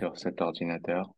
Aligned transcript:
sur 0.00 0.16
cet 0.18 0.40
ordinateur. 0.40 1.10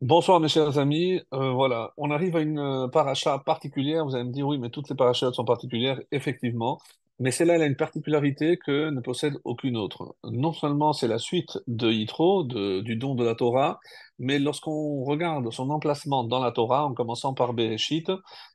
Bonsoir 0.00 0.40
mes 0.40 0.48
chers 0.48 0.78
amis, 0.78 1.20
Euh, 1.32 1.52
voilà, 1.52 1.92
on 1.96 2.10
arrive 2.10 2.34
à 2.36 2.40
une 2.40 2.58
euh, 2.58 2.88
paracha 2.88 3.38
particulière, 3.38 4.04
vous 4.04 4.16
allez 4.16 4.24
me 4.24 4.32
dire 4.32 4.46
oui 4.48 4.58
mais 4.58 4.68
toutes 4.70 4.88
les 4.90 4.96
parachas 4.96 5.32
sont 5.32 5.44
particulières, 5.44 6.00
effectivement, 6.10 6.80
mais 7.20 7.30
celle-là 7.30 7.54
elle 7.54 7.62
a 7.62 7.66
une 7.66 7.76
particularité 7.76 8.56
que 8.58 8.90
ne 8.90 9.00
possède 9.00 9.34
aucune 9.44 9.76
autre. 9.76 10.16
Non 10.24 10.52
seulement 10.52 10.92
c'est 10.92 11.06
la 11.06 11.18
suite 11.18 11.56
de 11.68 11.88
Yitro, 11.90 12.42
du 12.44 12.96
don 12.96 13.14
de 13.14 13.24
la 13.24 13.36
Torah, 13.36 13.78
mais 14.18 14.40
lorsqu'on 14.40 15.04
regarde 15.04 15.50
son 15.52 15.70
emplacement 15.70 16.24
dans 16.24 16.40
la 16.40 16.50
Torah, 16.50 16.84
en 16.84 16.94
commençant 16.94 17.32
par 17.34 17.52
Bereshit, 17.54 18.10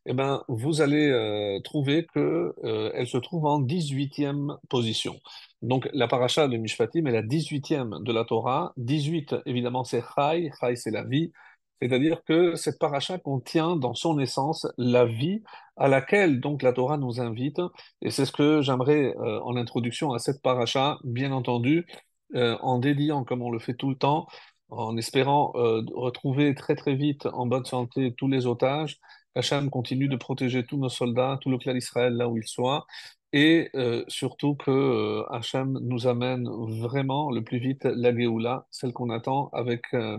eh 0.06 0.14
ben, 0.14 0.44
vous 0.50 0.82
allez 0.82 1.08
euh, 1.10 1.60
trouver 1.64 2.06
que 2.14 2.54
euh, 2.66 2.92
elle 2.94 3.08
se 3.08 3.18
trouve 3.18 3.46
en 3.46 3.60
dix-huitième 3.60 4.58
position. 4.70 5.16
Donc, 5.62 5.90
la 5.94 6.08
paracha 6.08 6.48
de 6.48 6.58
Mishpatim 6.58 7.06
est 7.08 7.12
la 7.12 7.24
dix-huitième 7.24 7.98
de 8.04 8.14
la 8.14 8.26
Torah. 8.26 8.74
Dix-huit, 8.78 9.36
évidemment, 9.46 9.84
c'est 9.84 10.04
Chai. 10.16 10.52
Chai, 10.60 10.76
c'est 10.76 10.92
la 10.92 11.04
vie. 11.04 11.32
C'est-à-dire 11.82 12.24
que 12.24 12.56
cette 12.56 12.80
paracha 12.80 13.20
contient 13.20 13.76
dans 13.76 13.94
son 13.94 14.20
essence 14.20 14.68
la 14.78 15.06
vie 15.06 15.44
à 15.76 15.88
laquelle 15.88 16.40
donc 16.40 16.64
la 16.64 16.74
Torah 16.74 16.98
nous 16.98 17.22
invite. 17.22 17.62
Et 18.02 18.10
c'est 18.10 18.26
ce 18.26 18.32
que 18.32 18.62
j'aimerais 18.62 19.16
euh, 19.18 19.40
en 19.42 19.56
introduction 19.56 20.14
à 20.14 20.20
cette 20.20 20.42
paracha, 20.42 20.98
bien 21.04 21.32
entendu, 21.32 21.86
euh, 22.36 22.58
en 22.62 22.80
dédiant, 22.80 23.24
comme 23.24 23.42
on 23.42 23.52
le 23.52 23.60
fait 23.60 23.76
tout 23.76 23.90
le 23.90 23.96
temps, 23.96 24.28
en 24.70 24.98
espérant 24.98 25.54
euh, 25.56 25.82
retrouver 25.94 26.56
très 26.56 26.76
très 26.76 26.96
vite 26.96 27.28
en 27.28 27.46
bonne 27.46 27.66
santé 27.66 28.14
tous 28.18 28.28
les 28.28 28.48
otages. 28.48 29.00
Hachem 29.38 29.70
continue 29.70 30.08
de 30.08 30.16
protéger 30.16 30.66
tous 30.66 30.78
nos 30.78 30.90
soldats, 30.90 31.38
tout 31.42 31.50
le 31.50 31.58
clan 31.58 31.74
d'Israël 31.74 32.14
là 32.14 32.28
où 32.28 32.38
il 32.38 32.48
soit 32.48 32.86
et 33.34 33.70
euh, 33.76 34.04
surtout 34.08 34.56
que 34.56 34.72
euh, 34.72 35.24
Hachem 35.30 35.78
nous 35.82 36.08
amène 36.08 36.48
vraiment 36.82 37.30
le 37.30 37.44
plus 37.44 37.60
vite 37.60 37.84
la 37.84 38.16
Géoula, 38.16 38.66
celle 38.72 38.94
qu'on 38.94 39.10
attend 39.10 39.50
avec 39.54 39.84
euh, 39.94 40.18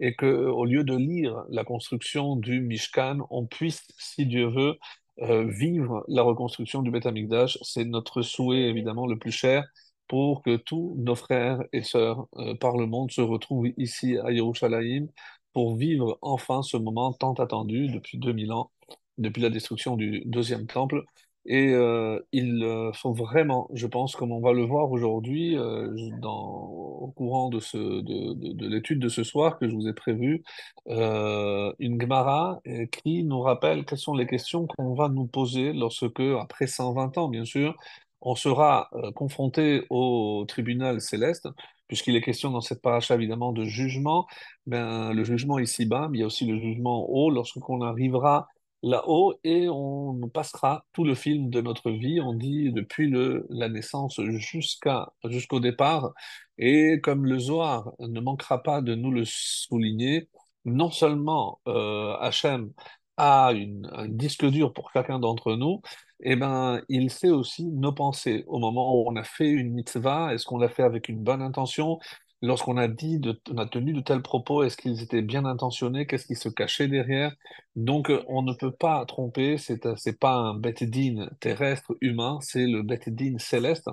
et 0.00 0.14
que 0.14 0.26
au 0.26 0.64
lieu 0.64 0.84
de 0.84 0.96
lire 0.96 1.44
la 1.50 1.64
construction 1.64 2.36
du 2.36 2.60
Mishkan, 2.60 3.18
on 3.30 3.46
puisse, 3.46 3.82
si 3.98 4.26
Dieu 4.26 4.48
veut, 4.48 4.78
euh, 5.20 5.44
vivre 5.46 6.04
la 6.08 6.22
reconstruction 6.22 6.82
du 6.82 6.90
Beth 6.90 7.06
Amikdash. 7.06 7.58
C'est 7.62 7.84
notre 7.84 8.22
souhait 8.22 8.68
évidemment 8.68 9.06
le 9.06 9.18
plus 9.18 9.30
cher 9.32 9.64
pour 10.08 10.42
que 10.42 10.56
tous 10.56 10.96
nos 10.98 11.14
frères 11.14 11.62
et 11.72 11.82
sœurs 11.82 12.26
euh, 12.36 12.54
par 12.56 12.76
le 12.76 12.86
monde 12.86 13.10
se 13.12 13.20
retrouvent 13.20 13.68
ici 13.76 14.18
à 14.18 14.32
Yerushalayim 14.32 15.06
pour 15.54 15.76
vivre 15.76 16.18
enfin 16.22 16.62
ce 16.62 16.76
moment 16.76 17.12
tant 17.12 17.34
attendu 17.34 17.88
depuis 17.88 18.18
2000 18.18 18.52
ans, 18.52 18.70
depuis 19.18 19.42
la 19.42 19.50
destruction 19.50 19.96
du 19.96 20.22
deuxième 20.26 20.66
temple. 20.66 21.04
Et 21.46 21.68
euh, 21.74 22.20
il 22.32 22.64
faut 22.94 23.12
vraiment, 23.12 23.68
je 23.74 23.86
pense, 23.86 24.16
comme 24.16 24.32
on 24.32 24.40
va 24.40 24.52
le 24.52 24.64
voir 24.64 24.90
aujourd'hui, 24.90 25.56
euh, 25.58 25.88
au 26.22 27.12
courant 27.16 27.48
de, 27.50 27.58
de, 28.00 28.32
de, 28.32 28.52
de 28.52 28.68
l'étude 28.68 28.98
de 29.00 29.08
ce 29.08 29.24
soir 29.24 29.58
que 29.58 29.68
je 29.68 29.74
vous 29.74 29.86
ai 29.88 29.92
prévu, 29.92 30.42
euh, 30.88 31.72
une 31.78 32.00
Gemara 32.00 32.60
euh, 32.66 32.86
qui 32.86 33.24
nous 33.24 33.40
rappelle 33.40 33.84
quelles 33.84 33.98
sont 33.98 34.14
les 34.14 34.26
questions 34.26 34.66
qu'on 34.66 34.94
va 34.94 35.08
nous 35.08 35.26
poser 35.26 35.72
lorsque, 35.72 36.20
après 36.40 36.66
120 36.66 37.16
ans, 37.18 37.28
bien 37.28 37.44
sûr, 37.44 37.76
on 38.20 38.34
sera 38.34 38.88
euh, 38.94 39.12
confronté 39.12 39.84
au 39.90 40.44
tribunal 40.48 41.00
céleste, 41.00 41.48
puisqu'il 41.88 42.16
est 42.16 42.22
question 42.22 42.50
dans 42.50 42.60
cette 42.60 42.82
paracha 42.82 43.14
évidemment 43.14 43.52
de 43.52 43.64
jugement. 43.64 44.26
Ben, 44.66 45.12
le 45.12 45.24
jugement 45.24 45.58
ici-bas, 45.58 46.08
mais 46.10 46.18
il 46.18 46.20
y 46.20 46.24
a 46.24 46.26
aussi 46.26 46.46
le 46.46 46.58
jugement 46.58 47.08
haut 47.08 47.30
lorsqu'on 47.30 47.82
arrivera 47.82 48.48
là-haut 48.84 49.34
et 49.44 49.66
on 49.68 50.28
passera 50.28 50.84
tout 50.92 51.04
le 51.04 51.14
film 51.14 51.50
de 51.50 51.60
notre 51.60 51.90
vie, 51.90 52.20
on 52.20 52.34
dit 52.34 52.70
depuis 52.72 53.08
le, 53.08 53.46
la 53.48 53.68
naissance 53.68 54.20
jusqu'à, 54.22 55.12
jusqu'au 55.24 55.60
départ. 55.60 56.12
Et 56.58 57.00
comme 57.02 57.24
le 57.26 57.38
Zohar 57.38 57.92
ne 57.98 58.20
manquera 58.20 58.62
pas 58.62 58.82
de 58.82 58.94
nous 58.94 59.10
le 59.10 59.24
souligner, 59.24 60.28
non 60.64 60.90
seulement 60.90 61.60
euh, 61.66 62.14
Hachem 62.20 62.72
a 63.16 63.50
un 63.50 64.08
disque 64.08 64.44
dur 64.46 64.72
pour 64.72 64.90
chacun 64.92 65.18
d'entre 65.18 65.54
nous, 65.56 65.80
eh 66.24 66.36
ben, 66.36 66.80
il 66.88 67.10
sait 67.10 67.30
aussi 67.30 67.64
nos 67.66 67.92
pensées. 67.92 68.44
Au 68.46 68.58
moment 68.58 68.94
où 68.96 69.04
on 69.08 69.16
a 69.16 69.24
fait 69.24 69.48
une 69.50 69.72
mitzvah, 69.72 70.34
est-ce 70.34 70.44
qu'on 70.46 70.58
l'a 70.58 70.68
fait 70.68 70.82
avec 70.82 71.08
une 71.08 71.22
bonne 71.22 71.42
intention? 71.42 71.98
Lorsqu'on 72.42 72.76
a 72.76 72.88
dit, 72.88 73.20
on 73.50 73.58
a 73.58 73.66
tenu 73.66 73.92
de 73.94 74.00
tels 74.00 74.20
propos, 74.22 74.62
est-ce 74.64 74.76
qu'ils 74.76 75.02
étaient 75.02 75.22
bien 75.22 75.44
intentionnés? 75.46 76.06
Qu'est-ce 76.06 76.26
qui 76.26 76.34
se 76.34 76.48
cachait 76.50 76.88
derrière? 76.88 77.34
Donc, 77.76 78.10
euh, 78.10 78.22
on 78.28 78.42
ne 78.42 78.52
peut 78.54 78.72
pas 78.72 79.04
tromper, 79.06 79.56
c'est 79.58 79.86
euh, 79.86 79.94
c'est 79.96 80.18
pas 80.18 80.34
un 80.34 80.58
din 80.58 81.28
terrestre 81.40 81.96
humain, 82.02 82.38
c'est 82.42 82.66
le 82.66 82.82
din 83.10 83.38
céleste. 83.38 83.88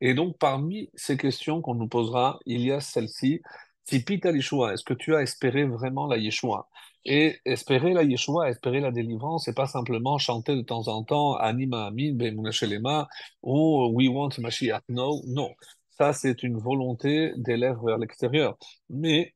Et 0.00 0.14
donc, 0.14 0.36
parmi 0.38 0.90
ces 0.94 1.16
questions 1.16 1.62
qu'on 1.62 1.74
nous 1.76 1.88
posera, 1.88 2.38
il 2.46 2.60
y 2.62 2.72
a 2.72 2.80
celle-ci. 2.80 3.40
Si 3.84 4.02
Pita 4.02 4.30
Yeshua, 4.30 4.72
est-ce 4.72 4.84
que 4.84 4.94
tu 4.94 5.14
as 5.14 5.22
espéré 5.22 5.64
vraiment 5.64 6.06
la 6.06 6.16
Yeshua? 6.16 6.68
Et 7.04 7.38
espérer 7.44 7.92
la 7.92 8.02
Yeshua, 8.02 8.48
espérer 8.48 8.80
la 8.80 8.90
délivrance, 8.90 9.44
c'est 9.44 9.54
pas 9.54 9.66
simplement 9.66 10.16
chanter 10.18 10.56
de 10.56 10.62
temps 10.62 10.88
en 10.88 11.04
temps 11.04 11.34
Anima 11.36 11.86
Amin, 11.86 12.14
Be'emunah 12.14 12.50
Shelema 12.50 13.08
ou 13.42 13.90
We 13.94 14.08
want 14.08 14.30
Mashiach. 14.38 14.82
No, 14.88 15.20
non. 15.26 15.50
Ça, 15.90 16.12
c'est 16.14 16.42
une 16.42 16.58
volonté 16.58 17.32
des 17.36 17.56
vers 17.56 17.98
l'extérieur. 17.98 18.56
Mais 18.88 19.34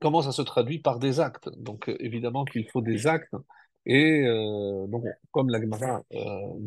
comment 0.00 0.22
ça 0.22 0.32
se 0.32 0.42
traduit? 0.42 0.80
Par 0.80 0.98
des 0.98 1.20
actes. 1.20 1.48
Donc, 1.58 1.88
euh, 1.88 1.96
évidemment 2.00 2.44
qu'il 2.44 2.68
faut 2.70 2.82
des 2.82 3.06
actes. 3.06 3.34
Et 3.86 4.22
euh, 4.26 4.86
donc, 4.88 5.04
comme 5.32 5.50
la 5.50 5.60
Gemara 5.60 6.02
euh, 6.12 6.18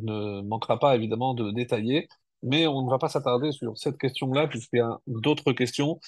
ne 0.04 0.42
manquera 0.42 0.80
pas 0.80 0.96
évidemment 0.96 1.34
de 1.34 1.52
détailler, 1.52 2.08
mais 2.44 2.68
on 2.68 2.84
ne 2.84 2.90
va 2.90 2.98
pas 3.00 3.10
s'attarder 3.10 3.52
sur 3.52 3.78
cette 3.78 3.98
question-là, 3.98 4.48
puisqu'il 4.48 4.78
y 4.78 4.82
a 4.82 5.00
d'autres 5.08 5.54
questions 5.54 6.00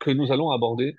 que 0.00 0.10
nous 0.10 0.32
allons 0.32 0.50
aborder 0.50 0.96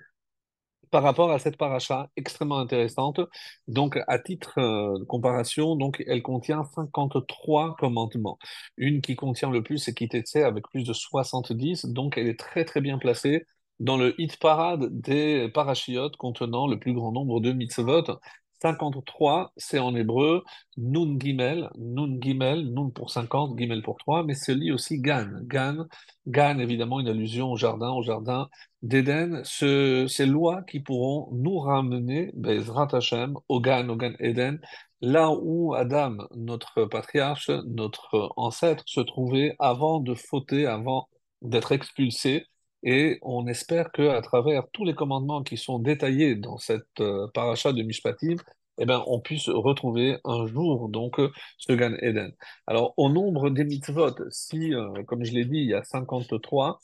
par 0.90 1.02
rapport 1.02 1.30
à 1.32 1.38
cette 1.38 1.56
paracha 1.56 2.10
extrêmement 2.16 2.58
intéressante. 2.58 3.20
Donc, 3.68 3.98
à 4.08 4.18
titre 4.18 4.58
euh, 4.58 4.98
de 4.98 5.04
comparaison, 5.04 5.76
donc, 5.76 6.02
elle 6.06 6.22
contient 6.22 6.64
53 6.64 7.76
commandements. 7.76 8.38
Une 8.76 9.00
qui 9.00 9.16
contient 9.16 9.50
le 9.50 9.62
plus, 9.62 9.78
c'est 9.78 9.94
Kitetse, 9.94 10.36
avec 10.36 10.68
plus 10.68 10.84
de 10.84 10.92
70. 10.92 11.86
Donc, 11.86 12.16
elle 12.18 12.28
est 12.28 12.38
très, 12.38 12.64
très 12.64 12.80
bien 12.80 12.98
placée 12.98 13.46
dans 13.80 13.96
le 13.96 14.14
hit 14.20 14.38
parade 14.38 14.88
des 14.90 15.50
parachiotes 15.52 16.16
contenant 16.16 16.66
le 16.66 16.78
plus 16.78 16.94
grand 16.94 17.12
nombre 17.12 17.40
de 17.40 17.52
mitzvot. 17.52 18.20
53, 18.60 19.52
c'est 19.56 19.78
en 19.78 19.94
hébreu 19.94 20.44
Nun 20.76 21.18
Gimel, 21.20 21.70
Nun 21.76 22.18
Gimel, 22.20 22.72
Nun 22.72 22.90
pour 22.90 23.10
50, 23.10 23.58
Gimel 23.58 23.82
pour 23.82 23.96
3, 23.98 24.24
mais 24.24 24.34
se 24.34 24.52
lit 24.52 24.72
aussi 24.72 24.98
Gan. 25.00 25.28
Gan, 25.42 25.86
Gan, 26.26 26.58
évidemment, 26.58 27.00
une 27.00 27.08
allusion 27.08 27.52
au 27.52 27.56
jardin, 27.56 27.90
au 27.92 28.02
jardin 28.02 28.48
d'Éden, 28.82 29.42
ce- 29.44 30.06
ces 30.08 30.26
lois 30.26 30.62
qui 30.62 30.80
pourront 30.80 31.28
nous 31.32 31.58
ramener, 31.58 32.30
Bezrat 32.34 32.88
Hashem, 32.92 33.36
au 33.48 33.60
Gan, 33.60 33.88
au 33.88 33.96
Gan 33.96 34.12
Éden, 34.20 34.60
là 35.00 35.30
où 35.30 35.74
Adam, 35.74 36.16
notre 36.34 36.84
patriarche, 36.84 37.50
notre 37.66 38.32
ancêtre, 38.36 38.84
se 38.86 39.00
trouvait 39.00 39.54
avant 39.58 40.00
de 40.00 40.14
fauter, 40.14 40.66
avant 40.66 41.08
d'être 41.42 41.72
expulsé. 41.72 42.46
Et 42.86 43.18
on 43.22 43.46
espère 43.48 43.90
qu'à 43.92 44.22
travers 44.22 44.68
tous 44.72 44.84
les 44.84 44.94
commandements 44.94 45.42
qui 45.42 45.56
sont 45.56 45.80
détaillés 45.80 46.36
dans 46.36 46.56
cette 46.56 47.00
euh, 47.00 47.26
paracha 47.34 47.72
de 47.72 47.82
Mishpatim, 47.82 48.36
eh 48.78 48.86
ben, 48.86 49.02
on 49.08 49.20
puisse 49.20 49.48
retrouver 49.48 50.18
un 50.24 50.46
jour 50.46 50.88
donc 50.88 51.18
euh, 51.18 51.32
ce 51.58 51.72
Gan 51.72 51.94
Eden. 52.00 52.32
Alors, 52.66 52.94
au 52.96 53.08
nombre 53.10 53.50
des 53.50 53.64
mitzvot, 53.64 54.14
si, 54.30 54.72
euh, 54.72 55.02
comme 55.04 55.24
je 55.24 55.32
l'ai 55.32 55.44
dit, 55.44 55.58
il 55.58 55.68
y 55.70 55.74
a 55.74 55.82
53, 55.82 56.78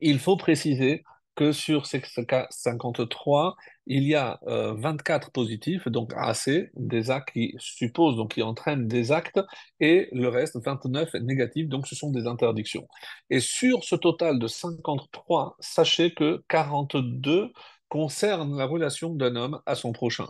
il 0.00 0.20
faut 0.20 0.36
préciser 0.36 1.02
que 1.36 1.52
sur 1.52 1.86
ces 1.86 2.02
53, 2.50 3.56
il 3.86 4.04
y 4.04 4.14
a 4.14 4.38
euh, 4.46 4.74
24 4.74 5.30
positifs, 5.32 5.88
donc 5.88 6.12
assez, 6.16 6.70
des 6.74 7.10
actes 7.10 7.32
qui 7.32 7.54
supposent, 7.58 8.16
donc 8.16 8.34
qui 8.34 8.42
entraînent 8.42 8.86
des 8.88 9.12
actes, 9.12 9.40
et 9.80 10.08
le 10.12 10.28
reste, 10.28 10.58
29 10.62 11.14
négatifs, 11.14 11.68
donc 11.68 11.86
ce 11.86 11.94
sont 11.94 12.10
des 12.10 12.26
interdictions. 12.26 12.86
Et 13.30 13.40
sur 13.40 13.84
ce 13.84 13.96
total 13.96 14.38
de 14.38 14.46
53, 14.46 15.56
sachez 15.60 16.12
que 16.14 16.42
42 16.48 17.52
concernent 17.88 18.56
la 18.56 18.66
relation 18.66 19.10
d'un 19.10 19.36
homme 19.36 19.60
à 19.66 19.74
son 19.74 19.92
prochain. 19.92 20.28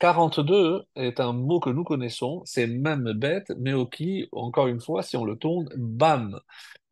42 0.00 0.82
est 0.96 1.20
un 1.20 1.32
mot 1.32 1.60
que 1.60 1.70
nous 1.70 1.84
connaissons, 1.84 2.42
c'est 2.44 2.66
même 2.66 3.12
bête, 3.12 3.52
mais 3.58 3.72
au 3.72 3.86
qui, 3.86 4.28
encore 4.32 4.66
une 4.66 4.80
fois, 4.80 5.02
si 5.02 5.16
on 5.16 5.24
le 5.24 5.36
tourne, 5.36 5.68
bam. 5.76 6.40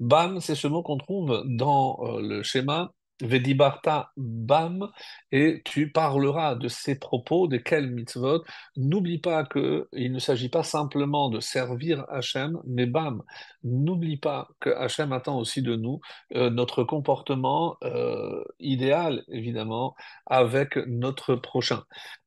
Bam, 0.01 0.41
c'est 0.41 0.55
ce 0.55 0.69
mot 0.69 0.83
qu'on 0.83 0.99
trouve 0.99 1.43
dans 1.47 1.99
euh, 2.03 2.21
le 2.23 2.43
schéma 2.43 2.93
Vedibarta 3.23 4.11
Bam, 4.17 4.91
et 5.33 5.63
tu 5.65 5.91
parleras 5.93 6.57
de 6.57 6.69
ces 6.69 6.99
propos, 6.99 7.47
de 7.49 7.57
quel 7.59 7.91
mitzvot. 7.91 8.43
N'oublie 8.77 9.19
pas 9.19 9.45
que 9.45 9.89
il 9.93 10.13
ne 10.13 10.19
s'agit 10.19 10.49
pas 10.49 10.63
simplement 10.65 11.29
de 11.31 11.41
servir 11.41 12.05
Hachem, 12.09 12.59
mais 12.67 12.87
Bam, 12.87 13.23
n'oublie 13.63 14.17
pas 14.17 14.49
que 14.61 14.71
Hachem 14.71 15.13
attend 15.13 15.39
aussi 15.39 15.63
de 15.63 15.77
nous 15.77 16.01
euh, 16.35 16.51
notre 16.51 16.85
comportement 16.85 17.77
euh, 17.85 18.43
idéal, 18.59 19.23
évidemment, 19.29 19.95
avec 20.27 20.77
notre 20.87 21.37
prochain. 21.37 21.83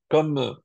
Comme 0.10 0.58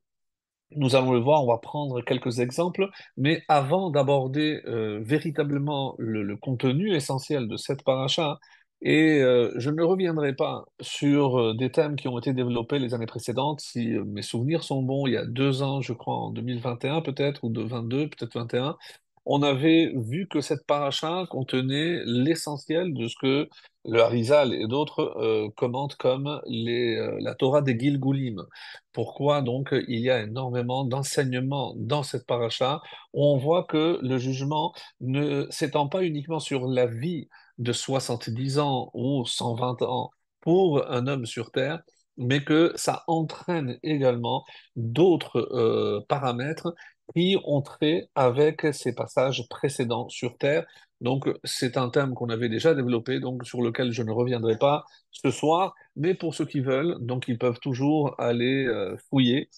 Nous 0.75 0.95
allons 0.95 1.11
le 1.11 1.19
voir, 1.19 1.43
on 1.43 1.47
va 1.47 1.59
prendre 1.59 2.01
quelques 2.01 2.39
exemples, 2.39 2.89
mais 3.15 3.43
avant 3.47 3.91
d'aborder 3.91 4.61
euh, 4.65 4.99
véritablement 5.03 5.95
le, 5.99 6.23
le 6.23 6.35
contenu 6.37 6.95
essentiel 6.95 7.47
de 7.47 7.57
cette 7.57 7.83
paracha, 7.83 8.39
et 8.83 9.21
euh, 9.21 9.51
je 9.55 9.69
ne 9.69 9.81
reviendrai 9.81 10.33
pas 10.35 10.65
sur 10.81 11.39
euh, 11.39 11.53
des 11.55 11.71
thèmes 11.71 11.95
qui 11.95 12.09
ont 12.09 12.19
été 12.19 12.33
développés 12.33 12.79
les 12.79 12.93
années 12.93 13.05
précédentes, 13.05 13.61
si 13.61 13.93
euh, 13.95 14.03
mes 14.03 14.21
souvenirs 14.21 14.63
sont 14.63 14.81
bons, 14.83 15.07
il 15.07 15.13
y 15.13 15.17
a 15.17 15.25
deux 15.25 15.63
ans, 15.63 15.79
je 15.81 15.93
crois, 15.93 16.15
en 16.17 16.31
2021 16.31 17.01
peut-être, 17.01 17.45
ou 17.45 17.49
de 17.49 17.61
22, 17.61 18.09
peut-être 18.09 18.33
21, 18.33 18.77
on 19.25 19.41
avait 19.41 19.93
vu 19.95 20.27
que 20.27 20.41
cette 20.41 20.65
paracha 20.67 21.25
contenait 21.29 22.01
l'essentiel 22.05 22.93
de 22.93 23.07
ce 23.07 23.15
que 23.21 23.49
le 23.85 24.01
Harizal 24.01 24.53
et 24.53 24.67
d'autres 24.67 25.51
commentent 25.55 25.95
comme 25.95 26.41
la 26.45 27.35
Torah 27.35 27.61
des 27.61 27.79
Gilgulim. 27.79 28.43
Pourquoi 28.91 29.41
donc 29.41 29.73
il 29.87 29.99
y 29.99 30.09
a 30.09 30.23
énormément 30.23 30.83
d'enseignements 30.83 31.73
dans 31.77 32.03
cette 32.03 32.25
paracha 32.27 32.81
on 33.13 33.37
voit 33.37 33.63
que 33.63 33.99
le 34.01 34.17
jugement 34.17 34.73
ne 34.99 35.47
s'étend 35.49 35.87
pas 35.87 36.03
uniquement 36.03 36.39
sur 36.39 36.67
la 36.67 36.85
vie 36.85 37.29
de 37.57 37.73
70 37.73 38.59
ans 38.59 38.91
ou 38.93 39.25
120 39.25 39.81
ans 39.83 40.11
pour 40.41 40.89
un 40.91 41.07
homme 41.07 41.25
sur 41.25 41.51
Terre, 41.51 41.81
mais 42.17 42.43
que 42.43 42.71
ça 42.75 43.03
entraîne 43.07 43.79
également 43.83 44.43
d'autres 44.75 45.39
euh, 45.51 46.01
paramètres 46.07 46.73
qui 47.15 47.37
ont 47.45 47.61
trait 47.61 48.09
avec 48.15 48.67
ces 48.73 48.93
passages 48.93 49.47
précédents 49.49 50.09
sur 50.09 50.37
Terre. 50.37 50.65
Donc, 51.01 51.29
c'est 51.43 51.77
un 51.77 51.89
thème 51.89 52.13
qu'on 52.13 52.29
avait 52.29 52.49
déjà 52.49 52.73
développé, 52.73 53.19
donc 53.19 53.45
sur 53.45 53.61
lequel 53.61 53.91
je 53.91 54.03
ne 54.03 54.11
reviendrai 54.11 54.57
pas 54.57 54.85
ce 55.11 55.31
soir, 55.31 55.73
mais 55.95 56.13
pour 56.13 56.33
ceux 56.33 56.45
qui 56.45 56.61
veulent, 56.61 56.97
donc 57.01 57.25
ils 57.27 57.37
peuvent 57.37 57.59
toujours 57.59 58.15
aller 58.19 58.65
euh, 58.65 58.95
fouiller 59.09 59.49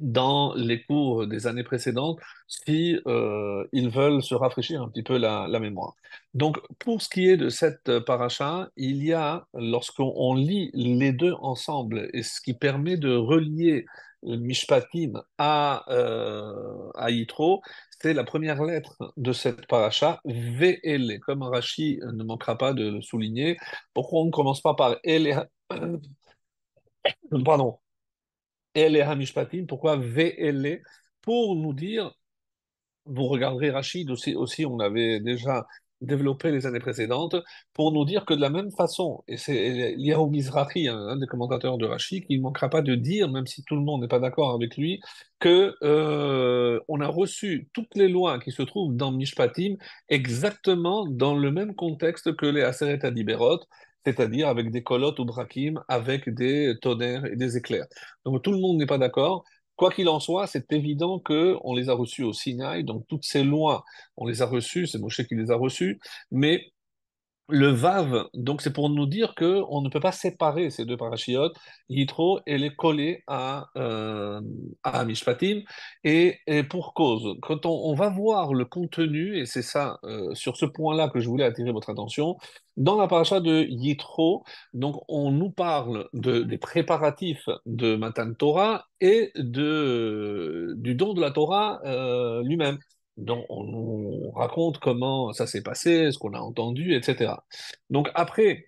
dans 0.00 0.54
les 0.54 0.82
cours 0.82 1.26
des 1.26 1.46
années 1.46 1.62
précédentes 1.64 2.18
si 2.46 2.98
euh, 3.06 3.64
veulent 3.72 4.22
se 4.22 4.34
rafraîchir 4.34 4.82
un 4.82 4.88
petit 4.88 5.02
peu 5.02 5.18
la, 5.18 5.48
mémoire. 5.58 5.94
Donc, 6.34 6.58
pour 6.78 7.02
ce 7.02 7.08
qui 7.08 7.28
est 7.28 7.36
de 7.36 7.48
cette 7.48 8.00
paracha, 8.00 8.68
il 8.76 9.04
y 9.04 9.12
a, 9.12 9.46
lorsqu'on 9.54 10.34
lit 10.34 10.70
les 10.74 11.12
deux 11.12 11.34
ensemble, 11.40 12.10
et 12.12 12.22
ce 12.22 12.40
qui 12.40 12.54
permet 12.54 12.96
de 12.96 13.14
relier 13.14 13.86
Mishpatim 14.22 15.22
à, 15.38 15.84
euh, 15.92 16.90
à 16.94 17.10
Yitro, 17.10 17.62
c'est 18.00 18.14
la 18.14 18.24
première 18.24 18.62
lettre 18.62 18.96
de 19.16 19.32
cette 19.32 19.66
paracha, 19.66 20.20
VL, 20.24 21.20
comme 21.20 21.42
Rashi 21.42 22.00
ne 22.02 22.24
manquera 22.24 22.58
pas 22.58 22.72
de 22.72 23.00
souligner. 23.00 23.56
Pourquoi 23.94 24.20
on 24.20 24.26
ne 24.26 24.30
commence 24.30 24.60
pas 24.60 24.74
par 24.74 24.96
Ele, 25.04 25.48
pardon, 27.44 27.78
Ele 28.76 29.00
Hamishpatim, 29.00 29.66
pourquoi 29.66 29.96
VL 29.96 30.82
Pour 31.22 31.56
nous 31.56 31.72
dire, 31.72 32.12
vous 33.06 33.24
regarderez 33.24 33.70
Rachid 33.70 34.10
aussi, 34.10 34.34
aussi, 34.34 34.66
on 34.66 34.78
avait 34.80 35.20
déjà 35.20 35.66
développé 36.02 36.50
les 36.50 36.66
années 36.66 36.78
précédentes, 36.78 37.36
pour 37.72 37.90
nous 37.90 38.04
dire 38.04 38.26
que 38.26 38.34
de 38.34 38.40
la 38.40 38.50
même 38.50 38.70
façon, 38.70 39.24
et 39.28 39.38
c'est 39.38 39.94
Liao 39.96 40.28
Mizrahi, 40.28 40.88
un, 40.88 40.98
un 40.98 41.16
des 41.16 41.26
commentateurs 41.26 41.78
de 41.78 41.86
Rachid, 41.86 42.26
qui 42.26 42.36
ne 42.36 42.42
manquera 42.42 42.68
pas 42.68 42.82
de 42.82 42.94
dire, 42.94 43.30
même 43.30 43.46
si 43.46 43.64
tout 43.64 43.76
le 43.76 43.80
monde 43.80 44.02
n'est 44.02 44.08
pas 44.08 44.18
d'accord 44.18 44.52
avec 44.52 44.76
lui, 44.76 45.00
que 45.40 45.74
euh, 45.82 46.78
on 46.88 47.00
a 47.00 47.06
reçu 47.06 47.70
toutes 47.72 47.94
les 47.94 48.08
lois 48.08 48.38
qui 48.38 48.52
se 48.52 48.62
trouvent 48.62 48.94
dans 48.94 49.10
Mishpatim 49.10 49.76
exactement 50.10 51.06
dans 51.06 51.34
le 51.34 51.50
même 51.50 51.74
contexte 51.74 52.36
que 52.36 52.46
les 52.46 52.62
Aseret 52.62 53.04
Adiberot, 53.04 53.60
c'est-à-dire 54.06 54.46
avec 54.48 54.70
des 54.70 54.84
kolotes 54.84 55.18
ou 55.18 55.24
brakim, 55.24 55.82
avec 55.88 56.28
des 56.32 56.74
tonnerres 56.80 57.26
et 57.26 57.34
des 57.34 57.56
éclairs. 57.56 57.86
Donc 58.24 58.40
tout 58.42 58.52
le 58.52 58.58
monde 58.58 58.78
n'est 58.78 58.86
pas 58.86 58.98
d'accord. 58.98 59.44
Quoi 59.74 59.90
qu'il 59.90 60.08
en 60.08 60.20
soit, 60.20 60.46
c'est 60.46 60.72
évident 60.72 61.18
que 61.18 61.56
on 61.64 61.74
les 61.74 61.88
a 61.88 61.94
reçus 61.94 62.22
au 62.22 62.32
Sinaï, 62.32 62.84
donc 62.84 63.04
toutes 63.08 63.24
ces 63.24 63.42
lois, 63.42 63.84
on 64.16 64.24
les 64.26 64.42
a 64.42 64.46
reçues, 64.46 64.86
c'est 64.86 64.98
Moshe 64.98 65.22
qui 65.26 65.34
les 65.34 65.50
a 65.50 65.56
reçues, 65.56 65.98
mais 66.30 66.62
le 67.48 67.68
Vav, 67.68 68.26
donc 68.34 68.60
c'est 68.62 68.72
pour 68.72 68.90
nous 68.90 69.06
dire 69.06 69.34
que 69.36 69.62
on 69.68 69.80
ne 69.80 69.88
peut 69.88 70.00
pas 70.00 70.12
séparer 70.12 70.70
ces 70.70 70.84
deux 70.84 70.96
parachiotes, 70.96 71.56
Yitro, 71.88 72.40
et 72.46 72.58
les 72.58 72.74
coller 72.74 73.22
à, 73.28 73.68
euh, 73.76 74.40
à 74.82 75.04
Mishpatim, 75.04 75.62
et, 76.04 76.38
et 76.46 76.62
pour 76.64 76.92
cause. 76.94 77.36
Quand 77.42 77.64
on, 77.66 77.70
on 77.90 77.94
va 77.94 78.08
voir 78.10 78.52
le 78.54 78.64
contenu, 78.64 79.38
et 79.38 79.46
c'est 79.46 79.62
ça, 79.62 79.98
euh, 80.04 80.34
sur 80.34 80.56
ce 80.56 80.66
point-là 80.66 81.08
que 81.08 81.20
je 81.20 81.28
voulais 81.28 81.44
attirer 81.44 81.70
votre 81.72 81.90
attention, 81.90 82.36
dans 82.76 82.96
la 83.00 83.06
paracha 83.08 83.40
de 83.40 83.62
Yitro, 83.68 84.44
donc 84.74 85.02
on 85.08 85.30
nous 85.30 85.50
parle 85.50 86.08
de, 86.12 86.40
des 86.42 86.58
préparatifs 86.58 87.48
de 87.64 87.96
Matan 87.96 88.34
Torah 88.34 88.86
et 89.00 89.30
de, 89.36 90.74
du 90.76 90.94
don 90.94 91.14
de 91.14 91.20
la 91.20 91.30
Torah 91.30 91.80
euh, 91.84 92.42
lui-même 92.42 92.78
dont 93.16 93.46
on 93.48 93.64
nous 93.64 94.30
raconte 94.32 94.78
comment 94.78 95.32
ça 95.32 95.46
s'est 95.46 95.62
passé, 95.62 96.10
ce 96.12 96.18
qu'on 96.18 96.34
a 96.34 96.40
entendu, 96.40 96.94
etc. 96.94 97.34
Donc 97.90 98.08
après, 98.14 98.66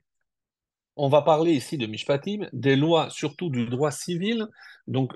on 0.96 1.08
va 1.08 1.22
parler 1.22 1.52
ici 1.52 1.78
de 1.78 1.86
Mishpatim, 1.86 2.48
des 2.52 2.76
lois, 2.76 3.08
surtout 3.10 3.50
du 3.50 3.66
droit 3.66 3.92
civil, 3.92 4.46
donc 4.88 5.12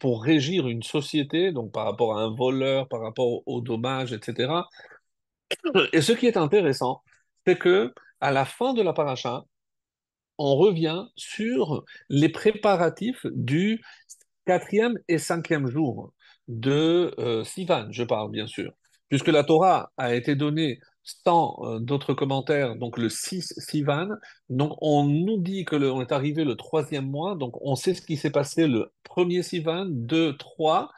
pour 0.00 0.22
régir 0.22 0.66
une 0.66 0.82
société, 0.82 1.52
donc 1.52 1.72
par 1.72 1.84
rapport 1.84 2.18
à 2.18 2.22
un 2.22 2.34
voleur, 2.34 2.88
par 2.88 3.02
rapport 3.02 3.42
au 3.46 3.60
dommage, 3.60 4.12
etc. 4.12 4.64
Et 5.92 6.00
ce 6.00 6.12
qui 6.12 6.26
est 6.26 6.36
intéressant, 6.36 7.02
c'est 7.46 7.58
que 7.58 7.92
à 8.20 8.32
la 8.32 8.44
fin 8.44 8.72
de 8.72 8.82
la 8.82 8.92
paracha, 8.92 9.44
on 10.38 10.56
revient 10.56 11.04
sur 11.16 11.84
les 12.08 12.28
préparatifs 12.28 13.26
du 13.32 13.82
quatrième 14.46 14.98
et 15.08 15.18
cinquième 15.18 15.66
jour 15.68 16.12
de 16.48 17.14
euh, 17.18 17.44
Sivan, 17.44 17.88
je 17.90 18.04
parle 18.04 18.30
bien 18.30 18.46
sûr, 18.46 18.72
puisque 19.08 19.28
la 19.28 19.44
Torah 19.44 19.90
a 19.96 20.14
été 20.14 20.36
donnée 20.36 20.80
sans 21.02 21.56
euh, 21.62 21.78
d'autres 21.78 22.14
commentaires, 22.14 22.76
donc 22.76 22.98
le 22.98 23.08
6 23.08 23.54
Sivan, 23.58 24.08
donc 24.48 24.76
on 24.80 25.04
nous 25.04 25.38
dit 25.38 25.64
que 25.64 25.76
est 26.02 26.12
arrivé 26.12 26.44
le 26.44 26.56
troisième 26.56 27.08
mois, 27.08 27.36
donc 27.36 27.54
on 27.60 27.76
sait 27.76 27.94
ce 27.94 28.02
qui 28.02 28.16
s'est 28.16 28.30
passé 28.30 28.66
le 28.66 28.92
premier 29.04 29.42
Sivan, 29.42 29.86
2, 29.88 30.36
3, 30.36 30.90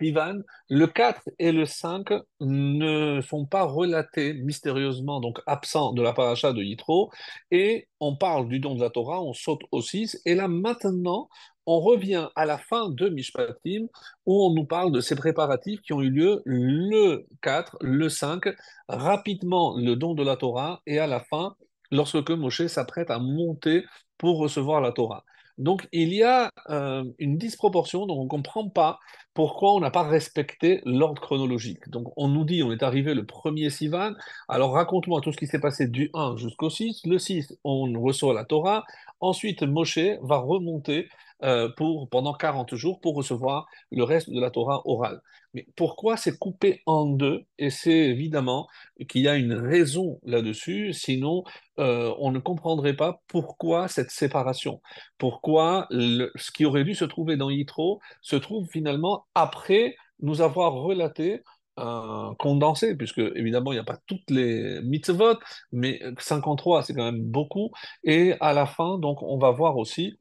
Sivan. 0.00 0.42
Le 0.68 0.86
4 0.86 1.22
et 1.38 1.52
le 1.52 1.64
5 1.64 2.08
ne 2.40 3.20
sont 3.22 3.46
pas 3.46 3.64
relatés 3.64 4.34
mystérieusement, 4.34 5.20
donc 5.20 5.40
absents 5.46 5.92
de 5.92 6.02
la 6.02 6.12
paracha 6.12 6.52
de 6.52 6.62
Yitro, 6.62 7.10
et 7.50 7.88
on 8.00 8.16
parle 8.16 8.48
du 8.48 8.60
don 8.60 8.74
de 8.74 8.82
la 8.82 8.90
Torah, 8.90 9.22
on 9.22 9.32
saute 9.32 9.62
au 9.72 9.80
6, 9.80 10.20
et 10.24 10.34
là 10.34 10.48
maintenant, 10.48 11.28
on 11.66 11.80
revient 11.80 12.28
à 12.36 12.46
la 12.46 12.58
fin 12.58 12.88
de 12.88 13.08
Mishpatim, 13.08 13.88
où 14.24 14.44
on 14.46 14.54
nous 14.54 14.64
parle 14.64 14.92
de 14.92 15.00
ces 15.00 15.16
préparatifs 15.16 15.80
qui 15.82 15.92
ont 15.92 16.00
eu 16.00 16.10
lieu 16.10 16.42
le 16.44 17.26
4, 17.42 17.78
le 17.80 18.08
5, 18.08 18.44
rapidement 18.88 19.76
le 19.76 19.96
don 19.96 20.14
de 20.14 20.22
la 20.22 20.36
Torah, 20.36 20.80
et 20.86 20.98
à 20.98 21.06
la 21.06 21.20
fin, 21.20 21.56
lorsque 21.90 22.30
Moshe 22.30 22.66
s'apprête 22.66 23.10
à 23.10 23.18
monter 23.18 23.84
pour 24.18 24.38
recevoir 24.38 24.80
la 24.80 24.92
Torah. 24.92 25.24
Donc 25.58 25.88
il 25.90 26.12
y 26.12 26.22
a 26.22 26.50
euh, 26.68 27.04
une 27.18 27.38
disproportion, 27.38 28.06
donc 28.06 28.18
on 28.18 28.24
ne 28.24 28.28
comprend 28.28 28.68
pas 28.68 28.98
pourquoi 29.32 29.74
on 29.74 29.80
n'a 29.80 29.90
pas 29.90 30.02
respecté 30.02 30.82
l'ordre 30.84 31.20
chronologique. 31.20 31.88
Donc 31.88 32.12
on 32.16 32.28
nous 32.28 32.44
dit, 32.44 32.62
on 32.62 32.72
est 32.72 32.82
arrivé 32.82 33.14
le 33.14 33.24
premier 33.24 33.70
Sivan, 33.70 34.12
alors 34.48 34.72
raconte-moi 34.72 35.20
tout 35.22 35.32
ce 35.32 35.38
qui 35.38 35.46
s'est 35.46 35.60
passé 35.60 35.88
du 35.88 36.10
1 36.12 36.36
jusqu'au 36.36 36.68
6. 36.68 37.06
Le 37.06 37.18
6, 37.18 37.56
on 37.64 38.00
reçoit 38.00 38.34
la 38.34 38.44
Torah. 38.44 38.84
Ensuite, 39.20 39.62
Moshe 39.62 39.98
va 40.20 40.36
remonter 40.36 41.08
euh, 41.42 41.68
pour, 41.76 42.08
pendant 42.08 42.32
40 42.32 42.74
jours 42.76 43.00
pour 43.00 43.14
recevoir 43.14 43.66
le 43.90 44.04
reste 44.04 44.30
de 44.30 44.40
la 44.40 44.50
Torah 44.50 44.80
orale. 44.86 45.20
Mais 45.52 45.66
pourquoi 45.76 46.16
c'est 46.16 46.38
coupé 46.38 46.82
en 46.86 47.06
deux? 47.06 47.44
Et 47.58 47.70
c'est 47.70 47.90
évidemment 47.90 48.68
qu'il 49.08 49.22
y 49.22 49.28
a 49.28 49.36
une 49.36 49.52
raison 49.52 50.18
là-dessus, 50.24 50.92
sinon 50.92 51.44
euh, 51.78 52.14
on 52.18 52.30
ne 52.30 52.38
comprendrait 52.38 52.96
pas 52.96 53.22
pourquoi 53.28 53.88
cette 53.88 54.10
séparation. 54.10 54.80
Pourquoi 55.18 55.88
ce 55.90 56.50
qui 56.52 56.64
aurait 56.64 56.84
dû 56.84 56.94
se 56.94 57.04
trouver 57.04 57.36
dans 57.36 57.50
Yitro 57.50 58.00
se 58.22 58.36
trouve 58.36 58.66
finalement 58.68 59.26
après 59.34 59.96
nous 60.20 60.40
avoir 60.40 60.72
relaté 60.72 61.42
un 61.76 62.34
condensé, 62.38 62.96
puisque 62.96 63.18
évidemment 63.18 63.72
il 63.72 63.76
n'y 63.76 63.80
a 63.80 63.84
pas 63.84 63.98
toutes 64.06 64.30
les 64.30 64.80
mitzvot, 64.82 65.38
mais 65.72 66.00
53 66.18 66.82
c'est 66.82 66.94
quand 66.94 67.04
même 67.04 67.22
beaucoup, 67.22 67.70
et 68.04 68.34
à 68.40 68.52
la 68.54 68.66
fin 68.66 68.98
donc 68.98 69.22
on 69.22 69.38
va 69.38 69.50
voir 69.50 69.76
aussi 69.76 70.18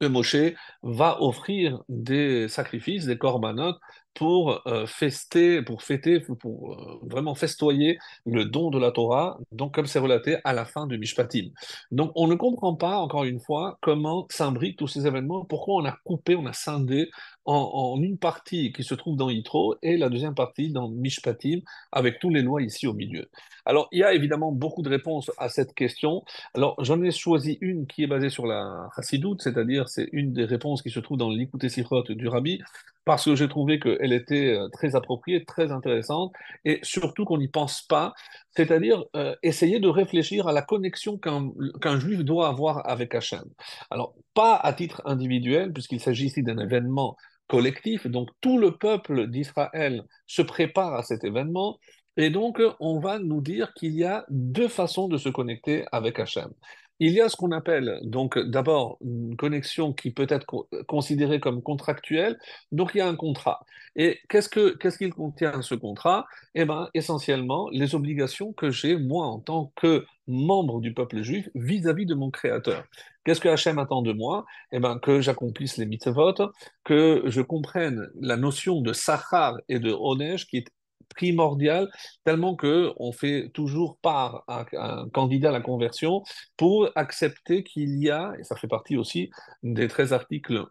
que 0.00 0.06
Moshe 0.06 0.54
va 0.82 1.20
offrir 1.22 1.82
des 1.88 2.48
sacrifices, 2.48 3.04
des 3.06 3.18
corbanotes, 3.18 3.78
pour 4.14 4.66
euh, 4.66 4.86
fester, 4.86 5.62
pour 5.62 5.82
fêter, 5.82 6.20
pour 6.20 6.72
euh, 6.72 6.98
vraiment 7.02 7.34
festoyer 7.34 7.98
le 8.26 8.44
don 8.44 8.70
de 8.70 8.78
la 8.78 8.90
Torah, 8.90 9.38
donc 9.52 9.74
comme 9.74 9.86
c'est 9.86 9.98
relaté 9.98 10.38
à 10.44 10.52
la 10.52 10.64
fin 10.64 10.86
du 10.86 10.98
Mishpatim. 10.98 11.50
Donc 11.90 12.12
on 12.16 12.26
ne 12.26 12.34
comprend 12.34 12.74
pas, 12.74 12.98
encore 12.98 13.24
une 13.24 13.40
fois, 13.40 13.78
comment 13.80 14.26
s'imbriquent 14.30 14.78
tous 14.78 14.88
ces 14.88 15.06
événements, 15.06 15.44
pourquoi 15.44 15.76
on 15.76 15.84
a 15.84 15.96
coupé, 16.04 16.34
on 16.34 16.46
a 16.46 16.52
scindé 16.52 17.08
en, 17.50 18.00
une 18.02 18.18
partie 18.18 18.72
qui 18.72 18.84
se 18.84 18.94
trouve 18.94 19.16
dans 19.16 19.30
Yitro 19.30 19.76
et 19.82 19.96
la 19.96 20.08
deuxième 20.08 20.34
partie 20.34 20.70
dans 20.72 20.88
Mishpatim, 20.88 21.60
avec 21.92 22.18
tous 22.18 22.30
les 22.30 22.42
lois 22.42 22.62
ici 22.62 22.86
au 22.86 22.94
milieu. 22.94 23.28
Alors 23.64 23.88
il 23.92 24.00
y 24.00 24.04
a 24.04 24.14
évidemment 24.14 24.52
beaucoup 24.52 24.82
de 24.82 24.88
réponses 24.88 25.30
à 25.38 25.48
cette 25.48 25.74
question. 25.74 26.24
Alors, 26.54 26.76
j'en 26.82 27.02
ai 27.02 27.10
choisi 27.10 27.58
une 27.60 27.86
qui 27.86 28.02
est 28.02 28.06
basée 28.06 28.30
sur 28.30 28.46
la 28.46 28.88
Chassidoute, 28.96 29.42
c'est-à-dire 29.42 29.88
c'est 29.88 30.08
une 30.12 30.32
des 30.32 30.44
réponses 30.44 30.82
qui 30.82 30.90
se 30.90 31.00
trouve 31.00 31.18
dans 31.18 31.30
l'Ikouté 31.30 31.68
Sichot 31.68 32.02
du 32.02 32.28
Rabbi. 32.28 32.60
parce 33.04 33.24
que 33.24 33.34
j'ai 33.34 33.48
trouvé 33.48 33.80
qu'elle 33.80 34.12
était 34.12 34.54
euh, 34.54 34.68
très 34.68 34.94
appropriée, 34.94 35.44
très 35.44 35.72
intéressante, 35.72 36.32
et 36.64 36.78
surtout 36.82 37.24
qu'on 37.24 37.38
n'y 37.38 37.48
pense 37.48 37.82
pas, 37.82 38.12
c'est-à-dire 38.56 39.04
euh, 39.16 39.34
essayer 39.42 39.80
de 39.80 39.88
réfléchir 39.88 40.46
à 40.46 40.52
la 40.52 40.62
connexion 40.62 41.18
qu'un 41.18 41.50
qu'un 41.80 41.98
juif 41.98 42.20
doit 42.24 42.48
avoir 42.48 42.88
avec 42.88 43.14
Hachem. 43.14 43.44
Alors, 43.90 44.14
pas 44.34 44.54
à 44.56 44.72
titre 44.72 45.02
individuel, 45.06 45.72
puisqu'il 45.72 46.00
s'agit 46.00 46.26
ici 46.26 46.42
d'un 46.42 46.58
événement 46.58 47.16
collectif, 47.50 48.06
donc 48.06 48.28
tout 48.40 48.58
le 48.58 48.78
peuple 48.78 49.26
d'Israël 49.26 50.04
se 50.28 50.40
prépare 50.40 50.94
à 50.94 51.02
cet 51.02 51.24
événement, 51.24 51.78
et 52.16 52.30
donc 52.30 52.62
on 52.78 53.00
va 53.00 53.18
nous 53.18 53.40
dire 53.40 53.74
qu'il 53.74 53.94
y 53.94 54.04
a 54.04 54.24
deux 54.30 54.68
façons 54.68 55.08
de 55.08 55.18
se 55.18 55.28
connecter 55.28 55.84
avec 55.90 56.20
Hachem. 56.20 56.50
Il 57.00 57.12
y 57.12 57.20
a 57.20 57.28
ce 57.28 57.36
qu'on 57.36 57.50
appelle 57.50 57.98
donc 58.02 58.38
d'abord 58.38 58.98
une 59.00 59.36
connexion 59.36 59.92
qui 59.92 60.10
peut 60.12 60.26
être 60.28 60.44
co- 60.46 60.68
considérée 60.86 61.40
comme 61.40 61.62
contractuelle. 61.62 62.38
Donc 62.72 62.92
il 62.94 62.98
y 62.98 63.00
a 63.00 63.08
un 63.08 63.16
contrat. 63.16 63.64
Et 63.96 64.18
qu'est-ce 64.28 64.48
que 64.48 64.76
qu'est-ce 64.76 64.98
qu'il 64.98 65.12
contient 65.12 65.62
ce 65.62 65.74
contrat? 65.74 66.26
Eh 66.54 66.64
bien, 66.64 66.88
essentiellement 66.94 67.68
les 67.72 67.94
obligations 67.94 68.52
que 68.52 68.70
j'ai 68.70 68.96
moi 68.96 69.26
en 69.26 69.40
tant 69.40 69.72
que 69.76 70.04
membre 70.28 70.80
du 70.80 70.94
peuple 70.94 71.22
juif 71.22 71.48
vis-à-vis 71.54 72.06
de 72.06 72.14
mon 72.14 72.30
Créateur. 72.30 72.84
Qu'est-ce 73.24 73.40
que 73.40 73.48
Hachem 73.48 73.78
attend 73.78 74.02
de 74.02 74.12
moi? 74.12 74.44
Eh 74.72 74.78
bien, 74.78 74.98
que 74.98 75.20
j'accomplisse 75.20 75.76
les 75.76 75.86
mitzvot, 75.86 76.52
que 76.84 77.22
je 77.26 77.40
comprenne 77.40 78.08
la 78.20 78.36
notion 78.36 78.80
de 78.80 78.92
sachar 78.92 79.56
et 79.68 79.78
de 79.78 79.90
onesh 79.92 80.46
qui 80.46 80.58
est 80.58 80.68
primordiale, 81.14 81.90
tellement 82.24 82.56
que 82.56 82.92
on 82.96 83.12
fait 83.12 83.50
toujours 83.52 83.98
part 83.98 84.44
à 84.48 84.64
un 84.72 85.08
candidat 85.10 85.50
à 85.50 85.52
la 85.52 85.60
conversion 85.60 86.22
pour 86.56 86.88
accepter 86.94 87.62
qu'il 87.62 88.02
y 88.02 88.10
a, 88.10 88.32
et 88.38 88.44
ça 88.44 88.56
fait 88.56 88.68
partie 88.68 88.96
aussi 88.96 89.30
des 89.62 89.88
13 89.88 90.12
articles 90.12 90.64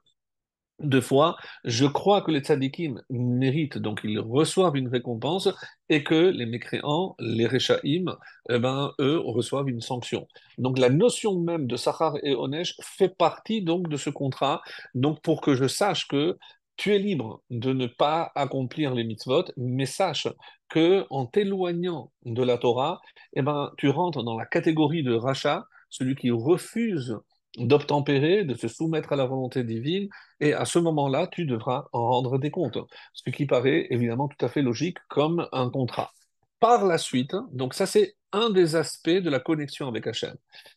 de 0.80 1.02
foi, 1.02 1.36
je 1.66 1.86
crois 1.86 2.22
que 2.22 2.32
les 2.32 2.40
tzadikim 2.40 3.02
méritent, 3.10 3.78
donc 3.78 4.02
ils 4.04 4.20
reçoivent 4.20 4.78
une 4.78 4.88
récompense, 4.88 5.50
et 5.90 6.04
que 6.04 6.30
les 6.30 6.46
mécréants, 6.46 7.16
les 7.20 7.48
réchaïm, 7.48 8.16
eh 8.50 8.60
ben, 8.60 8.92
eux 9.00 9.20
reçoivent 9.20 9.70
une 9.70 9.82
sanction. 9.82 10.28
Donc 10.58 10.80
la 10.80 10.90
notion 10.90 11.40
même 11.40 11.68
de 11.68 11.76
Sachar 11.76 12.16
et 12.24 12.34
Onesh 12.34 12.76
fait 12.82 13.10
partie 13.10 13.62
donc 13.62 13.90
de 13.90 13.98
ce 13.98 14.10
contrat, 14.10 14.62
donc 14.96 15.22
pour 15.22 15.42
que 15.42 15.56
je 15.56 15.68
sache 15.68 16.08
que 16.08 16.38
tu 16.80 16.96
es 16.96 17.00
libre 17.00 17.42
de 17.50 17.74
ne 17.74 17.88
pas 17.88 18.32
accomplir 18.36 18.96
les 18.96 19.04
mitzvot, 19.04 19.44
mais 19.58 19.86
sache 19.86 20.30
que 20.70 21.06
en 21.10 21.26
t'éloignant 21.26 22.14
de 22.24 22.42
la 22.42 22.58
Torah, 22.58 23.02
eh 23.34 23.42
ben, 23.42 23.74
tu 23.78 23.90
rentres 23.90 24.24
dans 24.24 24.38
la 24.38 24.46
catégorie 24.46 25.04
de 25.04 25.14
rachat, 25.14 25.68
celui 25.90 26.16
qui 26.16 26.32
refuse 26.32 27.18
d'obtempérer, 27.58 28.46
de 28.46 28.56
se 28.56 28.70
soumettre 28.70 29.12
à 29.12 29.18
la 29.18 29.26
volonté 29.26 29.66
divine, 29.66 30.08
et 30.40 30.54
à 30.54 30.64
ce 30.64 30.80
moment-là, 30.80 31.28
tu 31.28 31.46
devras 31.46 31.84
en 31.92 32.08
rendre 32.08 32.38
des 32.38 32.50
comptes, 32.50 32.78
ce 33.14 33.30
qui 33.30 33.46
paraît 33.46 33.88
évidemment 33.90 34.30
tout 34.30 34.46
à 34.46 34.48
fait 34.48 34.62
logique 34.62 35.00
comme 35.10 35.50
un 35.52 35.70
contrat. 35.70 36.14
Par 36.60 36.86
la 36.86 36.98
suite, 36.98 37.36
donc 37.52 37.74
ça 37.74 37.86
c'est 37.86 38.16
un 38.32 38.50
des 38.50 38.76
aspects 38.76 39.10
de 39.10 39.30
la 39.30 39.40
connexion 39.40 39.88
avec 39.88 40.06
Hachem. 40.06 40.36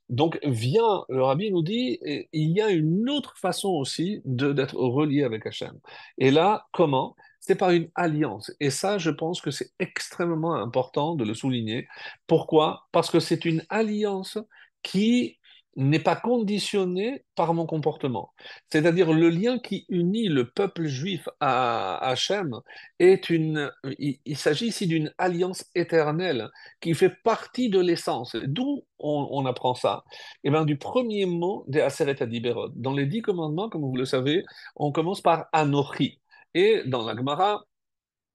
Donc 0.09 0.39
vient, 0.45 1.05
le 1.09 1.23
rabbi 1.23 1.51
nous 1.51 1.63
dit, 1.63 1.99
il 2.33 2.51
y 2.51 2.61
a 2.61 2.71
une 2.71 3.11
autre 3.11 3.37
façon 3.37 3.71
aussi 3.71 4.23
d'être 4.25 4.77
relié 4.77 5.25
avec 5.25 5.47
Hachem. 5.47 5.79
Et 6.19 6.31
là, 6.31 6.67
comment? 6.73 7.17
C'est 7.41 7.57
par 7.57 7.71
une 7.71 7.91
alliance. 7.97 8.53
Et 8.61 8.71
ça, 8.71 8.99
je 8.99 9.11
pense 9.11 9.41
que 9.41 9.51
c'est 9.51 9.71
extrêmement 9.81 10.55
important 10.55 11.17
de 11.17 11.25
le 11.25 11.35
souligner. 11.35 11.89
Pourquoi? 12.29 12.87
Parce 12.93 13.11
que 13.11 13.19
c'est 13.19 13.45
une 13.45 13.65
alliance 13.69 14.39
qui 14.85 15.39
n'est 15.77 15.99
pas 15.99 16.17
conditionnée 16.17 17.25
par 17.35 17.55
mon 17.55 17.67
comportement. 17.67 18.33
C'est-à-dire 18.71 19.13
le 19.13 19.29
lien 19.31 19.59
qui 19.59 19.87
unit 19.89 20.29
le 20.29 20.51
peuple 20.51 20.87
juif 20.87 21.29
à 21.41 21.97
Hachem 22.07 22.61
est 22.99 23.31
une, 23.31 23.71
il, 23.99 24.37
s'agit 24.37 24.67
ici 24.67 24.87
d'une 24.87 25.13
alliance 25.19 25.65
éternelle 25.75 26.49
qui 26.81 26.95
fait 26.95 27.15
partie 27.25 27.71
de 27.71 27.81
l'essence. 27.81 28.37
D'où 28.45 28.85
on, 28.99 29.29
on 29.31 29.47
apprend 29.47 29.75
ça? 29.75 30.05
Eh 30.45 30.51
bien, 30.51 30.65
du 30.65 30.77
premier 30.77 31.27
mot 31.27 31.65
des 31.69 31.81
Aseret 31.81 32.23
Adiberot. 32.23 32.69
Dans 32.75 32.93
les 32.93 33.07
dix 33.07 33.23
commandements, 33.23 33.69
comme 33.69 33.83
vous 33.83 33.97
le 33.97 34.05
savez, 34.05 34.45
on 34.77 34.93
commence 34.93 35.21
par 35.21 35.47
Anochi. 35.53 36.21
Et 36.55 36.83
dans 36.87 37.05
la 37.05 37.17
Gemara, 37.17 37.65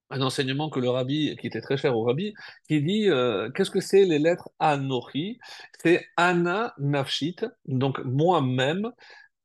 un 0.09 0.21
enseignement 0.21 0.69
que 0.69 0.79
le 0.79 0.89
rabbi, 0.89 1.35
qui 1.39 1.47
était 1.47 1.61
très 1.61 1.77
cher 1.77 1.95
au 1.95 2.03
rabbi, 2.03 2.33
qui 2.67 2.81
dit 2.81 3.09
euh, 3.09 3.49
qu'est-ce 3.51 3.71
que 3.71 3.81
c'est 3.81 4.05
les 4.05 4.19
lettres 4.19 4.49
Anochi? 4.59 5.39
C'est 5.81 6.05
Ana 6.17 6.73
Nafshit, 6.79 7.45
donc 7.65 7.99
moi-même, 8.05 8.91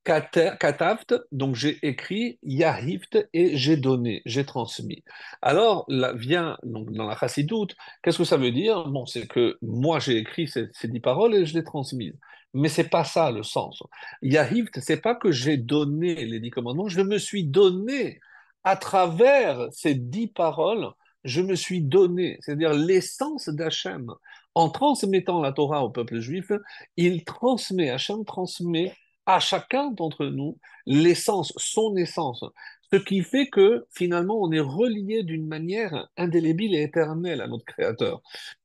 Kata- 0.05 0.57
Kataft, 0.57 1.15
donc 1.31 1.55
j'ai 1.55 1.79
écrit, 1.87 2.39
Yahift, 2.43 3.29
et 3.33 3.57
j'ai 3.57 3.77
donné, 3.77 4.21
j'ai 4.27 4.45
transmis. 4.45 5.05
Alors, 5.43 5.85
là 5.89 6.13
vient, 6.13 6.59
donc, 6.65 6.93
dans 6.93 7.07
la 7.07 7.17
chassidoute, 7.17 7.77
qu'est-ce 8.03 8.19
que 8.19 8.25
ça 8.25 8.37
veut 8.37 8.51
dire? 8.51 8.85
Bon, 8.89 9.07
c'est 9.07 9.29
que 9.29 9.59
moi 9.63 10.01
j'ai 10.01 10.17
écrit 10.19 10.49
ces, 10.49 10.69
ces 10.73 10.89
dix 10.89 11.01
paroles 11.01 11.35
et 11.35 11.47
je 11.47 11.55
les 11.55 11.65
transmises. 11.65 12.19
Mais 12.55 12.69
c'est 12.69 12.89
pas 12.89 13.05
ça 13.05 13.31
le 13.31 13.43
sens. 13.45 13.83
Yahift, 14.23 14.81
c'est 14.81 15.01
pas 15.01 15.15
que 15.15 15.31
j'ai 15.31 15.57
donné 15.57 16.27
les 16.27 16.41
dix 16.41 16.51
commandements, 16.51 16.89
je 16.89 17.01
me 17.01 17.19
suis 17.19 17.45
donné 17.45 18.21
à 18.65 18.77
travers 18.77 19.69
ces 19.73 19.95
dix 19.95 20.29
paroles, 20.29 20.89
je 21.25 21.41
me 21.41 21.55
suis 21.55 21.83
donné, 21.83 22.39
c'est-à-dire 22.41 22.73
l'essence 22.73 23.49
d'Hachem. 23.49 24.13
En 24.55 24.69
transmettant 24.69 25.41
la 25.41 25.53
Torah 25.53 25.85
au 25.85 25.91
peuple 25.91 26.21
juif, 26.21 26.53
il 26.97 27.25
transmet, 27.25 27.91
Hachem 27.91 28.25
transmet 28.25 28.95
à 29.25 29.41
chacun 29.41 29.91
d'entre 29.91 30.27
nous 30.27 30.59
l'essence, 30.85 31.53
son 31.57 31.97
essence. 31.97 32.45
Ce 32.93 32.97
qui 32.97 33.23
fait 33.23 33.49
que 33.49 33.87
finalement 33.91 34.39
on 34.41 34.53
est 34.53 34.61
relié 34.61 35.23
d'une 35.23 35.47
manière 35.47 36.09
indélébile 36.17 36.75
et 36.75 36.83
éternelle 36.83 37.41
à 37.41 37.47
notre 37.47 37.65
Créateur. 37.65 38.21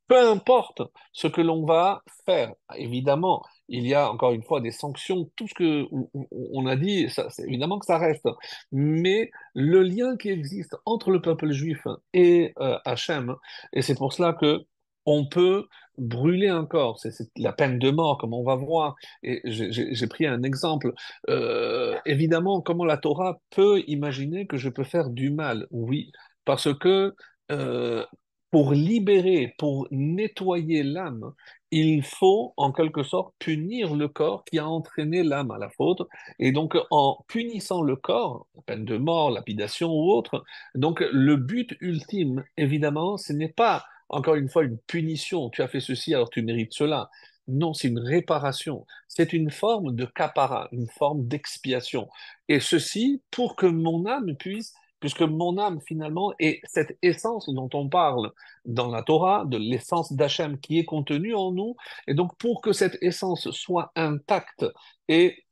Peu 0.08 0.20
importe 0.20 0.82
ce 1.13 1.27
que 1.27 1.42
l'on 1.42 1.66
va 1.66 2.04
faire, 2.25 2.54
évidemment, 2.75 3.44
il 3.69 3.88
y 3.88 3.93
a 3.93 4.09
encore 4.12 4.31
une 4.33 4.43
fois 4.43 4.62
des 4.62 4.71
sanctions, 4.71 5.29
tout 5.36 5.47
ce 5.47 5.53
que 5.53 5.86
on 6.31 6.65
a 6.67 6.75
dit, 6.75 7.07
évidemment 7.39 7.79
que 7.79 7.86
ça 7.86 7.97
reste. 7.97 8.27
Mais 8.71 9.31
le 9.53 9.81
lien 9.83 10.17
qui 10.17 10.29
existe 10.29 10.75
entre 10.86 11.12
le 11.12 11.21
peuple 11.21 11.51
juif 11.51 11.86
et 12.13 12.53
euh, 12.59 12.77
Hachem, 12.86 13.36
et 13.74 13.81
c'est 13.81 13.95
pour 13.95 14.13
cela 14.13 14.33
que 14.33 14.62
on 15.05 15.25
peut 15.25 15.65
brûler 15.97 16.50
un 16.50 16.65
corps, 16.65 17.00
c'est 17.00 17.13
la 17.38 17.53
peine 17.53 17.79
de 17.79 17.89
mort, 17.91 18.17
comme 18.17 18.33
on 18.33 18.43
va 18.43 18.55
voir. 18.55 18.95
Et 19.24 19.41
j'ai 19.45 20.07
pris 20.07 20.25
un 20.27 20.43
exemple. 20.43 20.93
Euh, 21.29 21.97
évidemment, 22.05 22.62
comment 22.62 22.86
la 22.86 22.97
Torah 22.97 23.39
peut 23.50 23.81
imaginer 23.88 24.47
que 24.47 24.57
je 24.57 24.69
peux 24.69 24.83
faire 24.83 25.09
du 25.09 25.31
mal? 25.31 25.65
Oui, 25.71 26.12
parce 26.45 26.74
que 26.77 27.15
euh, 27.51 28.05
pour 28.51 28.74
libérer, 28.74 29.55
pour 29.57 29.88
nettoyer 29.91 30.83
l'âme, 30.83 31.33
il 31.71 32.03
faut 32.03 32.53
en 32.57 32.71
quelque 32.71 33.03
sorte 33.03 33.33
punir 33.39 33.95
le 33.95 34.07
corps 34.07 34.43
qui 34.45 34.59
a 34.59 34.67
entraîné 34.67 35.24
l'âme 35.24 35.51
à 35.51 35.57
la 35.57 35.69
faute. 35.69 36.01
Et 36.39 36.51
donc, 36.51 36.75
en 36.91 37.25
punissant 37.27 37.81
le 37.81 37.95
corps, 37.95 38.47
peine 38.65 38.86
de 38.86 38.97
mort, 38.97 39.31
lapidation 39.31 39.89
ou 39.91 40.12
autre, 40.12 40.43
donc 40.75 41.03
le 41.12 41.36
but 41.36 41.75
ultime, 41.81 42.43
évidemment, 42.57 43.17
ce 43.17 43.33
n'est 43.33 43.50
pas 43.50 43.86
encore 44.09 44.36
une 44.36 44.50
fois 44.50 44.63
une 44.63 44.77
punition. 44.77 45.50
Tu 45.50 45.62
as 45.62 45.67
fait 45.67 45.81
ceci, 45.81 46.13
alors 46.13 46.29
tu 46.29 46.41
mérites 46.41 46.74
cela. 46.74 47.09
Non, 47.47 47.74
c'est 47.74 47.88
une 47.88 48.00
réparation. 48.00 48.86
C'est 49.07 49.33
une 49.33 49.51
forme 49.51 49.95
de 49.95 50.05
capara, 50.05 50.67
une 50.71 50.88
forme 50.88 51.27
d'expiation. 51.27 52.09
Et 52.50 52.59
ceci 52.59 53.21
pour 53.31 53.55
que 53.55 53.65
mon 53.65 54.05
âme 54.05 54.36
puisse, 54.36 54.74
puisque 55.00 55.22
mon 55.22 55.58
âme 55.58 55.80
finalement 55.82 56.34
est 56.39 56.60
cette 56.66 56.98
essence 57.01 57.50
dont 57.50 57.70
on 57.74 57.89
parle 57.89 58.32
dans 58.66 58.89
la 58.89 59.04
Torah, 59.04 59.46
de 59.46 59.58
l'essence 59.58 60.13
d'Hachem 60.13 60.60
qui 60.60 60.80
est 60.80 60.86
contenue 60.86 61.36
en 61.36 61.51
nous. 61.51 61.75
Et 62.08 62.13
donc 62.13 62.38
pour 62.38 62.62
que 62.62 62.74
cette 62.74 62.98
essence 63.01 63.51
soit 63.51 63.92
intacte 63.96 64.66
et 65.08 65.44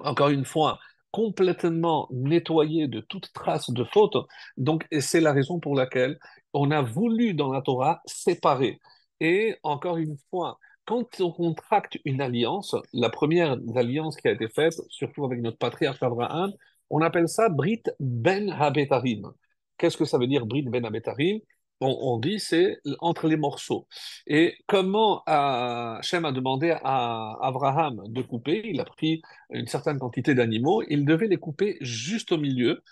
encore 0.00 0.28
une 0.28 0.44
fois, 0.44 0.78
complètement 1.10 2.08
nettoyée 2.10 2.88
de 2.88 3.00
toute 3.00 3.32
trace 3.32 3.70
de 3.70 3.84
faute. 3.84 4.16
Donc, 4.56 4.86
c'est 5.00 5.20
la 5.20 5.32
raison 5.32 5.60
pour 5.60 5.74
laquelle 5.74 6.18
on 6.52 6.70
a 6.70 6.82
voulu 6.82 7.34
dans 7.34 7.52
la 7.52 7.62
Torah 7.62 8.02
séparer. 8.04 8.80
Et 9.20 9.56
encore 9.62 9.96
une 9.96 10.18
fois, 10.30 10.58
quand 10.84 11.20
on 11.20 11.32
contracte 11.32 11.98
une 12.04 12.20
alliance, 12.20 12.76
la 12.92 13.08
première 13.08 13.56
alliance 13.74 14.16
qui 14.16 14.28
a 14.28 14.32
été 14.32 14.48
faite, 14.48 14.74
surtout 14.90 15.24
avec 15.24 15.40
notre 15.40 15.58
patriarche 15.58 16.02
Abraham, 16.02 16.52
on 16.90 17.00
appelle 17.00 17.28
ça 17.28 17.48
Brit 17.48 17.82
Ben 18.00 18.50
Habetarim. 18.50 19.32
Qu'est-ce 19.78 19.96
que 19.96 20.04
ça 20.04 20.18
veut 20.18 20.26
dire 20.26 20.46
Brit 20.46 20.62
Ben 20.62 20.84
Habetarim? 20.84 21.40
On, 21.80 22.18
dit 22.18 22.40
c'est 22.40 22.78
entre 23.00 23.28
les 23.28 23.36
morceaux. 23.36 23.86
Et 24.26 24.54
comment 24.66 25.18
euh, 25.28 25.96
Hachem 25.98 26.24
a 26.24 26.32
demandé 26.32 26.70
à 26.82 27.36
Abraham 27.42 28.02
de 28.06 28.22
couper, 28.22 28.62
il 28.64 28.80
a 28.80 28.84
pris 28.86 29.20
une 29.50 29.66
certaine 29.66 29.98
quantité 29.98 30.34
d'animaux, 30.34 30.82
il 30.88 31.04
devait 31.04 31.28
les 31.28 31.36
couper 31.36 31.76
juste 31.82 32.32
au 32.32 32.38
milieu, 32.38 32.82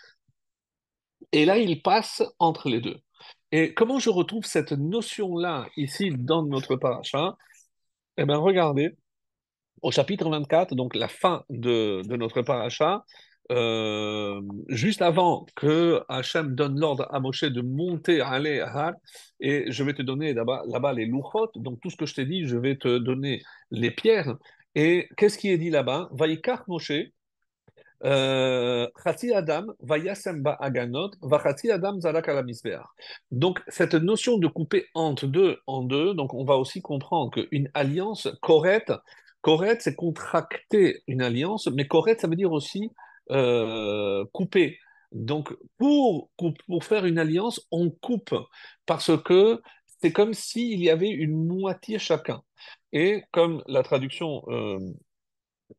et 1.33 1.47
là 1.47 1.57
il 1.57 1.81
passe 1.81 2.23
entre 2.39 2.69
les 2.69 2.81
deux. 2.83 2.99
Et 3.53 3.75
comment 3.75 3.99
je 3.99 4.11
retrouve 4.11 4.45
cette 4.45 4.73
notion-là 4.73 5.67
ici 5.77 6.11
dans 6.11 6.45
notre 6.45 6.77
paracha? 6.77 7.37
Eh 8.17 8.25
bien, 8.27 8.37
regardez, 8.37 8.97
au 9.83 9.91
chapitre 9.91 10.29
24, 10.31 10.75
donc 10.75 10.95
la 10.95 11.09
fin 11.09 11.45
de, 11.51 12.03
de 12.07 12.17
notre 12.17 12.43
paracha, 12.43 13.05
euh, 13.53 14.41
juste 14.69 15.03
avant 15.03 15.47
que 15.55 16.03
Hachem 16.09 16.55
donne 16.55 16.81
l'ordre 16.81 17.07
à 17.11 17.21
Moshe 17.21 17.45
de 17.45 17.61
monter 17.61 18.21
à 18.21 18.29
aller 18.29 18.61
Har, 18.61 18.93
et 19.41 19.71
je 19.71 19.85
vais 19.85 19.93
te 19.93 20.03
donner 20.03 20.33
là-bas, 20.33 20.63
là-bas 20.67 20.93
les 20.95 21.07
louchot, 21.07 21.51
donc 21.57 21.81
tout 21.81 21.91
ce 21.91 21.97
que 21.97 22.07
je 22.07 22.15
t'ai 22.15 22.25
dit, 22.25 22.47
je 22.47 22.57
vais 22.57 22.77
te 22.77 22.99
donner 22.99 23.43
les 23.71 23.91
pierres. 23.91 24.37
Et 24.75 25.09
qu'est-ce 25.17 25.39
qui 25.39 25.51
est 25.51 25.59
dit 25.59 25.71
là-bas? 25.71 26.09
Vaikar 26.13 26.65
Moshe, 26.69 26.93
euh, 28.05 28.89
Adam, 29.35 29.67
Aganot, 30.61 31.11
Adam 31.23 31.99
Donc, 33.31 33.63
cette 33.69 33.95
notion 33.95 34.39
de 34.39 34.47
couper 34.47 34.87
entre 34.95 35.27
deux 35.27 35.59
en 35.67 35.83
deux, 35.83 36.15
donc 36.15 36.35
on 36.35 36.45
va 36.45 36.57
aussi 36.57 36.83
comprendre 36.83 37.31
qu'une 37.31 37.71
alliance 37.75 38.29
correcte, 38.43 38.93
correcte, 39.43 39.83
c'est 39.83 39.95
contracter 39.95 41.03
une 41.07 41.23
alliance, 41.23 41.69
mais 41.69 41.87
correcte, 41.87 42.23
ça 42.23 42.29
veut 42.29 42.37
dire 42.37 42.53
aussi 42.53 42.91
euh, 43.31 44.25
couper. 44.33 44.78
Donc, 45.12 45.54
pour, 45.78 46.31
pour 46.66 46.85
faire 46.85 47.04
une 47.07 47.19
alliance, 47.19 47.61
on 47.71 47.90
coupe 47.90 48.35
parce 48.87 49.11
que 49.23 49.62
c'est 50.00 50.12
comme 50.12 50.35
s'il 50.35 50.81
y 50.81 50.90
avait 50.90 51.11
une 51.11 51.47
moitié 51.47 51.99
chacun. 51.99 52.43
Et 52.93 53.23
comme 53.33 53.62
la 53.66 53.83
traduction 53.83 54.43
euh, 54.49 54.78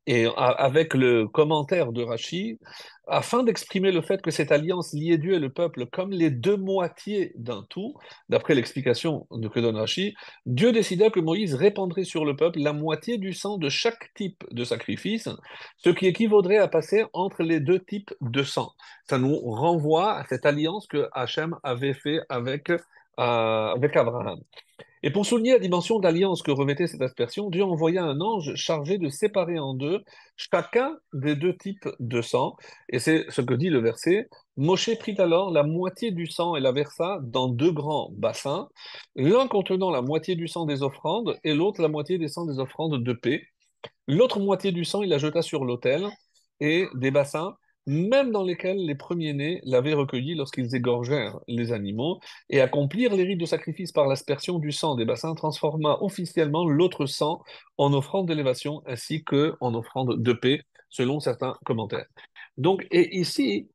et 0.07 0.27
avec 0.37 0.93
le 0.93 1.27
commentaire 1.27 1.91
de 1.91 2.03
Rachid, 2.03 2.59
afin 3.07 3.43
d'exprimer 3.43 3.91
le 3.91 4.01
fait 4.01 4.21
que 4.21 4.31
cette 4.31 4.51
alliance 4.51 4.93
liait 4.93 5.17
Dieu 5.17 5.33
et 5.33 5.39
le 5.39 5.49
peuple 5.49 5.85
comme 5.87 6.11
les 6.11 6.29
deux 6.29 6.57
moitiés 6.57 7.33
d'un 7.35 7.65
tout, 7.69 7.95
d'après 8.29 8.55
l'explication 8.55 9.27
que 9.31 9.59
donne 9.59 9.77
Rachid, 9.77 10.13
Dieu 10.45 10.71
décida 10.71 11.09
que 11.09 11.19
Moïse 11.19 11.55
répandrait 11.55 12.03
sur 12.03 12.25
le 12.25 12.35
peuple 12.35 12.59
la 12.59 12.73
moitié 12.73 13.17
du 13.17 13.33
sang 13.33 13.57
de 13.57 13.69
chaque 13.69 14.13
type 14.13 14.43
de 14.51 14.63
sacrifice, 14.63 15.29
ce 15.77 15.89
qui 15.89 16.07
équivaudrait 16.07 16.57
à 16.57 16.67
passer 16.67 17.05
entre 17.13 17.43
les 17.43 17.59
deux 17.59 17.79
types 17.79 18.13
de 18.21 18.43
sang. 18.43 18.71
Ça 19.09 19.17
nous 19.17 19.37
renvoie 19.39 20.17
à 20.17 20.25
cette 20.27 20.45
alliance 20.45 20.87
que 20.87 21.09
Hachem 21.13 21.55
avait 21.63 21.93
fait 21.93 22.21
avec, 22.29 22.69
euh, 22.69 22.79
avec 23.17 23.95
Abraham. 23.95 24.39
Et 25.05 25.11
pour 25.11 25.23
souligner 25.23 25.51
la 25.51 25.59
dimension 25.59 25.99
d'alliance 25.99 26.41
que 26.41 26.49
revêtait 26.49 26.87
cette 26.87 27.03
aspersion, 27.03 27.51
Dieu 27.51 27.63
envoya 27.63 28.03
un 28.03 28.19
ange 28.21 28.55
chargé 28.55 28.97
de 28.97 29.07
séparer 29.07 29.59
en 29.59 29.75
deux 29.75 30.03
chacun 30.35 30.97
des 31.13 31.35
deux 31.35 31.55
types 31.55 31.87
de 31.99 32.23
sang. 32.23 32.55
Et 32.89 32.97
c'est 32.97 33.23
ce 33.29 33.41
que 33.41 33.53
dit 33.53 33.69
le 33.69 33.77
verset. 33.77 34.27
Moshe 34.57 34.97
prit 34.97 35.13
alors 35.19 35.51
la 35.51 35.61
moitié 35.61 36.09
du 36.09 36.25
sang 36.25 36.55
et 36.55 36.59
la 36.59 36.71
versa 36.71 37.19
dans 37.21 37.47
deux 37.47 37.71
grands 37.71 38.09
bassins, 38.13 38.67
l'un 39.15 39.47
contenant 39.47 39.91
la 39.91 40.01
moitié 40.01 40.35
du 40.35 40.47
sang 40.47 40.65
des 40.65 40.81
offrandes 40.81 41.37
et 41.43 41.53
l'autre 41.53 41.83
la 41.83 41.87
moitié 41.87 42.17
des 42.17 42.27
sangs 42.27 42.47
des 42.47 42.57
offrandes 42.57 43.03
de 43.03 43.13
paix. 43.13 43.43
L'autre 44.07 44.39
moitié 44.39 44.71
du 44.71 44.85
sang, 44.85 45.03
il 45.03 45.09
la 45.09 45.19
jeta 45.19 45.43
sur 45.43 45.65
l'autel 45.65 46.09
et 46.59 46.87
des 46.95 47.11
bassins 47.11 47.55
même 47.85 48.31
dans 48.31 48.43
lesquels 48.43 48.77
les 48.77 48.95
premiers-nés 48.95 49.61
l'avaient 49.63 49.93
recueilli 49.93 50.35
lorsqu'ils 50.35 50.75
égorgèrent 50.75 51.39
les 51.47 51.71
animaux, 51.71 52.19
et 52.49 52.61
accomplir 52.61 53.13
les 53.15 53.23
rites 53.23 53.39
de 53.39 53.45
sacrifice 53.45 53.91
par 53.91 54.07
l'aspersion 54.07 54.59
du 54.59 54.71
sang 54.71 54.95
des 54.95 55.05
bassins 55.05 55.35
transforma 55.35 55.97
officiellement 56.01 56.67
l'autre 56.67 57.05
sang 57.05 57.43
en 57.77 57.93
offrande 57.93 58.27
d'élévation 58.27 58.81
ainsi 58.85 59.23
que 59.23 59.55
en 59.61 59.73
offrande 59.75 60.21
de 60.21 60.33
paix, 60.33 60.61
selon 60.89 61.19
certains 61.19 61.57
commentaires. 61.65 62.07
Donc, 62.57 62.87
et 62.91 63.17
ici, 63.17 63.69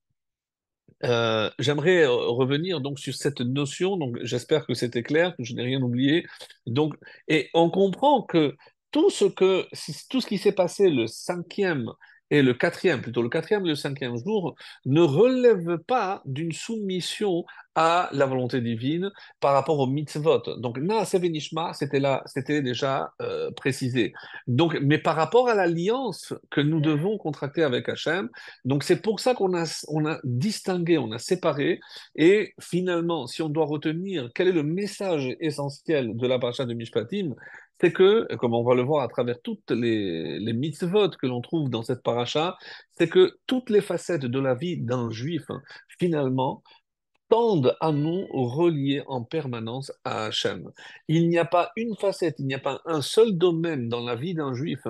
euh, 1.04 1.50
j'aimerais 1.58 2.06
revenir 2.06 2.80
donc 2.80 2.98
sur 2.98 3.14
cette 3.14 3.40
notion. 3.40 3.96
Donc, 3.96 4.18
j'espère 4.22 4.66
que 4.66 4.74
c'était 4.74 5.02
clair, 5.02 5.36
que 5.36 5.44
je 5.44 5.54
n'ai 5.54 5.62
rien 5.62 5.80
oublié. 5.82 6.26
Donc, 6.66 6.94
et 7.28 7.48
on 7.54 7.70
comprend 7.70 8.22
que 8.22 8.56
tout 8.90 9.10
ce 9.10 9.24
que, 9.24 9.66
tout 10.08 10.20
ce 10.20 10.26
qui 10.26 10.38
s'est 10.38 10.52
passé 10.52 10.90
le 10.90 11.06
cinquième 11.06 11.90
et 12.30 12.42
le 12.42 12.54
quatrième, 12.54 13.02
plutôt 13.02 13.22
le 13.22 13.28
quatrième 13.28 13.64
et 13.66 13.70
le 13.70 13.74
cinquième 13.74 14.16
jour, 14.16 14.54
ne 14.86 15.00
relève 15.00 15.78
pas 15.78 16.22
d'une 16.24 16.52
soumission 16.52 17.44
à 17.74 18.08
la 18.12 18.26
volonté 18.26 18.60
divine 18.60 19.10
par 19.40 19.52
rapport 19.54 19.78
au 19.78 19.86
mitzvot. 19.86 20.42
Donc, 20.58 20.78
Naasevenishma, 20.78 21.72
c'était 21.72 22.00
là, 22.00 22.22
c'était 22.26 22.62
déjà 22.62 23.12
euh, 23.22 23.50
précisé. 23.52 24.12
Donc, 24.46 24.76
mais 24.82 24.98
par 24.98 25.16
rapport 25.16 25.48
à 25.48 25.54
l'alliance 25.54 26.34
que 26.50 26.60
nous 26.60 26.80
devons 26.80 27.16
contracter 27.16 27.62
avec 27.62 27.88
Hachem, 27.88 28.28
donc 28.64 28.82
c'est 28.82 29.00
pour 29.00 29.20
ça 29.20 29.34
qu'on 29.34 29.56
a, 29.56 29.64
on 29.88 30.06
a 30.06 30.18
distingué, 30.24 30.98
on 30.98 31.12
a 31.12 31.18
séparé, 31.18 31.80
et 32.16 32.54
finalement, 32.60 33.26
si 33.26 33.42
on 33.42 33.48
doit 33.48 33.66
retenir 33.66 34.30
quel 34.34 34.48
est 34.48 34.52
le 34.52 34.64
message 34.64 35.36
essentiel 35.40 36.16
de 36.16 36.26
la 36.26 36.38
paracha 36.38 36.64
de 36.64 36.74
Mishpatim, 36.74 37.34
c'est 37.80 37.92
que, 37.92 38.26
comme 38.36 38.54
on 38.54 38.62
va 38.62 38.74
le 38.74 38.82
voir 38.82 39.02
à 39.02 39.08
travers 39.08 39.40
toutes 39.42 39.70
les, 39.70 40.38
les 40.38 40.52
mitzvot 40.52 41.10
que 41.10 41.26
l'on 41.26 41.40
trouve 41.40 41.70
dans 41.70 41.82
cette 41.82 42.02
paracha, 42.02 42.56
c'est 42.98 43.08
que 43.08 43.38
toutes 43.46 43.70
les 43.70 43.80
facettes 43.80 44.26
de 44.26 44.40
la 44.40 44.54
vie 44.54 44.76
d'un 44.78 45.10
juif, 45.10 45.46
finalement, 45.98 46.62
tendent 47.30 47.76
à 47.80 47.92
nous 47.92 48.26
relier 48.32 49.02
en 49.06 49.22
permanence 49.22 49.92
à 50.04 50.26
Hachem. 50.26 50.70
Il 51.08 51.28
n'y 51.28 51.38
a 51.38 51.44
pas 51.44 51.70
une 51.76 51.96
facette, 51.96 52.36
il 52.38 52.46
n'y 52.46 52.54
a 52.54 52.58
pas 52.58 52.82
un 52.84 53.00
seul 53.00 53.38
domaine 53.38 53.88
dans 53.88 54.04
la 54.04 54.16
vie 54.16 54.34
d'un 54.34 54.52
juif 54.52 54.80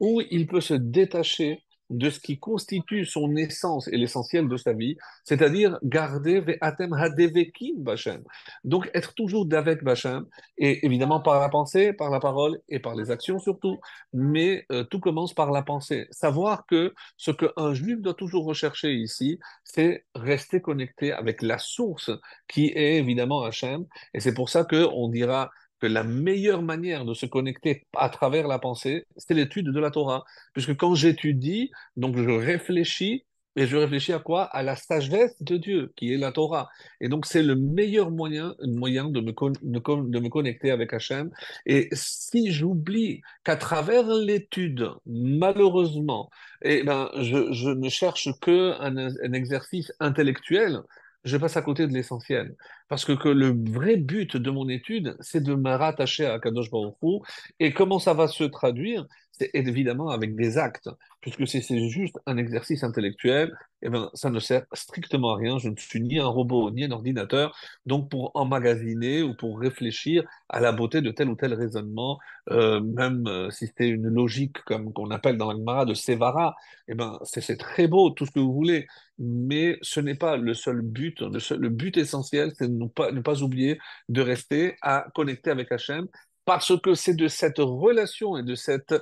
où 0.00 0.20
il 0.30 0.46
peut 0.46 0.62
se 0.62 0.74
détacher 0.74 1.62
de 1.90 2.08
ce 2.08 2.20
qui 2.20 2.38
constitue 2.38 3.04
son 3.04 3.36
essence 3.36 3.88
et 3.88 3.96
l'essentiel 3.96 4.48
de 4.48 4.56
sa 4.56 4.72
vie, 4.72 4.96
c'est-à-dire 5.24 5.78
garder 5.82 6.40
ve'atem 6.40 6.92
hadevekim 6.92 7.74
bachem. 7.78 8.22
Donc 8.64 8.90
être 8.94 9.14
toujours 9.14 9.46
d'avec 9.46 9.84
bachem, 9.84 10.26
et 10.56 10.84
évidemment 10.86 11.20
par 11.20 11.40
la 11.40 11.48
pensée, 11.48 11.92
par 11.92 12.10
la 12.10 12.20
parole 12.20 12.60
et 12.68 12.78
par 12.78 12.94
les 12.94 13.10
actions 13.10 13.38
surtout, 13.38 13.78
mais 14.12 14.66
euh, 14.72 14.84
tout 14.84 15.00
commence 15.00 15.34
par 15.34 15.50
la 15.50 15.62
pensée. 15.62 16.06
Savoir 16.10 16.66
que 16.66 16.94
ce 17.16 17.30
qu'un 17.30 17.74
juif 17.74 18.00
doit 18.00 18.14
toujours 18.14 18.44
rechercher 18.44 18.94
ici, 18.94 19.38
c'est 19.64 20.04
rester 20.14 20.60
connecté 20.60 21.12
avec 21.12 21.42
la 21.42 21.58
source 21.58 22.10
qui 22.48 22.66
est 22.68 22.96
évidemment 22.98 23.42
Hachem, 23.42 23.84
et 24.14 24.20
c'est 24.20 24.34
pour 24.34 24.48
ça 24.48 24.64
qu'on 24.64 25.08
dira 25.08 25.50
que 25.80 25.86
la 25.86 26.04
meilleure 26.04 26.62
manière 26.62 27.04
de 27.04 27.14
se 27.14 27.26
connecter 27.26 27.86
à 27.96 28.08
travers 28.08 28.46
la 28.48 28.58
pensée, 28.58 29.04
c'est 29.16 29.34
l'étude 29.34 29.72
de 29.72 29.80
la 29.80 29.90
Torah. 29.90 30.24
Puisque 30.52 30.76
quand 30.76 30.94
j'étudie, 30.94 31.70
donc 31.96 32.16
je 32.16 32.30
réfléchis, 32.30 33.24
et 33.56 33.66
je 33.66 33.76
réfléchis 33.76 34.12
à 34.12 34.20
quoi? 34.20 34.44
À 34.44 34.62
la 34.62 34.76
sagesse 34.76 35.42
de 35.42 35.56
Dieu, 35.56 35.92
qui 35.96 36.14
est 36.14 36.16
la 36.16 36.30
Torah. 36.30 36.68
Et 37.00 37.08
donc, 37.08 37.26
c'est 37.26 37.42
le 37.42 37.56
meilleur 37.56 38.10
moyen, 38.10 38.54
moyen 38.62 39.08
de, 39.08 39.20
me 39.20 39.32
de, 39.32 40.20
me 40.20 40.28
connecter 40.28 40.70
avec 40.70 40.92
Hachem. 40.92 41.30
Et 41.66 41.88
si 41.92 42.52
j'oublie 42.52 43.22
qu'à 43.44 43.56
travers 43.56 44.06
l'étude, 44.06 44.88
malheureusement, 45.04 46.30
eh 46.62 46.84
ben, 46.84 47.10
je, 47.18 47.52
je 47.52 47.70
ne 47.70 47.88
cherche 47.88 48.28
qu'un 48.40 48.76
un 48.80 49.32
exercice 49.32 49.92
intellectuel, 49.98 50.80
je 51.24 51.36
passe 51.36 51.56
à 51.56 51.62
côté 51.62 51.86
de 51.86 51.92
l'essentiel. 51.92 52.56
Parce 52.88 53.04
que, 53.04 53.12
que, 53.12 53.28
le 53.28 53.54
vrai 53.70 53.96
but 53.96 54.36
de 54.36 54.50
mon 54.50 54.68
étude, 54.68 55.16
c'est 55.20 55.42
de 55.42 55.54
me 55.54 55.70
rattacher 55.70 56.26
à 56.26 56.38
Kadosh 56.38 56.70
Baruch 56.70 56.96
Hu. 57.02 57.20
Et 57.58 57.72
comment 57.72 57.98
ça 57.98 58.14
va 58.14 58.28
se 58.28 58.44
traduire? 58.44 59.06
C'est 59.40 59.50
évidemment 59.54 60.10
avec 60.10 60.36
des 60.36 60.58
actes. 60.58 60.90
Puisque 61.22 61.48
si 61.48 61.62
c'est 61.62 61.88
juste 61.88 62.18
un 62.26 62.36
exercice 62.36 62.84
intellectuel, 62.84 63.56
eh 63.80 63.88
ben, 63.88 64.10
ça 64.12 64.28
ne 64.28 64.38
sert 64.38 64.66
strictement 64.74 65.32
à 65.32 65.36
rien. 65.36 65.56
Je 65.56 65.70
ne 65.70 65.76
suis 65.76 66.02
ni 66.02 66.18
un 66.18 66.26
robot, 66.26 66.70
ni 66.70 66.84
un 66.84 66.90
ordinateur. 66.90 67.56
Donc, 67.86 68.10
pour 68.10 68.32
emmagasiner 68.34 69.22
ou 69.22 69.34
pour 69.34 69.58
réfléchir 69.58 70.24
à 70.50 70.60
la 70.60 70.72
beauté 70.72 71.00
de 71.00 71.10
tel 71.10 71.30
ou 71.30 71.36
tel 71.36 71.54
raisonnement, 71.54 72.18
euh, 72.50 72.82
même 72.82 73.26
euh, 73.28 73.50
si 73.50 73.72
c'est 73.74 73.88
une 73.88 74.08
logique 74.08 74.62
comme 74.66 74.92
qu'on 74.92 75.10
appelle 75.10 75.38
dans 75.38 75.50
l'Agmara 75.50 75.86
de 75.86 75.94
Sevara, 75.94 76.54
eh 76.88 76.94
ben, 76.94 77.18
c'est 77.22 77.56
très 77.56 77.88
beau, 77.88 78.10
tout 78.10 78.26
ce 78.26 78.32
que 78.32 78.40
vous 78.40 78.52
voulez. 78.52 78.86
Mais 79.18 79.78
ce 79.80 80.00
n'est 80.00 80.16
pas 80.16 80.36
le 80.36 80.52
seul 80.52 80.82
but. 80.82 81.18
Le, 81.22 81.40
seul, 81.40 81.60
le 81.60 81.70
but 81.70 81.96
essentiel, 81.96 82.52
c'est 82.58 82.68
de 82.68 82.76
ne 82.76 82.88
pas, 82.88 83.10
ne 83.10 83.22
pas 83.22 83.42
oublier 83.42 83.78
de 84.10 84.20
rester 84.20 84.76
à 84.82 85.06
connecter 85.14 85.50
avec 85.50 85.72
Hachem, 85.72 86.08
parce 86.44 86.78
que 86.80 86.94
c'est 86.94 87.14
de 87.14 87.28
cette 87.28 87.58
relation 87.58 88.36
et 88.36 88.42
de 88.42 88.54
cette 88.54 88.94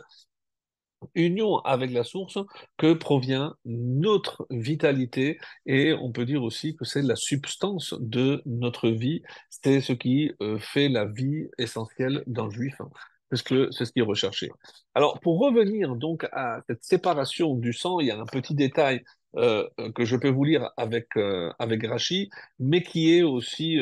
union 1.14 1.58
avec 1.58 1.90
la 1.90 2.04
source 2.04 2.38
que 2.76 2.92
provient 2.92 3.54
notre 3.64 4.46
vitalité 4.50 5.38
et 5.66 5.92
on 5.92 6.12
peut 6.12 6.24
dire 6.24 6.42
aussi 6.42 6.76
que 6.76 6.84
c'est 6.84 7.02
la 7.02 7.16
substance 7.16 7.94
de 8.00 8.42
notre 8.46 8.88
vie, 8.88 9.22
c'est 9.50 9.80
ce 9.80 9.92
qui 9.92 10.32
euh, 10.42 10.58
fait 10.58 10.88
la 10.88 11.04
vie 11.04 11.48
essentielle 11.58 12.22
d'un 12.26 12.50
juif, 12.50 12.80
hein, 12.80 12.90
parce 13.30 13.42
que 13.42 13.70
c'est 13.70 13.84
ce 13.84 13.92
qui 13.92 14.00
est 14.00 14.02
recherché. 14.02 14.50
Alors 14.94 15.20
pour 15.20 15.38
revenir 15.38 15.96
donc 15.96 16.26
à 16.32 16.60
cette 16.68 16.84
séparation 16.84 17.54
du 17.54 17.72
sang, 17.72 18.00
il 18.00 18.06
y 18.06 18.10
a 18.10 18.18
un 18.18 18.26
petit 18.26 18.54
détail 18.54 19.02
euh, 19.36 19.68
que 19.94 20.04
je 20.04 20.16
peux 20.16 20.30
vous 20.30 20.44
lire 20.44 20.70
avec, 20.76 21.08
euh, 21.16 21.52
avec 21.58 21.86
Rachi, 21.86 22.30
mais 22.58 22.82
qui 22.82 23.14
est 23.14 23.22
aussi 23.22 23.78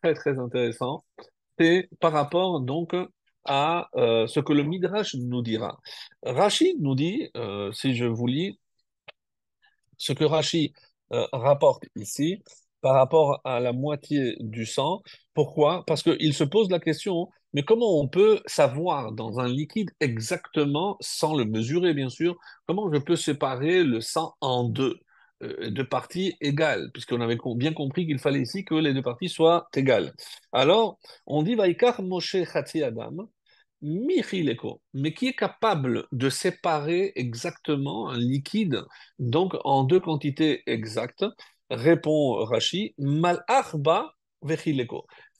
très 0.00 0.14
très 0.14 0.38
intéressant, 0.38 1.04
c'est 1.58 1.88
par 2.00 2.12
rapport 2.12 2.60
donc 2.60 2.94
à 3.44 3.88
euh, 3.96 4.26
ce 4.26 4.40
que 4.40 4.52
le 4.52 4.62
Midrash 4.62 5.14
nous 5.14 5.42
dira. 5.42 5.80
Rachid 6.22 6.80
nous 6.80 6.94
dit, 6.94 7.30
euh, 7.36 7.72
si 7.72 7.94
je 7.94 8.04
vous 8.06 8.26
lis, 8.26 8.58
ce 9.98 10.12
que 10.12 10.24
Rachid 10.24 10.72
euh, 11.12 11.26
rapporte 11.32 11.84
ici 11.96 12.42
par 12.80 12.94
rapport 12.94 13.40
à 13.44 13.60
la 13.60 13.72
moitié 13.72 14.36
du 14.40 14.66
sang. 14.66 15.02
Pourquoi? 15.32 15.84
Parce 15.86 16.02
qu'il 16.02 16.34
se 16.34 16.44
pose 16.44 16.70
la 16.70 16.80
question, 16.80 17.28
mais 17.54 17.62
comment 17.62 17.98
on 17.98 18.08
peut 18.08 18.40
savoir 18.46 19.12
dans 19.12 19.40
un 19.40 19.48
liquide 19.48 19.90
exactement, 20.00 20.96
sans 21.00 21.34
le 21.34 21.44
mesurer 21.44 21.94
bien 21.94 22.10
sûr, 22.10 22.36
comment 22.66 22.92
je 22.92 22.98
peux 22.98 23.16
séparer 23.16 23.84
le 23.84 24.00
sang 24.00 24.34
en 24.40 24.64
deux 24.64 24.98
deux 25.40 25.86
parties 25.86 26.36
égales, 26.40 26.90
puisqu'on 26.92 27.20
avait 27.20 27.38
bien 27.56 27.72
compris 27.72 28.06
qu'il 28.06 28.18
fallait 28.18 28.40
ici 28.40 28.64
que 28.64 28.74
les 28.74 28.94
deux 28.94 29.02
parties 29.02 29.28
soient 29.28 29.68
égales. 29.74 30.14
Alors, 30.52 30.98
on 31.26 31.42
dit 31.42 31.54
Vaikar 31.54 32.02
Moshe 32.02 32.36
Adam, 32.54 33.28
Michileko, 33.82 34.80
mais 34.94 35.12
qui 35.12 35.28
est 35.28 35.34
capable 35.34 36.06
de 36.12 36.30
séparer 36.30 37.12
exactement 37.16 38.08
un 38.08 38.18
liquide, 38.18 38.82
donc 39.18 39.54
en 39.64 39.84
deux 39.84 40.00
quantités 40.00 40.62
exactes, 40.66 41.24
répond 41.70 42.44
Rashi, 42.44 42.94
Malachba 42.98 44.13
Vechileko 44.13 44.13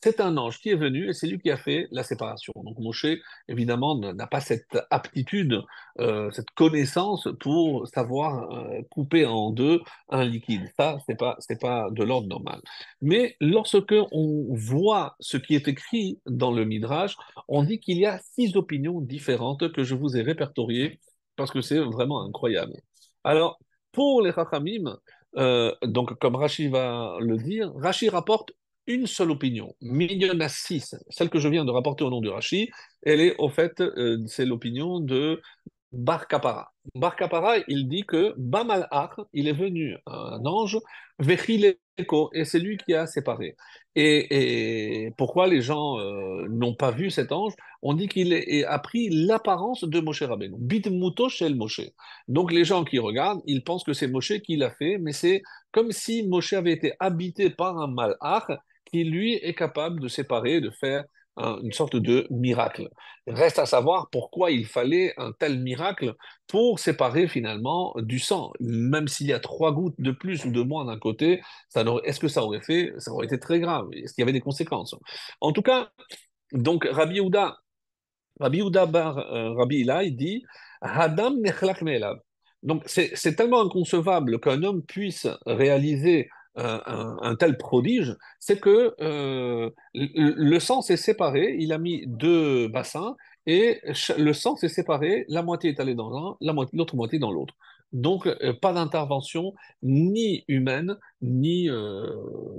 c'est 0.04 0.20
un 0.20 0.36
ange 0.36 0.58
qui 0.58 0.68
est 0.68 0.76
venu 0.76 1.08
et 1.08 1.12
c'est 1.14 1.26
lui 1.26 1.38
qui 1.38 1.50
a 1.50 1.56
fait 1.56 1.88
la 1.90 2.02
séparation. 2.02 2.52
Donc 2.56 2.78
Moshe, 2.78 3.06
évidemment, 3.48 3.96
n'a 3.98 4.26
pas 4.26 4.40
cette 4.40 4.78
aptitude, 4.90 5.62
euh, 5.98 6.30
cette 6.30 6.50
connaissance 6.50 7.28
pour 7.40 7.88
savoir 7.88 8.50
euh, 8.52 8.82
couper 8.90 9.24
en 9.24 9.50
deux 9.50 9.80
un 10.10 10.24
liquide. 10.24 10.70
Ça, 10.78 10.98
c'est 11.06 11.16
pas, 11.16 11.38
pas 11.60 11.88
de 11.90 12.04
l'ordre 12.04 12.28
normal. 12.28 12.60
Mais 13.00 13.36
lorsque 13.40 13.94
on 14.12 14.46
voit 14.50 15.16
ce 15.20 15.38
qui 15.38 15.54
est 15.54 15.68
écrit 15.68 16.20
dans 16.26 16.52
le 16.52 16.66
Midrash, 16.66 17.16
on 17.48 17.62
dit 17.62 17.80
qu'il 17.80 17.96
y 17.96 18.04
a 18.04 18.20
six 18.34 18.56
opinions 18.56 19.00
différentes 19.00 19.72
que 19.72 19.84
je 19.84 19.94
vous 19.94 20.18
ai 20.18 20.22
répertoriées 20.22 21.00
parce 21.36 21.50
que 21.50 21.62
c'est 21.62 21.78
vraiment 21.78 22.22
incroyable. 22.22 22.74
Alors, 23.24 23.58
pour 23.92 24.20
les 24.20 24.30
Rachamim, 24.30 24.98
euh, 25.36 25.74
donc 25.82 26.18
comme 26.18 26.36
Rashi 26.36 26.68
va 26.68 27.16
le 27.20 27.38
dire, 27.38 27.72
Rashi 27.76 28.08
rapporte 28.08 28.52
une 28.86 29.06
seule 29.06 29.30
opinion, 29.30 29.74
mais 29.80 30.06
il 30.10 30.46
six. 30.48 30.94
Celle 31.08 31.30
que 31.30 31.38
je 31.38 31.48
viens 31.48 31.64
de 31.64 31.70
rapporter 31.70 32.04
au 32.04 32.10
nom 32.10 32.20
de 32.20 32.28
Rashi, 32.28 32.70
elle 33.02 33.20
est 33.20 33.34
au 33.38 33.48
fait, 33.48 33.80
euh, 33.80 34.22
c'est 34.26 34.44
l'opinion 34.46 35.00
de 35.00 35.40
Bar 35.92 36.26
Kapara. 36.26 36.72
Bar 36.94 37.16
Kapara, 37.16 37.56
il 37.68 37.88
dit 37.88 38.02
que 38.02 38.34
Bamal 38.36 38.88
il 39.32 39.48
est 39.48 39.52
venu 39.52 39.96
un 40.06 40.44
ange, 40.44 40.78
Vechileko, 41.18 42.30
et 42.34 42.44
c'est 42.44 42.58
lui 42.58 42.76
qui 42.76 42.94
a 42.94 43.06
séparé. 43.06 43.56
Et, 43.94 45.12
pourquoi 45.16 45.46
les 45.46 45.60
gens 45.60 45.98
euh, 46.00 46.46
n'ont 46.48 46.74
pas 46.74 46.90
vu 46.90 47.10
cet 47.10 47.30
ange? 47.30 47.52
On 47.82 47.94
dit 47.94 48.08
qu'il 48.08 48.34
a 48.66 48.78
pris 48.80 49.08
l'apparence 49.10 49.84
de 49.84 50.00
Moshe 50.00 50.22
Rabbeinu. 50.22 50.56
Bitmuto 50.58 51.28
shel 51.28 51.54
Moshe. 51.54 51.82
Donc 52.28 52.52
les 52.52 52.64
gens 52.64 52.84
qui 52.84 52.98
regardent, 52.98 53.42
ils 53.46 53.62
pensent 53.62 53.84
que 53.84 53.92
c'est 53.92 54.08
Moshe 54.08 54.40
qui 54.40 54.56
l'a 54.56 54.70
fait, 54.70 54.98
mais 54.98 55.12
c'est 55.12 55.42
comme 55.70 55.92
si 55.92 56.26
Moshe 56.26 56.52
avait 56.54 56.72
été 56.72 56.94
habité 56.98 57.50
par 57.50 57.78
un 57.78 57.86
malach 57.86 58.48
qui 58.94 59.02
lui 59.02 59.34
est 59.34 59.54
capable 59.54 59.98
de 59.98 60.06
séparer, 60.06 60.60
de 60.60 60.70
faire 60.70 61.02
une 61.36 61.72
sorte 61.72 61.96
de 61.96 62.28
miracle. 62.30 62.88
Reste 63.26 63.58
à 63.58 63.66
savoir 63.66 64.08
pourquoi 64.12 64.52
il 64.52 64.66
fallait 64.66 65.12
un 65.16 65.32
tel 65.32 65.58
miracle 65.58 66.14
pour 66.46 66.78
séparer 66.78 67.26
finalement 67.26 67.92
du 67.96 68.20
sang. 68.20 68.52
Même 68.60 69.08
s'il 69.08 69.26
y 69.26 69.32
a 69.32 69.40
trois 69.40 69.72
gouttes 69.72 69.96
de 69.98 70.12
plus 70.12 70.44
ou 70.44 70.52
de 70.52 70.62
moins 70.62 70.84
d'un 70.84 70.96
côté, 70.96 71.42
est-ce 72.04 72.20
que 72.20 72.28
ça 72.28 72.44
aurait 72.44 72.60
fait, 72.60 72.92
ça 72.98 73.10
aurait 73.10 73.26
été 73.26 73.40
très 73.40 73.58
grave? 73.58 73.88
Est-ce 73.94 74.14
qu'il 74.14 74.22
y 74.22 74.26
avait 74.26 74.32
des 74.32 74.40
conséquences? 74.40 74.94
En 75.40 75.50
tout 75.50 75.62
cas, 75.62 75.90
donc 76.52 76.86
Rabbi 76.88 77.16
Yehuda, 77.16 77.56
Rabbi 78.38 78.58
Yehuda 78.58 78.86
bar 78.86 79.18
euh, 79.18 79.54
Rabbi 79.54 79.78
Ila, 79.78 80.04
il 80.04 80.14
dit 80.14 80.44
Hadam 80.82 81.42
Donc 82.62 82.84
c'est 82.86 83.34
tellement 83.34 83.62
inconcevable 83.62 84.38
qu'un 84.38 84.62
homme 84.62 84.84
puisse 84.84 85.26
réaliser 85.46 86.28
un, 86.56 87.34
tel 87.36 87.56
prodige, 87.56 88.16
c'est 88.38 88.60
que 88.60 88.94
euh, 89.00 89.70
le 89.94 90.58
sang 90.58 90.82
s'est 90.82 90.96
séparé, 90.96 91.56
il 91.58 91.72
a 91.72 91.78
mis 91.78 92.04
deux 92.06 92.68
bassins, 92.68 93.16
et 93.46 93.80
le 94.16 94.32
sang 94.32 94.56
s'est 94.56 94.68
séparé, 94.68 95.24
la 95.28 95.42
moitié 95.42 95.70
est 95.70 95.80
allée 95.80 95.94
dans 95.94 96.16
un, 96.16 96.36
l'autre 96.72 96.96
moitié 96.96 97.18
dans 97.18 97.30
l'autre. 97.30 97.54
Donc, 97.92 98.26
euh, 98.26 98.52
pas 98.52 98.72
d'intervention 98.72 99.54
ni 99.82 100.44
humaine, 100.48 100.96
ni, 101.22 101.68
euh, 101.68 102.08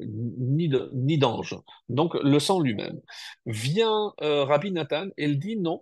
ni, 0.08 1.18
d'ange. 1.18 1.58
Donc, 1.90 2.16
le 2.16 2.40
sang 2.40 2.60
lui-même. 2.60 3.02
Vient 3.46 4.14
Rabbi 4.20 4.72
Nathan, 4.72 5.08
et 5.18 5.26
il 5.26 5.40
dit 5.40 5.58
non. 5.58 5.82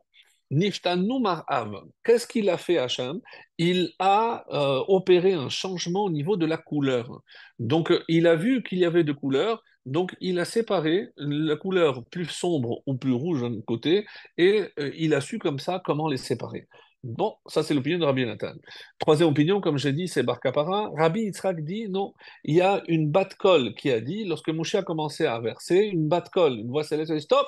Qu'est-ce 2.03 2.27
qu'il 2.27 2.49
a 2.49 2.57
fait 2.57 2.77
Hachem? 2.77 3.19
Il 3.57 3.91
a 3.99 4.45
euh, 4.51 4.83
opéré 4.87 5.33
un 5.33 5.49
changement 5.49 6.03
au 6.05 6.09
niveau 6.09 6.37
de 6.37 6.45
la 6.45 6.57
couleur. 6.57 7.21
Donc, 7.59 7.91
il 8.07 8.27
a 8.27 8.35
vu 8.35 8.63
qu'il 8.63 8.79
y 8.79 8.85
avait 8.85 9.03
deux 9.03 9.13
couleurs, 9.13 9.63
donc 9.85 10.15
il 10.21 10.39
a 10.39 10.45
séparé 10.45 11.09
la 11.17 11.55
couleur 11.55 12.05
plus 12.05 12.25
sombre 12.25 12.81
ou 12.85 12.95
plus 12.95 13.13
rouge 13.13 13.41
d'un 13.41 13.61
côté, 13.61 14.05
et 14.37 14.65
euh, 14.79 14.91
il 14.95 15.13
a 15.13 15.21
su 15.21 15.39
comme 15.39 15.59
ça 15.59 15.81
comment 15.83 16.07
les 16.07 16.17
séparer. 16.17 16.67
Bon, 17.03 17.35
ça 17.47 17.63
c'est 17.63 17.73
l'opinion 17.73 17.99
de 17.99 18.05
Rabbi 18.05 18.25
Nathan. 18.25 18.53
Troisième 18.97 19.27
opinion, 19.29 19.59
comme 19.59 19.77
j'ai 19.77 19.91
dit, 19.91 20.07
c'est 20.07 20.23
Bar 20.23 20.39
Kapara. 20.39 20.89
Rabbi 20.95 21.23
Yitzhak 21.23 21.61
dit 21.61 21.89
non, 21.89 22.13
il 22.45 22.55
y 22.55 22.61
a 22.61 22.81
une 22.87 23.11
batte-colle 23.11 23.75
qui 23.75 23.91
a 23.91 23.99
dit, 23.99 24.23
lorsque 24.23 24.49
Moshe 24.49 24.75
a 24.75 24.83
commencé 24.83 25.25
à 25.25 25.37
verser, 25.41 25.79
une 25.79 26.07
batte-colle, 26.07 26.59
une 26.59 26.69
voix 26.69 26.85
céleste, 26.85 27.19
stop, 27.19 27.45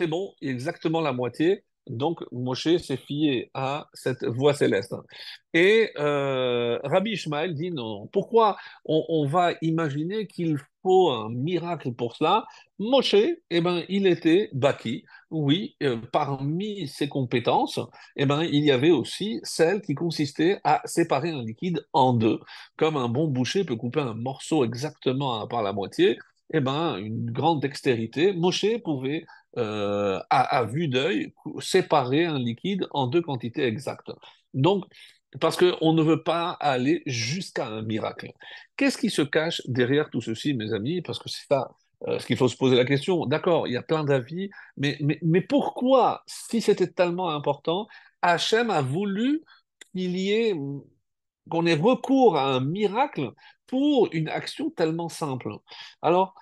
c'est 0.00 0.08
bon, 0.08 0.34
exactement 0.42 1.00
la 1.00 1.12
moitié, 1.12 1.62
donc, 1.88 2.20
Moshe 2.32 2.76
s'est 2.78 2.96
fié 2.96 3.50
à 3.54 3.88
cette 3.92 4.24
voix 4.24 4.54
céleste. 4.54 4.94
Et 5.54 5.90
euh, 5.98 6.78
Rabbi 6.82 7.12
Ishmael 7.12 7.54
dit 7.54 7.70
non. 7.70 8.08
Pourquoi 8.08 8.56
on, 8.84 9.26
va 9.26 9.52
imaginer 9.62 10.26
qu'il 10.26 10.58
faut 10.82 11.10
un 11.10 11.30
miracle 11.30 11.92
pour 11.92 12.16
cela? 12.16 12.44
Moshe, 12.78 13.14
eh 13.50 13.60
ben, 13.60 13.84
il 13.88 14.06
était 14.06 14.50
baki. 14.52 15.04
Oui, 15.30 15.76
euh, 15.82 15.96
parmi 16.12 16.88
ses 16.88 17.08
compétences, 17.08 17.80
eh 18.16 18.26
ben, 18.26 18.42
il 18.42 18.64
y 18.64 18.72
avait 18.72 18.90
aussi 18.90 19.40
celle 19.44 19.80
qui 19.80 19.94
consistait 19.94 20.60
à 20.64 20.82
séparer 20.84 21.30
un 21.30 21.44
liquide 21.44 21.86
en 21.92 22.12
deux. 22.14 22.40
Comme 22.76 22.96
un 22.96 23.08
bon 23.08 23.28
boucher 23.28 23.64
peut 23.64 23.76
couper 23.76 24.00
un 24.00 24.14
morceau 24.14 24.64
exactement 24.64 25.46
par 25.46 25.62
la 25.62 25.72
moitié, 25.72 26.18
eh 26.52 26.60
ben, 26.60 26.96
une 26.98 27.30
grande 27.30 27.60
dextérité. 27.62 28.32
Moshe 28.32 28.66
pouvait 28.84 29.24
euh, 29.56 30.20
à, 30.30 30.64
vue 30.64 30.88
d'œil, 30.88 31.32
séparer 31.60 32.24
un 32.26 32.38
liquide 32.38 32.86
en 32.90 33.06
deux 33.06 33.22
quantités 33.22 33.64
exactes. 33.64 34.10
Donc, 34.54 34.84
parce 35.40 35.56
qu'on 35.56 35.92
ne 35.92 36.02
veut 36.02 36.22
pas 36.22 36.50
aller 36.60 37.02
jusqu'à 37.06 37.66
un 37.66 37.82
miracle. 37.82 38.32
Qu'est-ce 38.76 38.98
qui 38.98 39.10
se 39.10 39.22
cache 39.22 39.62
derrière 39.66 40.10
tout 40.10 40.20
ceci, 40.20 40.54
mes 40.54 40.72
amis? 40.72 41.02
Parce 41.02 41.18
que 41.18 41.28
c'est 41.28 41.46
ça 41.48 41.70
euh, 42.06 42.18
ce 42.18 42.26
qu'il 42.26 42.36
faut 42.36 42.48
se 42.48 42.56
poser 42.56 42.76
la 42.76 42.84
question. 42.84 43.26
D'accord, 43.26 43.66
il 43.66 43.72
y 43.72 43.76
a 43.76 43.82
plein 43.82 44.04
d'avis, 44.04 44.50
mais, 44.76 44.98
mais, 45.22 45.40
pourquoi, 45.40 46.22
si 46.26 46.60
c'était 46.60 46.88
tellement 46.88 47.30
important, 47.30 47.88
Hachem 48.22 48.70
a 48.70 48.82
voulu 48.82 49.42
qu'il 49.94 50.16
y 50.16 50.32
ait 50.32 50.54
qu'on 51.50 51.64
ait 51.66 51.74
recours 51.74 52.36
à 52.36 52.54
un 52.54 52.60
miracle 52.60 53.30
pour 53.66 54.08
une 54.12 54.28
action 54.28 54.70
tellement 54.70 55.08
simple? 55.08 55.50
Alors, 56.02 56.34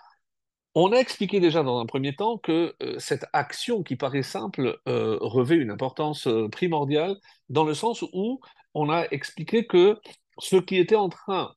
on 0.74 0.92
a 0.92 0.96
expliqué 0.96 1.40
déjà 1.40 1.62
dans 1.62 1.78
un 1.78 1.86
premier 1.86 2.14
temps 2.14 2.38
que 2.38 2.74
euh, 2.82 2.98
cette 2.98 3.26
action 3.32 3.82
qui 3.82 3.96
paraît 3.96 4.22
simple 4.22 4.80
euh, 4.88 5.18
revêt 5.20 5.56
une 5.56 5.70
importance 5.70 6.26
euh, 6.26 6.48
primordiale 6.48 7.16
dans 7.48 7.64
le 7.64 7.74
sens 7.74 8.02
où 8.12 8.40
on 8.74 8.90
a 8.90 9.06
expliqué 9.10 9.66
que 9.66 10.00
ce 10.38 10.56
qui 10.56 10.76
était 10.78 10.96
en 10.96 11.08
train 11.08 11.54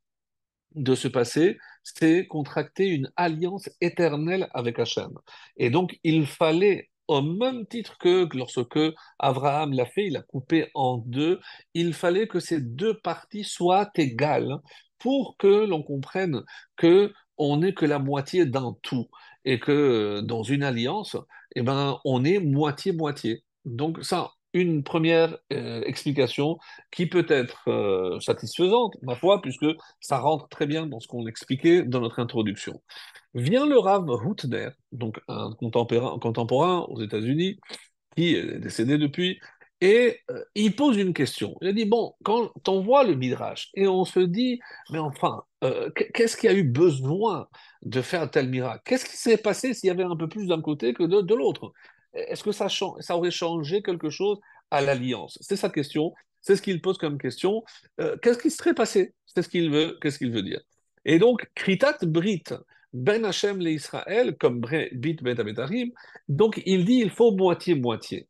de 0.75 0.93
se 0.93 1.07
passer, 1.07 1.57
c'est 1.83 2.27
contracter 2.27 2.87
une 2.87 3.11
alliance 3.15 3.69
éternelle 3.81 4.49
avec 4.53 4.77
Hachem. 4.77 5.11
Et 5.57 5.71
donc, 5.71 5.97
il 6.03 6.27
fallait, 6.27 6.89
au 7.07 7.21
même 7.21 7.65
titre 7.65 7.97
que 7.97 8.27
lorsque 8.35 8.79
Abraham 9.17 9.73
l'a 9.73 9.85
fait, 9.85 10.05
il 10.05 10.17
a 10.17 10.21
coupé 10.21 10.69
en 10.75 10.97
deux, 10.97 11.39
il 11.73 11.93
fallait 11.93 12.27
que 12.27 12.39
ces 12.39 12.61
deux 12.61 12.99
parties 12.99 13.45
soient 13.45 13.89
égales 13.95 14.59
pour 14.99 15.37
que 15.37 15.65
l'on 15.65 15.81
comprenne 15.81 16.43
que 16.75 17.13
on 17.37 17.57
n'est 17.57 17.73
que 17.73 17.85
la 17.85 17.99
moitié 17.99 18.45
d'un 18.45 18.75
tout 18.81 19.07
et 19.45 19.59
que 19.59 19.71
euh, 19.71 20.21
dans 20.21 20.43
une 20.43 20.63
alliance, 20.63 21.17
eh 21.55 21.61
ben, 21.61 21.99
on 22.05 22.23
est 22.23 22.39
moitié-moitié. 22.39 23.43
Donc 23.65 24.03
ça, 24.03 24.31
une 24.53 24.83
première 24.83 25.37
euh, 25.53 25.81
explication 25.85 26.57
qui 26.91 27.05
peut 27.05 27.25
être 27.29 27.69
euh, 27.69 28.19
satisfaisante, 28.19 28.95
ma 29.01 29.15
foi, 29.15 29.41
puisque 29.41 29.67
ça 29.99 30.19
rentre 30.19 30.47
très 30.49 30.67
bien 30.67 30.85
dans 30.87 30.99
ce 30.99 31.07
qu'on 31.07 31.27
expliquait 31.27 31.83
dans 31.83 32.01
notre 32.01 32.19
introduction. 32.19 32.81
Vient 33.33 33.65
le 33.65 33.77
Rav 33.77 34.09
Houtner, 34.09 34.69
donc 34.91 35.19
un 35.27 35.51
contemporain, 35.53 36.17
contemporain 36.19 36.85
aux 36.89 37.01
États-Unis, 37.01 37.59
qui 38.15 38.35
est 38.35 38.59
décédé 38.59 38.97
depuis, 38.97 39.39
et 39.81 40.19
euh, 40.31 40.43
il 40.55 40.75
pose 40.75 40.97
une 40.97 41.13
question. 41.13 41.55
Il 41.61 41.67
a 41.67 41.73
dit, 41.73 41.85
bon, 41.85 42.15
quand 42.23 42.51
on 42.67 42.81
voit 42.81 43.03
le 43.03 43.15
Midrash, 43.15 43.69
et 43.75 43.87
on 43.87 44.05
se 44.05 44.19
dit, 44.19 44.59
mais 44.91 44.97
enfin, 44.97 45.43
euh, 45.63 45.89
qu'est-ce 45.91 46.35
qui 46.35 46.47
a 46.47 46.53
eu 46.53 46.63
besoin 46.63 47.47
de 47.83 48.01
faire 48.01 48.21
un 48.21 48.27
tel 48.27 48.49
miracle? 48.49 48.81
Qu'est-ce 48.85 49.05
qui 49.05 49.17
s'est 49.17 49.37
passé 49.37 49.73
s'il 49.73 49.87
y 49.87 49.91
avait 49.91 50.03
un 50.03 50.15
peu 50.15 50.27
plus 50.27 50.47
d'un 50.47 50.61
côté 50.61 50.93
que 50.93 51.03
de, 51.03 51.35
l'autre? 51.35 51.73
Est-ce 52.13 52.43
que 52.43 52.51
ça, 52.51 52.67
ça 52.69 53.17
aurait 53.17 53.31
changé 53.31 53.83
quelque 53.83 54.09
chose 54.09 54.39
à 54.71 54.81
l'alliance? 54.81 55.37
C'est 55.41 55.55
sa 55.55 55.69
question, 55.69 56.13
c'est 56.41 56.55
ce 56.55 56.61
qu'il 56.61 56.81
pose 56.81 56.97
comme 56.97 57.19
question. 57.19 57.63
Euh, 57.99 58.17
qu'est-ce 58.21 58.39
qui 58.39 58.49
serait 58.49 58.73
passé? 58.73 59.13
C'est 59.25 59.43
ce 59.43 59.49
qu'il 59.49 59.69
veut, 59.69 59.97
qu'est-ce 60.01 60.17
qu'il 60.17 60.31
veut 60.31 60.41
dire? 60.41 60.61
Et 61.05 61.19
donc, 61.19 61.47
Kritat 61.53 61.97
Brit, 62.01 62.43
Ben 62.93 63.25
Hashem 63.25 63.59
le 63.59 63.71
Israël, 63.71 64.35
comme 64.37 64.61
Bit 64.93 65.21
Bet 65.21 65.35
donc 66.27 66.61
il 66.65 66.85
dit, 66.85 66.99
il 66.99 67.11
faut 67.11 67.31
moitié-moitié. 67.31 68.27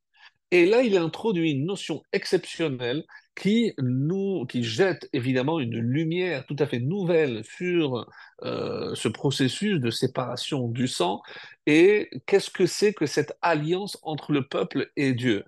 Et 0.52 0.66
là, 0.66 0.82
il 0.82 0.98
introduit 0.98 1.52
une 1.52 1.66
notion 1.66 2.04
exceptionnelle 2.14 3.04
qui 3.36 3.74
nous, 3.80 4.46
qui 4.48 4.64
jette 4.64 5.10
évidemment 5.14 5.60
une 5.60 5.78
lumière 5.78 6.46
tout 6.46 6.56
à 6.60 6.66
fait 6.66 6.80
nouvelle 6.80 7.44
sur 7.44 8.08
euh, 8.44 8.96
ce 8.96 9.10
processus 9.10 9.80
de 9.80 9.92
séparation 9.92 10.70
du 10.70 10.88
sang 10.88 11.22
et 11.66 12.10
qu'est-ce 12.26 12.50
que 12.50 12.66
c'est 12.66 12.94
que 12.94 13.06
cette 13.06 13.38
alliance 13.42 13.98
entre 14.04 14.32
le 14.32 14.48
peuple 14.48 14.90
et 14.96 15.14
Dieu? 15.14 15.44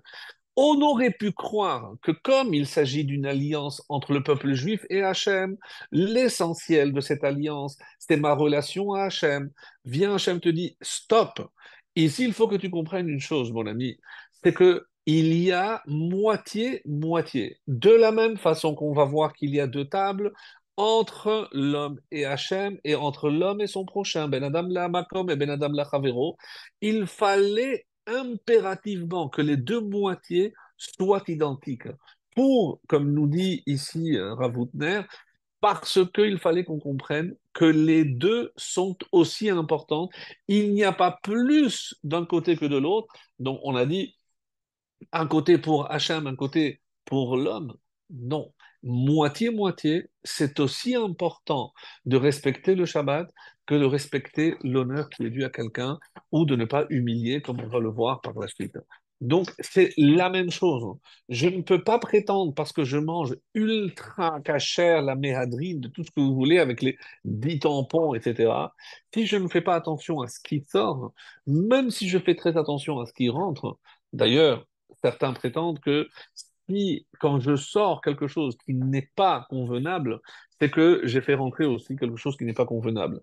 On 0.56 0.82
aurait 0.82 1.12
pu 1.12 1.32
croire 1.32 1.94
que 2.02 2.12
comme 2.12 2.52
il 2.52 2.66
s'agit 2.66 3.04
d'une 3.04 3.24
alliance 3.24 3.82
entre 3.88 4.12
le 4.12 4.22
peuple 4.22 4.52
juif 4.52 4.84
et 4.90 5.02
Hachem, 5.02 5.56
l'essentiel 5.90 6.92
de 6.92 7.00
cette 7.00 7.24
alliance, 7.24 7.78
c'est 7.98 8.18
ma 8.18 8.34
relation 8.34 8.92
à 8.92 9.04
Hachem. 9.04 9.50
Viens, 9.84 10.14
Hachem 10.14 10.40
te 10.40 10.48
dit, 10.50 10.76
stop. 10.82 11.50
Ici, 11.96 12.24
il 12.24 12.32
faut 12.32 12.48
que 12.48 12.56
tu 12.56 12.70
comprennes 12.70 13.08
une 13.08 13.20
chose, 13.20 13.52
mon 13.52 13.66
ami, 13.66 13.98
c'est 14.42 14.54
que 14.54 14.86
il 15.06 15.34
y 15.34 15.50
a 15.50 15.82
moitié-moitié. 15.86 17.58
De 17.66 17.90
la 17.90 18.12
même 18.12 18.36
façon 18.36 18.74
qu'on 18.74 18.92
va 18.92 19.04
voir 19.04 19.32
qu'il 19.32 19.54
y 19.54 19.60
a 19.60 19.66
deux 19.66 19.88
tables 19.88 20.32
entre 20.76 21.48
l'homme 21.52 22.00
et 22.10 22.24
Hachem 22.24 22.78
et 22.84 22.94
entre 22.94 23.28
l'homme 23.28 23.60
et 23.60 23.66
son 23.66 23.84
prochain, 23.84 24.28
Ben 24.28 24.44
Adam 24.44 24.66
la 24.68 24.88
Makom 24.88 25.28
et 25.30 25.36
Ben 25.36 25.50
Adam 25.50 25.70
la 25.72 25.84
Chavero, 25.84 26.36
il 26.80 27.06
fallait 27.06 27.86
impérativement 28.06 29.28
que 29.28 29.42
les 29.42 29.56
deux 29.56 29.80
moitiés 29.80 30.54
soient 30.76 31.24
identiques. 31.28 31.88
Pour, 32.34 32.80
comme 32.88 33.12
nous 33.12 33.26
dit 33.26 33.62
ici 33.66 34.16
euh, 34.16 34.34
Ravoutner, 34.34 35.02
parce 35.60 35.98
qu'il 36.14 36.38
fallait 36.38 36.64
qu'on 36.64 36.78
comprenne 36.78 37.34
que 37.52 37.64
les 37.64 38.04
deux 38.04 38.52
sont 38.56 38.96
aussi 39.12 39.48
importantes. 39.50 40.10
Il 40.48 40.72
n'y 40.72 40.84
a 40.84 40.92
pas 40.92 41.18
plus 41.22 41.94
d'un 42.04 42.24
côté 42.24 42.56
que 42.56 42.66
de 42.66 42.76
l'autre. 42.76 43.12
Donc 43.38 43.60
on 43.64 43.76
a 43.76 43.86
dit 43.86 44.16
un 45.12 45.26
côté 45.26 45.58
pour 45.58 45.90
Hachem, 45.90 46.26
un 46.26 46.36
côté 46.36 46.80
pour 47.04 47.36
l'homme. 47.36 47.74
Non. 48.10 48.52
Moitié-moitié, 48.82 50.06
c'est 50.24 50.58
aussi 50.58 50.94
important 50.94 51.72
de 52.06 52.16
respecter 52.16 52.74
le 52.74 52.86
Shabbat 52.86 53.30
que 53.66 53.74
de 53.74 53.84
respecter 53.84 54.56
l'honneur 54.62 55.08
qui 55.10 55.24
est 55.24 55.30
dû 55.30 55.44
à 55.44 55.50
quelqu'un 55.50 55.98
ou 56.32 56.44
de 56.44 56.56
ne 56.56 56.64
pas 56.64 56.86
humilier, 56.88 57.42
comme 57.42 57.60
on 57.60 57.68
va 57.68 57.78
le 57.78 57.90
voir 57.90 58.20
par 58.20 58.34
la 58.38 58.48
suite. 58.48 58.78
Donc, 59.20 59.52
c'est 59.60 59.92
la 59.98 60.30
même 60.30 60.50
chose. 60.50 60.96
Je 61.28 61.48
ne 61.48 61.60
peux 61.62 61.82
pas 61.84 61.98
prétendre, 61.98 62.54
parce 62.54 62.72
que 62.72 62.84
je 62.84 62.96
mange 62.96 63.36
ultra 63.54 64.40
cachère 64.40 65.02
la 65.02 65.14
méhadrine, 65.14 65.80
de 65.80 65.88
tout 65.88 66.04
ce 66.04 66.10
que 66.10 66.20
vous 66.20 66.34
voulez, 66.34 66.58
avec 66.58 66.80
les 66.80 66.96
dix 67.24 67.58
tampons, 67.58 68.14
etc., 68.14 68.50
si 69.12 69.26
je 69.26 69.36
ne 69.36 69.48
fais 69.48 69.60
pas 69.60 69.74
attention 69.74 70.22
à 70.22 70.28
ce 70.28 70.40
qui 70.40 70.64
sort, 70.66 71.12
même 71.46 71.90
si 71.90 72.08
je 72.08 72.18
fais 72.18 72.34
très 72.34 72.56
attention 72.56 72.98
à 73.00 73.06
ce 73.06 73.12
qui 73.12 73.28
rentre, 73.28 73.78
d'ailleurs, 74.12 74.66
certains 75.02 75.32
prétendent 75.34 75.80
que 75.80 76.08
si, 76.68 77.06
quand 77.18 77.40
je 77.40 77.56
sors 77.56 78.00
quelque 78.00 78.26
chose 78.28 78.56
qui 78.64 78.74
n'est 78.74 79.10
pas 79.16 79.46
convenable, 79.50 80.20
c'est 80.60 80.70
que 80.70 81.00
j'ai 81.04 81.20
fait 81.20 81.34
rentrer 81.34 81.66
aussi 81.66 81.96
quelque 81.96 82.16
chose 82.16 82.36
qui 82.36 82.44
n'est 82.44 82.54
pas 82.54 82.66
convenable. 82.66 83.20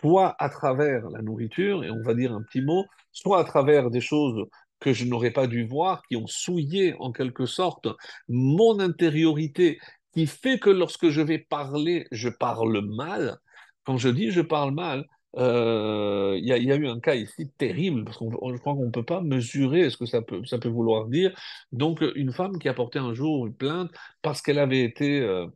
Soit 0.00 0.34
à 0.38 0.48
travers 0.48 1.08
la 1.10 1.22
nourriture, 1.22 1.84
et 1.84 1.90
on 1.90 2.02
va 2.02 2.14
dire 2.14 2.32
un 2.32 2.42
petit 2.42 2.62
mot, 2.62 2.84
soit 3.12 3.40
à 3.40 3.44
travers 3.44 3.90
des 3.90 4.00
choses 4.00 4.46
que 4.80 4.92
je 4.92 5.04
n'aurais 5.04 5.30
pas 5.30 5.46
dû 5.46 5.66
voir, 5.66 6.02
qui 6.08 6.16
ont 6.16 6.26
souillé 6.26 6.94
en 6.98 7.12
quelque 7.12 7.46
sorte 7.46 7.88
mon 8.28 8.78
intériorité, 8.80 9.78
qui 10.12 10.26
fait 10.26 10.58
que 10.58 10.70
lorsque 10.70 11.08
je 11.08 11.20
vais 11.20 11.38
parler, 11.38 12.06
je 12.12 12.28
parle 12.28 12.80
mal. 12.80 13.38
Quand 13.84 13.98
je 13.98 14.08
dis 14.08 14.30
je 14.30 14.40
parle 14.40 14.72
mal, 14.74 15.06
euh, 15.38 16.34
il 16.38 16.46
y, 16.46 16.52
a 16.52 16.76
eu 16.76 16.86
un 16.88 16.98
cas 17.00 17.14
ici 17.14 17.50
terrible, 17.58 18.04
parce 18.04 18.16
qu'on 18.16 18.30
je 18.30 18.58
crois 18.58 18.74
qu'on 18.74 18.86
ne 18.86 18.90
peut 18.90 19.04
pas 19.04 19.20
mesurer 19.20 19.90
ce 19.90 19.96
que 19.98 20.06
ça 20.06 20.22
peut, 20.22 20.44
ça 20.44 20.58
peut 20.58 20.68
vouloir 20.68 21.06
dire. 21.06 21.38
Donc, 21.72 22.02
une 22.14 22.32
femme 22.32 22.58
qui 22.58 22.68
a 22.68 22.74
porté 22.74 22.98
un 22.98 23.12
jour 23.14 23.46
une 23.46 23.54
plainte 23.54 23.90
parce 24.22 24.40
qu'elle 24.40 24.58
avait 24.58 24.82
été 24.82 25.20
euh, 25.20 25.46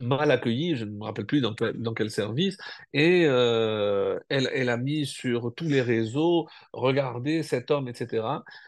mal 0.00 0.30
accueillie, 0.30 0.76
je 0.76 0.84
ne 0.84 0.90
me 0.90 1.04
rappelle 1.04 1.26
plus 1.26 1.40
dans 1.40 1.54
quel, 1.54 2.10
service, 2.10 2.56
et 2.92 3.24
euh, 3.26 4.18
elle, 4.28 4.68
a 4.68 4.76
mis 4.76 5.06
sur 5.06 5.52
tous 5.54 5.66
les 5.66 5.82
réseaux, 5.82 6.48
regardez 6.72 7.42
cet 7.42 7.70
homme, 7.70 7.88
etc. 7.88 8.26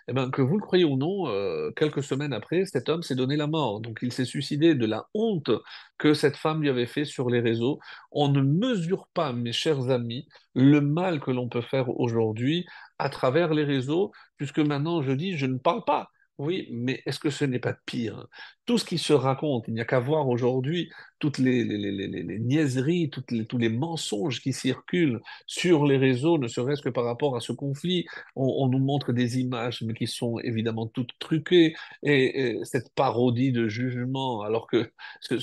Et 0.09 0.11
eh 0.11 0.13
bien, 0.13 0.31
que 0.31 0.43
vous 0.43 0.57
le 0.59 0.63
croyez 0.63 0.85
ou 0.85 0.97
non, 0.97 1.29
euh, 1.29 1.71
quelques 1.77 2.03
semaines 2.03 2.33
après, 2.33 2.65
cet 2.67 2.89
homme 2.89 3.03
s'est 3.03 3.15
donné 3.15 3.37
la 3.37 3.47
mort. 3.47 3.81
Donc 3.81 4.01
il 4.03 4.13
s'est 4.13 4.25
suicidé 4.25 4.75
de 4.75 4.87
la 4.87 5.07
honte 5.15 5.51
que 5.99 6.15
cette 6.15 6.37
femme 6.37 6.63
lui 6.63 6.69
avait 6.69 6.87
fait 6.87 7.05
sur 7.05 7.31
les 7.31 7.41
réseaux. 7.41 7.79
On 8.11 8.29
ne 8.29 8.43
mesure 8.43 9.09
pas, 9.15 9.33
mes 9.33 9.53
chers 9.53 9.91
amis, 9.91 10.29
le 10.55 10.81
mal 10.81 11.21
que 11.21 11.31
l'on 11.31 11.49
peut 11.49 11.63
faire 11.63 11.89
aujourd'hui 12.01 12.67
à 12.99 13.09
travers 13.09 13.55
les 13.55 13.65
réseaux, 13.65 14.13
puisque 14.37 14.59
maintenant 14.59 15.03
je 15.03 15.13
dis, 15.13 15.37
je 15.37 15.47
ne 15.47 15.59
parle 15.59 15.85
pas 15.85 16.11
oui, 16.39 16.69
mais 16.73 17.03
est-ce 17.07 17.21
que 17.21 17.31
ce 17.31 17.45
n'est 17.45 17.59
pas 17.59 17.75
pire? 17.87 18.27
Tout 18.65 18.79
ce 18.79 18.85
qui 18.85 18.99
se 18.99 19.13
raconte, 19.13 19.65
il 19.67 19.75
n'y 19.75 19.81
a 19.81 19.85
qu'à 19.85 19.99
voir 19.99 20.29
aujourd'hui 20.29 20.91
toutes 21.19 21.39
les, 21.39 21.65
les, 21.65 22.39
niaiseries, 22.41 23.09
toutes 23.09 23.47
tous 23.47 23.59
les 23.59 23.69
mensonges 23.69 24.41
qui 24.41 24.53
circulent 24.53 25.21
sur 25.47 25.87
les 25.87 25.97
réseaux, 25.97 26.37
ne 26.37 26.49
serait-ce 26.49 26.83
que 26.83 26.89
par 26.89 27.05
rapport 27.05 27.37
à 27.37 27.41
ce 27.41 27.53
conflit. 27.53 28.07
On, 28.35 28.67
nous 28.67 28.81
montre 28.81 29.13
des 29.13 29.39
images, 29.39 29.83
mais 29.83 29.95
qui 29.95 30.09
sont 30.09 30.41
évidemment 30.41 30.89
toutes 30.89 31.11
truquées, 31.21 31.75
et, 32.03 32.59
cette 32.65 32.93
parodie 32.95 33.53
de 33.53 33.69
jugement, 33.69 34.43
alors 34.43 34.67
que 34.67 34.91
ce, 35.21 35.35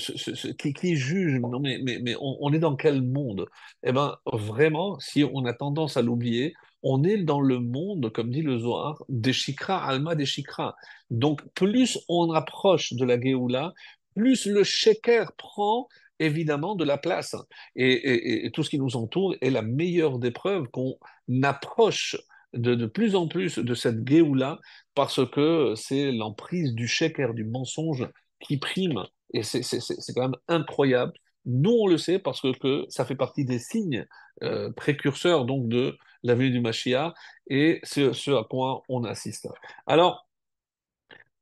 qui, 0.52 0.96
juge 0.96 1.40
Non, 1.40 1.60
mais, 1.60 1.78
mais, 1.82 2.14
on, 2.20 2.52
est 2.52 2.58
dans 2.58 2.76
quel 2.76 3.00
monde? 3.00 3.46
Eh 3.82 3.92
bien, 3.92 4.16
vraiment, 4.32 4.98
si 4.98 5.24
on 5.24 5.46
a 5.46 5.54
tendance 5.54 5.96
à 5.96 6.02
l'oublier, 6.02 6.52
on 6.82 7.04
est 7.04 7.18
dans 7.18 7.40
le 7.40 7.58
monde, 7.58 8.10
comme 8.12 8.30
dit 8.30 8.42
le 8.42 8.58
Zohar, 8.58 9.02
des 9.08 9.32
Shikra, 9.32 9.84
Alma 9.84 10.14
des 10.14 10.26
Shikra. 10.26 10.76
Donc, 11.10 11.42
plus 11.54 11.98
on 12.08 12.32
approche 12.32 12.92
de 12.94 13.04
la 13.10 13.20
Géoula, 13.20 13.72
plus 14.14 14.46
le 14.46 14.64
Sheker 14.64 15.32
prend 15.36 15.88
évidemment 16.18 16.74
de 16.74 16.84
la 16.84 16.98
place. 16.98 17.34
Et, 17.76 18.50
tout 18.52 18.62
ce 18.62 18.70
qui 18.70 18.78
nous 18.78 18.96
entoure 18.96 19.34
est 19.40 19.50
la 19.50 19.62
meilleure 19.62 20.18
des 20.18 20.30
preuves 20.30 20.68
qu'on 20.68 20.96
approche 21.42 22.16
de, 22.52 22.86
plus 22.86 23.14
en 23.14 23.28
plus 23.28 23.58
de 23.58 23.74
cette 23.74 24.06
Géoula 24.06 24.58
parce 24.94 25.24
que 25.30 25.74
c'est 25.76 26.12
l'emprise 26.12 26.74
du 26.74 26.86
Sheker, 26.86 27.34
du 27.34 27.44
mensonge 27.44 28.08
qui 28.40 28.58
prime. 28.58 29.04
Et 29.32 29.42
c'est 29.42 30.14
quand 30.14 30.28
même 30.28 30.40
incroyable. 30.48 31.12
Nous, 31.46 31.70
on 31.70 31.86
le 31.86 31.96
sait 31.96 32.18
parce 32.18 32.40
que, 32.40 32.84
ça 32.88 33.04
fait 33.04 33.16
partie 33.16 33.44
des 33.44 33.58
signes 33.58 34.06
euh, 34.42 34.70
précurseurs 34.72 35.46
donc 35.46 35.68
de 35.68 35.96
la 36.22 36.34
venue 36.34 36.50
du 36.50 36.60
Mashiach 36.60 37.14
et 37.48 37.80
ce 37.82 38.38
à 38.38 38.44
quoi 38.44 38.82
on 38.88 39.04
assiste. 39.04 39.48
Alors, 39.86 40.26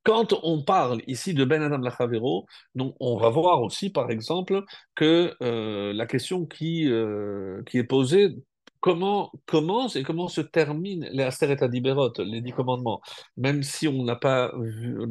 quand 0.08 0.32
on 0.42 0.62
parle 0.62 1.02
ici 1.06 1.34
de 1.34 1.44
Ben 1.44 1.62
Adam 1.62 1.76
Lachavero, 1.76 2.46
donc 2.74 2.96
on 2.98 3.18
va 3.18 3.28
voir 3.28 3.60
aussi, 3.60 3.90
par 3.90 4.10
exemple, 4.10 4.64
que 4.94 5.34
euh, 5.42 5.92
la 5.92 6.06
question 6.06 6.46
qui, 6.46 6.90
euh, 6.90 7.62
qui 7.64 7.76
est 7.76 7.84
posée 7.84 8.34
comment 8.80 9.30
commence 9.44 9.96
et 9.96 10.02
comment 10.02 10.28
se 10.28 10.40
terminent 10.40 11.06
les 11.12 11.24
Asteret 11.24 11.62
Adiberot, 11.62 12.14
les 12.20 12.40
dix 12.40 12.52
commandements. 12.52 13.02
Même 13.36 13.62
si 13.62 13.86
on 13.86 14.02
n'a 14.02 14.16
pas, 14.16 14.50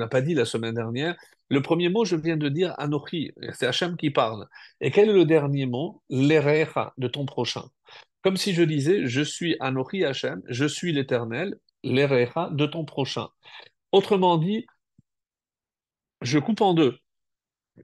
pas 0.10 0.21
dit 0.21 0.33
la 0.33 0.45
semaine 0.45 0.73
dernière, 0.73 1.15
le 1.49 1.62
premier 1.62 1.89
mot, 1.89 2.03
je 2.03 2.15
viens 2.15 2.38
de 2.38 2.49
dire 2.49 2.73
Anochi, 2.79 3.33
c'est 3.53 3.67
Hachem 3.67 3.97
qui 3.97 4.10
parle. 4.10 4.47
Et 4.81 4.89
quel 4.89 5.10
est 5.10 5.13
le 5.13 5.25
dernier 5.25 5.67
mot? 5.67 6.01
L'Erecha, 6.10 6.93
de 6.97 7.07
ton 7.07 7.27
prochain. 7.27 7.65
Comme 8.23 8.36
si 8.36 8.51
je 8.51 8.63
disais, 8.63 9.05
je 9.05 9.21
suis 9.21 9.57
Anochi 9.60 10.03
Hachem, 10.03 10.41
je 10.47 10.65
suis 10.65 10.91
l'Éternel, 10.91 11.60
l'Erecha, 11.83 12.49
de 12.51 12.65
ton 12.65 12.83
prochain. 12.83 13.27
Autrement 13.91 14.39
dit, 14.39 14.65
je 16.21 16.39
coupe 16.39 16.62
en 16.62 16.73
deux. 16.73 16.97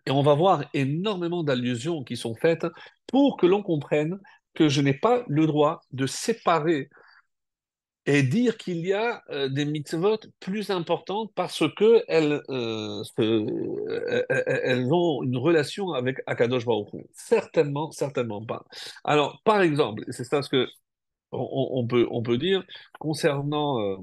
Et 0.05 0.11
on 0.11 0.23
va 0.23 0.33
voir 0.33 0.65
énormément 0.73 1.43
d'allusions 1.43 2.03
qui 2.03 2.17
sont 2.17 2.35
faites 2.35 2.65
pour 3.07 3.37
que 3.37 3.45
l'on 3.45 3.61
comprenne 3.61 4.19
que 4.53 4.69
je 4.69 4.81
n'ai 4.81 4.93
pas 4.93 5.23
le 5.27 5.45
droit 5.45 5.81
de 5.91 6.07
séparer 6.07 6.89
et 8.05 8.21
dire 8.23 8.57
qu'il 8.57 8.85
y 8.85 8.93
a 8.93 9.23
euh, 9.29 9.47
des 9.47 9.65
mitzvot 9.65 10.17
plus 10.39 10.69
importantes 10.71 11.31
parce 11.35 11.63
que 11.77 12.03
elles, 12.07 12.41
euh, 12.49 13.01
euh, 13.19 14.89
ont 14.91 15.23
une 15.23 15.37
relation 15.37 15.93
avec 15.93 16.17
Akadosh 16.25 16.65
Baruch 16.65 16.89
Certainement, 17.13 17.91
certainement 17.91 18.45
pas. 18.45 18.65
Alors, 19.03 19.41
par 19.45 19.61
exemple, 19.61 20.03
c'est 20.09 20.25
ça 20.25 20.41
ce 20.41 20.49
que 20.49 20.67
on, 21.31 21.87
on 21.91 22.23
peut 22.23 22.37
dire 22.37 22.63
concernant 22.99 23.97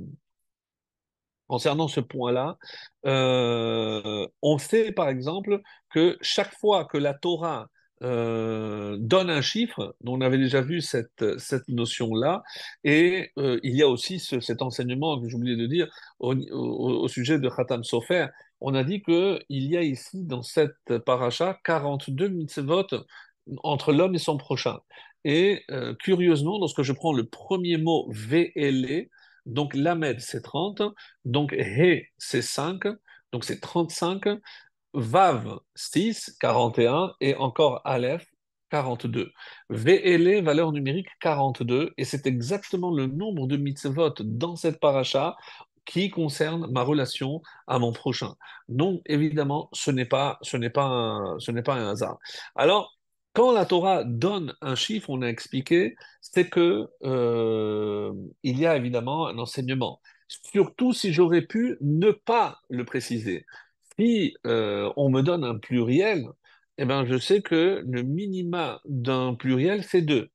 concernant 1.50 1.88
ce 1.88 2.00
point-là, 2.00 2.56
on 3.04 4.58
sait 4.58 4.92
par 4.92 5.08
exemple 5.08 5.60
que 5.90 6.16
chaque 6.20 6.54
fois 6.58 6.84
que 6.84 6.98
la 6.98 7.14
Torah 7.14 7.68
euh, 8.02 8.96
donne 8.98 9.28
un 9.28 9.42
chiffre, 9.42 9.94
on 10.06 10.22
avait 10.22 10.38
déjà 10.38 10.62
vu 10.62 10.80
cette, 10.80 11.38
cette 11.38 11.68
notion-là, 11.68 12.42
et 12.82 13.30
euh, 13.38 13.60
il 13.62 13.76
y 13.76 13.82
a 13.82 13.88
aussi 13.88 14.18
cet 14.18 14.62
enseignement 14.62 15.20
que 15.20 15.34
oublié 15.34 15.54
de 15.54 15.66
dire 15.66 15.86
au, 16.18 17.08
sujet 17.08 17.38
de 17.38 17.48
Khatam 17.48 17.84
Sofer. 17.84 18.28
On 18.62 18.74
a 18.74 18.84
dit 18.84 19.02
qu'il 19.02 19.44
y 19.48 19.76
a 19.76 19.82
ici, 19.82 20.24
dans 20.24 20.42
cette 20.42 20.98
paracha, 21.04 21.58
42 21.64 22.28
mitzvot 22.28 22.86
entre 23.62 23.92
l'homme 23.92 24.14
et 24.14 24.18
son 24.18 24.38
prochain. 24.38 24.78
Et 25.24 25.62
euh, 25.70 25.94
curieusement, 25.94 26.58
lorsque 26.58 26.82
je 26.82 26.92
prends 26.92 27.12
le 27.12 27.24
premier 27.24 27.76
mot 27.76 28.08
VLE, 28.10 29.08
donc 29.50 29.74
Lamed 29.74 30.20
c'est 30.20 30.42
30, 30.42 30.82
donc 31.24 31.52
He 31.52 32.06
c'est 32.18 32.42
5, 32.42 32.82
donc 33.32 33.44
c'est 33.44 33.60
35, 33.60 34.22
Vav 34.92 35.58
6, 35.74 36.36
41, 36.40 37.12
et 37.20 37.34
encore 37.36 37.80
Aleph 37.84 38.26
42. 38.70 39.30
VLE, 39.68 40.42
valeur 40.42 40.72
numérique 40.72 41.08
42, 41.20 41.92
et 41.96 42.04
c'est 42.04 42.26
exactement 42.26 42.90
le 42.92 43.06
nombre 43.06 43.46
de 43.46 43.56
mitzvot 43.56 44.14
dans 44.20 44.56
cette 44.56 44.80
paracha 44.80 45.36
qui 45.84 46.10
concerne 46.10 46.70
ma 46.70 46.82
relation 46.82 47.42
à 47.66 47.78
mon 47.78 47.92
prochain. 47.92 48.34
Donc, 48.68 49.00
évidemment, 49.06 49.68
ce 49.72 49.90
n'est 49.90 50.04
pas, 50.04 50.38
ce 50.42 50.56
n'est 50.56 50.70
pas 50.70 50.82
un 50.82 51.90
hasard. 51.90 52.18
Alors, 52.54 52.96
quand 53.32 53.52
la 53.52 53.66
Torah 53.66 54.04
donne 54.04 54.54
un 54.60 54.74
chiffre, 54.74 55.10
on 55.10 55.22
a 55.22 55.28
expliqué, 55.28 55.96
c'est 56.20 56.48
que 56.48 56.86
euh, 57.04 58.12
il 58.42 58.58
y 58.58 58.66
a 58.66 58.76
évidemment 58.76 59.26
un 59.28 59.38
enseignement. 59.38 60.00
Surtout 60.28 60.92
si 60.92 61.12
j'aurais 61.12 61.42
pu 61.42 61.76
ne 61.80 62.10
pas 62.12 62.58
le 62.68 62.84
préciser. 62.84 63.46
Si 63.98 64.36
euh, 64.46 64.92
on 64.96 65.10
me 65.10 65.22
donne 65.22 65.44
un 65.44 65.58
pluriel, 65.58 66.26
eh 66.78 66.84
ben, 66.84 67.04
je 67.04 67.18
sais 67.18 67.42
que 67.42 67.82
le 67.86 68.02
minima 68.02 68.80
d'un 68.86 69.34
pluriel, 69.34 69.84
c'est 69.84 70.02
deux. 70.02 70.30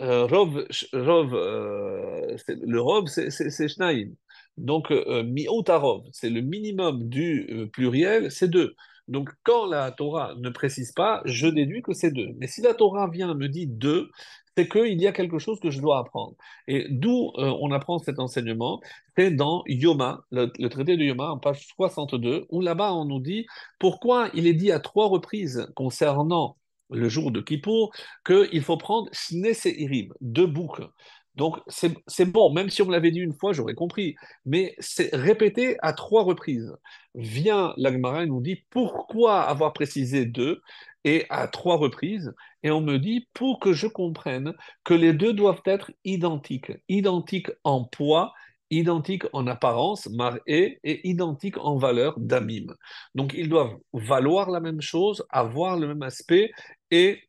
Euh, 0.00 0.28
euh, 0.32 2.36
le 2.62 2.80
rov, 2.80 3.06
c'est 3.08 3.68
shnaim. 3.68 4.10
Donc, 4.56 4.90
mi'otarov, 4.90 6.04
c'est 6.12 6.30
le 6.30 6.40
minimum 6.42 7.08
du 7.08 7.68
pluriel, 7.72 8.30
c'est 8.30 8.48
deux. 8.48 8.74
Donc, 9.10 9.30
quand 9.42 9.66
la 9.66 9.90
Torah 9.90 10.34
ne 10.38 10.50
précise 10.50 10.92
pas, 10.92 11.20
je 11.24 11.48
déduis 11.48 11.82
que 11.82 11.92
c'est 11.92 12.12
deux. 12.12 12.30
Mais 12.38 12.46
si 12.46 12.62
la 12.62 12.74
Torah 12.74 13.08
vient 13.08 13.34
me 13.34 13.48
dit 13.48 13.66
deux, 13.66 14.08
c'est 14.56 14.68
qu'il 14.68 15.00
y 15.00 15.06
a 15.06 15.12
quelque 15.12 15.38
chose 15.38 15.58
que 15.60 15.70
je 15.70 15.80
dois 15.80 15.98
apprendre. 15.98 16.36
Et 16.68 16.86
d'où 16.90 17.32
euh, 17.38 17.52
on 17.60 17.72
apprend 17.72 17.98
cet 17.98 18.20
enseignement 18.20 18.80
C'est 19.16 19.32
dans 19.32 19.64
Yoma, 19.66 20.24
le, 20.30 20.46
traité 20.68 20.96
de 20.96 21.02
Yoma, 21.02 21.30
en 21.32 21.38
page 21.38 21.66
62, 21.76 22.46
où 22.50 22.60
là-bas 22.60 22.92
on 22.92 23.04
nous 23.04 23.20
dit 23.20 23.46
pourquoi 23.80 24.30
il 24.32 24.46
est 24.46 24.54
dit 24.54 24.70
à 24.70 24.78
trois 24.80 25.08
reprises 25.08 25.66
concernant 25.74 26.56
le 26.90 27.08
jour 27.08 27.30
de 27.30 27.40
Kippour 27.40 27.92
qu'il 28.24 28.62
faut 28.62 28.76
prendre 28.76 29.08
Snes 29.12 29.54
et 29.64 29.82
Irim, 29.82 30.12
deux 30.20 30.46
boucles. 30.46 30.88
Donc 31.36 31.58
c'est 31.68 32.26
bon, 32.26 32.52
même 32.52 32.70
si 32.70 32.82
on 32.82 32.86
me 32.86 32.92
l'avait 32.92 33.12
dit 33.12 33.20
une 33.20 33.32
fois, 33.32 33.52
j'aurais 33.52 33.74
compris. 33.74 34.14
Mais 34.44 34.74
c'est 34.78 35.14
répété 35.14 35.76
à 35.80 35.92
trois 35.92 36.22
reprises. 36.22 36.72
Vient 37.14 37.74
l'Agmara 37.76 38.22
et 38.22 38.26
nous 38.26 38.40
dit 38.40 38.64
pourquoi 38.70 39.40
avoir 39.40 39.72
précisé 39.72 40.26
deux 40.26 40.62
et 41.04 41.26
à 41.28 41.48
trois 41.48 41.76
reprises? 41.76 42.32
Et 42.62 42.70
on 42.70 42.80
me 42.80 42.98
dit 42.98 43.28
pour 43.34 43.58
que 43.58 43.72
je 43.72 43.86
comprenne 43.86 44.54
que 44.84 44.94
les 44.94 45.12
deux 45.12 45.32
doivent 45.32 45.62
être 45.64 45.90
identiques. 46.04 46.72
Identiques 46.88 47.50
en 47.64 47.84
poids, 47.84 48.32
identiques 48.70 49.24
en 49.32 49.46
apparence, 49.48 50.08
maré, 50.10 50.40
et 50.46 51.08
identiques 51.08 51.58
en 51.58 51.76
valeur, 51.76 52.14
damim. 52.18 52.74
Donc 53.14 53.32
ils 53.34 53.48
doivent 53.48 53.76
valoir 53.92 54.50
la 54.50 54.60
même 54.60 54.80
chose, 54.80 55.24
avoir 55.30 55.76
le 55.76 55.88
même 55.88 56.02
aspect 56.02 56.52
et 56.90 57.20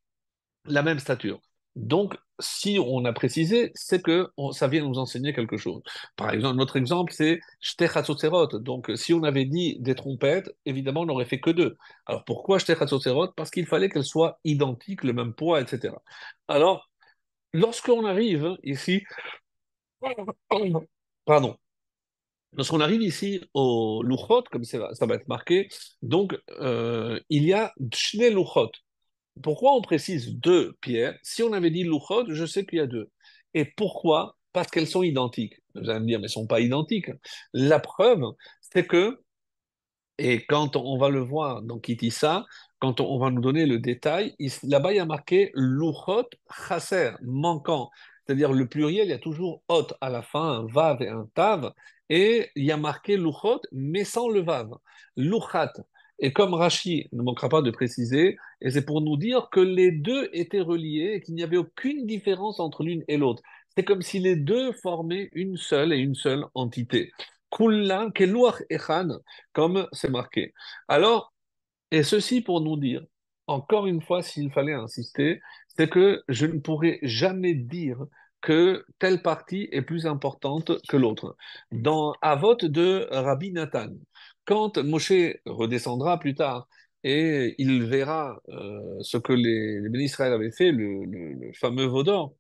la 0.65 0.83
même 0.83 0.99
stature. 0.99 1.39
Donc, 1.75 2.17
si 2.41 2.79
on 2.79 3.05
a 3.05 3.13
précisé, 3.13 3.71
c'est 3.75 4.01
que 4.01 4.29
ça 4.51 4.67
vient 4.67 4.83
nous 4.83 4.99
enseigner 4.99 5.33
quelque 5.33 5.57
chose. 5.57 5.81
Par 6.15 6.31
exemple, 6.31 6.57
notre 6.57 6.75
exemple, 6.77 7.13
c'est 7.13 7.39
Shtechatzotzerot. 7.61 8.59
Donc, 8.59 8.91
si 8.95 9.13
on 9.13 9.23
avait 9.23 9.45
dit 9.45 9.77
des 9.79 9.95
trompettes, 9.95 10.51
évidemment, 10.65 11.01
on 11.01 11.05
n'aurait 11.05 11.25
fait 11.25 11.39
que 11.39 11.51
deux. 11.51 11.77
Alors, 12.05 12.25
pourquoi 12.25 12.59
Shtechatzotzerot 12.59 13.29
Parce 13.33 13.51
qu'il 13.51 13.65
fallait 13.65 13.89
qu'elles 13.89 14.03
soient 14.03 14.39
identiques, 14.43 15.03
le 15.03 15.13
même 15.13 15.33
poids, 15.33 15.61
etc. 15.61 15.95
Alors, 16.47 16.89
lorsqu'on 17.53 18.05
arrive 18.05 18.57
ici, 18.63 19.03
pardon, 21.25 21.57
lorsqu'on 22.53 22.79
arrive 22.79 23.01
ici 23.01 23.41
au 23.53 24.03
Luchot, 24.03 24.43
comme 24.51 24.63
ça 24.63 24.79
va, 24.79 25.15
être 25.15 25.27
marqué, 25.27 25.69
donc, 26.01 26.37
euh, 26.59 27.19
il 27.29 27.45
y 27.45 27.53
a 27.53 27.73
Shne 27.93 28.33
Luchot. 28.33 28.71
Pourquoi 29.41 29.73
on 29.73 29.81
précise 29.81 30.35
deux 30.35 30.73
pierres 30.81 31.17
Si 31.23 31.43
on 31.43 31.53
avait 31.53 31.71
dit 31.71 31.83
louchot, 31.83 32.25
je 32.33 32.45
sais 32.45 32.65
qu'il 32.65 32.79
y 32.79 32.81
a 32.81 32.87
deux. 32.87 33.09
Et 33.53 33.65
pourquoi? 33.65 34.37
Parce 34.53 34.67
qu'elles 34.69 34.87
sont 34.87 35.03
identiques. 35.03 35.61
Vous 35.75 35.89
allez 35.89 35.99
me 36.01 36.05
dire, 36.05 36.19
mais 36.19 36.25
elles 36.25 36.29
ne 36.29 36.33
sont 36.33 36.47
pas 36.47 36.59
identiques. 36.59 37.09
La 37.53 37.79
preuve, 37.79 38.23
c'est 38.61 38.85
que, 38.85 39.21
et 40.17 40.45
quand 40.45 40.75
on 40.75 40.97
va 40.97 41.09
le 41.09 41.21
voir 41.21 41.61
dans 41.61 41.79
Kitissa, 41.79 42.45
quand 42.79 42.99
on 42.99 43.17
va 43.17 43.31
nous 43.31 43.41
donner 43.41 43.65
le 43.65 43.79
détail, 43.79 44.35
là-bas 44.63 44.91
il 44.91 44.97
y 44.97 44.99
a 44.99 45.05
marqué 45.05 45.51
louchot 45.53 46.27
chaser, 46.67 47.11
manquant. 47.21 47.89
C'est-à-dire 48.25 48.51
le 48.53 48.67
pluriel, 48.67 49.07
il 49.07 49.11
y 49.11 49.13
a 49.13 49.19
toujours 49.19 49.63
hot 49.67 49.87
à 50.01 50.09
la 50.09 50.21
fin, 50.21 50.59
un 50.59 50.65
vav 50.67 51.01
et 51.01 51.07
un 51.07 51.27
tav, 51.33 51.73
et 52.09 52.49
il 52.55 52.65
y 52.65 52.71
a 52.71 52.77
marqué 52.77 53.17
louchot, 53.17 53.61
mais 53.71 54.03
sans 54.03 54.29
le 54.29 54.41
vav. 54.41 54.69
Louchat, 55.15 55.73
et 56.19 56.31
comme 56.31 56.53
Rachi 56.53 57.07
ne 57.11 57.23
manquera 57.23 57.49
pas 57.49 57.61
de 57.61 57.71
préciser, 57.71 58.37
et 58.61 58.69
c'est 58.71 58.85
pour 58.85 59.01
nous 59.01 59.17
dire 59.17 59.49
que 59.51 59.59
les 59.59 59.91
deux 59.91 60.29
étaient 60.33 60.61
reliés 60.61 61.13
et 61.15 61.21
qu'il 61.21 61.35
n'y 61.35 61.43
avait 61.43 61.57
aucune 61.57 62.05
différence 62.05 62.59
entre 62.59 62.83
l'une 62.83 63.03
et 63.07 63.17
l'autre. 63.17 63.41
C'est 63.75 63.83
comme 63.83 64.01
si 64.01 64.19
les 64.19 64.35
deux 64.35 64.71
formaient 64.73 65.29
une 65.33 65.57
seule 65.57 65.93
et 65.93 65.97
une 65.97 66.15
seule 66.15 66.45
entité. 66.53 67.11
Kulla 67.49 68.09
keluach 68.13 68.61
echan, 68.69 69.19
comme 69.53 69.87
c'est 69.91 70.09
marqué. 70.09 70.53
Alors, 70.87 71.33
et 71.91 72.03
ceci 72.03 72.41
pour 72.41 72.61
nous 72.61 72.77
dire, 72.77 73.03
encore 73.47 73.87
une 73.87 74.01
fois, 74.01 74.21
s'il 74.21 74.51
fallait 74.51 74.73
insister, 74.73 75.41
c'est 75.67 75.89
que 75.89 76.23
je 76.29 76.45
ne 76.45 76.59
pourrais 76.59 76.99
jamais 77.01 77.53
dire 77.53 77.97
que 78.41 78.85
telle 78.99 79.21
partie 79.21 79.69
est 79.71 79.81
plus 79.81 80.05
importante 80.05 80.71
que 80.87 80.97
l'autre. 80.97 81.35
Dans 81.71 82.13
Avot 82.21 82.55
de 82.55 83.07
Rabbi 83.11 83.51
Nathan, 83.51 83.89
quand 84.45 84.77
Moshe 84.77 85.11
redescendra 85.45 86.19
plus 86.19 86.35
tard 86.35 86.67
et 87.03 87.55
il 87.57 87.83
verra 87.85 88.39
euh, 88.49 88.97
ce 89.01 89.17
que 89.17 89.33
les, 89.33 89.81
les 89.81 90.03
Israël 90.03 90.33
avaient 90.33 90.51
fait, 90.51 90.71
le, 90.71 91.51
fameux 91.53 91.85
veau 91.85 92.03
d'or, 92.03 92.33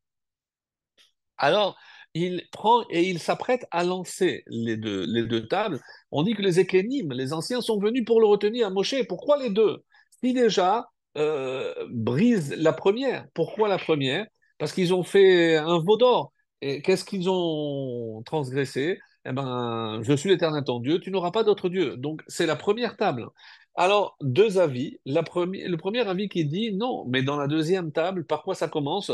alors 1.37 1.77
il 2.13 2.43
prend 2.51 2.83
et 2.89 3.03
il 3.03 3.19
s'apprête 3.19 3.65
à 3.71 3.83
lancer 3.83 4.43
les 4.47 4.77
deux, 4.77 5.05
les 5.07 5.23
deux 5.23 5.47
tables. 5.47 5.79
On 6.11 6.23
dit 6.23 6.33
que 6.35 6.41
les 6.41 6.59
Ékénim, 6.59 7.13
les 7.13 7.33
anciens, 7.33 7.61
sont 7.61 7.79
venus 7.79 8.03
pour 8.05 8.19
le 8.19 8.27
retenir 8.27 8.67
à 8.67 8.69
Moshe. 8.69 8.95
Pourquoi 9.07 9.37
les 9.37 9.49
deux? 9.49 9.83
Si 10.21 10.33
déjà 10.33 10.87
euh, 11.17 11.73
brise 11.89 12.53
la 12.57 12.73
première, 12.73 13.25
pourquoi 13.33 13.69
la 13.69 13.77
première? 13.77 14.27
Parce 14.57 14.73
qu'ils 14.73 14.93
ont 14.93 15.03
fait 15.03 15.55
un 15.57 15.79
veau 15.79 15.97
d'or. 15.97 16.33
Et 16.61 16.81
qu'est-ce 16.81 17.05
qu'ils 17.05 17.29
ont 17.29 18.21
transgressé? 18.25 18.99
Eh 19.25 19.31
ben, 19.31 20.01
je 20.03 20.13
suis 20.13 20.29
l'éternel 20.29 20.63
ton 20.63 20.79
Dieu, 20.79 20.99
tu 20.99 21.11
n'auras 21.11 21.31
pas 21.31 21.43
d'autre 21.43 21.69
Dieu. 21.69 21.95
Donc, 21.97 22.21
c'est 22.27 22.45
la 22.45 22.55
première 22.55 22.97
table. 22.97 23.27
Alors, 23.75 24.17
deux 24.21 24.57
avis. 24.59 24.99
La 25.05 25.21
le 25.21 25.75
premier 25.75 26.07
avis 26.07 26.29
qui 26.29 26.45
dit 26.45 26.73
non, 26.73 27.05
mais 27.07 27.23
dans 27.23 27.37
la 27.37 27.47
deuxième 27.47 27.91
table, 27.91 28.25
par 28.25 28.43
quoi 28.43 28.55
ça 28.55 28.67
commence? 28.67 29.11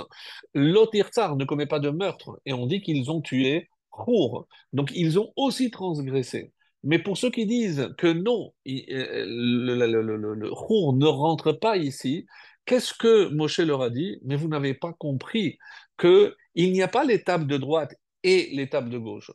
L'Otirtsar 0.53 1.35
ne 1.35 1.45
commet 1.45 1.67
pas 1.67 1.79
de 1.79 1.89
meurtre, 1.89 2.39
et 2.45 2.53
on 2.53 2.65
dit 2.65 2.81
qu'ils 2.81 3.11
ont 3.11 3.21
tué 3.21 3.69
Khour. 3.91 4.47
Donc, 4.73 4.91
ils 4.95 5.19
ont 5.19 5.31
aussi 5.35 5.71
transgressé. 5.71 6.53
Mais 6.83 6.99
pour 6.99 7.17
ceux 7.17 7.29
qui 7.31 7.45
disent 7.45 7.89
que 7.97 8.07
non, 8.07 8.53
euh, 8.67 9.25
le, 9.27 10.49
Khour 10.55 10.93
ne 10.93 11.05
rentre 11.05 11.51
pas 11.51 11.77
ici, 11.77 12.25
qu'est-ce 12.65 12.93
que 12.93 13.29
Moshe 13.29 13.59
leur 13.59 13.81
a 13.81 13.89
dit? 13.89 14.19
Mais 14.23 14.35
vous 14.35 14.47
n'avez 14.47 14.73
pas 14.73 14.93
compris 14.93 15.57
qu'il 15.99 16.33
n'y 16.57 16.81
a 16.81 16.87
pas 16.87 17.03
l'étape 17.03 17.47
de 17.47 17.57
droite 17.57 17.95
et 18.23 18.49
l'étape 18.53 18.89
de 18.89 18.97
gauche 18.97 19.31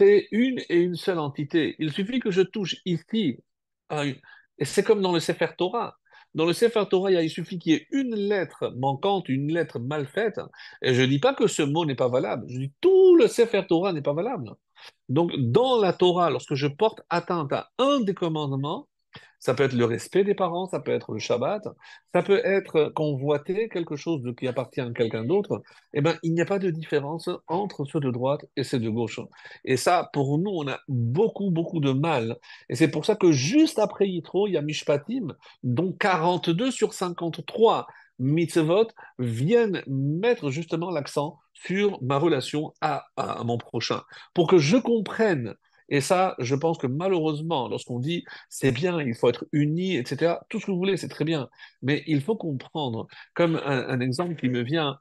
c'est 0.00 0.28
une 0.30 0.60
et 0.70 0.80
une 0.80 0.96
seule 0.96 1.18
entité. 1.18 1.76
Il 1.78 1.92
suffit 1.92 2.20
que 2.20 2.30
je 2.30 2.40
touche 2.40 2.76
ici, 2.86 3.36
et 4.60 4.64
c'est 4.64 4.84
comme 4.84 5.02
dans 5.02 5.12
le 5.12 5.20
Sefer 5.20 5.48
Torah. 5.56 5.96
Dans 6.34 6.46
le 6.46 6.52
Sefer 6.52 6.84
Torah, 6.88 7.10
il 7.10 7.30
suffit 7.30 7.58
qu'il 7.58 7.72
y 7.72 7.74
ait 7.74 7.88
une 7.90 8.14
lettre 8.14 8.72
manquante, 8.76 9.28
une 9.28 9.52
lettre 9.52 9.80
mal 9.80 10.06
faite, 10.06 10.40
et 10.80 10.94
je 10.94 11.02
ne 11.02 11.06
dis 11.06 11.18
pas 11.18 11.34
que 11.34 11.48
ce 11.48 11.62
mot 11.62 11.84
n'est 11.84 11.96
pas 11.96 12.08
valable, 12.08 12.46
je 12.48 12.58
dis 12.58 12.72
tout 12.80 13.16
le 13.16 13.26
Sefer 13.26 13.66
Torah 13.68 13.92
n'est 13.92 14.02
pas 14.02 14.12
valable. 14.14 14.54
Donc, 15.08 15.32
dans 15.36 15.80
la 15.80 15.92
Torah, 15.92 16.30
lorsque 16.30 16.54
je 16.54 16.68
porte 16.68 17.02
atteinte 17.10 17.52
à 17.52 17.70
un 17.78 18.00
des 18.00 18.14
commandements, 18.14 18.86
ça 19.40 19.54
peut 19.54 19.64
être 19.64 19.72
le 19.72 19.86
respect 19.86 20.22
des 20.22 20.34
parents, 20.34 20.66
ça 20.66 20.80
peut 20.80 20.92
être 20.92 21.12
le 21.12 21.18
Shabbat, 21.18 21.66
ça 22.14 22.22
peut 22.22 22.40
être 22.44 22.92
convoiter 22.94 23.68
quelque 23.68 23.96
chose 23.96 24.22
qui 24.38 24.46
appartient 24.46 24.80
à 24.80 24.90
quelqu'un 24.90 25.24
d'autre. 25.24 25.62
Eh 25.94 26.02
bien, 26.02 26.16
il 26.22 26.34
n'y 26.34 26.42
a 26.42 26.46
pas 26.46 26.58
de 26.58 26.70
différence 26.70 27.28
entre 27.48 27.84
ceux 27.86 28.00
de 28.00 28.10
droite 28.10 28.44
et 28.56 28.64
ceux 28.64 28.78
de 28.78 28.88
gauche. 28.88 29.18
Et 29.64 29.76
ça, 29.76 30.10
pour 30.12 30.38
nous, 30.38 30.50
on 30.50 30.68
a 30.68 30.78
beaucoup, 30.88 31.50
beaucoup 31.50 31.80
de 31.80 31.92
mal. 31.92 32.36
Et 32.68 32.76
c'est 32.76 32.90
pour 32.90 33.06
ça 33.06 33.16
que 33.16 33.32
juste 33.32 33.78
après 33.78 34.06
Yitro, 34.08 34.46
il 34.46 34.52
y 34.52 34.56
a 34.58 34.62
Mishpatim, 34.62 35.34
dont 35.62 35.92
42 35.92 36.70
sur 36.70 36.92
53 36.92 37.86
mitzvot 38.18 38.88
viennent 39.18 39.82
mettre 39.86 40.50
justement 40.50 40.90
l'accent 40.90 41.38
sur 41.54 42.02
ma 42.02 42.18
relation 42.18 42.74
à, 42.80 43.06
à, 43.16 43.42
mon 43.44 43.58
prochain, 43.58 44.02
pour 44.34 44.46
que 44.46 44.58
je 44.58 44.76
comprenne 44.76 45.54
et 45.90 46.00
ça, 46.00 46.36
je 46.38 46.54
pense 46.54 46.78
que 46.78 46.86
malheureusement, 46.86 47.68
lorsqu'on 47.68 47.98
dit 47.98 48.24
c'est 48.48 48.72
bien, 48.72 49.00
il 49.00 49.14
faut 49.14 49.28
être 49.28 49.46
uni, 49.52 49.96
etc., 49.96 50.36
tout 50.48 50.60
ce 50.60 50.66
que 50.66 50.70
vous 50.70 50.78
voulez, 50.78 50.96
c'est 50.96 51.08
très 51.08 51.24
bien. 51.24 51.48
Mais 51.82 52.02
il 52.06 52.22
faut 52.22 52.36
comprendre, 52.36 53.06
comme 53.34 53.56
un, 53.64 54.00
exemple 54.00 54.36
qui 54.36 54.48
me 54.48 54.62
vient, 54.62 54.98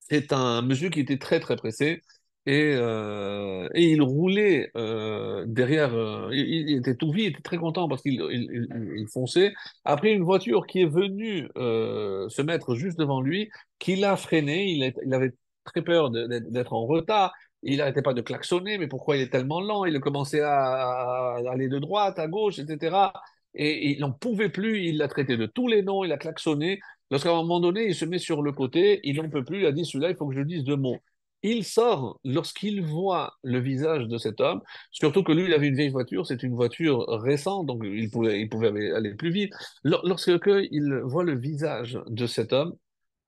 c'est 0.00 0.32
un 0.32 0.62
monsieur 0.62 0.90
qui 0.90 1.00
était 1.00 1.18
très 1.18 1.40
très 1.40 1.56
pressé 1.56 2.02
et, 2.46 2.72
euh, 2.76 3.68
et 3.74 3.92
il 3.92 4.00
roulait 4.00 4.70
euh, 4.76 5.44
derrière. 5.46 5.94
euh, 5.94 6.30
il, 6.32 6.78
était 6.78 6.94
tout 6.96 7.12
vite, 7.12 7.24
il 7.26 7.28
était 7.32 7.42
très 7.42 7.58
content 7.58 7.88
parce 7.88 8.00
qu'il 8.02 8.14
il, 8.14 9.06
fonçait. 9.12 9.52
Après, 9.84 10.12
une 10.12 10.22
voiture 10.24 10.66
qui 10.66 10.80
est 10.80 10.86
venue 10.86 11.48
se 11.56 12.42
mettre 12.42 12.74
juste 12.74 12.98
devant 12.98 13.20
lui, 13.20 13.50
qui 13.78 13.96
l'a 13.96 14.16
freiné. 14.16 14.66
Il, 14.72 15.14
avait 15.14 15.34
très 15.64 15.82
peur 15.82 16.10
d'être 16.10 16.72
en 16.72 16.86
retard. 16.86 17.34
Il 17.62 17.78
n'arrêtait 17.78 18.02
pas 18.02 18.14
de 18.14 18.20
klaxonner, 18.22 18.78
mais 18.78 18.86
pourquoi 18.86 19.16
il 19.16 19.22
est 19.22 19.30
tellement 19.30 19.60
lent? 19.60 19.84
Il 19.84 19.96
a 19.96 20.00
commencé 20.00 20.40
à, 20.40 21.36
aller 21.50 21.68
de 21.68 21.78
droite, 21.78 22.18
à 22.18 22.28
gauche, 22.28 22.58
etc. 22.58 23.12
Et 23.54 23.90
il 23.92 24.00
n'en 24.00 24.12
pouvait 24.12 24.48
plus. 24.48 24.82
Il 24.84 24.98
l'a 24.98 25.08
traité 25.08 25.36
de 25.36 25.46
tous 25.46 25.66
les 25.68 25.82
noms. 25.82 26.04
Il 26.04 26.12
a 26.12 26.18
klaxonné. 26.18 26.78
Lorsqu'à 27.10 27.30
un 27.30 27.34
moment 27.36 27.60
donné, 27.60 27.86
il 27.86 27.94
se 27.94 28.04
met 28.04 28.18
sur 28.18 28.42
le 28.42 28.52
côté, 28.52 29.00
il 29.02 29.16
n'en 29.16 29.28
peut 29.28 29.44
plus. 29.44 29.60
Il 29.60 29.66
a 29.66 29.72
dit 29.72 29.84
celui-là, 29.84 30.10
il 30.10 30.16
faut 30.16 30.28
que 30.28 30.34
je 30.34 30.42
dise 30.42 30.62
deux 30.64 30.76
mots. 30.76 30.98
Il 31.42 31.64
sort 31.64 32.18
lorsqu'il 32.24 32.82
voit 32.82 33.34
le 33.44 33.60
visage 33.60 34.06
de 34.08 34.18
cet 34.18 34.40
homme, 34.40 34.60
surtout 34.90 35.22
que 35.22 35.30
lui, 35.32 35.44
il 35.44 35.52
avait 35.54 35.68
une 35.68 35.76
vieille 35.76 35.88
voiture, 35.90 36.26
c'est 36.26 36.42
une 36.42 36.54
voiture 36.54 37.06
récente, 37.08 37.66
donc 37.66 37.82
il 37.84 38.10
pouvait, 38.10 38.40
il 38.40 38.48
pouvait 38.48 38.90
aller 38.92 39.14
plus 39.14 39.30
vite. 39.30 39.52
Lors- 39.84 40.04
Lorsque 40.04 40.30
il 40.72 40.94
voit 41.04 41.22
le 41.24 41.38
visage 41.38 41.96
de 42.08 42.26
cet 42.26 42.52
homme, 42.52 42.74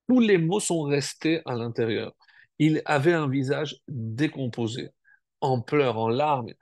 tous 0.09 0.21
les 0.21 0.39
mots 0.39 0.61
sont 0.61 0.83
restés 0.83 1.41
à 1.47 1.55
l'intérieur. 1.55 2.13
Il 2.61 2.83
avait 2.87 3.15
un 3.15 3.29
visage 3.29 3.79
décomposé, 3.89 4.91
en 5.41 5.61
pleurs, 5.63 5.99
en 5.99 6.09
larmes. 6.09 6.53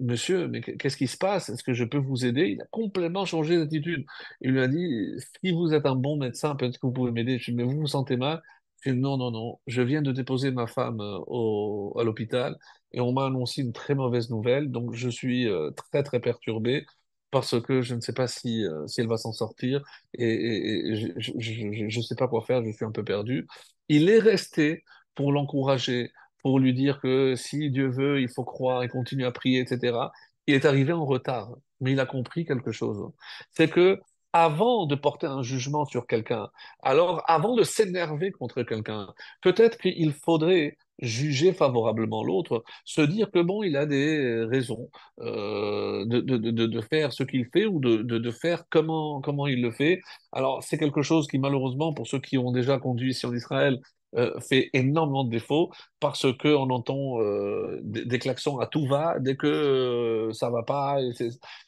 Monsieur, 0.00 0.48
mais 0.48 0.60
qu'est-ce 0.60 0.96
qui 0.98 1.08
se 1.08 1.16
passe? 1.16 1.48
Est-ce 1.48 1.62
que 1.64 1.72
je 1.72 1.84
peux 1.84 1.98
vous 1.98 2.26
aider? 2.26 2.48
Il 2.50 2.60
a 2.62 2.66
complètement 2.70 3.24
changé 3.24 3.56
d'attitude. 3.56 4.04
Il 4.42 4.50
lui 4.52 4.60
a 4.60 4.68
dit, 4.68 5.14
si 5.42 5.52
vous 5.52 5.72
êtes 5.74 5.86
un 5.86 5.96
bon 5.96 6.16
médecin, 6.18 6.56
peut-être 6.56 6.78
que 6.78 6.86
vous 6.86 6.92
pouvez 6.92 7.12
m'aider. 7.12 7.38
Je 7.38 7.50
dit, 7.52 7.56
mais 7.56 7.64
vous 7.64 7.78
vous 7.80 7.86
sentez 7.86 8.16
mal? 8.16 8.42
Je 8.82 8.90
lui 8.90 8.96
ai 8.96 9.00
dit, 9.00 9.02
non, 9.02 9.16
non, 9.16 9.30
non. 9.30 9.60
Je 9.66 9.82
viens 9.82 10.02
de 10.02 10.12
déposer 10.12 10.50
ma 10.50 10.66
femme 10.66 11.00
euh, 11.00 11.18
au, 11.28 11.96
à 11.98 12.04
l'hôpital 12.04 12.56
et 12.92 13.00
on 13.00 13.12
m'a 13.12 13.26
annoncé 13.26 13.62
une 13.62 13.72
très 13.72 13.94
mauvaise 13.94 14.30
nouvelle. 14.30 14.70
Donc, 14.70 14.94
je 14.94 15.08
suis 15.08 15.48
euh, 15.48 15.70
très, 15.70 16.02
très 16.02 16.20
perturbé 16.20 16.84
parce 17.30 17.58
que 17.62 17.80
je 17.82 17.94
ne 17.94 18.00
sais 18.00 18.12
pas 18.12 18.26
si, 18.28 18.64
euh, 18.66 18.86
si 18.88 19.00
elle 19.00 19.08
va 19.08 19.16
s'en 19.16 19.32
sortir 19.32 19.82
et- 20.14 20.90
et 20.92 20.96
je 20.96 21.98
ne 21.98 22.02
sais 22.02 22.14
pas 22.16 22.28
quoi 22.28 22.42
faire, 22.42 22.62
je 22.64 22.70
suis 22.72 22.84
un 22.84 22.92
peu 22.92 23.04
perdu. 23.04 23.46
Il 23.88 24.08
est 24.10 24.18
resté 24.18 24.84
pour 25.14 25.32
l'encourager, 25.32 26.12
pour 26.42 26.58
lui 26.58 26.74
dire 26.74 27.00
que 27.00 27.34
si 27.36 27.70
Dieu 27.70 27.88
veut, 27.88 28.20
il 28.20 28.28
faut 28.28 28.44
croire 28.44 28.82
et 28.82 28.88
continuer 28.88 29.24
à 29.26 29.32
prier, 29.32 29.60
etc. 29.60 29.98
Il 30.46 30.54
est 30.54 30.64
arrivé 30.64 30.92
en 30.92 31.04
retard, 31.06 31.50
mais 31.80 31.92
il 31.92 32.00
a 32.00 32.06
compris 32.06 32.44
quelque 32.44 32.72
chose. 32.72 33.10
C'est 33.52 33.68
que 33.68 34.00
avant 34.32 34.86
de 34.86 34.94
porter 34.94 35.26
un 35.26 35.42
jugement 35.42 35.84
sur 35.84 36.06
quelqu'un, 36.06 36.48
alors 36.82 37.22
avant 37.26 37.54
de 37.54 37.62
s'énerver 37.64 38.30
contre 38.32 38.62
quelqu'un, 38.62 39.12
peut-être 39.42 39.78
qu'il 39.78 40.12
faudrait 40.14 40.78
juger 41.00 41.52
favorablement 41.52 42.22
l'autre, 42.24 42.64
se 42.84 43.02
dire 43.02 43.30
que 43.30 43.40
bon, 43.40 43.62
il 43.62 43.76
a 43.76 43.86
des 43.86 44.44
raisons 44.44 44.88
euh, 45.20 46.04
de, 46.06 46.20
de, 46.20 46.36
de, 46.38 46.66
de 46.66 46.80
faire 46.80 47.12
ce 47.12 47.24
qu'il 47.24 47.46
fait 47.52 47.66
ou 47.66 47.80
de, 47.80 48.30
faire 48.30 48.64
comment, 48.70 49.20
comment 49.20 49.46
il 49.46 49.60
le 49.60 49.70
fait. 49.72 50.00
Alors, 50.32 50.62
c'est 50.62 50.78
quelque 50.78 51.02
chose 51.02 51.26
qui, 51.26 51.38
malheureusement, 51.38 51.92
pour 51.92 52.06
ceux 52.06 52.20
qui 52.20 52.38
ont 52.38 52.52
déjà 52.52 52.78
conduit 52.78 53.10
ici 53.10 53.26
en 53.26 53.34
Israël, 53.34 53.80
euh, 54.16 54.38
fait 54.40 54.68
énormément 54.74 55.24
de 55.24 55.30
défauts 55.30 55.70
parce 55.98 56.26
qu'on 56.36 56.68
entend 56.68 57.20
euh, 57.22 57.80
des, 57.82 58.18
klaxons 58.18 58.58
à 58.58 58.66
tout 58.66 58.86
va 58.86 59.18
dès 59.18 59.36
que 59.36 59.46
euh, 59.46 60.32
ça 60.34 60.50
va 60.50 60.62
pas. 60.62 60.98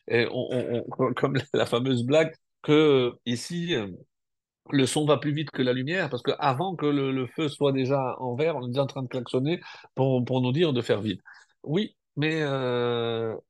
Et 0.09 0.27
on- 0.31 0.85
comme 1.17 1.39
la 1.55 1.67
fameuse 1.67 2.05
blague 2.05 2.35
que 2.63 3.13
ici, 3.25 3.75
le 4.71 4.87
son 4.87 5.07
va 5.07 5.19
plus 5.19 5.33
vite 5.33 5.51
que 5.51 5.63
la 5.63 5.73
lumière 5.73 6.11
parce 6.11 6.23
qu'avant 6.23 6.77
que 6.77 6.87
le, 6.87 7.27
feu 7.27 7.49
soit 7.49 7.73
déjà 7.73 8.17
en 8.19 8.35
vert, 8.35 8.57
on 8.57 8.65
est 8.67 8.69
déjà 8.69 8.83
en 8.83 8.87
train 8.87 9.03
de 9.03 9.09
klaxonner 9.09 9.61
pour, 9.95 10.25
pour 10.25 10.41
nous 10.43 10.53
dire 10.53 10.73
de 10.73 10.83
faire 10.83 11.01
vite. 11.01 11.21
Oui, 11.63 11.97
mais 12.17 12.45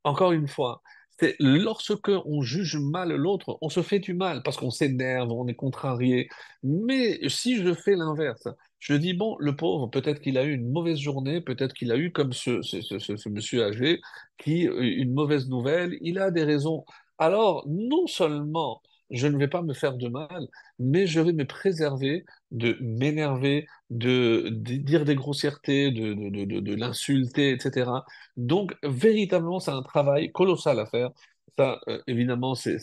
encore 0.04 0.32
une 0.32 0.48
fois, 0.48 0.82
c'est 1.20 1.36
lorsque 1.38 2.08
on 2.08 2.42
juge 2.42 2.76
mal 2.76 3.12
l'autre, 3.14 3.58
on 3.60 3.68
se 3.68 3.82
fait 3.82 4.00
du 4.00 4.14
mal 4.14 4.42
parce 4.42 4.56
qu'on 4.56 4.70
s'énerve, 4.70 5.30
on 5.30 5.46
est 5.46 5.54
contrarié. 5.54 6.28
Mais 6.62 7.20
si 7.28 7.56
je 7.62 7.72
fais 7.72 7.94
l'inverse, 7.94 8.48
je 8.84 8.92
dis, 8.94 9.14
bon, 9.14 9.36
le 9.40 9.56
pauvre, 9.56 9.86
peut-être 9.88 10.20
qu'il 10.20 10.36
a 10.36 10.44
eu 10.44 10.52
une 10.52 10.70
mauvaise 10.70 10.98
journée, 10.98 11.40
peut-être 11.40 11.72
qu'il 11.74 11.90
a 11.90 11.96
eu, 11.96 12.12
comme 12.12 12.34
ce, 12.34 12.60
ce, 12.60 12.82
ce, 12.82 13.28
monsieur 13.30 13.64
âgé, 13.64 14.00
qui, 14.36 14.68
euh, 14.68 14.82
une 14.82 15.14
mauvaise 15.14 15.48
nouvelle, 15.48 15.96
il 16.02 16.18
a 16.18 16.30
des 16.30 16.44
raisons. 16.44 16.84
Alors, 17.18 17.64
non 17.66 18.06
seulement 18.06 18.82
je 19.10 19.26
ne 19.26 19.38
vais 19.38 19.48
pas 19.48 19.62
me 19.62 19.72
faire 19.74 19.94
de 19.96 20.08
mal, 20.08 20.48
mais 20.78 21.06
je 21.06 21.20
vais 21.20 21.32
me 21.32 21.46
préserver 21.46 22.24
de 22.50 22.76
m'énerver, 22.80 23.66
de, 23.90 24.48
dire 24.50 25.04
des 25.06 25.14
grossièretés, 25.14 25.90
de, 25.90 26.12
de, 26.14 26.60
de, 26.60 26.74
l'insulter, 26.74 27.52
etc. 27.52 27.90
Donc, 28.36 28.76
véritablement, 28.82 29.60
c'est 29.60 29.70
un 29.70 29.82
travail 29.82 30.30
colossal 30.32 30.78
à 30.78 30.86
faire. 30.86 31.10
Ça, 31.58 31.80
euh, 31.88 32.02
évidemment, 32.06 32.54
c'est 32.54 32.78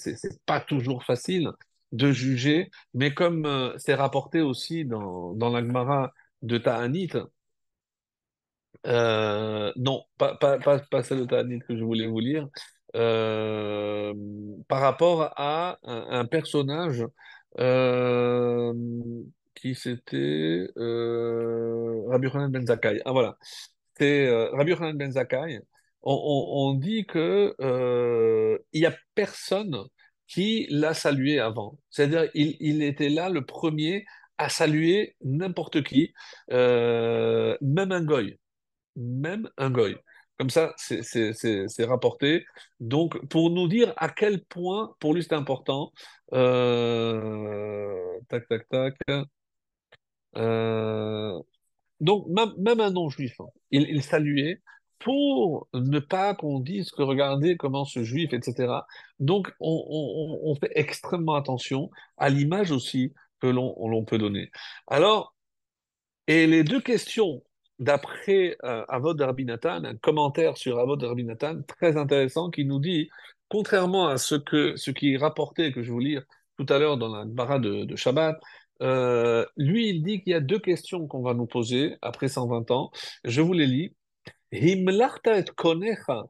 pas 0.46 0.62
toujours 0.62 1.04
facile 1.04 1.52
de 1.92 2.12
juger, 2.12 2.72
mais 2.94 3.14
comme 3.14 3.46
euh, 3.46 3.78
c'est 3.78 3.96
rapporté 3.96 4.42
aussi 4.42 4.86
dans, 4.86 5.34
dans 5.34 5.50
la 5.50 5.62
Gemara 5.62 6.14
de 6.42 6.58
Ta'anit, 6.58 7.10
euh, 8.88 9.72
non, 9.76 10.04
pas, 10.18 10.36
pas, 10.36 10.58
pas, 10.60 10.80
pas 10.80 11.04
celle 11.04 11.20
de 11.20 11.26
Ta'anit 11.26 11.60
que 11.60 11.78
je 11.78 11.84
voulais 11.84 12.08
vous 12.08 12.20
lire, 12.20 12.48
euh, 12.96 14.14
par 14.68 14.82
rapport 14.82 15.34
à 15.38 15.78
un, 15.84 16.26
personnage 16.26 17.06
qui 19.56 19.76
c'était 19.76 20.68
Rabbi 20.76 22.26
Yochanan 22.28 22.52
ben 22.52 22.66
Zakkai. 22.66 23.02
Ah 23.06 23.12
voilà, 23.12 23.38
c'est 23.98 24.30
Rabbi 24.52 24.72
Yochanan 24.72 24.98
ben 24.98 25.12
Zakkai. 25.12 25.60
On, 26.04 26.14
on- 26.14 26.74
dit 26.76 27.06
que 27.06 27.56
il 28.74 28.82
y 28.82 28.86
a 28.86 28.96
personne 29.16 29.78
qui 30.32 30.68
l'a 30.70 30.94
salué 30.94 31.40
avant. 31.40 31.78
C'est-à-dire, 31.90 32.30
il, 32.34 32.84
était 32.84 33.10
là 33.10 33.30
le 33.30 33.46
premier 33.46 34.06
à 34.38 34.50
saluer 34.50 35.16
n'importe 35.24 35.84
qui, 35.84 36.14
euh, 36.52 37.58
même 37.62 37.92
un 37.92 38.04
goy 38.04 38.38
même 38.96 39.50
un 39.58 39.70
goy. 39.72 39.96
Comme 40.38 40.50
ça, 40.50 40.74
c'est 40.78 41.86
rapporté. 41.86 42.46
Donc, 42.80 43.26
pour 43.28 43.52
nous 43.52 43.68
dire 43.68 43.94
à 43.98 44.10
quel 44.10 44.44
point, 44.46 44.96
pour 45.00 45.14
lui, 45.14 45.24
c'est 45.24 45.34
important. 45.34 45.92
Euh, 46.34 48.20
tac, 48.28 48.48
tac, 48.48 48.68
tac. 48.70 48.96
Euh, 50.38 51.40
donc, 52.00 52.28
même, 52.58 52.80
un 52.80 52.92
non-juif, 52.92 53.40
hein, 53.40 53.46
il 53.70 54.02
saluait 54.04 54.62
pour 55.04 55.68
ne 55.74 56.00
pas 56.00 56.36
qu'on 56.36 56.60
dise 56.60 56.92
que 56.92 57.02
regardez 57.02 57.58
comment 57.58 57.86
ce 57.86 58.04
juif, 58.04 58.34
etc. 58.34 58.86
Donc, 59.20 59.52
on, 59.60 60.56
fait 60.60 60.72
extrêmement 60.76 61.36
attention 61.36 61.90
à 62.18 62.30
l'image 62.30 62.72
aussi 62.72 63.14
que 63.42 63.48
l'on 63.48 63.74
on 63.78 63.90
l'on 63.90 64.06
peut 64.06 64.18
donner. 64.18 64.52
Alors, 64.88 65.36
et 66.28 66.48
les 66.48 66.64
deux 66.64 66.82
questions, 66.82 67.44
d'après 67.80 68.56
euh, 68.64 68.86
Avod 68.88 69.20
Rabbi 69.20 69.46
Nathan, 69.46 69.84
un 69.84 69.98
commentaire 69.98 70.58
sur 70.58 70.80
Avod 70.80 71.02
Rabbi 71.04 71.24
Nathan, 71.24 71.62
très 71.68 71.98
intéressant, 71.98 72.52
qui 72.52 72.64
nous 72.66 72.80
dit, 72.80 73.10
contrairement 73.50 74.08
à 74.08 74.18
ce, 74.18 74.36
que, 74.36 74.76
ce 74.76 74.92
qui 74.92 75.14
est 75.14 75.18
rapporté, 75.18 75.72
que 75.72 75.82
je 75.82 75.88
vais 75.88 75.94
vous 75.94 76.00
lire 76.00 76.24
tout 76.58 76.66
à 76.70 76.78
l'heure 76.78 76.98
dans 76.98 77.10
la 77.10 77.26
de, 77.60 77.86
de 77.86 77.96
Shabbat, 77.96 78.40
euh, 78.82 79.46
lui, 79.58 79.90
il 79.90 80.04
dit 80.04 80.22
qu'il 80.22 80.32
y 80.32 80.36
a 80.36 80.40
deux 80.40 80.60
questions 80.60 81.08
qu'on 81.08 81.22
va 81.22 81.34
nous 81.34 81.46
poser 81.46 81.98
après 82.02 82.28
120 82.28 82.72
ans. 82.72 82.92
Je 83.24 83.42
vous 83.42 83.54
les 83.54 83.68
lis. 83.68 83.96
Konecha. 85.56 86.24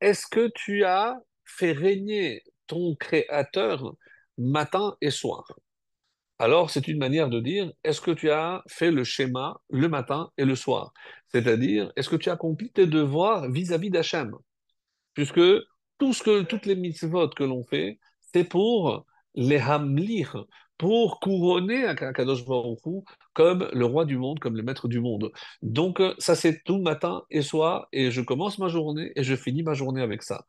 Est-ce 0.00 0.26
que 0.26 0.50
tu 0.54 0.84
as 0.84 1.16
fait 1.44 1.72
régner 1.72 2.42
ton 2.66 2.96
Créateur 2.96 3.94
matin 4.36 4.96
et 5.00 5.10
soir? 5.10 5.44
Alors, 6.38 6.70
c'est 6.70 6.88
une 6.88 6.98
manière 6.98 7.28
de 7.28 7.38
dire, 7.38 7.70
est-ce 7.84 8.00
que 8.00 8.10
tu 8.10 8.30
as 8.30 8.64
fait 8.68 8.90
le 8.90 9.04
schéma 9.04 9.60
le 9.70 9.88
matin 9.88 10.30
et 10.36 10.44
le 10.44 10.56
soir? 10.56 10.92
C'est-à-dire, 11.28 11.92
est-ce 11.94 12.08
que 12.08 12.16
tu 12.16 12.30
as 12.30 12.32
accompli 12.32 12.72
tes 12.72 12.86
devoirs 12.86 13.48
vis-à-vis 13.48 13.90
d'Hachem? 13.90 14.34
Puisque 15.14 15.40
tout 15.98 16.12
ce 16.12 16.22
que, 16.24 16.42
toutes 16.42 16.66
les 16.66 16.74
mitzvot 16.74 17.28
que 17.28 17.44
l'on 17.44 17.62
fait, 17.62 18.00
c'est 18.18 18.42
pour 18.42 19.06
les 19.36 19.58
hamlir, 19.58 20.44
pour 20.78 21.20
couronner 21.20 21.84
Akadosh 21.84 22.44
Baruch 22.44 22.80
Hu 22.86 23.02
comme 23.34 23.68
le 23.72 23.84
roi 23.84 24.04
du 24.04 24.16
monde, 24.18 24.38
comme 24.40 24.56
le 24.56 24.62
maître 24.62 24.88
du 24.88 25.00
monde. 25.00 25.30
Donc, 25.62 26.00
euh, 26.00 26.14
ça, 26.18 26.34
c'est 26.34 26.62
tout 26.64 26.80
matin 26.80 27.22
et 27.30 27.42
soir, 27.42 27.88
et 27.92 28.10
je 28.10 28.20
commence 28.20 28.58
ma 28.58 28.68
journée 28.68 29.12
et 29.16 29.22
je 29.22 29.36
finis 29.36 29.62
ma 29.62 29.74
journée 29.74 30.02
avec 30.02 30.22
ça. 30.22 30.44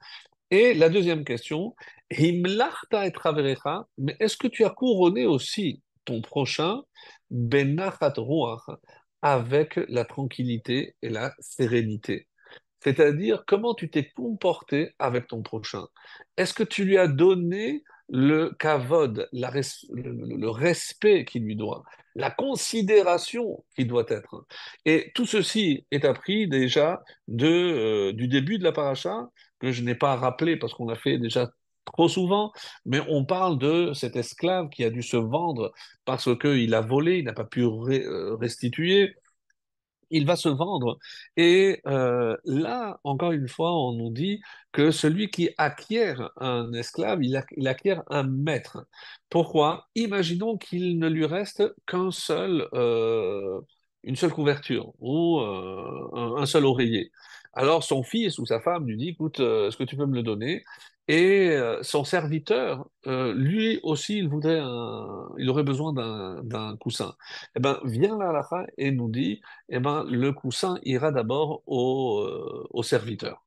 Et 0.52 0.74
la 0.74 0.90
deuxième 0.90 1.24
question, 1.24 1.76
Himlachta 2.12 3.08
et 3.08 3.12
traverecha, 3.12 3.88
mais 3.98 4.16
est-ce 4.20 4.38
que 4.38 4.48
tu 4.48 4.66
as 4.66 4.70
couronné 4.70 5.26
aussi 5.26 5.82
ton 6.06 6.22
prochain 6.22 6.82
benachat 7.32 8.14
ruach 8.18 8.70
avec 9.22 9.80
la 9.88 10.06
tranquillité 10.06 10.96
et 11.02 11.10
la 11.10 11.34
sérénité? 11.40 12.28
C'est-à-dire 12.84 13.46
comment 13.48 13.74
tu 13.74 13.90
t'es 13.90 14.10
comporté 14.10 14.94
avec 15.00 15.28
ton 15.28 15.42
prochain? 15.42 15.88
Est-ce 16.38 16.54
que 16.54 16.64
tu 16.64 16.84
lui 16.84 16.98
as 16.98 17.08
donné 17.08 17.84
le 18.14 18.52
kavod, 18.58 19.28
la 19.34 19.52
le 19.52 20.50
respect 20.50 21.26
qu'il 21.26 21.44
lui 21.44 21.56
doit? 21.56 21.84
la 22.16 22.32
considération 22.32 23.64
qui 23.76 23.86
doit 23.86 24.06
être. 24.08 24.46
Et 24.86 25.12
tout 25.16 25.26
ceci 25.26 25.86
est 25.92 26.06
appris 26.06 26.48
déjà 26.48 27.04
de, 27.28 27.48
euh, 27.48 28.14
du 28.14 28.28
début 28.28 28.58
de 28.58 28.64
la 28.64 28.72
paracha, 28.72 29.30
que 29.60 29.72
je 29.72 29.82
n'ai 29.82 29.96
pas 29.96 30.16
rappelé 30.16 30.58
parce 30.58 30.74
qu'on 30.74 30.88
l'a 30.88 30.96
fait 30.96 31.18
déjà 31.18 31.50
trop 31.86 32.08
souvent, 32.08 32.52
mais 32.86 33.02
on 33.10 33.26
parle 33.26 33.58
de 33.58 33.94
cet 33.94 34.16
esclave 34.16 34.70
qui 34.70 34.84
a 34.84 34.90
dû 34.90 35.02
se 35.02 35.18
vendre 35.18 35.74
parce 36.06 36.30
qu'il 36.38 36.74
a 36.74 36.82
volé, 36.82 37.20
il 37.20 37.26
n'a 37.26 37.34
pas 37.34 37.44
pu 37.44 37.62
euh, 37.62 38.36
restituer 38.36 39.16
il 40.14 40.26
va 40.26 40.36
se 40.36 40.50
vendre. 40.50 41.00
Et 41.38 41.82
euh, 41.88 42.38
là, 42.46 43.00
encore 43.04 43.32
une 43.34 43.48
fois, 43.48 43.74
on 43.74 43.94
nous 43.94 44.12
dit 44.12 44.42
que 44.72 44.92
celui 44.92 45.30
qui 45.30 45.50
acquiert 45.58 46.32
un 46.38 46.72
esclave, 46.74 47.24
il, 47.24 47.36
acquiert 47.68 48.04
un 48.10 48.24
maître. 48.24 48.86
Pourquoi? 49.30 49.90
Imaginons 49.96 50.58
qu'il 50.58 51.00
ne 51.00 51.10
lui 51.10 51.26
reste 51.26 51.64
qu'un 51.88 52.12
seul, 52.12 52.68
euh, 52.74 53.60
une 54.04 54.16
seule 54.16 54.32
couverture 54.32 54.94
ou 55.00 55.40
euh, 55.40 56.38
un, 56.38 56.46
seul 56.46 56.66
oreiller. 56.66 57.12
Alors 57.54 57.84
son 57.84 58.04
fils 58.04 58.40
ou 58.40 58.46
sa 58.46 58.60
femme 58.62 58.88
lui 58.88 58.98
dit, 58.98 59.10
écoute, 59.10 59.40
est-ce 59.40 59.78
que 59.78 59.84
tu 59.84 59.96
peux 59.98 60.06
me 60.06 60.16
le 60.16 60.24
donner? 60.24 60.64
Et 61.08 61.50
euh, 61.50 61.84
son 61.84 62.06
serviteur, 62.06 62.88
euh, 63.08 63.34
lui 63.34 63.80
aussi, 63.84 64.18
il 64.18 64.30
voudrait 64.30 64.62
il 65.38 65.50
aurait 65.50 65.64
besoin 65.64 65.94
d'un 65.94 66.78
coussin. 66.78 67.16
Eh 67.56 67.60
ben, 67.60 67.80
vient 67.84 68.18
la 68.18 68.44
fin 68.44 68.66
et 68.78 68.92
nous 68.92 69.10
dit, 69.10 69.42
eh 69.70 69.80
ben, 69.80 70.06
le 70.10 70.32
coussin 70.32 70.80
ira 70.84 71.12
d'abord 71.12 71.62
au, 71.66 72.22
euh, 72.22 72.84
serviteur 72.84 73.46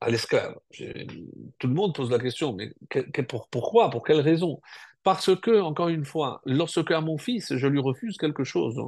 à 0.00 0.10
l'esclave. 0.10 0.56
Tout 1.58 1.68
le 1.68 1.74
monde 1.74 1.94
pose 1.94 2.10
la 2.10 2.18
question, 2.18 2.52
mais 2.54 2.72
pourquoi 3.50 3.90
Pour 3.90 4.04
quelle 4.04 4.20
raison? 4.20 4.60
Parce 5.02 5.34
que, 5.36 5.60
encore 5.60 5.88
une 5.88 6.04
fois, 6.04 6.40
lorsque 6.46 6.90
à 6.90 7.00
mon 7.00 7.18
fils, 7.18 7.54
je 7.56 7.66
lui 7.66 7.80
refuse 7.80 8.16
quelque 8.16 8.44
chose, 8.44 8.80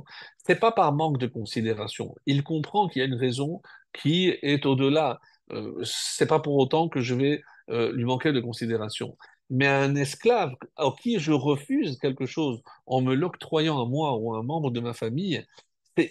ce 0.47 0.53
n'est 0.53 0.59
pas 0.59 0.73
par 0.73 0.93
manque 0.93 1.19
de 1.19 1.27
considération. 1.27 2.15
Il 2.27 2.43
comprend 2.43 2.89
qu'il 2.89 3.01
y 3.01 3.03
a 3.05 3.09
une 3.09 3.15
raison 3.15 3.61
qui 3.93 4.29
est 4.43 4.65
au-delà. 4.67 5.21
Euh, 5.53 5.75
c'est 5.85 6.27
pas 6.27 6.41
pour 6.41 6.57
autant 6.57 6.89
que 6.89 7.01
je 7.01 7.15
vais 7.15 7.43
euh, 7.71 7.93
lui 7.93 8.05
manquer 8.05 8.33
de 8.33 8.41
considération. 8.41 9.17
Mais 9.51 9.67
un 9.67 9.95
esclave 9.95 10.55
à 10.77 10.91
qui 11.01 11.19
je 11.19 11.33
refuse 11.33 11.99
quelque 11.99 12.27
chose 12.27 12.63
en 12.87 13.01
me 13.01 13.15
l'octroyant 13.15 13.81
à 13.81 13.87
moi 13.87 14.17
ou 14.17 14.35
à 14.35 14.39
un 14.39 14.43
membre 14.43 14.71
de 14.71 14.81
ma 14.81 14.93
famille, 14.93 15.45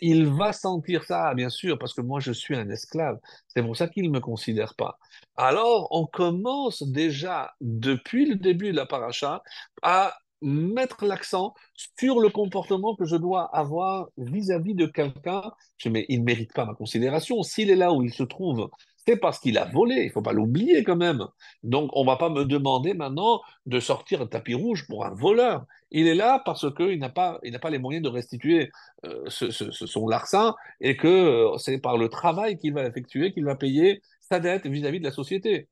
il 0.02 0.26
va 0.26 0.54
sentir 0.54 1.04
ça, 1.04 1.34
bien 1.34 1.50
sûr, 1.50 1.78
parce 1.78 1.94
que 1.94 2.02
moi 2.02 2.20
je 2.20 2.32
suis 2.32 2.56
un 2.56 2.70
esclave. 2.70 3.20
C'est 3.48 3.62
pour 3.62 3.78
ça 3.78 3.88
qu'il 3.88 4.06
ne 4.06 4.10
me 4.10 4.20
considère 4.20 4.76
pas. 4.76 4.98
Alors, 5.36 5.88
on 5.92 6.06
commence 6.06 6.84
déjà, 6.84 7.54
depuis 7.62 8.26
le 8.26 8.36
début 8.36 8.72
de 8.72 8.78
la 8.78 8.86
paracha, 8.86 9.44
à 9.82 10.16
mettre 10.42 11.06
l'accent 11.06 11.54
sur 11.98 12.20
le 12.20 12.30
comportement 12.30 12.96
que 12.96 13.06
je 13.06 13.16
dois 13.16 13.44
avoir 13.56 14.08
vis-à-vis 14.18 14.76
de 14.76 14.86
quelqu'un. 14.86 15.52
Mais 15.86 16.06
il 16.10 16.20
ne 16.20 16.26
mérite 16.26 16.54
pas 16.54 16.66
ma 16.66 16.74
considération. 16.74 17.42
S'il 17.44 17.70
est 17.70 17.76
là 17.76 17.94
où 17.94 18.02
il 18.04 18.14
se 18.14 18.24
trouve, 18.24 18.70
c'est 19.08 19.18
parce 19.18 19.40
qu'il 19.40 19.58
a 19.58 19.66
volé, 19.66 19.96
il 19.96 20.08
ne 20.08 20.12
faut 20.12 20.22
pas 20.22 20.34
l'oublier 20.34 20.84
quand 20.84 20.96
même. 20.96 21.26
Donc 21.64 21.92
on 21.94 22.02
ne 22.02 22.08
va 22.08 22.18
pas 22.18 22.30
me 22.30 22.46
demander 22.46 22.94
maintenant 22.94 23.42
de 23.66 23.80
sortir 23.80 24.22
un 24.22 24.28
tapis 24.28 24.56
rouge 24.56 24.88
pour 24.88 25.06
un 25.06 25.14
voleur. 25.14 25.66
Il 25.92 26.08
est 26.08 26.16
là 26.16 26.42
parce 26.46 26.74
qu'il 26.74 27.00
n'a 27.00 27.10
pas, 27.10 27.40
pas 27.62 27.70
les 27.70 27.78
moyens 27.80 28.04
de 28.04 28.10
restituer 28.10 28.72
euh, 29.06 29.30
son 29.30 30.08
larcin 30.08 30.56
et 30.82 30.98
que 30.98 31.08
euh, 31.08 31.58
c'est 31.58 31.80
par 31.80 31.98
le 31.98 32.10
travail 32.10 32.58
qu'il 32.58 32.74
va 32.74 32.86
effectuer 32.86 33.32
qu'il 33.34 33.46
va 33.46 33.56
payer 33.56 34.02
sa 34.22 34.40
dette 34.40 34.66
vis-à-vis 34.68 34.98
-vis 34.98 35.02
de 35.02 35.06
la 35.06 35.12
société. 35.12 35.68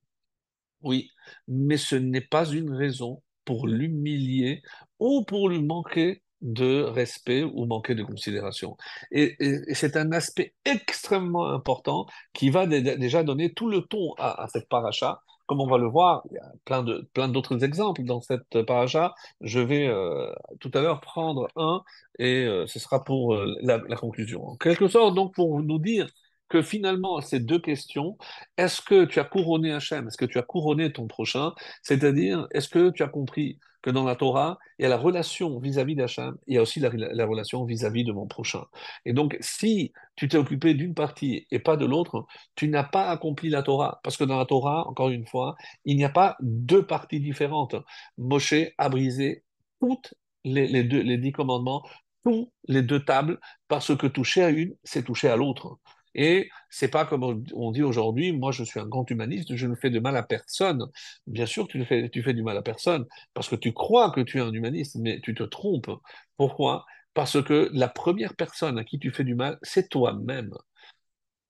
Oui, 0.81 1.11
mais 1.47 1.77
ce 1.77 1.95
n'est 1.95 2.21
pas 2.21 2.45
une 2.45 2.71
raison 2.73 3.23
pour 3.45 3.67
l'humilier 3.67 4.61
ou 4.99 5.23
pour 5.25 5.49
lui 5.49 5.61
manquer 5.61 6.22
de 6.43 6.83
respect 6.83 7.43
ou 7.43 7.65
manquer 7.65 7.95
de 7.95 8.03
considération. 8.03 8.77
Et, 9.11 9.35
c'est 9.73 9.95
un 9.97 10.11
aspect 10.11 10.53
extrêmement 10.65 11.47
important 11.47 12.05
qui 12.33 12.49
va 12.49 12.67
déjà 12.67 13.23
donner 13.23 13.53
tout 13.53 13.69
le 13.69 13.81
ton 13.81 14.13
à, 14.17 14.47
cette 14.51 14.69
paracha. 14.69 15.21
Comme 15.45 15.61
on 15.61 15.67
va 15.67 15.77
le 15.77 15.87
voir, 15.87 16.23
il 16.31 16.35
y 16.35 16.37
a 16.37 16.51
plein 16.65 16.83
de 16.83 17.09
plein 17.13 17.27
d'autres 17.27 17.63
exemples 17.63 18.03
dans 18.03 18.21
cette 18.21 18.61
paracha. 18.63 19.13
Je 19.41 19.59
vais 19.59 19.87
euh, 19.87 20.31
tout 20.59 20.71
à 20.73 20.81
l'heure 20.81 21.01
prendre 21.01 21.47
un 21.57 21.83
et 22.19 22.45
euh, 22.45 22.65
ce 22.67 22.79
sera 22.79 23.03
pour 23.03 23.35
euh, 23.35 23.53
la, 23.61 23.79
la, 23.89 23.97
conclusion. 23.97 24.45
En 24.45 24.55
quelque 24.55 24.87
sorte, 24.87 25.15
donc, 25.15 25.33
pour 25.33 25.61
nous 25.61 25.79
dire 25.79 26.07
que 26.49 26.61
finalement, 26.61 27.19
ces 27.21 27.39
deux 27.39 27.59
questions, 27.59 28.17
est-ce 28.57 28.81
que 28.81 29.05
tu 29.05 29.19
as 29.19 29.25
couronné 29.25 29.73
Hachem? 29.73 30.07
Est-ce 30.07 30.17
que 30.17 30.25
tu 30.25 30.37
as 30.37 30.43
couronné 30.43 30.93
ton 30.93 31.07
prochain? 31.07 31.53
C'est-à-dire, 31.81 32.47
est-ce 32.51 32.69
que 32.69 32.89
tu 32.91 33.03
as 33.03 33.09
compris 33.09 33.59
que 33.83 33.89
dans 33.89 34.05
la 34.05 34.15
Torah, 34.15 34.57
il 34.79 34.83
y 34.83 34.85
a 34.85 34.89
la 34.89 34.97
relation 34.97 35.59
vis-à-vis 35.59 35.95
d'Hachem, 35.95 36.35
il 36.47 36.55
y 36.55 36.57
a 36.57 36.61
aussi 36.61 36.79
la, 36.79 36.89
relation 36.89 37.65
vis-à-vis 37.65 38.05
de 38.05 38.13
mon 38.13 38.25
prochain. 38.25 38.63
Et 39.05 39.13
donc, 39.13 39.37
si 39.41 39.91
tu 40.15 40.27
t'es 40.27 40.37
occupé 40.37 40.73
d'une 40.73 40.95
partie 40.95 41.45
et 41.51 41.59
pas 41.59 41.75
de 41.77 41.85
l'autre, 41.85 42.25
tu 42.55 42.69
n'as 42.69 42.83
pas 42.83 43.09
accompli 43.09 43.49
la 43.49 43.61
Torah. 43.61 43.99
Parce 44.03 44.17
que 44.17 44.23
dans 44.23 44.39
la 44.39 44.45
Torah, 44.45 44.87
encore 44.87 45.09
une 45.09 45.27
fois, 45.27 45.55
il 45.85 45.97
n'y 45.97 46.05
a 46.05 46.09
pas 46.09 46.37
deux 46.39 46.85
parties 46.87 47.19
différentes. 47.19 47.75
Moshe 48.17 48.55
a 48.77 48.89
brisé 48.89 49.43
toutes 49.81 50.13
les, 50.45 50.65
les 50.67 51.17
dix 51.17 51.33
commandements, 51.33 51.83
toutes 52.23 52.49
les 52.67 52.81
deux 52.81 53.03
tables, 53.03 53.39
parce 53.67 53.95
que 53.95 54.07
toucher 54.07 54.43
à 54.43 54.49
une, 54.49 54.75
c'est 54.83 55.03
toucher 55.03 55.27
à 55.27 55.35
l'autre. 55.35 55.77
Et 56.15 56.49
c'est 56.69 56.89
pas 56.89 57.05
comme 57.05 57.43
on 57.53 57.71
dit 57.71 57.83
aujourd'hui, 57.83 58.31
moi 58.31 58.51
je 58.51 58.63
suis 58.63 58.79
un 58.79 58.85
grand 58.87 59.09
humaniste, 59.09 59.55
je 59.55 59.67
ne 59.67 59.75
fais 59.75 59.89
de 59.89 59.99
mal 59.99 60.15
à 60.17 60.23
personne. 60.23 60.87
Bien 61.27 61.45
sûr, 61.45 61.67
tu 61.67 61.83
fais, 61.85 62.09
tu 62.09 62.23
fais 62.23 62.33
du 62.33 62.43
mal 62.43 62.57
à 62.57 62.61
personne 62.61 63.05
parce 63.33 63.49
que 63.49 63.55
tu 63.55 63.73
crois 63.73 64.11
que 64.11 64.21
tu 64.21 64.37
es 64.37 64.41
un 64.41 64.53
humaniste, 64.53 64.97
mais 64.99 65.19
tu 65.21 65.33
te 65.33 65.43
trompes. 65.43 65.91
Pourquoi? 66.37 66.85
Parce 67.13 67.41
que 67.43 67.69
la 67.73 67.87
première 67.89 68.35
personne 68.35 68.77
à 68.79 68.83
qui 68.83 68.99
tu 68.99 69.11
fais 69.11 69.23
du 69.23 69.35
mal, 69.35 69.57
c'est 69.63 69.89
toi-même. 69.89 70.53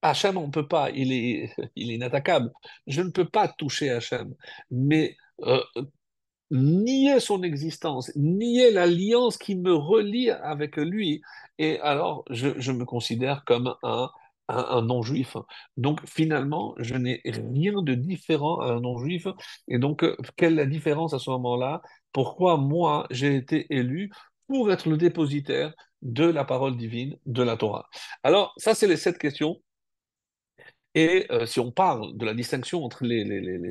Hachem, 0.02 0.38
on 0.38 0.48
ne 0.48 0.52
peut 0.52 0.68
pas, 0.68 0.90
il 0.92 1.12
est, 1.14 1.54
il 1.76 1.92
est 1.92 1.96
inattaquable. 1.96 2.52
Je 2.88 3.02
ne 3.02 3.10
peux 3.10 3.28
pas 3.28 3.48
toucher 3.48 3.90
Hachem, 3.90 4.34
mais 4.72 5.18
euh, 5.42 5.64
nier 6.52 7.20
son 7.20 7.44
existence, 7.44 8.12
nier 8.16 8.72
l'alliance 8.72 9.38
qui 9.38 9.56
me 9.56 9.74
relie 9.74 10.30
avec 10.30 10.78
lui, 10.78 11.22
et 11.58 11.80
alors 11.80 12.26
je 12.30 12.72
me 12.72 12.86
considère 12.86 13.44
comme 13.46 13.76
un 13.84 14.10
un, 14.48 14.82
non-juif. 14.82 15.38
Donc 15.78 16.00
finalement, 16.06 16.76
je 16.78 16.96
n'ai 16.96 17.22
rien 17.26 17.82
de 17.82 17.94
différent 17.94 18.60
à 18.60 18.74
un 18.74 18.82
non-juif. 18.82 19.28
Et 19.68 19.78
donc, 19.80 20.04
euh, 20.04 20.16
quelle 20.36 20.54
est 20.54 20.64
la 20.64 20.66
différence 20.66 21.14
à 21.14 21.20
ce 21.20 21.30
moment-là? 21.32 21.82
Pourquoi 22.12 22.58
moi, 22.58 23.08
j'ai 23.12 23.36
été 23.36 23.68
élu 23.74 24.12
pour 24.48 24.72
être 24.72 24.90
le 24.90 24.98
dépositaire 24.98 25.74
de 26.02 26.26
la 26.26 26.44
parole 26.44 26.78
divine, 26.78 27.18
de 27.26 27.44
la 27.44 27.58
Torah? 27.58 27.90
Alors, 28.24 28.54
ça, 28.58 28.76
c'est 28.76 28.88
les 28.88 28.98
sept 28.98 29.18
questions 29.18 29.58
et 30.96 31.26
euh, 31.32 31.46
si 31.46 31.60
on 31.60 31.72
parle 31.72 32.16
de 32.16 32.26
la 32.26 32.34
distinction 32.34 32.84
entre 32.84 33.04
les, 33.04 33.24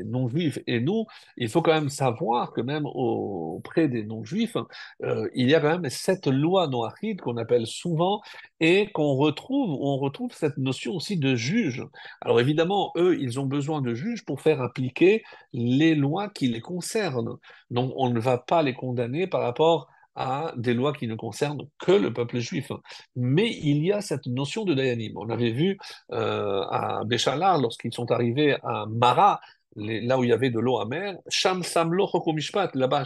non-juifs 0.04 0.58
et 0.66 0.80
nous, 0.80 1.06
il 1.36 1.48
faut 1.48 1.62
quand 1.62 1.72
même 1.72 1.88
savoir 1.88 2.52
que 2.52 2.60
même 2.60 2.86
auprès 2.86 3.88
des 3.88 4.04
non-juifs, 4.04 4.56
euh, 5.02 5.28
il 5.34 5.48
y 5.48 5.54
a 5.54 5.60
quand 5.60 5.78
même 5.78 5.88
cette 5.90 6.26
loi 6.26 6.66
noachide 6.66 7.20
qu'on 7.20 7.36
appelle 7.36 7.66
souvent 7.66 8.20
et 8.60 8.90
qu'on 8.92 9.14
retrouve, 9.14 9.70
on 9.80 9.98
retrouve 9.98 10.32
cette 10.32 10.58
notion 10.58 10.94
aussi 10.94 11.16
de 11.16 11.36
juge. 11.36 11.84
Alors 12.20 12.40
évidemment, 12.40 12.92
eux, 12.96 13.16
ils 13.20 13.38
ont 13.38 13.46
besoin 13.46 13.82
de 13.82 13.94
juges 13.94 14.24
pour 14.24 14.40
faire 14.40 14.60
appliquer 14.60 15.22
les 15.52 15.94
lois 15.94 16.28
qui 16.28 16.48
les 16.48 16.60
concernent. 16.60 17.36
Donc 17.70 17.92
on 17.96 18.10
ne 18.10 18.20
va 18.20 18.38
pas 18.38 18.62
les 18.62 18.74
condamner 18.74 19.26
par 19.26 19.42
rapport 19.42 19.88
à 20.14 20.52
des 20.56 20.74
lois 20.74 20.92
qui 20.92 21.06
ne 21.06 21.14
concernent 21.14 21.66
que 21.78 21.92
le 21.92 22.12
peuple 22.12 22.38
juif. 22.38 22.70
Mais 23.16 23.50
il 23.50 23.84
y 23.84 23.92
a 23.92 24.00
cette 24.00 24.26
notion 24.26 24.64
de 24.64 24.74
Dayanim. 24.74 25.16
On 25.16 25.30
avait 25.30 25.52
vu 25.52 25.78
euh, 26.12 26.62
à 26.70 27.02
Béchalar, 27.04 27.58
lorsqu'ils 27.60 27.92
sont 27.92 28.10
arrivés 28.10 28.56
à 28.62 28.86
Mara, 28.88 29.40
là 29.76 30.18
où 30.18 30.24
il 30.24 30.30
y 30.30 30.32
avait 30.32 30.50
de 30.50 30.60
l'eau 30.60 30.78
amère, 30.78 31.16
Sham 31.28 31.62
Samlo 31.62 32.06
Chokomishpat, 32.06 32.70
là-bas 32.74 33.04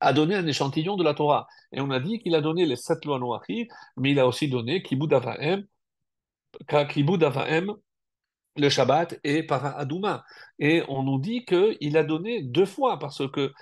a 0.00 0.12
donné 0.12 0.34
un 0.34 0.46
échantillon 0.46 0.96
de 0.96 1.04
la 1.04 1.14
Torah. 1.14 1.46
Et 1.72 1.80
on 1.80 1.90
a 1.90 2.00
dit 2.00 2.18
qu'il 2.20 2.34
a 2.34 2.40
donné 2.40 2.66
les 2.66 2.76
sept 2.76 3.04
lois 3.04 3.18
noachides, 3.18 3.68
mais 3.96 4.12
il 4.12 4.18
a 4.18 4.26
aussi 4.26 4.48
donné 4.48 4.82
Kibud 4.82 5.12
Avahem, 5.12 5.66
Kibud 6.88 7.22
le 8.56 8.68
Shabbat 8.68 9.18
et 9.24 9.42
Para 9.42 9.78
Adouma. 9.78 10.24
Et 10.58 10.82
on 10.88 11.02
nous 11.02 11.18
dit 11.18 11.44
qu'il 11.44 11.96
a 11.96 12.02
donné 12.02 12.42
deux 12.42 12.66
fois, 12.66 12.98
parce 12.98 13.28
que 13.30 13.52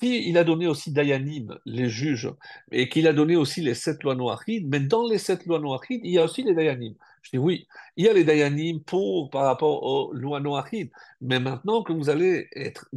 s'il 0.00 0.36
a 0.38 0.44
donné 0.44 0.66
aussi 0.66 0.92
Dayanim, 0.92 1.58
les 1.64 1.88
juges, 1.88 2.32
et 2.70 2.88
qu'il 2.88 3.06
a 3.06 3.12
donné 3.12 3.36
aussi 3.36 3.60
les 3.60 3.74
sept 3.74 4.02
lois 4.02 4.14
noachides, 4.14 4.68
mais 4.68 4.80
dans 4.80 5.06
les 5.06 5.18
sept 5.18 5.46
lois 5.46 5.60
noachides, 5.60 6.00
il 6.04 6.12
y 6.12 6.18
a 6.18 6.24
aussi 6.24 6.42
les 6.42 6.54
Dayanim. 6.54 6.94
Je 7.22 7.30
dis 7.30 7.38
oui, 7.38 7.66
il 7.96 8.04
y 8.06 8.08
a 8.08 8.12
les 8.12 8.24
Dayanim 8.24 8.80
pour, 8.80 9.30
par 9.30 9.44
rapport 9.44 9.82
aux 9.82 10.12
lois 10.12 10.40
noachides, 10.40 10.90
mais 11.20 11.40
maintenant 11.40 11.82
que 11.82 11.92
vous 11.92 12.10
allez 12.10 12.48
être, 12.54 12.88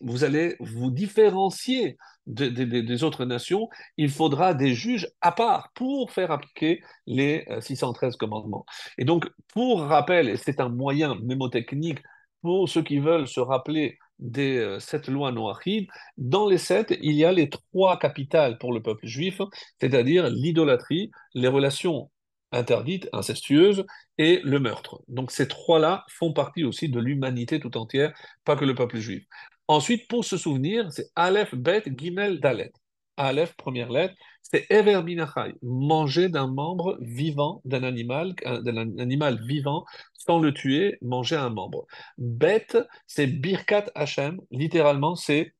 vous 0.00 0.24
allez 0.24 0.56
vous 0.60 0.90
différencier 0.90 1.96
des 2.26 3.04
autres 3.04 3.24
nations, 3.24 3.68
il 3.96 4.10
faudra 4.10 4.54
des 4.54 4.74
juges 4.74 5.08
à 5.20 5.32
part 5.32 5.70
pour 5.74 6.10
faire 6.10 6.30
appliquer 6.30 6.82
les 7.06 7.46
613 7.60 8.14
euh, 8.14 8.16
commandements. 8.16 8.64
Et 8.96 9.04
donc, 9.04 9.28
pour 9.52 9.82
rappel, 9.82 10.38
c'est 10.38 10.60
un 10.60 10.68
moyen 10.68 11.16
mémotechnique 11.22 11.98
pour 12.40 12.68
ceux 12.68 12.82
qui 12.82 12.98
veulent 12.98 13.28
se 13.28 13.40
rappeler 13.40 13.98
des 14.18 14.58
euh, 14.58 14.80
sept 14.80 15.08
lois 15.08 15.32
noachides, 15.32 15.88
dans 16.16 16.48
les 16.48 16.58
sept, 16.58 16.96
il 17.02 17.12
y 17.12 17.24
a 17.24 17.32
les 17.32 17.48
trois 17.50 17.98
capitales 17.98 18.58
pour 18.58 18.72
le 18.72 18.82
peuple 18.82 19.06
juif, 19.06 19.40
c'est-à-dire 19.80 20.28
l'idolâtrie, 20.30 21.10
les 21.34 21.48
relations 21.48 22.10
interdites, 22.52 23.08
incestueuses, 23.12 23.84
et 24.18 24.40
le 24.44 24.60
meurtre. 24.60 25.02
Donc 25.08 25.30
ces 25.32 25.48
trois-là 25.48 26.04
font 26.08 26.32
partie 26.32 26.64
aussi 26.64 26.88
de 26.88 27.00
l'humanité 27.00 27.58
tout 27.60 27.76
entière, 27.76 28.12
pas 28.44 28.56
que 28.56 28.64
le 28.64 28.74
peuple 28.74 28.98
juif. 28.98 29.24
Ensuite, 29.66 30.08
pour 30.08 30.24
se 30.24 30.36
souvenir, 30.36 30.90
c'est 30.92 31.10
Aleph, 31.16 31.54
Bet, 31.54 31.84
Gimel, 31.86 32.40
Dalet. 32.40 32.72
Aleph, 33.16 33.54
première 33.56 33.90
lettre, 33.90 34.14
c'est 34.42 34.66
Ever 34.70 35.02
Minachai, 35.02 35.54
manger 35.62 36.28
d'un 36.28 36.46
membre 36.46 36.98
vivant 37.00 37.60
d'un 37.64 37.82
animal, 37.82 38.34
d'un 38.44 38.98
animal 38.98 39.40
vivant 39.46 39.84
sans 40.14 40.38
le 40.38 40.52
tuer, 40.52 40.98
manger 41.02 41.36
un 41.36 41.50
membre. 41.50 41.86
Bet, 42.18 42.66
c'est 43.06 43.26
Birkat 43.26 43.86
Hashem, 43.94 44.40
littéralement, 44.50 45.16
c'est 45.16 45.52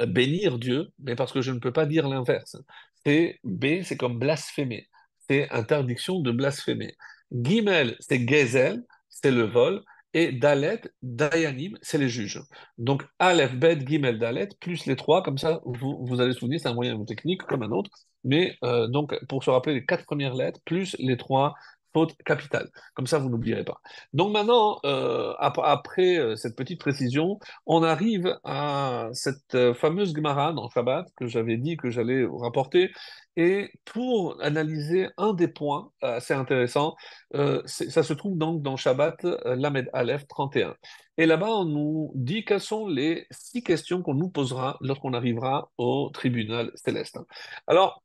euh, 0.00 0.06
bénir 0.06 0.58
Dieu, 0.58 0.88
mais 0.98 1.14
parce 1.16 1.32
que 1.32 1.40
je 1.40 1.52
ne 1.52 1.58
peux 1.58 1.72
pas 1.72 1.86
dire 1.86 2.08
l'inverse. 2.08 2.56
C'est 3.04 3.38
B, 3.44 3.82
c'est 3.82 3.96
comme 3.96 4.18
blasphémer, 4.18 4.88
c'est 5.28 5.50
interdiction 5.50 6.20
de 6.20 6.30
blasphémer. 6.32 6.96
Gimel, 7.32 7.96
c'est 8.00 8.26
Gezel, 8.28 8.84
c'est 9.08 9.30
le 9.30 9.44
vol, 9.44 9.82
et 10.18 10.32
Dalet, 10.32 10.80
Dayanim, 11.02 11.78
c'est 11.80 11.96
les 11.98 12.08
juges. 12.08 12.42
Donc 12.76 13.04
Aleph, 13.20 13.54
Bet, 13.54 13.86
Gimel, 13.86 14.18
Dalet, 14.18 14.48
plus 14.58 14.86
les 14.86 14.96
trois, 14.96 15.22
comme 15.22 15.38
ça 15.38 15.60
vous, 15.64 16.04
vous 16.04 16.20
allez 16.20 16.32
souvenir, 16.32 16.58
c'est 16.60 16.68
un 16.68 16.74
moyen 16.74 17.04
technique 17.04 17.42
comme 17.44 17.62
un 17.62 17.70
autre, 17.70 17.90
mais 18.24 18.56
euh, 18.64 18.88
donc 18.88 19.14
pour 19.28 19.44
se 19.44 19.50
rappeler 19.50 19.74
les 19.74 19.86
quatre 19.86 20.04
premières 20.04 20.34
lettres, 20.34 20.58
plus 20.64 20.96
les 20.98 21.16
trois 21.16 21.54
faute 21.98 22.16
capitale. 22.24 22.68
Comme 22.94 23.08
ça, 23.08 23.18
vous 23.18 23.28
n'oublierez 23.28 23.64
pas. 23.64 23.80
Donc 24.12 24.32
maintenant, 24.32 24.78
euh, 24.84 25.34
après 25.38 26.16
euh, 26.18 26.36
cette 26.36 26.56
petite 26.56 26.80
précision, 26.80 27.38
on 27.66 27.82
arrive 27.82 28.38
à 28.44 29.08
cette 29.12 29.54
euh, 29.56 29.74
fameuse 29.74 30.14
Gemara 30.14 30.52
dans 30.52 30.68
Shabbat 30.70 31.06
que 31.16 31.26
j'avais 31.26 31.56
dit 31.56 31.76
que 31.76 31.90
j'allais 31.90 32.24
rapporter. 32.30 32.92
Et 33.36 33.70
pour 33.84 34.36
analyser 34.40 35.08
un 35.16 35.32
des 35.32 35.48
points 35.48 35.90
assez 36.02 36.34
intéressants, 36.34 36.96
ça 37.32 38.02
se 38.02 38.12
trouve 38.12 38.36
donc 38.36 38.62
dans 38.62 38.76
Shabbat 38.76 39.22
Lamed 39.44 39.88
Aleph 39.92 40.26
31. 40.26 40.74
Et 41.18 41.26
là-bas, 41.26 41.50
on 41.50 41.64
nous 41.64 42.10
dit 42.16 42.44
quelles 42.44 42.60
sont 42.60 42.88
les 42.88 43.28
six 43.30 43.62
questions 43.62 44.02
qu'on 44.02 44.14
nous 44.14 44.28
posera 44.28 44.76
lorsqu'on 44.80 45.14
arrivera 45.14 45.70
au 45.78 46.10
tribunal 46.12 46.72
céleste. 46.74 47.20
Alors, 47.68 48.02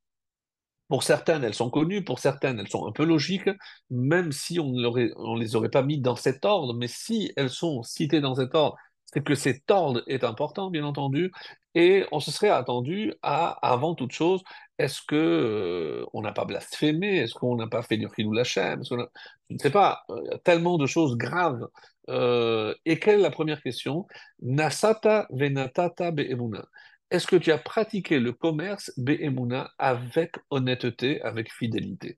pour 0.93 1.01
certaines, 1.01 1.43
elles 1.43 1.55
sont 1.55 1.71
connues, 1.71 2.03
pour 2.03 2.19
certaines, 2.19 2.59
elles 2.59 2.67
sont 2.67 2.85
un 2.85 2.91
peu 2.91 3.03
logiques, 3.03 3.49
même 3.89 4.31
si 4.31 4.59
on 4.59 4.69
ne 4.73 5.39
les 5.39 5.55
aurait 5.55 5.69
pas 5.71 5.81
mis 5.81 5.99
dans 5.99 6.15
cet 6.15 6.45
ordre, 6.45 6.75
mais 6.75 6.87
si 6.87 7.33
elles 7.35 7.49
sont 7.49 7.81
citées 7.81 8.21
dans 8.21 8.35
cet 8.35 8.53
ordre, 8.53 8.77
c'est 9.07 9.23
que 9.23 9.33
cet 9.33 9.71
ordre 9.71 10.03
est 10.05 10.23
important, 10.23 10.69
bien 10.69 10.85
entendu, 10.85 11.31
et 11.73 12.05
on 12.11 12.19
se 12.19 12.29
serait 12.29 12.49
attendu 12.49 13.11
à, 13.23 13.57
avant 13.67 13.95
toute 13.95 14.11
chose, 14.11 14.43
est-ce 14.77 15.01
que 15.01 15.15
euh, 15.15 16.05
on 16.13 16.21
n'a 16.21 16.31
pas 16.31 16.45
blasphémé 16.45 17.17
Est-ce 17.17 17.33
qu'on 17.33 17.55
n'a 17.55 17.65
pas 17.65 17.81
fait 17.81 17.97
du 17.97 18.07
chilou 18.15 18.31
Lachem 18.31 18.83
Je 18.87 18.93
ne 18.93 19.57
sais 19.57 19.71
pas, 19.71 20.05
a 20.31 20.37
tellement 20.43 20.77
de 20.77 20.85
choses 20.85 21.17
graves. 21.17 21.67
Euh, 22.09 22.75
et 22.85 22.99
quelle 22.99 23.19
est 23.19 23.23
la 23.23 23.31
première 23.31 23.63
question? 23.63 24.05
Nasata 24.43 25.25
venatata 25.31 26.11
be'emuna 26.11 26.67
est-ce 27.13 27.27
que 27.27 27.37
tu 27.37 27.51
as 27.53 27.57
pratiqué 27.57 28.19
le 28.19 28.33
commerce 28.33 28.91
Be'emuna 28.97 29.71
avec 29.77 30.35
honnêteté, 30.49 31.21
avec 31.21 31.53
fidélité? 31.53 32.17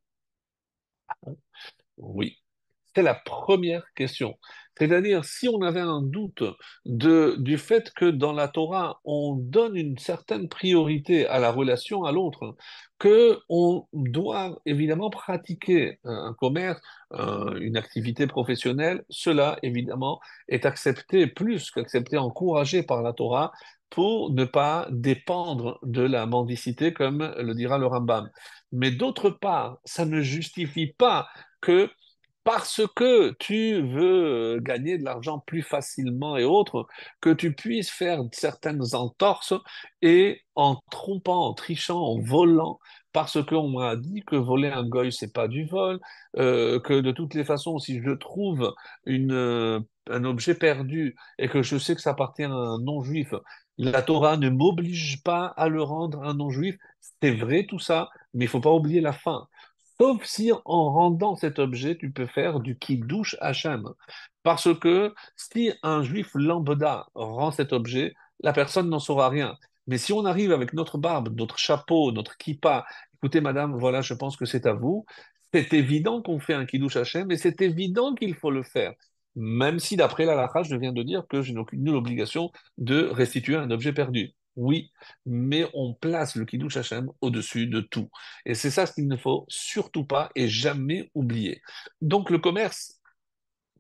Oui. 1.98 2.38
C'est 2.96 3.04
la 3.04 3.16
première 3.16 3.84
question. 3.94 4.38
C'est-à-dire, 4.78 5.24
si 5.24 5.48
on 5.50 5.62
avait 5.62 5.82
un 5.82 6.02
doute 6.02 6.44
du 6.86 7.58
fait 7.58 7.92
que 7.94 8.06
dans 8.06 8.34
la 8.34 8.48
Torah, 8.48 9.00
on 9.06 9.36
donne 9.36 9.76
une 9.76 9.98
certaine 9.98 10.50
priorité 10.50 11.28
à 11.28 11.40
la 11.40 11.52
relation 11.52 12.04
à 12.04 12.12
l'autre, 12.12 12.56
que 13.00 13.40
on 13.50 13.86
doit 13.94 14.60
évidemment 14.66 15.10
pratiquer 15.10 16.00
un 16.04 16.34
commerce, 16.38 16.82
une 17.12 17.78
activité 17.78 18.28
professionnelle, 18.28 19.04
cela 19.10 19.58
évidemment 19.64 20.20
est 20.48 20.66
accepté 20.66 21.28
plus 21.28 21.72
qu'accepté, 21.72 22.18
encouragé 22.18 22.84
par 22.84 23.02
la 23.02 23.14
Torah, 23.14 23.52
pour 23.90 24.34
ne 24.34 24.44
pas 24.44 24.88
dépendre 24.92 25.80
de 25.84 26.02
la 26.02 26.26
mendicité, 26.26 26.92
comme 26.92 27.34
le 27.38 27.54
dira 27.54 27.78
le 27.78 27.88
Rambam. 27.88 28.30
Mais 28.74 28.92
d'autre 28.92 29.30
part, 29.30 29.78
ça 29.86 30.06
ne 30.06 30.22
justifie 30.22 30.88
pas 30.88 31.28
que 31.62 31.90
parce 32.46 32.84
que 32.96 33.36
tu 33.40 33.82
veux 33.82 34.60
gagner 34.62 35.00
de 35.00 35.04
l'argent 35.04 35.40
plus 35.40 35.64
facilement 35.64 36.38
et 36.38 36.44
autres, 36.46 36.88
que 37.20 37.32
tu 37.32 37.56
puisses 37.56 37.90
faire 37.90 38.22
certaines 38.32 38.94
entorses 38.94 39.56
et 40.04 40.44
en 40.54 40.80
trompant, 40.92 41.48
en 41.48 41.54
trichant, 41.56 42.00
en 42.00 42.20
volant, 42.22 42.80
parce 43.14 43.44
qu'on 43.44 43.70
m'a 43.70 43.96
dit 43.96 44.24
que 44.28 44.36
voler 44.36 44.70
un 44.70 44.88
goy, 44.88 45.12
c'est 45.12 45.34
pas 45.34 45.48
du 45.48 45.66
vol, 45.66 46.00
euh, 46.38 46.80
que 46.80 46.94
de 47.02 47.12
toutes 47.12 47.34
les 47.34 47.44
façons, 47.46 47.80
si 47.80 48.00
je 48.00 48.12
trouve 48.12 48.76
euh, 49.08 49.80
un 50.10 50.24
objet 50.24 50.54
perdu 50.54 51.16
et 51.40 51.50
que 51.50 51.64
je 51.64 51.78
sais 51.80 51.96
que 51.96 52.02
ça 52.02 52.12
appartient 52.12 52.44
à 52.44 52.52
un 52.52 52.80
non-juif, 52.80 53.34
la 53.80 54.04
Torah 54.04 54.38
ne 54.38 54.50
m'oblige 54.50 55.24
pas 55.24 55.48
à 55.58 55.68
le 55.68 55.82
rendre 55.82 56.24
un 56.24 56.36
non-juif. 56.36 56.78
C'est 57.22 57.32
vrai 57.32 57.66
tout 57.68 57.80
ça, 57.80 58.10
mais 58.36 58.46
il 58.46 58.48
faut 58.48 58.62
pas 58.62 58.72
oublier 58.72 59.02
la 59.02 59.14
fin. 59.14 59.48
Sauf 60.00 60.26
si 60.26 60.52
en 60.52 60.92
rendant 60.92 61.36
cet 61.36 61.60
objet, 61.60 61.98
tu 61.98 62.12
peux 62.12 62.28
faire 62.28 62.60
du 62.60 62.78
kiddush 62.78 63.38
Hachem. 63.40 63.88
Parce 64.44 64.74
que 64.80 65.14
si 65.36 65.72
un 65.84 66.04
juif 66.04 66.32
lambda 66.36 67.08
rend 67.16 67.52
cet 67.52 67.74
objet, 67.74 68.14
la 68.42 68.54
personne 68.54 68.90
n'en 68.90 69.00
saura 69.00 69.30
rien. 69.30 69.58
Mais 69.88 69.98
si 69.98 70.14
on 70.14 70.26
arrive 70.26 70.52
avec 70.52 70.74
notre 70.74 70.98
barbe, 70.98 71.36
notre 71.38 71.58
chapeau, 71.58 72.12
notre 72.12 72.38
kippa, 72.38 72.86
écoutez 73.16 73.42
madame, 73.42 73.78
voilà, 73.78 74.02
je 74.02 74.14
pense 74.14 74.36
que 74.38 74.46
c'est 74.46 74.66
à 74.66 74.74
vous, 74.74 75.06
c'est 75.54 75.74
évident 75.74 76.22
qu'on 76.22 76.40
fait 76.40 76.54
un 76.54 76.66
kiddush 76.66 76.98
Hachem 76.98 77.32
et 77.32 77.38
c'est 77.38 77.62
évident 77.62 78.14
qu'il 78.16 78.36
faut 78.36 78.52
le 78.52 78.64
faire 78.64 78.94
même 79.36 79.80
si 79.80 79.98
d'après 79.98 80.26
la 80.26 80.50
je 80.64 80.76
viens 80.76 80.94
de 80.94 81.04
dire 81.04 81.26
que 81.28 81.42
je 81.42 81.52
n'ai 81.52 81.60
aucune 81.60 81.90
obligation 81.90 82.52
de 82.78 83.08
restituer 83.08 83.56
un 83.56 83.70
objet 83.70 83.94
perdu. 83.94 84.34
Oui, 84.56 84.92
mais 85.26 85.66
on 85.74 85.94
place 85.94 86.36
le 86.36 86.46
Kiddush 86.46 86.78
Hashem 86.78 87.10
au-dessus 87.22 87.68
de 87.68 87.82
tout. 87.82 88.10
Et 88.46 88.56
c'est 88.56 88.72
ça 88.72 88.86
ce 88.86 88.94
qu'il 88.94 89.08
ne 89.08 89.18
faut 89.18 89.46
surtout 89.50 90.06
pas 90.06 90.30
et 90.36 90.48
jamais 90.48 91.12
oublier. 91.14 91.62
Donc 92.02 92.30
le 92.30 92.40
commerce 92.40 93.00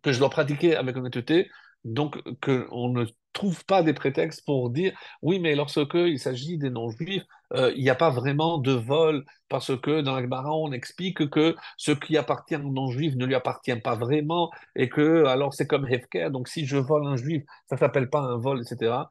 que 0.03 0.11
je 0.11 0.19
dois 0.19 0.29
pratiquer 0.29 0.75
avec 0.75 0.95
honnêteté, 0.97 1.49
donc 1.83 2.17
qu'on 2.41 2.89
ne 2.89 3.05
trouve 3.33 3.63
pas 3.65 3.83
des 3.83 3.93
prétextes 3.93 4.43
pour 4.45 4.69
dire 4.69 4.97
oui, 5.21 5.39
mais 5.39 5.55
lorsque 5.55 5.93
il 5.93 6.19
s'agit 6.19 6.57
des 6.57 6.69
non-juifs, 6.69 7.23
euh, 7.53 7.71
il 7.75 7.83
n'y 7.83 7.89
a 7.89 7.95
pas 7.95 8.09
vraiment 8.09 8.57
de 8.57 8.71
vol 8.71 9.23
parce 9.49 9.77
que 9.79 10.01
dans 10.01 10.19
la 10.19 10.43
on 10.51 10.71
explique 10.71 11.29
que 11.29 11.55
ce 11.77 11.91
qui 11.91 12.17
appartient 12.17 12.55
aux 12.55 12.71
non-juifs 12.71 13.15
ne 13.15 13.25
lui 13.25 13.35
appartient 13.35 13.75
pas 13.75 13.95
vraiment 13.95 14.51
et 14.75 14.89
que 14.89 15.25
alors 15.25 15.53
c'est 15.53 15.67
comme 15.67 15.87
Hefker, 15.87 16.29
donc 16.31 16.47
si 16.47 16.65
je 16.65 16.77
vole 16.77 17.05
un 17.05 17.17
juif, 17.17 17.43
ça 17.69 17.77
s'appelle 17.77 18.09
pas 18.09 18.19
un 18.19 18.37
vol, 18.37 18.61
etc. 18.61 19.09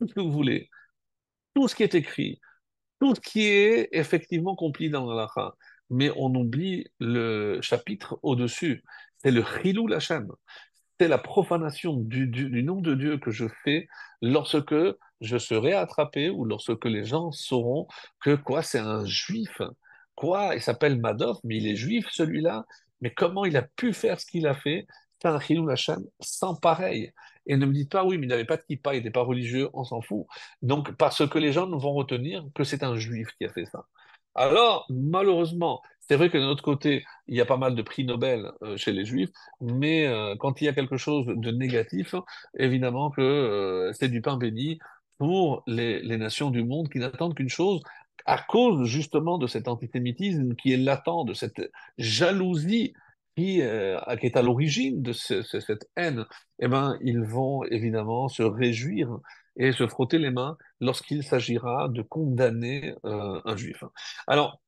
Tout 0.00 0.08
ce 0.08 0.14
que 0.14 0.20
vous 0.20 0.32
voulez, 0.32 0.68
tout 1.54 1.68
ce 1.68 1.74
qui 1.74 1.82
est 1.82 1.94
écrit, 1.94 2.40
tout 3.00 3.14
ce 3.14 3.20
qui 3.20 3.42
est 3.46 3.88
effectivement 3.92 4.56
compris 4.56 4.90
dans 4.90 5.12
la 5.12 5.28
mais 5.92 6.10
on 6.16 6.34
oublie 6.34 6.86
le 7.00 7.60
chapitre 7.62 8.18
au-dessus. 8.22 8.84
C'est 9.18 9.32
le 9.32 9.44
Chilou 9.44 9.86
Lachem 9.86 10.28
c'est 11.00 11.08
la 11.08 11.16
profanation 11.16 11.94
du, 11.94 12.62
nom 12.62 12.82
de 12.82 12.94
Dieu 12.94 13.16
que 13.16 13.30
je 13.30 13.46
fais 13.64 13.88
lorsque 14.20 14.74
je 15.22 15.38
serai 15.38 15.72
attrapé 15.72 16.28
ou 16.28 16.44
lorsque 16.44 16.84
les 16.84 17.06
gens 17.06 17.32
sauront 17.32 17.86
que 18.20 18.34
quoi, 18.34 18.62
c'est 18.62 18.80
un 18.80 19.06
juif. 19.06 19.62
Quoi, 20.14 20.56
il 20.56 20.60
s'appelle 20.60 21.00
Madoff, 21.00 21.38
mais 21.42 21.56
il 21.56 21.68
est 21.68 21.76
juif 21.76 22.06
celui-là. 22.10 22.66
Mais 23.00 23.14
comment 23.14 23.46
il 23.46 23.56
a 23.56 23.62
pu 23.62 23.94
faire 23.94 24.20
ce 24.20 24.26
qu'il 24.26 24.46
a 24.46 24.52
fait? 24.52 24.86
C'est 25.22 25.28
un 25.28 25.40
Chilou 25.40 25.70
Hashem 25.70 26.04
sans 26.20 26.54
pareil. 26.54 27.12
Et 27.46 27.56
ne 27.56 27.66
me 27.66 27.72
dites 27.72 27.90
pas, 27.90 28.04
oui, 28.04 28.18
mais 28.18 28.26
il 28.26 28.28
n'avait 28.28 28.44
pas 28.44 28.56
de 28.56 28.62
kippa, 28.62 28.94
il 28.94 28.98
n'était 28.98 29.10
pas 29.10 29.22
religieux, 29.22 29.68
on 29.72 29.84
s'en 29.84 30.00
fout. 30.00 30.26
Donc, 30.62 30.92
parce 30.92 31.26
que 31.28 31.38
les 31.38 31.52
gens 31.52 31.68
vont 31.68 31.92
retenir 31.92 32.44
que 32.54 32.64
c'est 32.64 32.82
un 32.82 32.96
juif 32.96 33.28
qui 33.38 33.44
a 33.44 33.48
fait 33.52 33.66
ça. 33.66 33.86
Alors, 34.34 34.86
malheureusement, 34.90 35.82
c'est 36.10 36.16
vrai 36.16 36.30
que 36.30 36.38
de 36.38 36.42
notre 36.42 36.62
côté, 36.62 37.04
il 37.28 37.36
y 37.36 37.40
a 37.40 37.46
pas 37.46 37.56
mal 37.56 37.74
de 37.74 37.82
prix 37.82 38.04
Nobel 38.04 38.50
euh, 38.62 38.76
chez 38.76 38.92
les 38.92 39.04
Juifs, 39.04 39.30
mais 39.60 40.06
euh, 40.06 40.34
quand 40.36 40.60
il 40.60 40.64
y 40.64 40.68
a 40.68 40.72
quelque 40.72 40.96
chose 40.96 41.26
de 41.26 41.50
négatif, 41.52 42.14
évidemment 42.58 43.10
que 43.10 43.20
euh, 43.20 43.92
c'est 43.92 44.08
du 44.08 44.20
pain 44.20 44.36
béni 44.36 44.80
pour 45.18 45.62
les, 45.66 46.02
nations 46.16 46.50
du 46.50 46.64
monde 46.64 46.88
qui 46.88 46.98
n'attendent 46.98 47.34
qu'une 47.34 47.48
chose, 47.48 47.80
à 48.26 48.38
cause 48.38 48.88
justement 48.88 49.38
de 49.38 49.46
cet 49.46 49.68
antisémitisme 49.68 50.54
qui 50.56 50.72
est 50.72 50.76
latent, 50.76 51.24
de 51.26 51.34
cette 51.34 51.70
jalousie 51.98 52.92
qui, 53.40 53.62
qui 54.20 54.26
est 54.26 54.36
à 54.36 54.42
l'origine 54.42 55.02
de 55.02 55.12
cette 55.12 55.88
haine, 55.96 56.24
eh 56.58 56.68
ben, 56.68 56.98
ils 57.02 57.22
vont 57.22 57.64
évidemment 57.64 58.28
se 58.28 58.42
réjouir 58.42 59.18
et 59.56 59.72
se 59.72 59.86
frotter 59.86 60.18
les 60.18 60.30
mains 60.30 60.56
lorsqu'il 60.80 61.22
s'agira 61.22 61.88
de 61.88 62.02
condamner 62.02 62.94
un 63.04 63.56
juif. 63.56 63.82
Alors, 64.26 64.60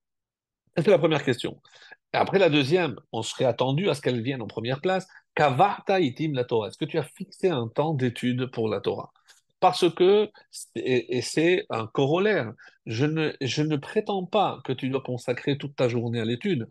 c'est 0.76 0.88
la 0.88 0.98
première 0.98 1.24
question. 1.24 1.60
Après 2.14 2.38
la 2.38 2.50
deuxième, 2.50 2.96
on 3.12 3.22
serait 3.22 3.44
attendu 3.44 3.88
à 3.88 3.94
ce 3.94 4.02
qu'elle 4.02 4.22
vienne 4.22 4.42
en 4.42 4.46
première 4.46 4.80
place. 4.80 5.06
Kavarta 5.34 6.00
itim 6.00 6.32
la 6.34 6.44
Torah. 6.44 6.68
Est-ce 6.68 6.78
que 6.78 6.84
tu 6.84 6.98
as 6.98 7.02
fixé 7.02 7.48
un 7.48 7.68
temps 7.68 7.94
d'étude 7.94 8.50
pour 8.50 8.68
la 8.68 8.80
Torah? 8.80 9.12
Parce 9.60 9.88
que, 9.94 10.30
et, 10.74 11.22
c'est 11.22 11.64
un 11.70 11.86
corollaire, 11.86 12.52
je 12.84 13.06
ne, 13.06 13.32
je 13.40 13.62
ne 13.62 13.76
prétends 13.76 14.26
pas 14.26 14.60
que 14.64 14.72
tu 14.72 14.88
dois 14.88 15.02
consacrer 15.02 15.56
toute 15.56 15.76
ta 15.76 15.88
journée 15.88 16.20
à 16.20 16.24
l'étude. 16.24 16.66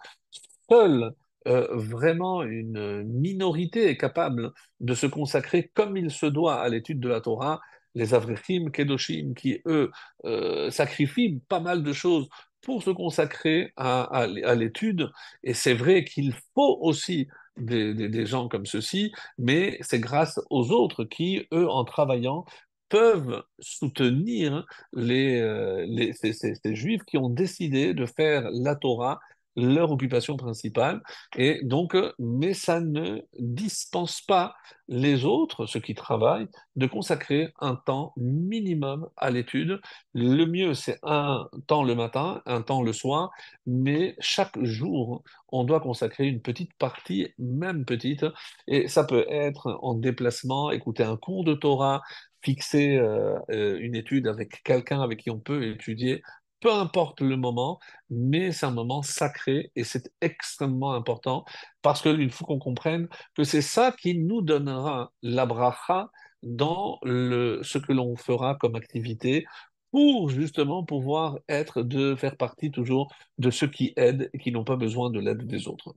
Seule 0.69 1.13
euh, 1.47 1.67
vraiment 1.71 2.43
une 2.43 3.03
minorité 3.03 3.87
est 3.89 3.97
capable 3.97 4.51
de 4.79 4.93
se 4.93 5.07
consacrer 5.07 5.71
comme 5.73 5.97
il 5.97 6.11
se 6.11 6.25
doit 6.25 6.61
à 6.61 6.69
l'étude 6.69 6.99
de 6.99 7.09
la 7.09 7.21
Torah. 7.21 7.61
Les 7.95 8.13
Avrechim, 8.13 8.69
Kedoshim, 8.71 9.33
qui 9.33 9.61
eux 9.65 9.91
euh, 10.25 10.69
sacrifient 10.71 11.41
pas 11.49 11.59
mal 11.59 11.83
de 11.83 11.93
choses 11.93 12.29
pour 12.61 12.83
se 12.83 12.91
consacrer 12.91 13.73
à, 13.75 14.27
l'étude. 14.55 15.09
Et 15.43 15.53
c'est 15.53 15.73
vrai 15.73 16.05
qu'il 16.05 16.33
faut 16.53 16.77
aussi 16.81 17.27
des, 17.57 18.25
gens 18.25 18.47
comme 18.47 18.65
ceux-ci, 18.65 19.11
mais 19.37 19.77
c'est 19.81 19.99
grâce 19.99 20.39
aux 20.49 20.71
autres 20.71 21.03
qui, 21.03 21.47
eux, 21.53 21.69
en 21.69 21.83
travaillant, 21.83 22.45
peuvent 22.87 23.43
soutenir 23.59 24.65
les, 24.93 25.39
euh, 25.39 26.11
ces, 26.13 26.75
juifs 26.75 27.03
qui 27.05 27.17
ont 27.17 27.29
décidé 27.29 27.93
de 27.93 28.05
faire 28.05 28.49
la 28.51 28.75
Torah 28.75 29.19
leur 29.55 29.91
occupation 29.91 30.37
principale. 30.37 31.01
Et 31.35 31.59
donc, 31.63 31.95
mais 32.19 32.53
ça 32.53 32.79
ne 32.79 33.21
dispense 33.39 34.21
pas 34.21 34.55
les 34.87 35.23
autres, 35.23 35.65
ceux 35.65 35.79
qui 35.79 35.95
travaillent, 35.95 36.47
de 36.75 36.85
consacrer 36.85 37.53
un 37.59 37.75
temps 37.75 38.13
minimum 38.17 39.07
à 39.15 39.29
l'étude. 39.29 39.79
Le 40.13 40.45
mieux, 40.45 40.73
c'est 40.73 40.99
un 41.03 41.47
temps 41.67 41.83
le 41.83 41.95
matin, 41.95 42.41
un 42.45 42.61
temps 42.61 42.81
le 42.81 42.93
soir, 42.93 43.31
mais 43.65 44.15
chaque 44.19 44.61
jour, 44.63 45.23
on 45.49 45.63
doit 45.63 45.79
consacrer 45.79 46.27
une 46.27 46.41
petite 46.41 46.73
partie, 46.73 47.33
même 47.37 47.85
petite, 47.85 48.25
et 48.67 48.87
ça 48.87 49.05
peut 49.05 49.25
être 49.29 49.79
en 49.81 49.93
déplacement, 49.93 50.71
écouter 50.71 51.03
un 51.03 51.17
cours 51.17 51.43
de 51.45 51.53
Torah, 51.53 52.01
fixer 52.43 52.97
euh, 52.97 53.39
une 53.79 53.95
étude 53.95 54.27
avec 54.27 54.63
quelqu'un 54.63 55.01
avec 55.01 55.19
qui 55.19 55.29
on 55.29 55.39
peut 55.39 55.63
étudier 55.63 56.21
peu 56.61 56.71
importe 56.71 57.21
le 57.21 57.35
moment, 57.35 57.79
mais 58.09 58.51
c'est 58.51 58.67
un 58.67 58.71
moment 58.71 59.01
sacré 59.01 59.71
et 59.75 59.83
c'est 59.83 60.11
extrêmement 60.21 60.93
important 60.93 61.43
parce 61.81 62.01
qu'il 62.01 62.31
faut 62.31 62.45
qu'on 62.45 62.59
comprenne 62.59 63.09
que 63.35 63.43
c'est 63.43 63.63
ça 63.63 63.91
qui 63.91 64.17
nous 64.17 64.41
donnera 64.41 65.11
la 65.23 65.45
bracha 65.45 66.09
dans 66.43 66.99
ce 67.03 67.77
que 67.77 67.91
l'on 67.91 68.15
fera 68.15 68.55
comme 68.55 68.75
activité 68.75 69.45
pour 69.91 70.29
justement 70.29 70.83
pouvoir 70.83 71.39
être, 71.49 71.81
de 71.81 72.15
faire 72.15 72.37
partie 72.37 72.71
toujours 72.71 73.11
de 73.37 73.49
ceux 73.51 73.67
qui 73.67 73.93
aident 73.97 74.29
et 74.33 74.37
qui 74.37 74.51
n'ont 74.51 74.63
pas 74.63 74.77
besoin 74.77 75.09
de 75.09 75.19
l'aide 75.19 75.45
des 75.45 75.67
autres. 75.67 75.93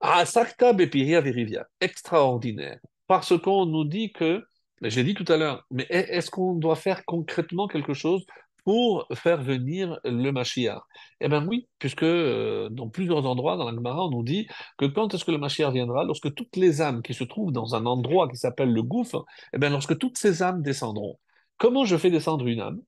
Asakta 0.00 0.72
Bepiria 0.72 1.20
Verivia, 1.20 1.66
extraordinaire, 1.80 2.78
parce 3.06 3.36
qu'on 3.40 3.66
nous 3.66 3.84
dit 3.84 4.12
que, 4.12 4.44
j'ai 4.82 5.02
dit 5.02 5.14
tout 5.14 5.30
à 5.32 5.36
l'heure, 5.36 5.66
mais 5.70 5.86
est-ce 5.88 6.30
qu'on 6.30 6.54
doit 6.54 6.76
faire 6.76 7.04
concrètement 7.06 7.66
quelque 7.66 7.94
chose 7.94 8.24
pour 8.66 9.06
faire 9.14 9.42
venir 9.44 10.00
le 10.04 10.32
Mashiach 10.32 10.82
Eh 11.20 11.28
bien 11.28 11.46
oui, 11.46 11.68
puisque 11.78 12.02
euh, 12.02 12.68
dans 12.70 12.88
plusieurs 12.88 13.24
endroits 13.24 13.56
dans 13.56 13.70
la 13.70 13.72
Gemara, 13.72 14.06
on 14.06 14.10
nous 14.10 14.24
dit 14.24 14.48
que 14.76 14.86
quand 14.86 15.14
est-ce 15.14 15.24
que 15.24 15.30
le 15.30 15.38
Mashiach 15.38 15.72
viendra? 15.72 16.02
Lorsque 16.04 16.34
toutes 16.34 16.56
les 16.56 16.80
âmes 16.82 17.00
qui 17.02 17.14
se 17.14 17.22
trouvent 17.22 17.52
dans 17.52 17.76
un 17.76 17.86
endroit 17.86 18.28
qui 18.28 18.36
s'appelle 18.36 18.72
le 18.72 18.82
gouffre, 18.82 19.24
eh 19.52 19.58
bien 19.58 19.70
lorsque 19.70 19.96
toutes 19.98 20.18
ces 20.18 20.42
âmes 20.42 20.62
descendront. 20.62 21.16
Comment 21.58 21.84
je 21.84 21.96
fais 21.96 22.10
descendre 22.10 22.46
une 22.48 22.60
âme? 22.60 22.80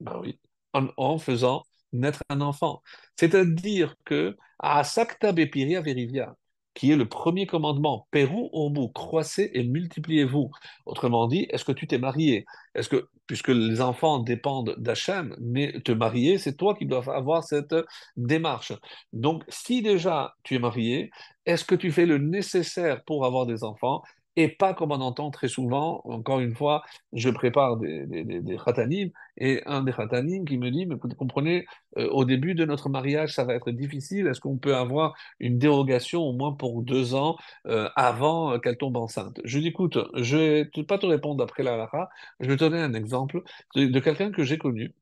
Ben 0.00 0.18
oui, 0.22 0.38
en, 0.72 1.18
faisant 1.18 1.64
naître 1.92 2.22
un 2.30 2.40
enfant. 2.40 2.82
C'est-à-dire 3.16 3.96
que 4.06 4.36
à 4.58 4.84
Sakta 4.84 5.32
Bepiria 5.32 5.82
Verivia, 5.82 6.34
qui 6.74 6.90
est 6.90 6.96
le 6.96 7.08
premier 7.08 7.46
commandement. 7.46 8.06
Pérou 8.10 8.50
bout, 8.70 8.88
croissez 8.88 9.50
et 9.54 9.64
multipliez-vous. 9.64 10.50
Autrement 10.86 11.26
dit, 11.26 11.46
est-ce 11.50 11.64
que 11.64 11.72
tu 11.72 11.86
t'es 11.86 11.98
marié? 11.98 12.44
Est-ce 12.74 12.88
que, 12.88 13.08
puisque 13.26 13.48
les 13.48 13.80
enfants 13.80 14.18
dépendent 14.18 14.74
d'Hachem, 14.78 15.36
mais 15.40 15.80
te 15.84 15.92
marier, 15.92 16.38
c'est 16.38 16.56
toi 16.56 16.74
qui 16.74 16.86
dois 16.86 17.04
avoir 17.14 17.44
cette 17.44 17.74
démarche. 18.16 18.72
Donc, 19.12 19.44
si 19.48 19.82
déjà 19.82 20.34
tu 20.42 20.56
es 20.56 20.58
marié, 20.58 21.10
est-ce 21.46 21.64
que 21.64 21.74
tu 21.74 21.92
fais 21.92 22.06
le 22.06 22.18
nécessaire 22.18 23.04
pour 23.04 23.24
avoir 23.24 23.46
des 23.46 23.64
enfants? 23.64 24.02
Et 24.36 24.48
pas 24.48 24.74
comme 24.74 24.92
on 24.92 25.00
entend 25.00 25.30
très 25.30 25.48
souvent, 25.48 26.00
encore 26.04 26.40
une 26.40 26.54
fois, 26.54 26.82
je 27.12 27.30
prépare 27.30 27.76
des, 27.76 28.06
des, 28.06 28.56
khatanim, 28.56 29.10
et 29.38 29.62
un 29.66 29.82
des 29.82 29.92
khatanim 29.92 30.44
qui 30.44 30.58
me 30.58 30.70
dit, 30.70 30.86
mais 30.86 30.96
vous 30.96 31.08
comprenez, 31.16 31.66
euh, 31.98 32.08
au 32.10 32.24
début 32.24 32.54
de 32.54 32.64
notre 32.64 32.88
mariage, 32.88 33.34
ça 33.34 33.44
va 33.44 33.54
être 33.54 33.70
difficile, 33.70 34.26
est-ce 34.26 34.40
qu'on 34.40 34.58
peut 34.58 34.74
avoir 34.76 35.14
une 35.40 35.58
dérogation 35.58 36.22
au 36.22 36.32
moins 36.32 36.52
pour 36.52 36.82
deux 36.82 37.14
ans 37.14 37.36
euh, 37.66 37.88
avant 37.96 38.58
qu'elle 38.58 38.76
tombe 38.76 38.96
enceinte? 38.96 39.40
Je 39.44 39.58
dis, 39.58 39.68
écoute, 39.68 39.98
je 40.16 40.36
ne 40.36 40.64
vais 40.76 40.84
pas 40.84 40.98
te 40.98 41.06
répondre 41.06 41.42
après 41.42 41.62
la 41.62 41.76
lara, 41.76 42.08
je 42.40 42.48
vais 42.48 42.56
te 42.56 42.64
donner 42.64 42.80
un 42.80 42.94
exemple 42.94 43.42
de, 43.76 43.86
de 43.86 44.00
quelqu'un 44.00 44.30
que 44.32 44.42
j'ai 44.44 44.58
connu, 44.58 44.94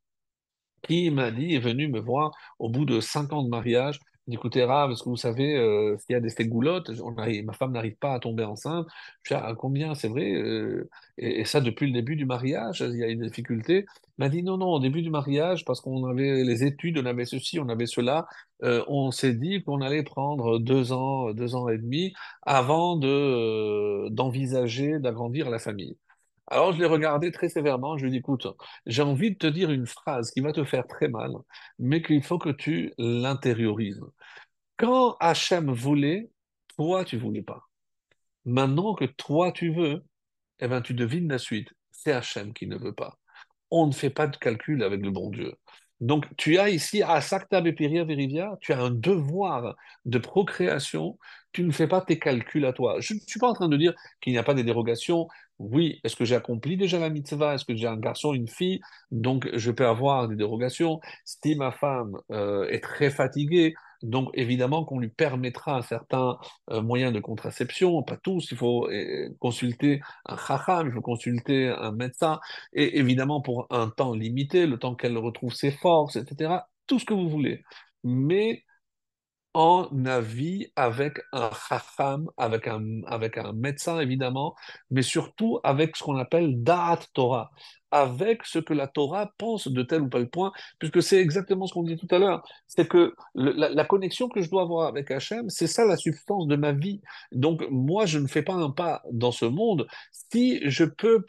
qui 0.83 1.11
m'a 1.11 1.31
dit, 1.31 1.55
est 1.55 1.61
venu 1.61 1.89
me 1.89 2.01
voir 2.01 2.33
au 2.59 2.69
bout 2.69 2.85
de 2.85 3.01
cinq 3.01 3.33
ans 3.33 3.43
de 3.43 3.49
mariage, 3.49 4.01
Écoutez, 4.31 4.63
Rav, 4.63 4.93
est-ce 4.93 5.03
que 5.03 5.09
vous 5.09 5.17
savez 5.17 5.57
euh, 5.57 5.97
y 6.09 6.15
a 6.15 6.21
des 6.21 6.31
fégoulottes 6.31 6.91
on 7.03 7.11
Ma 7.13 7.53
femme 7.53 7.73
n'arrive 7.73 7.97
pas 7.97 8.15
à 8.15 8.21
tomber 8.21 8.45
enceinte. 8.45 8.87
Je 9.25 9.35
dis, 9.35 9.41
ah, 9.43 9.55
combien 9.59 9.95
C'est 9.97 10.07
vrai 10.07 10.33
euh, 10.33 10.89
et, 11.19 11.45
ça, 11.45 11.61
depuis 11.61 11.87
le 11.89 11.93
début 11.93 12.15
du 12.15 12.25
mariage, 12.25 12.81
il 12.87 12.97
y 12.99 13.03
a 13.03 13.09
une 13.09 13.23
difficulté. 13.27 13.85
Il 14.19 14.23
m'a 14.25 14.29
dit, 14.29 14.45
non, 14.45 14.59
non, 14.59 14.69
au 14.69 14.79
début 14.81 15.03
du 15.03 15.11
mariage, 15.11 15.65
parce 15.65 15.81
qu'on 15.81 16.05
avait 16.07 16.45
les 16.45 16.63
études, 16.65 16.99
on 16.99 17.07
avait 17.07 17.25
ceci, 17.25 17.59
on 17.59 17.69
avait 17.69 17.87
cela, 17.87 18.27
euh, 18.63 18.85
on 18.87 19.11
s'est 19.11 19.35
dit 19.35 19.65
qu'on 19.65 19.81
allait 19.81 20.05
prendre 20.05 20.61
deux 20.61 20.93
ans, 20.93 21.33
deux 21.33 21.57
ans 21.57 21.69
et 21.69 21.79
demi 21.79 22.13
avant 22.43 22.97
de, 22.97 23.09
euh, 23.09 24.09
d'envisager 24.11 25.01
d'agrandir 25.01 25.51
la 25.51 25.59
famille. 25.59 25.97
Alors 26.53 26.75
je 26.75 26.79
l'ai 26.79 26.87
regardé 26.87 27.33
très 27.33 27.49
sévèrement, 27.49 27.97
je 27.97 28.03
lui 28.03 28.11
ai 28.11 28.13
dit, 28.13 28.19
écoute, 28.19 28.47
j'ai 28.85 29.01
envie 29.01 29.31
de 29.31 29.39
te 29.39 29.47
dire 29.47 29.71
une 29.71 29.87
phrase 29.87 30.31
qui 30.31 30.43
va 30.43 30.53
te 30.53 30.65
faire 30.65 30.87
très 30.87 31.09
mal, 31.09 31.33
mais 31.79 32.03
qu'il 32.03 32.23
faut 32.23 32.39
que 32.39 32.51
tu 32.51 32.93
l'intériorises. 32.99 34.03
Quand 34.77 35.17
Hachem 35.19 35.73
voulait, 35.73 36.31
toi 36.77 37.07
tu 37.07 37.17
voulais 37.17 37.43
pas. 37.43 37.63
Maintenant 38.45 38.95
que 38.95 39.07
toi 39.07 39.51
tu 39.51 39.73
veux, 39.73 40.05
eh 40.59 40.69
ben, 40.69 40.83
tu 40.83 40.93
devines 40.93 41.29
la 41.31 41.39
suite. 41.39 41.73
C'est 41.91 42.13
Hachem 42.13 42.53
qui 42.53 42.67
ne 42.67 42.77
veut 42.77 42.95
pas. 42.95 43.19
On 43.71 43.87
ne 43.87 43.93
fait 43.93 44.11
pas 44.11 44.27
de 44.27 44.37
calcul 44.37 44.83
avec 44.83 45.01
le 45.01 45.11
bon 45.11 45.31
Dieu. 45.31 45.55
Donc, 46.03 46.27
tu 46.37 46.59
as 46.59 46.69
ici, 46.69 47.01
à 47.03 47.21
Sakta 47.21 47.61
Bepiria 47.61 48.05
Verivia, 48.05 48.59
tu 48.61 48.73
as 48.73 48.81
un 48.81 48.91
devoir 48.91 49.77
de 50.05 50.19
procréation. 50.19 51.17
Tu 51.53 51.63
ne 51.63 51.71
fais 51.71 51.87
pas 51.87 52.01
tes 52.01 52.19
calculs 52.19 52.67
à 52.67 52.73
toi. 52.73 52.97
Je 53.01 53.15
ne 53.15 53.21
suis 53.21 53.39
pas 53.39 53.49
en 53.49 53.55
train 53.55 53.69
de 53.69 53.77
dire 53.77 53.95
qu'il 54.21 54.33
n'y 54.33 54.39
a 54.39 54.43
pas 54.43 54.55
des 54.55 54.65
dérogations. 54.65 55.29
Oui, 55.61 56.01
est-ce 56.03 56.17
que 56.17 56.25
j'ai 56.25 56.35
accompli 56.35 56.77
déjà 56.77 56.99
la 56.99 57.09
mitzvah? 57.09 57.55
Est-ce 57.55 57.65
que 57.65 57.77
j'ai 57.77 57.87
un 57.87 57.97
garçon, 57.97 58.35
une 58.35 58.49
fille? 58.49 58.81
Donc, 59.13 59.49
je 59.55 59.71
peux 59.71 59.87
avoir 59.87 60.27
des 60.27 60.35
dérogations. 60.35 61.01
Si 61.25 61.55
ma 61.55 61.71
femme 61.71 62.19
euh, 62.33 62.67
est 62.69 62.81
très 62.81 63.11
fatiguée, 63.11 63.75
donc 64.03 64.31
évidemment 64.35 64.85
qu'on 64.85 64.99
lui 64.99 65.09
permettra 65.09 65.77
un 65.77 65.83
certain 65.83 66.39
euh, 66.71 66.83
moyen 66.83 67.13
de 67.13 67.21
contraception, 67.21 68.03
pas 68.03 68.17
tous, 68.17 68.51
il 68.51 68.57
faut 68.57 68.89
euh, 68.89 69.29
consulter 69.39 70.01
un 70.27 70.37
chacham, 70.37 70.87
il 70.89 70.93
faut 70.93 71.01
consulter 71.01 71.69
un 71.69 71.93
médecin, 71.93 72.41
et 72.73 72.99
évidemment 72.99 73.41
pour 73.41 73.67
un 73.71 73.89
temps 73.91 74.15
limité, 74.15 74.67
le 74.67 74.79
temps 74.79 74.95
qu'elle 74.95 75.19
retrouve 75.19 75.53
ses 75.55 75.71
forces, 75.71 76.17
etc. 76.17 76.55
Tout 76.87 76.99
ce 76.99 77.05
que 77.05 77.15
vous 77.15 77.29
voulez. 77.29 77.63
Mais 78.05 78.65
en 79.55 79.89
avis 80.07 80.73
avec 80.77 81.21
un 81.33 81.51
chacham, 81.69 82.31
avec 82.37 82.67
un, 82.67 83.03
avec 83.07 83.37
un 83.39 83.53
médecin 83.53 84.01
évidemment, 84.01 84.55
mais 84.91 85.03
surtout 85.03 85.61
avec 85.63 85.97
ce 85.97 86.05
qu'on 86.05 86.17
appelle 86.17 86.63
da'at 86.63 87.01
Torah, 87.13 87.51
avec 87.93 88.45
ce 88.45 88.59
que 88.59 88.73
la 88.73 88.89
Torah 88.89 89.33
pense 89.39 89.69
de 89.69 89.83
tel 89.83 90.03
ou 90.03 90.09
tel 90.09 90.29
point, 90.29 90.53
puisque 90.79 91.03
c'est 91.03 91.19
exactement 91.19 91.67
ce 91.67 91.75
qu'on 91.75 91.83
dit 91.83 91.97
tout 91.97 92.13
à 92.13 92.19
l'heure, 92.19 92.43
c'est 92.67 92.89
que 92.89 93.15
la, 93.35 93.85
connexion 93.85 94.29
que 94.29 94.41
je 94.41 94.51
dois 94.51 94.63
avoir 94.63 94.89
avec 94.89 95.11
Hachem, 95.11 95.49
c'est 95.51 95.67
ça 95.67 95.85
la 95.85 95.97
substance 95.97 96.47
de 96.47 96.57
ma 96.57 96.73
vie. 96.73 97.03
Donc 97.31 97.63
moi, 97.71 98.07
je 98.07 98.19
ne 98.19 98.27
fais 98.27 98.43
pas 98.43 98.55
un 98.55 98.71
pas 98.71 99.03
dans 99.13 99.31
ce 99.31 99.45
monde 99.45 99.87
si 100.31 100.61
je 100.69 100.85
peux, 100.85 101.25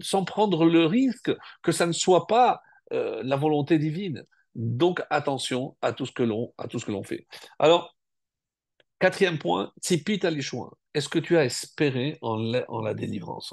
sans 0.00 0.24
prendre 0.24 0.64
le 0.64 0.86
risque 0.86 1.32
que 1.62 1.72
ça 1.72 1.86
ne 1.86 1.92
soit 1.92 2.26
pas 2.26 2.62
euh, 2.92 3.20
la 3.24 3.36
volonté 3.36 3.78
divine. 3.78 4.24
Donc 4.54 5.02
attention 5.10 5.76
à 5.82 5.92
tout 5.92 6.06
ce 6.06 6.12
que 6.12 6.22
l'on 6.22 6.54
à 6.58 6.68
tout 6.68 6.78
ce 6.78 6.84
que 6.84 6.92
l'on 6.92 7.02
fait. 7.02 7.26
Alors 7.58 7.96
quatrième 9.00 9.38
point, 9.38 9.72
tipit 9.82 10.24
alichoin. 10.24 10.70
Est-ce 10.94 11.08
que 11.08 11.18
tu 11.18 11.36
as 11.36 11.44
espéré 11.44 12.18
en 12.22 12.36
la 12.36 12.94
délivrance? 12.94 13.52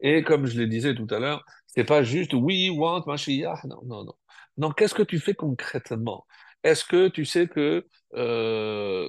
Et 0.00 0.22
comme 0.22 0.46
je 0.46 0.58
le 0.58 0.66
disais 0.66 0.94
tout 0.94 1.06
à 1.10 1.18
l'heure, 1.18 1.44
c'est 1.78 1.84
pas 1.84 2.02
juste 2.02 2.34
oui, 2.34 2.70
want, 2.70 3.04
Mashiach. 3.06 3.62
Non, 3.64 3.80
non, 3.84 4.02
non. 4.02 4.14
Non, 4.56 4.72
qu'est-ce 4.72 4.94
que 4.94 5.04
tu 5.04 5.20
fais 5.20 5.34
concrètement? 5.34 6.26
Est-ce 6.64 6.84
que 6.84 7.06
tu 7.06 7.24
sais 7.24 7.46
que 7.46 7.86
euh, 8.14 9.08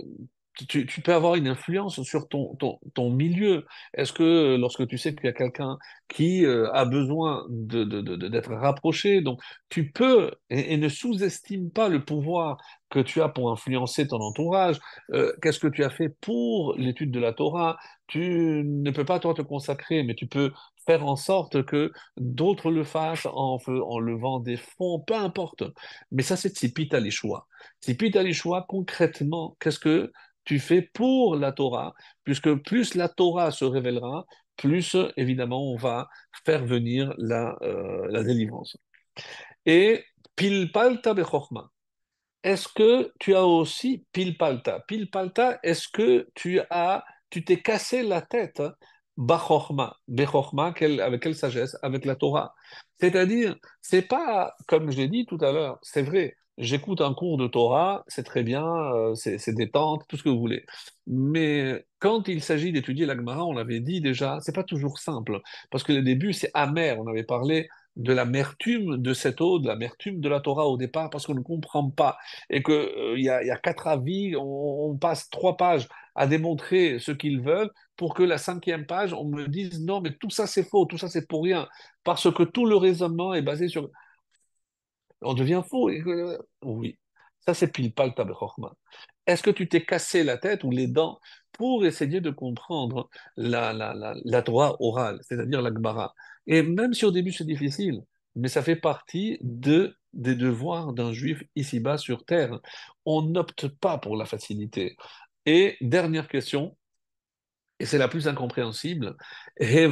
tu, 0.67 0.85
peux 1.01 1.13
avoir 1.15 1.33
une 1.33 1.47
influence 1.47 1.99
sur 2.03 2.27
ton, 2.27 2.53
ton, 2.57 2.79
ton 2.93 3.09
milieu? 3.09 3.65
Est-ce 3.95 4.13
que 4.13 4.55
lorsque 4.55 4.87
tu 4.87 4.99
sais 4.99 5.15
qu'il 5.15 5.25
y 5.25 5.29
a 5.29 5.33
quelqu'un 5.33 5.79
qui 6.09 6.45
euh, 6.45 6.71
a 6.73 6.85
besoin 6.85 7.47
de, 7.49 7.83
de, 7.83 8.01
de, 8.01 8.27
d'être 8.27 8.53
rapproché, 8.53 9.21
donc 9.21 9.41
tu 9.69 9.91
peux, 9.91 10.29
et, 10.51 10.73
et 10.73 10.77
ne 10.77 10.89
sous-estime 10.89 11.71
pas 11.71 11.89
le 11.89 12.05
pouvoir 12.05 12.57
que 12.89 12.99
tu 12.99 13.21
as 13.21 13.29
pour 13.29 13.51
influencer 13.51 14.07
ton 14.07 14.17
entourage, 14.17 14.79
euh, 15.13 15.33
qu'est-ce 15.41 15.59
que 15.59 15.67
tu 15.67 15.83
as 15.83 15.89
fait 15.89 16.09
pour 16.21 16.75
l'étude 16.77 17.11
de 17.11 17.19
la 17.19 17.33
Torah? 17.33 17.77
Tu 18.07 18.63
ne 18.65 18.91
peux 18.91 19.05
pas 19.05 19.19
toi 19.19 19.33
te 19.33 19.41
consacrer, 19.41 20.03
mais 20.03 20.15
tu 20.15 20.27
peux 20.27 20.51
faire 20.85 21.05
en 21.05 21.15
sorte 21.15 21.63
que 21.65 21.91
d'autres 22.17 22.71
le 22.71 22.83
fassent 22.83 23.27
en, 23.27 23.59
en 23.67 23.99
levant 23.99 24.39
des 24.39 24.57
fonds, 24.57 24.99
peu 24.99 25.13
importe. 25.13 25.63
Mais 26.11 26.23
ça, 26.23 26.35
c'est 26.35 26.49
Tzipit 26.49 26.89
Alishua. 26.91 27.47
Tzipit 27.81 28.17
Alishua, 28.17 28.65
concrètement, 28.67 29.55
qu'est-ce 29.59 29.79
que 29.79 30.11
tu 30.45 30.57
fais 30.57 30.81
pour 30.81 31.35
la 31.35 31.51
Torah, 31.51 31.93
puisque 32.23 32.51
plus 32.63 32.95
la 32.95 33.07
Torah 33.07 33.51
se 33.51 33.65
révélera, 33.65 34.25
plus 34.57 34.95
évidemment 35.15 35.71
on 35.71 35.77
va 35.77 36.09
faire 36.43 36.65
venir 36.65 37.13
la, 37.17 37.55
euh, 37.61 38.07
la 38.09 38.23
délivrance. 38.23 38.75
Et 39.65 40.03
pilpalta 40.35 41.13
bechorma. 41.13 41.69
Est-ce 42.43 42.67
que 42.69 43.11
tu 43.19 43.35
as 43.35 43.45
aussi 43.45 44.05
pilpalta 44.13 44.79
Pilpalta, 44.87 45.59
est-ce 45.63 45.87
que 45.89 46.27
tu 46.35 46.61
as, 46.69 47.03
tu 47.29 47.43
t'es 47.43 47.61
cassé 47.61 48.03
la 48.03 48.21
tête 48.21 48.61
Bachorma, 49.17 49.97
Bechorma, 50.07 50.73
avec 51.01 51.21
quelle 51.21 51.35
sagesse? 51.35 51.75
Avec 51.81 52.05
la 52.05 52.15
Torah. 52.15 52.55
C'est-à-dire, 53.01 53.57
c'est 53.81 54.03
pas, 54.03 54.55
comme 54.67 54.91
je 54.91 54.97
l'ai 54.97 55.09
dit 55.09 55.25
tout 55.25 55.37
à 55.41 55.51
l'heure, 55.51 55.77
c'est 55.81 56.03
vrai, 56.03 56.37
j'écoute 56.57 57.01
un 57.01 57.13
cours 57.13 57.37
de 57.37 57.47
Torah, 57.47 58.05
c'est 58.07 58.23
très 58.23 58.43
bien, 58.43 58.65
euh, 58.65 59.15
c'est 59.15 59.53
détente, 59.53 60.03
tout 60.07 60.15
ce 60.15 60.23
que 60.23 60.29
vous 60.29 60.39
voulez. 60.39 60.65
Mais 61.07 61.85
quand 61.99 62.29
il 62.29 62.41
s'agit 62.41 62.71
d'étudier 62.71 63.05
l'Agmara, 63.05 63.43
on 63.45 63.51
l'avait 63.53 63.81
dit 63.81 63.99
déjà, 63.99 64.39
c'est 64.41 64.55
pas 64.55 64.63
toujours 64.63 64.99
simple, 64.99 65.41
parce 65.71 65.83
que 65.83 65.91
le 65.91 66.01
début, 66.01 66.31
c'est 66.31 66.51
amer. 66.53 66.97
On 66.99 67.07
avait 67.07 67.25
parlé 67.25 67.67
de 67.99 68.13
l'amertume 68.13 68.97
de 68.97 69.13
cette 69.13 69.41
eau, 69.41 69.59
de 69.59 69.67
l'amertume 69.67 70.21
de 70.21 70.29
la 70.29 70.39
Torah 70.39 70.67
au 70.67 70.77
départ, 70.77 71.09
parce 71.09 71.27
qu'on 71.27 71.35
ne 71.35 71.41
comprend 71.41 71.89
pas, 71.89 72.17
et 72.49 72.63
qu'il 72.63 72.73
euh, 72.73 73.19
y, 73.19 73.29
a, 73.29 73.57
quatre 73.57 73.87
avis, 73.87 74.35
on, 74.37 74.97
passe 74.97 75.29
trois 75.29 75.57
pages 75.57 75.87
à 76.15 76.25
démontrer 76.25 76.99
ce 76.99 77.11
qu'ils 77.11 77.41
veulent, 77.41 77.69
pour 77.97 78.13
que 78.13 78.23
la 78.23 78.37
cinquième 78.37 78.85
page, 78.85 79.13
on 79.13 79.25
me 79.25 79.47
dise 79.47 79.81
non, 79.81 80.01
mais 80.01 80.15
tout 80.19 80.29
ça 80.29 80.47
c'est 80.47 80.63
faux, 80.63 80.85
tout 80.85 80.97
ça 80.97 81.09
c'est 81.09 81.27
pour 81.27 81.43
rien, 81.43 81.67
parce 82.03 82.31
que 82.33 82.43
tout 82.43 82.65
le 82.65 82.77
raisonnement 82.77 83.33
est 83.33 83.41
basé 83.41 83.67
sur 83.67 83.89
on 85.21 85.33
devient 85.33 85.61
fou. 85.69 85.91
Oui, 86.63 86.97
ça 87.45 87.53
c'est 87.53 87.71
pile 87.71 87.93
pas 87.93 88.07
le. 88.07 88.13
Est-ce 89.27 89.43
que 89.43 89.49
tu 89.49 89.67
t'es 89.67 89.85
cassé 89.85 90.23
la 90.23 90.37
tête 90.37 90.63
ou 90.63 90.71
les 90.71 90.87
dents 90.87 91.19
pour 91.51 91.85
essayer 91.85 92.21
de 92.21 92.29
comprendre 92.31 93.09
la, 93.35 93.73
la, 93.73 93.93
la, 93.93 94.15
la 94.23 94.41
Torah 94.41 94.77
orale, 94.79 95.19
c'est-à-dire 95.23 95.61
la 95.61 95.71
Gemara? 95.73 96.15
Et 96.49 96.63
même 96.63 96.93
si 96.93 97.05
au 97.05 97.11
début 97.11 97.31
c'est 97.31 97.45
difficile, 97.45 98.03
mais 98.35 98.49
ça 98.49 98.63
fait 98.63 98.75
partie 98.75 99.37
de, 99.41 99.95
des 100.13 100.35
devoirs 100.35 100.93
d'un 100.93 101.13
juif 101.13 101.43
ici-bas 101.55 101.97
sur 101.97 102.25
terre. 102.25 102.59
On 103.05 103.21
n'opte 103.21 103.67
pas 103.67 103.99
pour 103.99 104.17
la 104.17 104.25
facilité. 104.25 104.97
Et 105.45 105.77
dernière 105.79 106.27
question, 106.27 106.75
et 107.79 107.85
c'est 107.85 107.99
la 107.99 108.07
plus 108.07 108.27
incompréhensible, 108.27 109.15
est-ce 109.59 109.87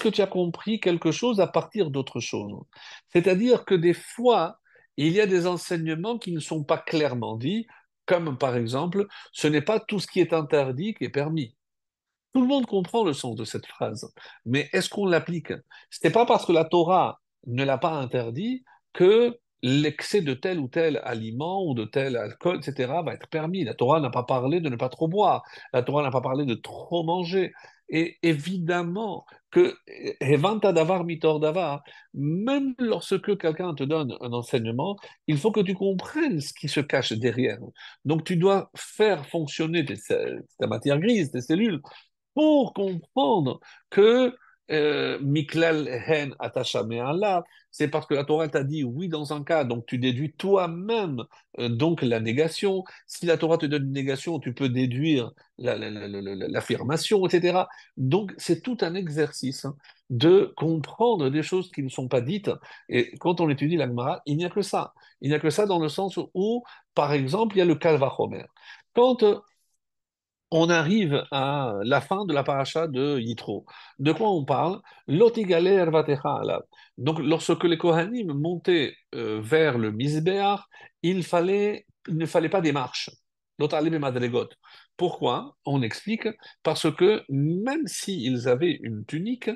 que 0.00 0.08
tu 0.08 0.22
as 0.22 0.26
compris 0.26 0.80
quelque 0.80 1.12
chose 1.12 1.40
à 1.40 1.46
partir 1.46 1.90
d'autre 1.90 2.18
chose? 2.18 2.62
C'est-à-dire 3.12 3.66
que 3.66 3.74
des 3.74 3.94
fois, 3.94 4.58
il 4.96 5.12
y 5.12 5.20
a 5.20 5.26
des 5.26 5.46
enseignements 5.46 6.18
qui 6.18 6.32
ne 6.32 6.40
sont 6.40 6.64
pas 6.64 6.78
clairement 6.78 7.36
dits, 7.36 7.66
comme 8.06 8.38
par 8.38 8.56
exemple, 8.56 9.06
ce 9.32 9.48
n'est 9.48 9.62
pas 9.62 9.80
tout 9.80 10.00
ce 10.00 10.06
qui 10.06 10.20
est 10.20 10.32
interdit 10.32 10.94
qui 10.94 11.04
est 11.04 11.10
permis. 11.10 11.57
Tout 12.38 12.42
le 12.42 12.48
monde 12.48 12.66
comprend 12.66 13.02
le 13.02 13.14
sens 13.14 13.34
de 13.34 13.44
cette 13.44 13.66
phrase, 13.66 14.14
mais 14.46 14.68
est-ce 14.72 14.88
qu'on 14.88 15.06
l'applique? 15.06 15.52
Ce 15.90 15.98
n'est 16.04 16.12
pas 16.12 16.24
parce 16.24 16.46
que 16.46 16.52
la 16.52 16.64
Torah 16.64 17.18
ne 17.48 17.64
l'a 17.64 17.78
pas 17.78 17.90
interdit 17.90 18.62
que 18.92 19.36
l'excès 19.60 20.20
de 20.20 20.34
tel 20.34 20.60
ou 20.60 20.68
tel 20.68 21.00
aliment 21.02 21.66
ou 21.66 21.74
de 21.74 21.84
tel 21.84 22.16
alcool, 22.16 22.58
etc., 22.58 22.92
va 23.04 23.14
être 23.14 23.26
permis. 23.26 23.64
La 23.64 23.74
Torah 23.74 23.98
n'a 23.98 24.10
pas 24.10 24.22
parlé 24.22 24.60
de 24.60 24.68
ne 24.68 24.76
pas 24.76 24.88
trop 24.88 25.08
boire. 25.08 25.42
La 25.72 25.82
Torah 25.82 26.04
n'a 26.04 26.12
pas 26.12 26.20
parlé 26.20 26.44
de 26.44 26.54
trop 26.54 27.02
manger. 27.02 27.50
Et 27.88 28.18
évidemment 28.22 29.24
que 29.50 29.74
Evanta 30.20 30.72
davar 30.72 31.04
mitor 31.04 31.40
davar, 31.40 31.82
même 32.12 32.74
lorsque 32.78 33.36
quelqu'un 33.38 33.74
te 33.74 33.82
donne 33.82 34.14
un 34.20 34.32
enseignement, 34.32 34.96
il 35.26 35.38
faut 35.38 35.50
que 35.50 35.60
tu 35.60 35.74
comprennes 35.74 36.40
ce 36.40 36.52
qui 36.52 36.68
se 36.68 36.80
cache 36.80 37.14
derrière. 37.14 37.58
Donc 38.04 38.24
tu 38.24 38.36
dois 38.36 38.70
faire 38.76 39.26
fonctionner 39.26 39.86
ta 39.86 40.66
matière 40.66 41.00
grise, 41.00 41.30
tes 41.30 41.40
cellules, 41.40 41.80
pour 42.38 42.72
comprendre 42.72 43.58
que 43.90 44.32
euh, 44.70 45.18
Miklal 45.20 45.88
hen 45.88 46.36
là, 46.38 47.42
c'est 47.72 47.88
parce 47.88 48.06
que 48.06 48.14
la 48.14 48.22
Torah 48.22 48.46
t'a 48.46 48.62
dit 48.62 48.84
oui 48.84 49.08
dans 49.08 49.32
un 49.32 49.42
cas, 49.42 49.64
donc 49.64 49.86
tu 49.86 49.98
déduis 49.98 50.34
toi-même 50.34 51.24
euh, 51.58 51.68
donc 51.68 52.00
la 52.00 52.20
négation. 52.20 52.84
Si 53.08 53.26
la 53.26 53.38
Torah 53.38 53.58
te 53.58 53.66
donne 53.66 53.86
une 53.86 53.92
négation, 53.92 54.38
tu 54.38 54.54
peux 54.54 54.68
déduire 54.68 55.32
l'affirmation, 55.58 57.26
etc. 57.26 57.66
Donc 57.96 58.32
c'est 58.38 58.62
tout 58.62 58.78
un 58.82 58.94
exercice 58.94 59.66
de 60.08 60.52
comprendre 60.56 61.30
des 61.30 61.42
choses 61.42 61.72
qui 61.72 61.82
ne 61.82 61.88
sont 61.88 62.06
pas 62.06 62.20
dites. 62.20 62.52
Et 62.88 63.18
quand 63.18 63.40
on 63.40 63.50
étudie 63.50 63.76
l'Agmara, 63.76 64.22
il 64.26 64.36
n'y 64.36 64.44
a 64.44 64.50
que 64.50 64.62
ça. 64.62 64.94
Il 65.22 65.30
n'y 65.30 65.34
a 65.34 65.40
que 65.40 65.50
ça 65.50 65.66
dans 65.66 65.80
le 65.80 65.88
sens 65.88 66.20
où, 66.34 66.62
par 66.94 67.12
exemple, 67.12 67.56
il 67.56 67.58
y 67.58 67.62
a 67.62 67.64
le 67.64 67.74
Kalvachomer. 67.74 68.44
Quand 68.94 69.24
on 70.50 70.70
arrive 70.70 71.24
à 71.30 71.74
la 71.82 72.00
fin 72.00 72.24
de 72.24 72.32
la 72.32 72.42
paracha 72.42 72.86
de 72.86 73.18
Yitro. 73.18 73.66
De 73.98 74.12
quoi 74.12 74.30
on 74.30 74.44
parle? 74.44 74.80
Donc, 76.98 77.18
lorsque 77.20 77.64
les 77.64 77.78
Kohanim 77.78 78.32
montaient 78.32 78.94
euh, 79.14 79.40
vers 79.42 79.78
le 79.78 79.90
fallait, 81.22 81.86
il 82.08 82.16
ne 82.16 82.26
fallait 82.26 82.48
pas 82.48 82.60
des 82.60 82.72
marches. 82.72 83.10
Pourquoi? 84.96 85.56
On 85.64 85.82
explique 85.82 86.28
parce 86.62 86.94
que 86.94 87.24
même 87.28 87.86
s'ils 87.86 88.48
avaient 88.48 88.78
une 88.82 89.04
tunique, 89.04 89.50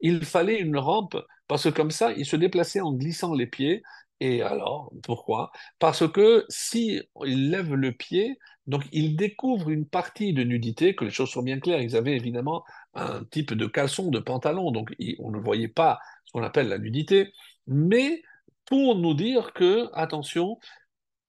il 0.00 0.24
fallait 0.24 0.60
une 0.60 0.78
rampe, 0.78 1.16
parce 1.48 1.64
que 1.64 1.68
comme 1.70 1.90
ça, 1.90 2.12
ils 2.12 2.26
se 2.26 2.36
déplaçaient 2.36 2.80
en 2.80 2.92
glissant 2.92 3.34
les 3.34 3.46
pieds. 3.46 3.82
Et 4.20 4.42
alors, 4.42 4.92
pourquoi? 5.02 5.52
Parce 5.78 6.10
que 6.10 6.44
si 6.48 7.00
ils 7.24 7.50
lèvent 7.50 7.74
le 7.74 7.92
pied, 7.92 8.38
donc, 8.66 8.84
ils 8.92 9.16
découvrent 9.16 9.70
une 9.70 9.86
partie 9.86 10.34
de 10.34 10.42
nudité, 10.44 10.94
que 10.94 11.04
les 11.04 11.10
choses 11.10 11.30
soient 11.30 11.42
bien 11.42 11.58
claires. 11.58 11.80
Ils 11.80 11.96
avaient 11.96 12.16
évidemment 12.16 12.64
un 12.94 13.24
type 13.24 13.54
de 13.54 13.66
caleçon, 13.66 14.10
de 14.10 14.18
pantalon, 14.18 14.72
donc 14.72 14.94
on 15.20 15.30
ne 15.30 15.38
voyait 15.38 15.68
pas 15.68 16.00
ce 16.26 16.32
qu'on 16.32 16.42
appelle 16.42 16.68
la 16.68 16.78
nudité, 16.78 17.32
mais 17.66 18.22
pour 18.66 18.96
nous 18.96 19.14
dire 19.14 19.54
que, 19.54 19.88
attention, 19.94 20.58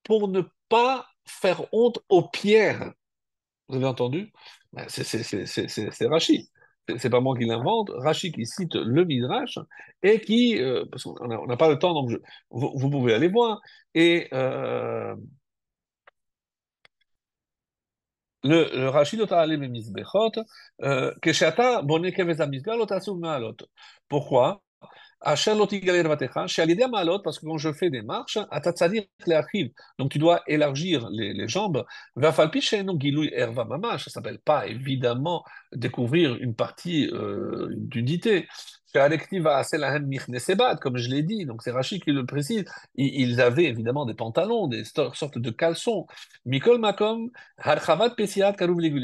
pour 0.03 0.27
ne 0.27 0.41
pas 0.67 1.07
faire 1.25 1.65
honte 1.73 1.99
aux 2.09 2.27
pierres. 2.27 2.93
Vous 3.69 3.77
avez 3.77 3.85
entendu? 3.85 4.33
Ben, 4.73 4.85
C'est 4.89 6.07
Rachid. 6.07 6.45
C'est 6.97 7.09
pas 7.09 7.19
moi 7.19 7.37
qui 7.37 7.45
l'invente. 7.45 7.91
Rachid 7.95 8.33
qui 8.33 8.45
cite 8.45 8.75
le 8.75 9.05
Midrash 9.05 9.59
et 10.03 10.19
qui, 10.21 10.61
euh, 10.61 10.85
parce 10.91 11.03
qu'on 11.03 11.47
n'a 11.47 11.57
pas 11.57 11.69
le 11.69 11.79
temps, 11.79 11.93
donc 11.93 12.11
vous, 12.49 12.89
pouvez 12.89 13.13
aller 13.13 13.27
voir. 13.27 13.61
Et 13.95 14.27
euh, 14.33 15.15
le, 18.43 18.69
le 18.73 18.89
Rachid 18.89 19.21
aller 19.31 19.57
במזבחות, 25.26 25.68
כשאתה 25.70 25.96
בונה 26.04 26.16
כבש 26.16 26.58
המסגר 26.58 26.64
לא 26.64 26.76
תעשו 26.76 26.88
מעלות. 26.90 27.22
Pourquoi 27.22 27.24
parce 27.24 27.38
que 27.38 27.46
quand 27.46 27.58
je 27.58 27.72
fais 27.72 27.90
des 27.90 28.02
marches, 28.02 28.38
donc 29.98 30.10
tu 30.10 30.18
dois 30.18 30.42
élargir 30.46 31.08
les, 31.10 31.32
les 31.32 31.48
jambes. 31.48 31.84
Ça 32.20 34.10
s'appelle 34.10 34.38
pas 34.38 34.66
évidemment 34.66 35.44
découvrir 35.72 36.36
une 36.36 36.54
partie 36.54 37.08
euh, 37.12 37.68
d'unité 37.70 38.46
comme 38.93 39.11
je 40.97 41.09
l'ai 41.09 41.23
dit, 41.23 41.45
donc 41.45 41.61
c'est 41.61 41.71
Rachid 41.71 42.03
qui 42.03 42.11
le 42.11 42.25
précise, 42.25 42.65
ils 42.95 43.41
avaient 43.41 43.65
évidemment 43.65 44.05
des 44.05 44.13
pantalons, 44.13 44.67
des 44.67 44.83
sortes 44.85 45.37
de 45.37 45.49
caleçons. 45.51 46.07
Mikol 46.45 46.79
Makom, 46.79 47.29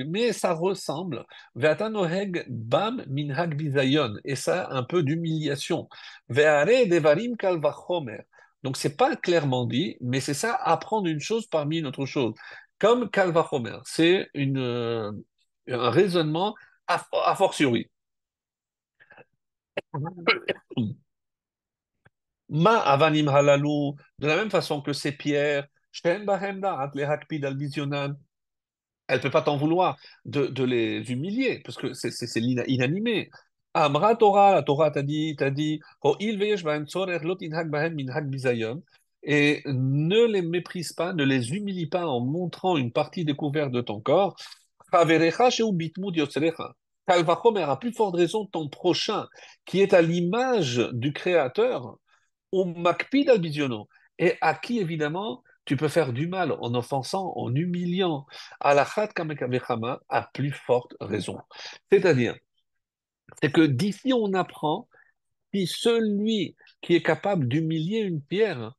mais 0.08 0.34
ça 0.34 0.54
ressemble, 0.54 1.26
Bam 1.56 3.04
Minhag 3.08 3.56
Bizayon, 3.56 4.14
et 4.24 4.36
ça 4.36 4.68
un 4.72 4.84
peu 4.84 5.04
d'humiliation. 5.04 5.88
Devarim 6.30 7.38
Kalvachomer. 7.38 8.22
Donc 8.64 8.78
c'est 8.78 8.98
pas 8.98 9.16
clairement 9.16 9.66
dit, 9.66 9.98
mais 10.02 10.20
c'est 10.20 10.34
ça, 10.34 10.56
apprendre 10.56 11.08
une 11.08 11.20
chose 11.20 11.48
parmi 11.48 11.80
une 11.80 11.88
autre 11.88 12.06
chose. 12.06 12.34
Comme 12.80 13.10
Kalvachomer, 13.10 13.78
c'est 13.86 14.30
euh, 14.36 15.12
un 15.68 15.90
raisonnement 15.90 16.56
a 16.88 17.36
fortiori. 17.36 17.90
Ma 22.50 22.78
avanim 22.80 23.28
halalou, 23.28 23.96
de 24.20 24.28
la 24.28 24.36
même 24.36 24.52
façon 24.52 24.82
que 24.82 24.94
ces 24.94 25.12
pierres, 25.12 25.68
elle 26.04 26.22
ne 29.18 29.22
peut 29.22 29.30
pas 29.32 29.42
t'en 29.42 29.58
vouloir 29.58 29.98
de, 30.26 30.64
les 30.64 31.12
humilier, 31.12 31.62
parce 31.64 31.78
que 31.78 31.94
c'est 31.94 32.40
inanimé. 32.42 33.30
Amra 33.74 34.16
Torah, 34.16 34.54
la 34.54 34.64
Torah 34.64 34.92
t'a 34.92 35.04
dit, 35.04 35.36
t'a 35.36 35.50
dit, 35.52 35.80
et 39.28 39.64
ne 39.66 40.26
les 40.26 40.42
méprise 40.42 40.94
pas, 40.94 41.14
ne 41.14 41.24
les 41.24 41.52
humilie 41.54 41.88
pas 41.88 42.06
en 42.06 42.20
montrant 42.20 42.78
une 42.78 42.92
partie 42.92 43.26
découverte 43.26 43.72
de 43.72 43.82
ton 43.82 44.00
corps. 44.00 44.36
Calvachomer, 47.08 47.64
à 47.64 47.76
plus 47.76 47.94
forte 47.94 48.16
raison, 48.16 48.46
ton 48.46 48.70
prochain, 48.70 49.28
qui 49.66 49.82
est 49.82 49.94
à 49.94 50.02
l'image 50.02 50.78
du 50.94 51.14
Créateur, 51.14 51.98
ou 52.52 52.66
makpid 52.66 53.30
al 53.30 53.42
et 54.18 54.38
à 54.42 54.54
qui, 54.56 54.80
évidemment, 54.80 55.44
tu 55.66 55.76
peux 55.76 55.88
faire 55.88 56.14
du 56.14 56.28
mal 56.28 56.52
en 56.52 56.74
offensant, 56.76 57.34
en 57.36 57.54
humiliant, 57.54 58.26
la 58.64 58.86
khat 58.86 59.10
à 60.10 60.30
plus 60.34 60.52
forte 60.52 60.96
raison. 61.02 61.40
C'est-à-dire, 61.92 62.36
c'est 63.42 63.52
que 63.52 63.62
d'ici 63.62 64.14
on 64.14 64.34
apprend 64.34 64.88
si 65.54 65.68
celui 65.68 66.56
qui 66.82 66.96
est 66.96 67.04
capable 67.04 67.48
d'humilier 67.48 68.00
une 68.00 68.22
pierre 68.22 68.74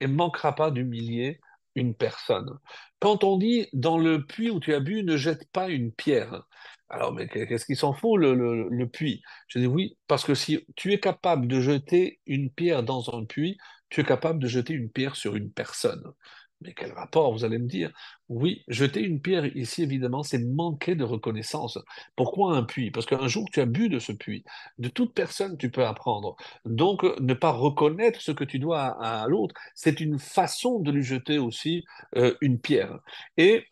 ne 0.00 0.06
manquera 0.06 0.54
pas 0.54 0.70
d'humilier 0.70 1.40
une 1.74 1.94
personne. 1.94 2.58
Quand 3.00 3.22
on 3.24 3.36
dit 3.36 3.68
dans 3.72 3.98
le 3.98 4.24
puits 4.24 4.50
où 4.50 4.60
tu 4.60 4.74
as 4.74 4.80
bu, 4.80 5.02
ne 5.04 5.16
jette 5.16 5.50
pas 5.52 5.68
une 5.68 5.92
pierre. 5.92 6.46
Alors, 6.90 7.12
mais 7.12 7.28
qu'est-ce 7.28 7.66
qu'il 7.66 7.76
s'en 7.76 7.92
fout, 7.92 8.20
le, 8.20 8.86
puits? 8.86 9.22
Je 9.46 9.60
dis 9.60 9.66
oui, 9.66 9.96
parce 10.08 10.24
que 10.24 10.34
si 10.34 10.66
tu 10.76 10.92
es 10.92 10.98
capable 10.98 11.46
de 11.46 11.60
jeter 11.60 12.20
une 12.26 12.50
pierre 12.50 12.82
dans 12.82 13.14
un 13.14 13.24
puits, 13.24 13.58
tu 13.90 14.00
es 14.00 14.04
capable 14.04 14.40
de 14.40 14.48
jeter 14.48 14.74
une 14.74 14.90
pierre 14.90 15.14
sur 15.14 15.36
une 15.36 15.52
personne. 15.52 16.02
Mais 16.62 16.74
quel 16.74 16.92
rapport, 16.92 17.32
vous 17.32 17.44
allez 17.44 17.58
me 17.58 17.68
dire? 17.68 17.90
Oui, 18.28 18.64
jeter 18.68 19.00
une 19.00 19.20
pierre 19.22 19.46
ici, 19.56 19.82
évidemment, 19.82 20.22
c'est 20.22 20.44
manquer 20.44 20.94
de 20.94 21.04
reconnaissance. 21.04 21.78
Pourquoi 22.16 22.56
un 22.56 22.64
puits? 22.64 22.90
Parce 22.90 23.06
qu'un 23.06 23.28
jour, 23.28 23.48
tu 23.52 23.60
as 23.60 23.66
bu 23.66 23.88
de 23.88 23.98
ce 23.98 24.12
puits. 24.12 24.44
De 24.78 24.88
toute 24.88 25.14
personne, 25.14 25.56
tu 25.56 25.70
peux 25.70 25.86
apprendre. 25.86 26.36
Donc, 26.64 27.04
ne 27.20 27.34
pas 27.34 27.50
reconnaître 27.52 28.20
ce 28.20 28.32
que 28.32 28.44
tu 28.44 28.58
dois 28.58 28.88
à, 29.02 29.26
l'autre, 29.28 29.54
c'est 29.74 30.00
une 30.00 30.18
façon 30.18 30.80
de 30.80 30.90
lui 30.90 31.02
jeter 31.04 31.38
aussi 31.38 31.84
euh, 32.16 32.34
une 32.40 32.58
pierre. 32.60 32.98
Et 33.38 33.64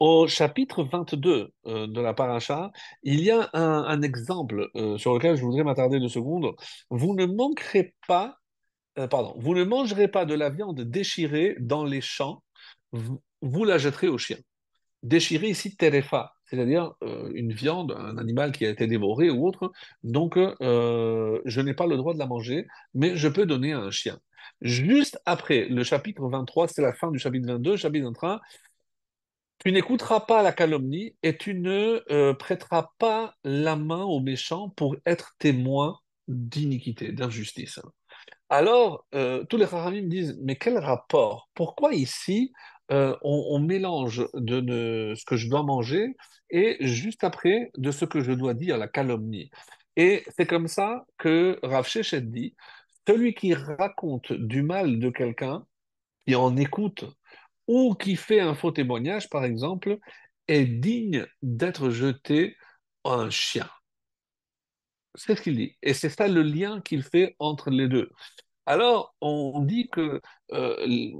au 0.00 0.26
chapitre 0.26 0.82
22 0.82 1.52
euh, 1.66 1.86
de 1.86 2.00
la 2.00 2.14
paracha, 2.14 2.72
il 3.02 3.20
y 3.20 3.30
a 3.30 3.50
un, 3.52 4.02
exemple 4.02 4.70
euh, 4.74 4.96
sur 4.96 5.14
lequel 5.14 5.36
je 5.36 5.42
voudrais 5.42 5.62
m'attarder 5.62 6.00
deux 6.00 6.08
secondes. 6.08 6.56
Vous 6.88 7.14
ne 7.14 7.26
pas 8.08 8.38
euh, 8.98 9.06
pardon, 9.06 9.34
vous 9.38 9.54
ne 9.54 9.62
mangerez 9.62 10.08
pas 10.08 10.24
de 10.24 10.34
la 10.34 10.50
viande 10.50 10.80
déchirée 10.80 11.54
dans 11.60 11.84
les 11.84 12.00
champs, 12.00 12.42
vous, 12.92 13.64
la 13.64 13.78
jetterez 13.78 14.08
au 14.08 14.18
chien. 14.18 14.38
Déchirée 15.02 15.48
ici, 15.48 15.76
terefa, 15.76 16.32
c'est-à-dire 16.44 16.92
une 17.34 17.52
viande, 17.52 17.92
un 17.96 18.18
animal 18.18 18.52
qui 18.52 18.66
a 18.66 18.70
été 18.70 18.86
dévoré 18.86 19.30
ou 19.30 19.46
autre, 19.46 19.72
donc 20.02 20.36
je 20.36 21.60
n'ai 21.60 21.72
pas 21.72 21.86
le 21.86 21.96
droit 21.96 22.12
de 22.12 22.18
la 22.18 22.26
manger, 22.26 22.66
mais 22.94 23.16
je 23.16 23.28
peux 23.28 23.46
donner 23.46 23.72
à 23.72 23.78
un 23.78 23.90
chien. 23.90 24.18
Juste 24.60 25.18
après 25.24 25.66
le 25.70 25.84
chapitre 25.84 26.28
23, 26.28 26.68
c'est 26.68 26.82
la 26.82 26.92
fin 26.92 27.10
du 27.10 27.18
chapitre 27.18 27.46
22, 27.46 27.76
chapitre 27.76 28.04
23, 28.06 28.40
tu 29.64 29.72
n'écouteras 29.72 30.20
pas 30.20 30.42
la 30.42 30.52
calomnie 30.52 31.16
et 31.22 31.36
tu 31.36 31.54
ne 31.54 32.32
prêteras 32.32 32.90
pas 32.98 33.34
la 33.44 33.76
main 33.76 34.02
aux 34.02 34.20
méchants 34.20 34.70
pour 34.70 34.96
être 35.06 35.34
témoin 35.38 35.98
d'iniquité, 36.28 37.12
d'injustice. 37.12 37.80
Alors, 38.48 39.06
euh, 39.14 39.44
tous 39.44 39.56
les 39.56 39.66
me 39.66 40.08
disent, 40.08 40.38
mais 40.42 40.56
quel 40.56 40.78
rapport? 40.78 41.48
Pourquoi 41.54 41.94
ici, 41.94 42.52
euh, 42.90 43.16
on, 43.22 43.60
mélange 43.60 44.26
de, 44.34 45.14
ce 45.16 45.24
que 45.24 45.36
je 45.36 45.48
dois 45.48 45.62
manger 45.62 46.16
et 46.50 46.76
juste 46.80 47.22
après 47.22 47.70
de 47.76 47.92
ce 47.92 48.04
que 48.04 48.20
je 48.22 48.32
dois 48.32 48.54
dire, 48.54 48.76
la 48.76 48.88
calomnie? 48.88 49.50
Et 49.96 50.24
c'est 50.36 50.46
comme 50.46 50.66
ça 50.66 51.04
que 51.16 51.60
Rav 51.62 51.86
Shechet 51.86 52.22
dit, 52.22 52.56
celui 53.06 53.34
qui 53.34 53.54
raconte 53.54 54.32
du 54.32 54.62
mal 54.62 54.98
de 54.98 55.10
quelqu'un, 55.10 55.64
qui 56.26 56.34
en 56.34 56.56
écoute, 56.56 57.04
ou 57.70 57.94
qui 57.94 58.16
fait 58.16 58.40
un 58.40 58.56
faux 58.56 58.72
témoignage, 58.72 59.30
par 59.30 59.44
exemple, 59.44 59.98
est 60.48 60.64
digne 60.66 61.24
d'être 61.40 61.90
jeté 61.90 62.56
à 63.04 63.10
un 63.10 63.30
chien. 63.30 63.70
C'est 65.14 65.36
ce 65.36 65.40
qu'il 65.42 65.56
dit. 65.56 65.76
Et 65.80 65.94
c'est 65.94 66.08
ça 66.08 66.26
le 66.26 66.42
lien 66.42 66.80
qu'il 66.80 67.04
fait 67.04 67.36
entre 67.38 67.70
les 67.70 67.86
deux. 67.86 68.10
Alors, 68.66 69.14
on 69.20 69.60
dit 69.60 69.88
que... 69.88 70.20
Euh, 70.50 71.10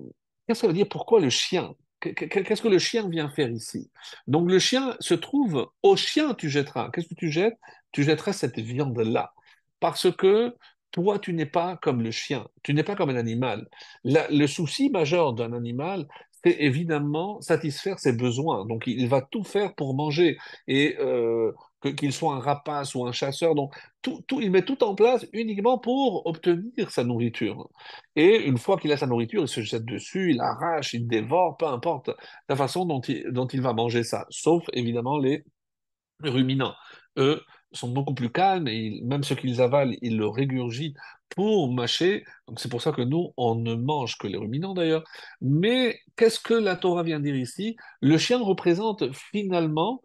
qu'est-ce 0.49 0.55
que 0.55 0.55
ça 0.55 0.67
veut 0.67 0.73
dire 0.73 0.89
Pourquoi 0.89 1.21
le 1.21 1.31
chien? 1.31 1.73
Qu'est-ce 2.01 2.63
que 2.63 2.69
le 2.69 2.81
chien 2.81 3.09
vient 3.09 3.31
faire 3.31 3.51
ici? 3.51 3.89
Donc, 4.27 4.51
le 4.51 4.59
chien 4.59 4.97
se 4.99 5.15
trouve... 5.15 5.71
Au 5.85 5.95
chien, 5.95 6.35
tu 6.35 6.51
jetteras. 6.51 6.91
Qu'est-ce 6.91 7.09
que 7.09 7.15
tu 7.15 7.31
jettes? 7.31 7.59
Tu 7.93 8.03
jetteras 8.03 8.33
cette 8.33 8.59
viande-là. 8.59 9.33
Parce 9.79 10.11
que 10.11 10.57
toi, 10.91 11.21
tu 11.21 11.33
n'es 11.33 11.47
pas 11.47 11.77
comme 11.77 12.03
le 12.03 12.11
chien. 12.11 12.49
Tu 12.65 12.75
n'es 12.75 12.83
pas 12.83 12.97
comme 12.97 13.11
un 13.11 13.17
animal. 13.17 13.69
le 14.05 14.47
souci 14.47 14.91
majeur 14.91 15.33
d'un 15.33 15.53
animal, 15.53 16.09
c'est 16.45 16.57
évidemment 16.61 17.41
satisfaire 17.41 17.99
ses 17.99 18.13
besoins. 18.13 18.67
Donc, 18.67 18.85
il 18.87 19.09
va 19.09 19.23
tout 19.23 19.45
faire 19.45 19.75
pour 19.75 19.95
manger. 19.95 20.39
Et 20.67 20.97
euh, 20.99 21.53
qu'il 21.97 22.13
soit 22.13 22.35
un 22.35 22.41
rapace 22.41 22.95
ou 22.95 23.07
un 23.07 23.13
chasseur, 23.13 23.55
donc 23.55 23.75
tout, 24.03 24.23
tout, 24.27 24.41
il 24.41 24.51
met 24.51 24.65
tout 24.65 24.85
en 24.85 24.95
place 24.95 25.27
uniquement 25.33 25.79
pour 25.79 26.27
obtenir 26.27 26.91
sa 26.91 27.05
nourriture. 27.05 27.69
Et 28.17 28.47
une 28.47 28.59
fois 28.59 28.77
qu'il 28.77 28.93
a 28.93 28.97
sa 28.97 29.07
nourriture, 29.07 29.43
il 29.43 29.49
se 29.49 29.63
jette 29.63 29.85
dessus, 29.85 30.33
il 30.33 30.41
arrache, 30.41 30.93
il 30.95 31.07
dévore, 31.07 31.57
peu 31.57 31.67
importe 31.67 32.11
la 32.49 32.57
façon 32.57 32.85
dont 32.85 33.01
il, 33.01 33.31
dont 33.31 33.47
il 33.47 33.63
va 33.63 33.73
manger 33.73 34.03
ça. 34.03 34.27
Sauf 34.29 34.65
évidemment 34.73 35.19
les 35.19 35.45
ruminants. 36.23 36.75
Eux 37.17 37.43
sont 37.73 37.89
beaucoup 37.89 38.15
plus 38.15 38.31
calmes 38.31 38.69
et 38.69 39.01
même 39.05 39.25
ce 39.25 39.35
qu'ils 39.35 39.63
avalent, 39.63 39.95
ils 40.03 40.17
le 40.17 40.27
régurgitent 40.27 40.97
pour 41.35 41.73
mâcher. 41.73 42.25
Donc 42.47 42.61
c'est 42.61 42.69
pour 42.69 42.83
ça 42.83 42.93
que 42.93 43.03
nous, 43.03 43.33
on 43.37 43.55
ne 43.55 43.75
mange 43.75 44.19
que 44.19 44.27
les 44.27 44.39
ruminants 44.39 44.75
d'ailleurs. 44.75 45.05
Mais 45.41 46.01
qu'est-ce 46.17 46.41
que 46.41 46.55
la 46.55 46.77
Torah 46.77 47.03
vient 47.03 47.21
dire 47.21 47.37
ici? 47.37 47.77
Le 48.01 48.19
chien 48.19 48.39
représente 48.43 49.13
finalement 49.13 50.03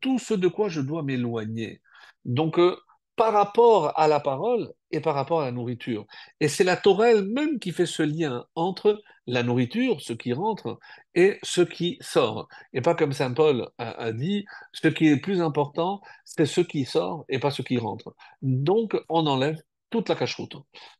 tout 0.00 0.18
ce 0.18 0.34
de 0.34 0.48
quoi 0.48 0.68
je 0.68 0.80
dois 0.80 1.02
m'éloigner. 1.02 1.80
Donc, 2.24 2.58
euh, 2.58 2.76
par 3.16 3.32
rapport 3.32 3.98
à 3.98 4.08
la 4.08 4.20
parole 4.20 4.72
et 4.90 5.00
par 5.00 5.14
rapport 5.14 5.42
à 5.42 5.44
la 5.44 5.52
nourriture. 5.52 6.06
Et 6.40 6.48
c'est 6.48 6.64
la 6.64 6.76
Torah 6.76 7.10
elle-même 7.10 7.58
qui 7.58 7.70
fait 7.70 7.86
ce 7.86 8.02
lien 8.02 8.46
entre 8.54 9.02
la 9.26 9.42
nourriture, 9.42 10.00
ce 10.00 10.14
qui 10.14 10.32
rentre, 10.32 10.78
et 11.14 11.38
ce 11.42 11.60
qui 11.60 11.98
sort. 12.00 12.48
Et 12.72 12.80
pas 12.80 12.94
comme 12.94 13.12
Saint 13.12 13.34
Paul 13.34 13.68
a, 13.78 14.12
dit, 14.12 14.46
ce 14.72 14.88
qui 14.88 15.08
est 15.08 15.18
plus 15.18 15.42
important, 15.42 16.00
c'est 16.24 16.46
ce 16.46 16.62
qui 16.62 16.86
sort 16.86 17.26
et 17.28 17.38
pas 17.38 17.50
ce 17.50 17.60
qui 17.60 17.76
rentre. 17.76 18.14
Donc, 18.40 18.98
on 19.10 19.26
enlève 19.26 19.62
toute 19.90 20.08
la 20.08 20.14
cache-route. 20.14 20.56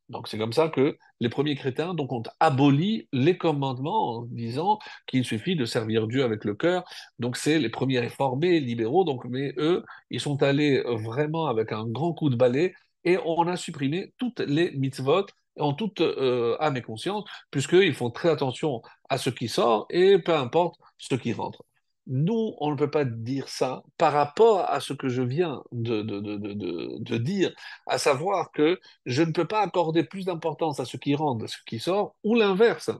Donc 0.08 0.28
c'est 0.28 0.38
comme 0.38 0.52
ça 0.52 0.68
que 0.68 0.98
les 1.20 1.28
premiers 1.28 1.54
chrétiens 1.54 1.94
donc, 1.94 2.12
ont 2.12 2.22
aboli 2.40 3.08
les 3.12 3.36
commandements 3.36 4.16
en 4.16 4.22
disant 4.22 4.78
qu'il 5.06 5.24
suffit 5.24 5.56
de 5.56 5.64
servir 5.64 6.06
Dieu 6.06 6.24
avec 6.24 6.44
le 6.44 6.54
cœur. 6.54 6.84
Donc 7.18 7.36
c'est 7.36 7.58
les 7.58 7.68
premiers 7.68 8.00
réformés, 8.00 8.60
libéraux, 8.60 9.04
donc, 9.04 9.24
mais 9.24 9.54
eux, 9.58 9.84
ils 10.10 10.20
sont 10.20 10.42
allés 10.42 10.82
vraiment 10.86 11.46
avec 11.46 11.72
un 11.72 11.86
grand 11.86 12.12
coup 12.12 12.30
de 12.30 12.36
balai 12.36 12.74
et 13.04 13.18
on 13.24 13.46
a 13.46 13.56
supprimé 13.56 14.12
toutes 14.18 14.40
les 14.40 14.72
mitzvot 14.72 15.26
en 15.58 15.74
toute 15.74 16.00
euh, 16.00 16.56
âme 16.60 16.76
et 16.76 16.82
conscience, 16.82 17.24
puisqu'ils 17.50 17.94
font 17.94 18.10
très 18.10 18.30
attention 18.30 18.82
à 19.08 19.18
ce 19.18 19.30
qui 19.30 19.48
sort 19.48 19.86
et 19.90 20.18
peu 20.18 20.34
importe 20.34 20.76
ce 20.98 21.14
qui 21.14 21.32
rentre. 21.32 21.64
Nous, 22.12 22.54
on 22.58 22.72
ne 22.72 22.76
peut 22.76 22.90
pas 22.90 23.04
dire 23.04 23.48
ça 23.48 23.84
par 23.96 24.12
rapport 24.12 24.68
à 24.68 24.80
ce 24.80 24.92
que 24.92 25.08
je 25.08 25.22
viens 25.22 25.62
de, 25.70 27.16
dire, 27.18 27.52
à 27.86 27.98
savoir 27.98 28.50
que 28.50 28.80
je 29.06 29.22
ne 29.22 29.30
peux 29.30 29.46
pas 29.46 29.62
accorder 29.62 30.02
plus 30.02 30.24
d'importance 30.24 30.80
à 30.80 30.84
ce 30.84 30.96
qui 30.96 31.14
rentre, 31.14 31.44
à 31.44 31.48
ce 31.48 31.58
qui 31.64 31.78
sort, 31.78 32.16
ou 32.24 32.34
l'inverse. 32.34 32.90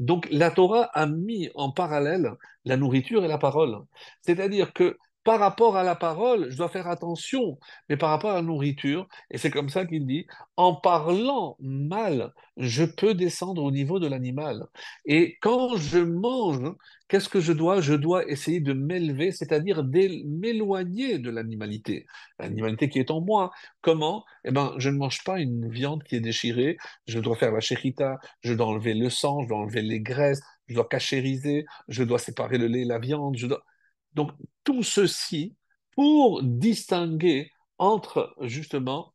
Donc 0.00 0.26
la 0.32 0.50
Torah 0.50 0.90
a 0.92 1.06
mis 1.06 1.50
en 1.54 1.70
parallèle 1.70 2.32
la 2.64 2.76
nourriture 2.76 3.24
et 3.24 3.28
la 3.28 3.38
parole. 3.38 3.78
C'est-à-dire 4.22 4.72
que 4.72 4.98
par 5.28 5.40
rapport 5.40 5.76
à 5.76 5.84
la 5.84 5.94
parole, 5.94 6.48
je 6.48 6.56
dois 6.56 6.70
faire 6.70 6.88
attention, 6.88 7.58
mais 7.90 7.98
par 7.98 8.08
rapport 8.08 8.30
à 8.30 8.36
la 8.36 8.40
nourriture, 8.40 9.06
et 9.30 9.36
c'est 9.36 9.50
comme 9.50 9.68
ça 9.68 9.84
qu'il 9.84 10.06
dit, 10.06 10.26
en 10.56 10.74
parlant 10.74 11.58
mal, 11.60 12.32
je 12.56 12.82
peux 12.84 13.12
descendre 13.12 13.62
au 13.62 13.70
niveau 13.70 13.98
de 13.98 14.06
l'animal. 14.06 14.68
Et 15.04 15.36
quand 15.42 15.76
je 15.76 15.98
mange, 15.98 16.72
qu'est-ce 17.08 17.28
que 17.28 17.40
je 17.40 17.52
dois? 17.52 17.82
Je 17.82 17.92
dois 17.92 18.26
essayer 18.26 18.60
de 18.60 18.72
m'élever, 18.72 19.30
c'est-à-dire 19.30 19.84
m'éloigner 19.84 21.18
de 21.18 21.28
l'animalité, 21.28 22.06
l'animalité 22.38 22.88
qui 22.88 22.98
est 22.98 23.10
en 23.10 23.20
moi. 23.20 23.50
Comment? 23.82 24.24
Eh 24.46 24.50
bien, 24.50 24.72
je 24.78 24.88
ne 24.88 24.96
mange 24.96 25.22
pas 25.24 25.40
une 25.40 25.68
viande 25.68 26.04
qui 26.04 26.16
est 26.16 26.20
déchirée, 26.20 26.78
je 27.06 27.18
dois 27.18 27.36
faire 27.36 27.52
la 27.52 27.60
chérita, 27.60 28.16
je 28.40 28.54
dois 28.54 28.68
enlever 28.68 28.94
le 28.94 29.10
sang, 29.10 29.42
je 29.42 29.48
dois 29.48 29.58
enlever 29.58 29.82
les 29.82 30.00
graisses, 30.00 30.40
je 30.68 30.74
dois 30.74 30.88
cachériser, 30.88 31.66
je 31.88 32.02
dois 32.02 32.18
séparer 32.18 32.56
le 32.56 32.66
lait 32.66 32.80
et 32.80 32.86
la 32.86 32.98
viande, 32.98 33.36
je 33.36 33.46
dois... 33.46 33.62
Donc, 34.18 34.32
tout 34.64 34.82
ceci 34.82 35.54
pour 35.94 36.42
distinguer 36.42 37.50
entre, 37.78 38.34
justement, 38.40 39.14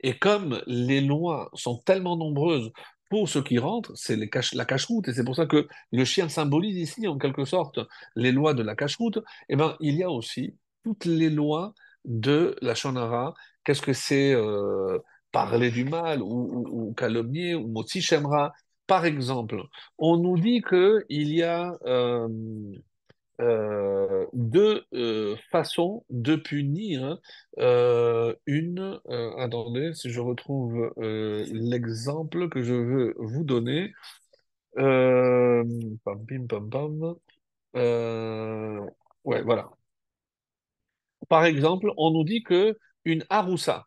et 0.00 0.18
comme 0.18 0.62
les 0.66 1.00
lois 1.00 1.50
sont 1.54 1.78
tellement 1.78 2.16
nombreuses 2.16 2.70
pour 3.08 3.28
ce 3.28 3.38
qui 3.38 3.58
rentre, 3.58 3.92
c'est 3.94 4.16
la 4.16 4.64
cache-route, 4.66 5.08
et 5.08 5.14
c'est 5.14 5.24
pour 5.24 5.34
ça 5.36 5.46
que 5.46 5.66
le 5.92 6.04
chien 6.04 6.28
symbolise 6.28 6.76
ici, 6.76 7.08
en 7.08 7.16
quelque 7.16 7.46
sorte, 7.46 7.80
les 8.16 8.32
lois 8.32 8.52
de 8.52 8.62
la 8.62 8.76
cache-route, 8.76 9.16
et 9.16 9.54
eh 9.54 9.56
ben, 9.56 9.76
il 9.80 9.94
y 9.96 10.02
a 10.02 10.10
aussi 10.10 10.54
toutes 10.84 11.06
les 11.06 11.30
lois 11.30 11.72
de 12.04 12.56
la 12.60 12.74
Shonara. 12.74 13.34
Qu'est-ce 13.64 13.82
que 13.82 13.94
c'est 13.94 14.34
euh, 14.34 14.98
parler 15.32 15.70
du 15.70 15.84
mal 15.84 16.20
ou, 16.22 16.64
ou, 16.70 16.94
calomnier 16.94 17.54
ou 17.54 17.66
motzi 17.68 18.02
shemra? 18.02 18.52
Par 18.86 19.04
exemple, 19.06 19.62
on 19.98 20.18
nous 20.18 20.38
dit 20.38 20.60
que 20.60 21.04
il 21.08 21.32
y 21.34 21.42
a 21.42 21.76
euh, 21.86 22.28
deux 24.32 24.84
euh, 24.94 25.36
façons 25.50 26.04
de 26.10 26.36
punir 26.36 27.18
euh, 27.58 28.34
une. 28.46 29.00
euh, 29.08 29.36
attendez, 29.38 29.92
si 29.94 30.10
je 30.10 30.20
retrouve 30.20 30.92
euh, 30.98 31.44
l'exemple 31.52 32.48
que 32.48 32.62
je 32.62 32.74
veux 32.74 33.14
vous 33.18 33.44
donner. 33.44 33.92
Euh, 34.78 35.64
pam, 36.04 36.26
pim, 36.26 36.46
pam, 36.48 36.70
pam. 36.70 37.16
Euh, 37.76 38.80
ouais, 39.24 39.42
voilà. 39.42 39.70
Par 41.28 41.44
exemple, 41.44 41.92
on 41.96 42.10
nous 42.10 42.24
dit 42.24 42.42
que 42.42 42.76
une 43.04 43.24
haroussa, 43.30 43.86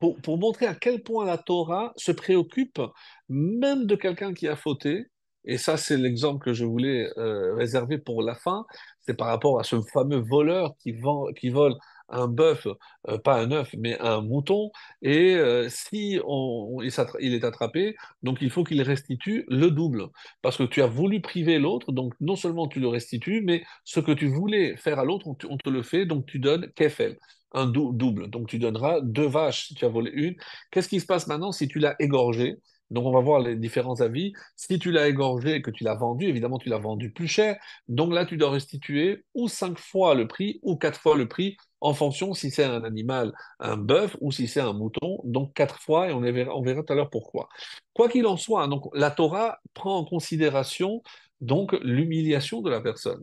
pour, 0.00 0.16
pour 0.22 0.38
montrer 0.38 0.66
à 0.66 0.74
quel 0.74 1.02
point 1.02 1.26
la 1.26 1.38
Torah 1.38 1.92
se 1.96 2.12
préoccupe 2.12 2.80
même 3.28 3.86
de 3.86 3.96
quelqu'un 3.96 4.34
qui 4.34 4.48
a 4.48 4.56
fauté. 4.56 5.06
Et 5.46 5.58
ça, 5.58 5.76
c'est 5.76 5.96
l'exemple 5.96 6.44
que 6.44 6.52
je 6.52 6.64
voulais 6.64 7.08
euh, 7.18 7.54
réserver 7.54 7.98
pour 7.98 8.22
la 8.22 8.34
fin. 8.34 8.66
C'est 9.02 9.14
par 9.14 9.28
rapport 9.28 9.60
à 9.60 9.64
ce 9.64 9.80
fameux 9.82 10.18
voleur 10.18 10.74
qui, 10.78 10.92
vend, 10.92 11.26
qui 11.32 11.48
vole 11.50 11.74
un 12.08 12.28
bœuf, 12.28 12.66
euh, 13.08 13.18
pas 13.18 13.40
un 13.40 13.50
œuf, 13.52 13.74
mais 13.78 13.98
un 14.00 14.20
mouton. 14.20 14.70
Et 15.02 15.34
euh, 15.36 15.68
si 15.68 16.20
on, 16.24 16.80
il, 16.82 16.92
il 17.20 17.34
est 17.34 17.44
attrapé, 17.44 17.96
donc 18.22 18.38
il 18.40 18.50
faut 18.50 18.64
qu'il 18.64 18.80
restitue 18.82 19.44
le 19.48 19.70
double. 19.70 20.06
Parce 20.42 20.56
que 20.56 20.64
tu 20.64 20.82
as 20.82 20.86
voulu 20.86 21.20
priver 21.20 21.58
l'autre, 21.58 21.92
donc 21.92 22.14
non 22.20 22.36
seulement 22.36 22.68
tu 22.68 22.80
le 22.80 22.88
restitues, 22.88 23.42
mais 23.44 23.64
ce 23.84 24.00
que 24.00 24.12
tu 24.12 24.28
voulais 24.28 24.76
faire 24.76 24.98
à 24.98 25.04
l'autre, 25.04 25.26
on, 25.28 25.34
te 25.56 25.70
le 25.70 25.82
fait, 25.82 26.06
donc 26.06 26.26
tu 26.26 26.38
donnes 26.38 26.70
kefel 26.74 27.18
un 27.52 27.66
dou- 27.66 27.92
double. 27.92 28.28
Donc 28.30 28.48
tu 28.48 28.58
donneras 28.58 29.00
deux 29.00 29.26
vaches 29.26 29.68
si 29.68 29.74
tu 29.74 29.84
as 29.84 29.88
volé 29.88 30.10
une. 30.12 30.34
Qu'est-ce 30.70 30.88
qui 30.88 31.00
se 31.00 31.06
passe 31.06 31.26
maintenant 31.26 31.52
si 31.52 31.68
tu 31.68 31.78
l'as 31.78 31.96
égorgé? 32.00 32.56
Donc 32.90 33.06
on 33.06 33.12
va 33.12 33.20
voir 33.20 33.40
les 33.40 33.56
différents 33.56 34.00
avis. 34.00 34.32
Si 34.54 34.78
tu 34.78 34.92
l'as 34.92 35.08
égorgé 35.08 35.56
et 35.56 35.62
que 35.62 35.70
tu 35.70 35.84
l'as 35.84 35.94
vendu, 35.94 36.26
évidemment 36.26 36.58
tu 36.58 36.68
l'as 36.68 36.78
vendu 36.78 37.10
plus 37.10 37.28
cher. 37.28 37.56
Donc 37.88 38.12
là 38.12 38.24
tu 38.24 38.36
dois 38.36 38.50
restituer 38.50 39.24
ou 39.34 39.48
cinq 39.48 39.78
fois 39.78 40.14
le 40.14 40.28
prix 40.28 40.60
ou 40.62 40.76
quatre 40.76 41.00
fois 41.00 41.16
le 41.16 41.28
prix 41.28 41.56
en 41.80 41.94
fonction 41.94 42.34
si 42.34 42.50
c'est 42.50 42.64
un 42.64 42.84
animal, 42.84 43.32
un 43.60 43.76
bœuf 43.76 44.16
ou 44.20 44.32
si 44.32 44.48
c'est 44.48 44.60
un 44.60 44.72
mouton. 44.72 45.20
Donc 45.24 45.54
quatre 45.54 45.80
fois 45.80 46.08
et 46.08 46.12
on 46.12 46.20
verra, 46.20 46.56
on 46.56 46.62
tout 46.62 46.92
à 46.92 46.94
l'heure 46.94 47.10
pourquoi. 47.10 47.48
Quoi 47.92 48.08
qu'il 48.08 48.26
en 48.26 48.36
soit, 48.36 48.66
donc 48.68 48.84
la 48.94 49.10
Torah 49.10 49.58
prend 49.74 49.98
en 49.98 50.04
considération 50.04 51.02
donc 51.40 51.72
l'humiliation 51.82 52.62
de 52.62 52.70
la 52.70 52.80
personne. 52.80 53.22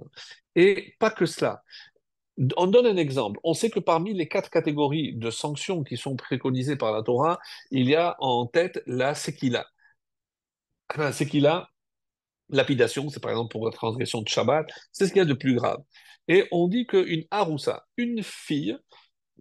Et 0.56 0.94
pas 1.00 1.10
que 1.10 1.26
cela. 1.26 1.64
On 2.58 2.68
donne 2.68 2.88
un 2.88 2.98
exemple. 2.98 3.40
On 3.44 3.54
sait 3.54 3.70
que 3.70 3.80
parmi 3.80 4.14
les 4.14 4.28
quatre 4.28 4.50
catégories 4.50 5.14
de 5.16 5.30
sanctions 5.30 5.84
qui 5.84 5.98
sont 5.98 6.16
préconisées 6.16 6.76
par 6.76 6.92
la 6.92 7.04
Torah, 7.04 7.40
il 7.72 7.88
y 7.88 7.96
a 7.96 8.16
en 8.20 8.48
tête 8.48 8.82
la 8.88 9.14
sekila. 9.16 9.66
La 10.96 11.12
sekila, 11.12 11.70
lapidation, 12.50 13.10
c'est 13.10 13.22
par 13.22 13.32
exemple 13.32 13.52
pour 13.52 13.66
la 13.66 13.72
transgression 13.72 14.22
de 14.22 14.30
Shabbat, 14.30 14.68
c'est 14.92 15.08
ce 15.08 15.12
qu'il 15.12 15.20
y 15.20 15.22
a 15.22 15.26
de 15.26 15.34
plus 15.34 15.56
grave. 15.56 15.80
Et 16.28 16.48
on 16.52 16.68
dit 16.68 16.86
qu'une 16.88 17.26
haroussa, 17.32 17.86
une 17.98 18.24
fille, 18.24 18.78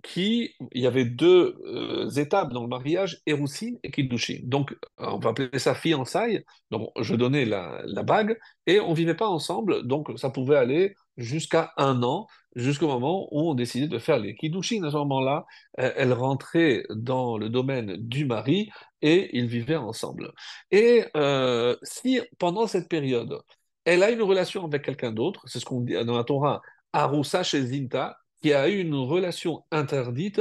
qui, 0.02 0.54
il 0.72 0.82
y 0.82 0.86
avait 0.86 1.04
deux 1.04 1.56
euh, 1.64 2.10
étapes 2.10 2.52
dans 2.52 2.62
le 2.62 2.68
mariage, 2.68 3.20
Erousin 3.26 3.74
et 3.82 3.90
Kiddushin. 3.90 4.40
Donc, 4.42 4.74
on 4.98 5.18
va 5.18 5.30
appeler 5.30 5.58
ça 5.58 5.74
fiançailles. 5.74 6.44
Donc, 6.70 6.90
je 7.00 7.14
donnais 7.14 7.44
la, 7.44 7.82
la 7.84 8.02
bague 8.02 8.36
et 8.66 8.80
on 8.80 8.94
vivait 8.94 9.14
pas 9.14 9.28
ensemble. 9.28 9.86
Donc, 9.86 10.10
ça 10.16 10.30
pouvait 10.30 10.56
aller 10.56 10.94
jusqu'à 11.16 11.72
un 11.76 12.02
an, 12.02 12.26
jusqu'au 12.56 12.88
moment 12.88 13.28
où 13.32 13.50
on 13.50 13.54
décidait 13.54 13.88
de 13.88 13.98
faire 13.98 14.18
les 14.18 14.34
Kiddushin. 14.34 14.82
À 14.84 14.90
ce 14.90 14.96
moment-là, 14.96 15.44
euh, 15.80 15.92
elle 15.96 16.12
rentrait 16.12 16.84
dans 16.90 17.38
le 17.38 17.48
domaine 17.48 17.96
du 17.96 18.24
mari 18.24 18.70
et 19.02 19.36
ils 19.36 19.46
vivaient 19.46 19.76
ensemble. 19.76 20.32
Et 20.70 21.04
euh, 21.16 21.76
si 21.82 22.20
pendant 22.38 22.66
cette 22.66 22.88
période, 22.88 23.40
elle 23.84 24.02
a 24.02 24.10
une 24.10 24.22
relation 24.22 24.64
avec 24.64 24.82
quelqu'un 24.82 25.12
d'autre, 25.12 25.42
c'est 25.46 25.58
ce 25.58 25.64
qu'on 25.64 25.80
dit 25.80 25.94
dans 26.04 26.16
la 26.16 26.24
Torah, 26.24 26.60
Aroussa 26.92 27.42
chez 27.42 27.62
Zinta, 27.66 28.16
qui 28.40 28.52
a 28.52 28.68
eu 28.68 28.80
une 28.80 28.94
relation 28.94 29.64
interdite 29.70 30.40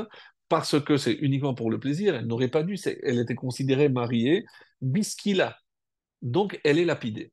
parce 0.50 0.80
que 0.84 0.98
c'est 0.98 1.14
uniquement 1.14 1.54
pour 1.54 1.72
le 1.72 1.80
plaisir, 1.80 2.16
elle 2.16 2.28
n'aurait 2.28 2.50
pas 2.50 2.64
dû, 2.64 2.78
elle 3.04 3.20
était 3.20 3.36
considérée 3.36 3.88
mariée, 3.88 4.46
biskila, 4.82 5.58
donc 6.22 6.60
elle 6.66 6.78
est 6.78 6.86
lapidée, 6.86 7.32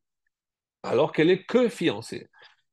alors 0.82 1.12
qu'elle 1.12 1.30
est 1.30 1.44
que 1.44 1.68
fiancée. 1.68 2.28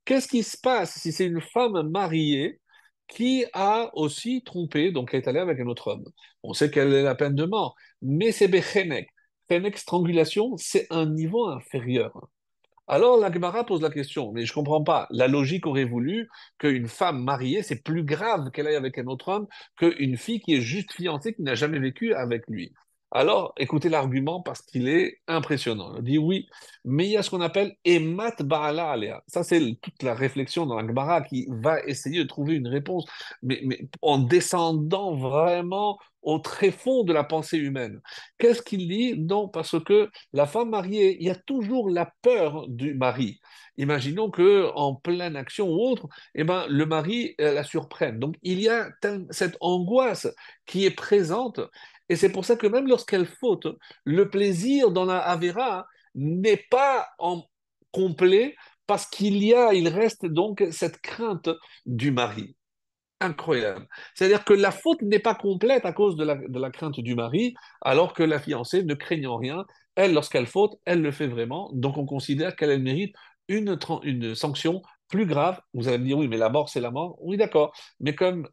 Qu'est-ce 0.06 0.28
qui 0.28 0.44
se 0.44 0.58
passe 0.58 1.00
si 1.00 1.12
c'est 1.12 1.26
une 1.26 1.42
femme 1.42 1.90
mariée 1.90 2.60
qui 3.08 3.46
a 3.54 3.92
aussi 3.96 4.44
trompé, 4.44 4.92
donc 4.92 5.14
est 5.14 5.28
allée 5.28 5.40
avec 5.40 5.60
un 5.60 5.68
autre 5.68 5.88
homme? 5.90 6.06
On 6.44 6.54
sait 6.54 6.70
qu'elle 6.72 6.94
est 6.94 7.04
la 7.04 7.16
peine 7.16 7.36
de 7.36 7.46
mort, 7.46 7.76
mais 8.02 8.32
c'est 8.32 8.48
bechenek. 8.48 9.10
Chenek, 9.50 9.78
strangulation, 9.78 10.58
c'est 10.58 10.88
un 10.92 11.06
niveau 11.08 11.48
inférieur. 11.48 12.30
Alors 12.88 13.18
la 13.18 13.32
Gemara 13.32 13.66
pose 13.66 13.82
la 13.82 13.90
question, 13.90 14.32
mais 14.32 14.46
je 14.46 14.54
comprends 14.54 14.84
pas. 14.84 15.08
La 15.10 15.28
logique 15.28 15.66
aurait 15.66 15.86
voulu 15.86 16.30
qu'une 16.60 16.88
femme 16.88 17.24
mariée, 17.24 17.64
c'est 17.64 17.82
plus 17.82 18.04
grave 18.04 18.52
qu'elle 18.52 18.68
aille 18.68 18.76
avec 18.76 19.00
un 19.00 19.08
autre 19.08 19.30
homme 19.30 19.48
qu'une 19.78 20.18
fille 20.18 20.40
qui 20.40 20.54
est 20.56 20.62
juste 20.62 20.92
fiancée, 20.94 21.34
qui 21.34 21.42
n'a 21.42 21.56
jamais 21.56 21.80
vécu 21.80 22.14
avec 22.14 22.44
lui. 22.48 22.74
Alors, 23.16 23.54
écoutez 23.58 23.88
l'argument 23.88 24.42
parce 24.42 24.62
qu'il 24.62 24.90
est 24.90 25.22
impressionnant. 25.30 25.94
On 25.96 26.02
dit 26.02 26.18
oui, 26.18 26.50
mais 26.84 27.06
il 27.06 27.12
y 27.12 27.18
a 27.18 27.24
ce 27.24 27.30
qu'on 27.30 27.40
appelle 27.40 27.78
emat 27.86 28.36
ba'ala 28.42 28.92
alea. 28.92 29.24
Ça, 29.28 29.42
c'est 29.42 29.62
toute 29.82 30.04
la 30.04 30.14
réflexion 30.14 30.66
dans 30.66 30.76
la 30.76 30.86
Gemara 30.86 31.22
qui 31.22 31.48
va 31.50 31.80
essayer 31.86 32.20
de 32.20 32.28
trouver 32.28 32.56
une 32.56 32.68
réponse, 32.68 33.06
mais, 33.42 33.62
en 34.02 34.18
descendant 34.18 35.16
vraiment 35.16 35.98
au 36.24 36.40
tréfonds 36.40 37.06
de 37.06 37.14
la 37.14 37.24
pensée 37.24 37.58
humaine. 37.58 38.02
Qu'est-ce 38.38 38.62
qu'il 38.62 38.86
dit? 38.90 39.18
Non, 39.18 39.48
parce 39.48 39.82
que 39.82 40.10
la 40.34 40.46
femme 40.46 40.72
mariée, 40.72 41.16
il 41.18 41.28
y 41.28 41.30
a 41.30 41.36
toujours 41.36 41.90
la 41.90 42.12
peur 42.22 42.68
du 42.68 42.96
mari. 42.96 43.40
Imaginons 43.78 44.30
que 44.30 44.72
en 44.74 44.96
pleine 44.96 45.36
action 45.36 45.70
ou 45.70 45.80
autre, 45.80 46.08
eh 46.34 46.44
ben, 46.44 46.66
le 46.68 46.86
mari 46.86 47.36
euh, 47.42 47.54
la 47.54 47.64
surprenne. 47.64 48.20
Donc 48.20 48.36
il 48.42 48.60
y 48.60 48.70
a 48.70 48.90
cette 49.32 49.58
angoisse 49.60 50.28
qui 50.66 50.86
est 50.86 50.96
présente, 50.96 51.60
et 52.10 52.16
c'est 52.16 52.32
pour 52.32 52.46
ça 52.46 52.56
que 52.56 52.68
même 52.68 52.88
lorsqu'elle 52.88 53.26
faute, 53.26 53.68
le 54.04 54.30
plaisir 54.30 54.92
dans 54.92 55.06
la 55.06 55.20
Avera 55.20 55.88
n'est 56.14 56.64
pas 56.70 57.08
en 57.20 57.44
complet 57.92 58.56
parce 58.88 59.08
qu'il 59.08 59.44
y 59.44 59.54
a, 59.54 59.74
il 59.74 59.88
reste 59.88 60.26
donc 60.26 60.64
cette 60.72 61.02
crainte 61.02 61.50
du 61.86 62.12
mari. 62.12 62.56
Incroyable. 63.22 63.88
C'est-à-dire 64.14 64.44
que 64.44 64.54
la 64.54 64.72
faute 64.72 65.02
n'est 65.02 65.20
pas 65.20 65.36
complète 65.36 65.86
à 65.86 65.94
cause 65.94 66.16
de 66.16 66.24
la, 66.24 66.36
de 66.36 66.60
la 66.60 66.70
crainte 66.70 67.00
du 67.00 67.16
mari, 67.16 67.56
alors 67.82 68.14
que 68.14 68.24
la 68.24 68.40
fiancée, 68.40 68.84
ne 68.84 68.94
craignant 68.94 69.38
rien, 69.38 69.66
elle, 69.96 70.14
lorsqu'elle 70.14 70.48
faute, 70.48 70.74
elle 70.86 71.02
le 71.02 71.12
fait 71.12 71.28
vraiment. 71.28 71.72
Donc 71.74 71.98
on 71.98 72.06
considère 72.06 72.56
qu'elle 72.56 72.70
elle 72.70 72.84
mérite 72.84 73.16
une, 73.48 73.80
une 74.04 74.36
sanction 74.36 74.82
plus 75.08 75.26
grave. 75.26 75.60
Vous 75.74 75.88
allez 75.88 75.98
me 75.98 76.06
dire, 76.06 76.18
oui, 76.18 76.28
mais 76.28 76.38
la 76.38 76.50
mort, 76.50 76.70
c'est 76.70 76.82
la 76.82 76.92
mort. 76.92 77.16
Oui, 77.22 77.38
d'accord. 77.38 77.74
Mais 78.00 78.14
comme 78.14 78.48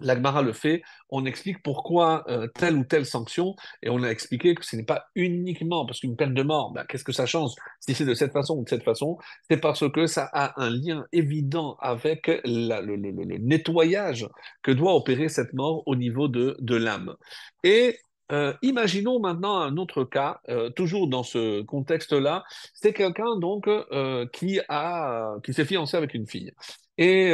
L'Agmara 0.00 0.42
le 0.42 0.52
fait, 0.52 0.82
on 1.08 1.24
explique 1.24 1.62
pourquoi 1.62 2.24
euh, 2.28 2.48
telle 2.48 2.76
ou 2.76 2.84
telle 2.84 3.06
sanction, 3.06 3.54
et 3.82 3.90
on 3.90 4.02
a 4.02 4.08
expliqué 4.08 4.54
que 4.54 4.64
ce 4.64 4.74
n'est 4.74 4.84
pas 4.84 5.06
uniquement 5.14 5.86
parce 5.86 6.00
qu'une 6.00 6.16
peine 6.16 6.34
de 6.34 6.42
mort, 6.42 6.72
ben, 6.72 6.84
qu'est-ce 6.88 7.04
que 7.04 7.12
ça 7.12 7.26
change? 7.26 7.52
Si 7.78 7.94
c'est 7.94 8.04
de 8.04 8.14
cette 8.14 8.32
façon 8.32 8.58
ou 8.58 8.64
de 8.64 8.68
cette 8.68 8.82
façon, 8.82 9.18
c'est 9.48 9.58
parce 9.58 9.88
que 9.90 10.06
ça 10.06 10.28
a 10.32 10.60
un 10.60 10.70
lien 10.70 11.06
évident 11.12 11.76
avec 11.80 12.26
le, 12.44 13.38
nettoyage 13.38 14.28
que 14.62 14.72
doit 14.72 14.94
opérer 14.94 15.28
cette 15.28 15.52
mort 15.52 15.84
au 15.86 15.94
niveau 15.94 16.26
de, 16.26 16.56
de 16.60 16.74
l'âme. 16.74 17.14
Et 17.62 17.98
euh, 18.32 18.52
imaginons 18.62 19.20
maintenant 19.20 19.58
un 19.60 19.76
autre 19.76 20.02
cas, 20.02 20.40
euh, 20.48 20.70
toujours 20.70 21.08
dans 21.08 21.22
ce 21.22 21.62
contexte-là, 21.62 22.42
c'est 22.72 22.92
quelqu'un 22.92 23.38
donc 23.38 23.68
qui 24.32 24.60
a, 24.68 25.36
qui 25.44 25.54
s'est 25.54 25.64
fiancé 25.64 25.96
avec 25.96 26.14
une 26.14 26.26
fille. 26.26 26.50
Et 26.98 27.32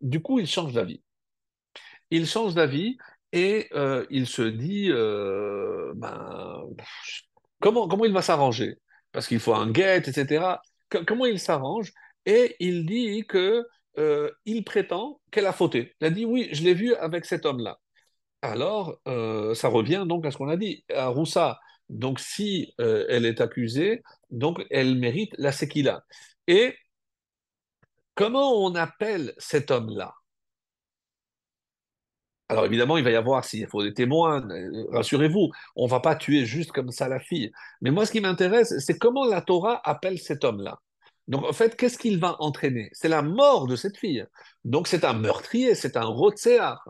du 0.00 0.20
coup, 0.20 0.38
il 0.38 0.46
change 0.46 0.72
d'avis 0.72 1.00
il 2.10 2.26
change 2.26 2.54
d'avis 2.54 2.96
et 3.34 3.68
euh, 3.74 4.06
il 4.10 4.28
se 4.28 4.42
dit 4.42 4.90
euh, 4.90 5.92
ben, 5.96 6.62
comment, 7.60 8.04
il 8.04 8.12
va 8.12 8.22
s'arranger? 8.22 8.78
Parce 9.10 9.26
qu'il 9.26 9.40
faut 9.40 9.54
un 9.54 9.70
guet, 9.70 9.98
etc. 9.98 10.44
Comment 11.06 11.26
il 11.26 11.40
s'arrange? 11.40 11.92
Et 12.26 12.56
il 12.60 12.86
dit 12.86 13.24
que 13.26 13.66
euh, 13.98 14.30
il 14.44 14.64
prétend 14.64 15.20
qu'elle 15.32 15.46
a 15.46 15.52
fauté. 15.52 15.94
Il 16.00 16.06
a 16.06 16.10
dit 16.10 16.24
oui, 16.24 16.48
je 16.52 16.62
l'ai 16.62 16.74
vu 16.74 16.94
avec 16.94 17.24
cet 17.24 17.44
homme-là. 17.44 17.78
Alors, 18.42 19.00
ça 19.06 19.68
revient 19.68 20.04
donc 20.06 20.26
à 20.26 20.30
ce 20.30 20.36
qu'on 20.36 20.48
a 20.48 20.56
dit, 20.56 20.84
à 20.94 21.08
Roussa. 21.08 21.58
Donc, 21.88 22.20
si 22.20 22.74
elle 22.78 23.24
est 23.24 23.40
accusée, 23.40 24.02
donc 24.30 24.64
elle 24.70 24.96
mérite 24.96 25.34
la 25.38 25.50
séquila. 25.50 26.04
Et 26.46 26.76
comment 28.14 28.62
on 28.64 28.74
appelle 28.74 29.34
cet 29.38 29.70
homme-là? 29.70 30.14
Alors 32.48 32.66
évidemment, 32.66 32.98
il 32.98 33.04
va 33.04 33.10
y 33.10 33.16
avoir, 33.16 33.44
s'il 33.44 33.66
faut 33.66 33.82
des 33.82 33.94
témoins, 33.94 34.48
euh, 34.50 34.86
rassurez-vous, 34.92 35.50
on 35.76 35.86
va 35.86 36.00
pas 36.00 36.14
tuer 36.14 36.44
juste 36.44 36.72
comme 36.72 36.90
ça 36.90 37.08
la 37.08 37.20
fille. 37.20 37.50
Mais 37.80 37.90
moi, 37.90 38.04
ce 38.06 38.12
qui 38.12 38.20
m'intéresse, 38.20 38.74
c'est 38.78 38.98
comment 38.98 39.24
la 39.24 39.40
Torah 39.40 39.80
appelle 39.84 40.18
cet 40.18 40.44
homme-là. 40.44 40.78
Donc, 41.26 41.44
en 41.44 41.52
fait, 41.54 41.74
qu'est-ce 41.74 41.96
qu'il 41.96 42.18
va 42.20 42.36
entraîner? 42.40 42.90
C'est 42.92 43.08
la 43.08 43.22
mort 43.22 43.66
de 43.66 43.76
cette 43.76 43.96
fille. 43.96 44.26
Donc, 44.64 44.88
c'est 44.88 45.04
un 45.04 45.14
meurtrier, 45.14 45.74
c'est 45.74 45.96
un 45.96 46.04
rotséar. 46.04 46.86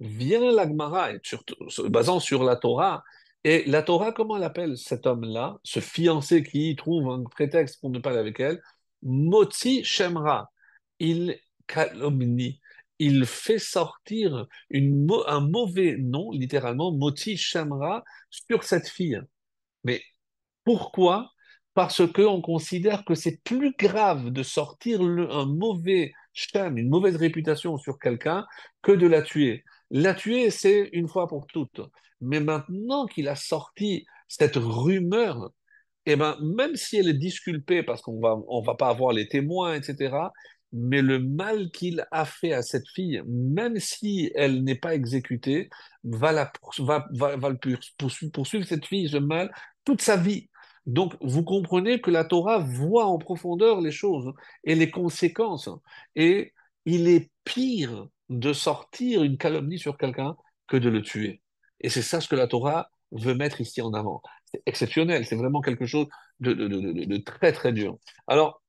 Vient 0.00 0.50
l'Agmara, 0.52 1.10
se 1.22 1.82
basant 1.82 2.18
sur 2.18 2.44
la 2.44 2.56
Torah, 2.56 3.04
et 3.44 3.62
la 3.66 3.82
Torah, 3.82 4.12
comment 4.12 4.38
elle 4.38 4.44
appelle 4.44 4.78
cet 4.78 5.06
homme-là, 5.06 5.58
ce 5.64 5.80
fiancé 5.80 6.42
qui 6.42 6.74
trouve 6.76 7.10
un 7.10 7.24
prétexte 7.24 7.78
pour 7.78 7.90
ne 7.90 7.98
pas 7.98 8.10
aller 8.10 8.18
avec 8.18 8.40
elle 8.40 8.62
Motzi 9.02 9.84
Shemra. 9.84 10.50
Il 10.98 11.38
calomnie, 11.66 12.60
il 12.98 13.26
fait 13.26 13.58
sortir 13.58 14.46
un 14.72 15.40
mauvais 15.40 15.96
nom, 15.98 16.30
littéralement, 16.30 16.92
Motzi 16.92 17.36
Shemra, 17.36 18.04
sur 18.30 18.64
cette 18.64 18.88
fille. 18.88 19.20
Mais 19.84 20.02
pourquoi? 20.64 21.30
Parce 21.74 22.02
qu'on 22.12 22.40
considère 22.40 23.04
que 23.04 23.14
c'est 23.14 23.42
plus 23.42 23.74
grave 23.76 24.30
de 24.30 24.42
sortir 24.42 25.00
un 25.02 25.46
mauvais 25.46 26.12
shem, 26.32 26.78
une 26.78 26.88
mauvaise 26.88 27.16
réputation 27.16 27.78
sur 27.78 27.98
quelqu'un, 27.98 28.46
que 28.82 28.92
de 28.92 29.06
la 29.06 29.22
tuer. 29.22 29.64
La 29.90 30.14
tuer, 30.14 30.50
c'est 30.50 30.88
une 30.92 31.08
fois 31.08 31.28
pour 31.28 31.46
toutes. 31.46 31.80
Mais 32.20 32.40
maintenant 32.40 33.06
qu'il 33.06 33.28
a 33.28 33.36
sorti 33.36 34.06
cette 34.28 34.56
rumeur, 34.56 35.50
eh 36.06 36.16
ben, 36.16 36.36
même 36.40 36.76
si 36.76 36.96
elle 36.96 37.08
est 37.08 37.14
disculpée, 37.14 37.82
parce 37.82 38.02
qu'on 38.02 38.20
va, 38.20 38.36
on 38.48 38.60
va 38.62 38.74
pas 38.74 38.88
avoir 38.88 39.12
les 39.12 39.28
témoins, 39.28 39.74
etc., 39.74 40.16
mais 40.76 41.02
le 41.02 41.20
mal 41.20 41.70
qu'il 41.70 42.04
a 42.10 42.24
fait 42.24 42.52
à 42.52 42.62
cette 42.62 42.88
fille, 42.88 43.22
même 43.26 43.78
si 43.78 44.32
elle 44.34 44.64
n'est 44.64 44.74
pas 44.74 44.94
exécutée, 44.94 45.70
va, 46.02 46.32
la, 46.32 46.52
va, 46.78 47.06
va, 47.12 47.36
va 47.36 47.54
poursuivre, 47.96 48.32
poursuivre 48.32 48.66
cette 48.66 48.84
fille, 48.84 49.08
ce 49.08 49.18
mal, 49.18 49.54
toute 49.84 50.02
sa 50.02 50.16
vie. 50.16 50.50
Donc, 50.86 51.14
vous 51.20 51.44
comprenez 51.44 52.00
que 52.00 52.10
la 52.10 52.24
Torah 52.24 52.58
voit 52.58 53.06
en 53.06 53.18
profondeur 53.18 53.80
les 53.80 53.92
choses 53.92 54.32
et 54.64 54.74
les 54.74 54.90
conséquences. 54.90 55.70
Et 56.16 56.52
il 56.86 57.08
est 57.08 57.30
pire 57.44 58.08
de 58.28 58.52
sortir 58.52 59.22
une 59.22 59.38
calomnie 59.38 59.78
sur 59.78 59.96
quelqu'un 59.96 60.36
que 60.66 60.76
de 60.76 60.88
le 60.88 61.02
tuer. 61.02 61.40
Et 61.80 61.88
c'est 61.88 62.02
ça 62.02 62.20
ce 62.20 62.28
que 62.28 62.36
la 62.36 62.48
Torah 62.48 62.90
veut 63.12 63.34
mettre 63.34 63.60
ici 63.60 63.80
en 63.80 63.94
avant. 63.94 64.22
C'est 64.46 64.62
exceptionnel, 64.66 65.24
c'est 65.24 65.36
vraiment 65.36 65.60
quelque 65.60 65.86
chose 65.86 66.08
de, 66.40 66.52
de, 66.52 66.66
de, 66.66 67.04
de, 67.04 67.16
très 67.18 67.52
très 67.52 67.72
dur. 67.72 67.96
Alors, 68.26 68.60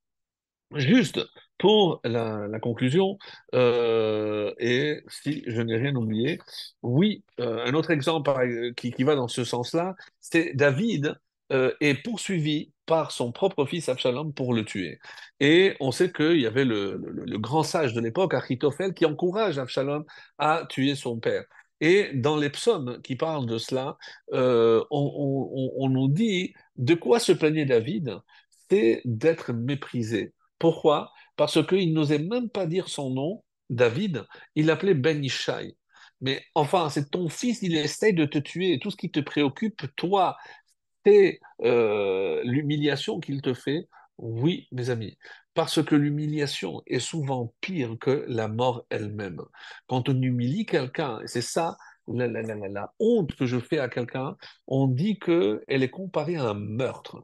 juste 0.74 1.20
pour 1.58 2.02
la, 2.04 2.60
conclusion, 2.60 3.18
euh, 3.54 4.54
et 4.60 5.04
si 5.08 5.44
je 5.48 5.62
n'ai 5.62 5.78
rien 5.78 5.96
oublié, 5.96 6.40
oui, 6.82 7.24
euh, 7.40 7.66
un 7.66 7.74
autre 7.74 7.92
exemple 7.92 8.32
qui, 8.76 8.92
qui 8.92 9.04
va 9.04 9.16
dans 9.16 9.28
ce 9.28 9.44
sens-là, 9.44 9.96
c'est 10.20 10.54
David 10.56 11.16
euh, 11.52 11.72
est 11.80 11.94
poursuivi 12.04 12.72
par 12.88 13.12
son 13.12 13.32
propre 13.32 13.66
fils 13.66 13.88
Absalom 13.88 14.34
pour 14.34 14.54
le 14.54 14.66
tuer. 14.66 15.00
Et 15.40 15.76
on 15.80 15.92
sait 15.92 16.12
qu'il 16.12 16.40
y 16.40 16.48
avait 16.48 16.66
le, 16.66 16.98
grand 17.38 17.62
sage 17.64 17.94
de 17.94 18.02
l'époque, 18.02 18.34
Achitophel, 18.34 18.96
qui 18.96 19.06
encourage 19.06 19.60
Absalom 19.60 20.06
à 20.40 20.66
tuer 20.70 20.96
son 20.96 21.20
père. 21.20 21.44
Et 21.82 22.12
dans 22.16 22.38
les 22.38 22.50
psaumes 22.50 23.00
qui 23.04 23.16
parlent 23.16 23.46
de 23.46 23.60
cela, 23.60 23.98
euh, 24.34 24.84
on, 24.90 25.12
on, 25.16 25.86
on, 25.86 25.90
nous 25.90 26.08
dit 26.08 26.54
de 26.78 26.96
quoi 26.96 27.20
se 27.20 27.32
plaignait 27.32 27.66
David, 27.66 28.18
c'est 28.70 29.02
d'être 29.06 29.54
méprisé. 29.54 30.34
Pourquoi? 30.60 31.12
Parce 31.36 31.66
qu'il 31.66 31.94
n'osait 31.94 32.20
même 32.20 32.50
pas 32.50 32.66
dire 32.66 32.90
son 32.90 33.10
nom, 33.10 33.44
David, 33.70 34.26
il 34.56 34.68
l'appelait 34.68 34.94
Ben 34.94 35.24
Ishai. 35.24 35.76
Mais 36.22 36.44
enfin, 36.56 36.90
c'est 36.90 37.12
ton 37.12 37.30
fils, 37.30 37.62
il 37.62 37.76
essaye 37.76 38.14
de 38.14 38.26
te 38.26 38.38
tuer. 38.38 38.80
Tout 38.80 38.92
ce 38.92 38.98
qui 38.98 39.12
te 39.12 39.20
préoccupe, 39.20 39.84
toi, 39.96 40.38
c'est 41.06 41.40
euh, 41.64 42.42
l'humiliation 42.44 43.20
qu'il 43.20 43.42
te 43.42 43.54
fait. 43.54 43.88
Oui, 44.18 44.68
mes 44.72 44.90
amis, 44.90 45.18
parce 45.54 45.84
que 45.84 45.96
l'humiliation 45.96 46.82
est 46.88 47.00
souvent 47.00 47.54
pire 47.60 47.98
que 48.00 48.26
la 48.30 48.48
mort 48.48 48.86
elle-même. 48.90 49.42
Quand 49.88 50.08
on 50.08 50.22
humilie 50.22 50.66
quelqu'un, 50.66 51.20
c'est 51.26 51.42
ça 51.42 51.76
la, 52.08 52.94
honte 53.00 53.36
que 53.36 53.46
je 53.46 53.60
fais 53.60 53.80
à 53.80 53.90
quelqu'un, 53.90 54.36
on 54.68 54.88
dit 54.88 55.18
qu'elle 55.20 55.62
est 55.68 55.90
comparée 55.90 56.36
à 56.36 56.50
un 56.50 56.54
meurtre. 56.54 57.24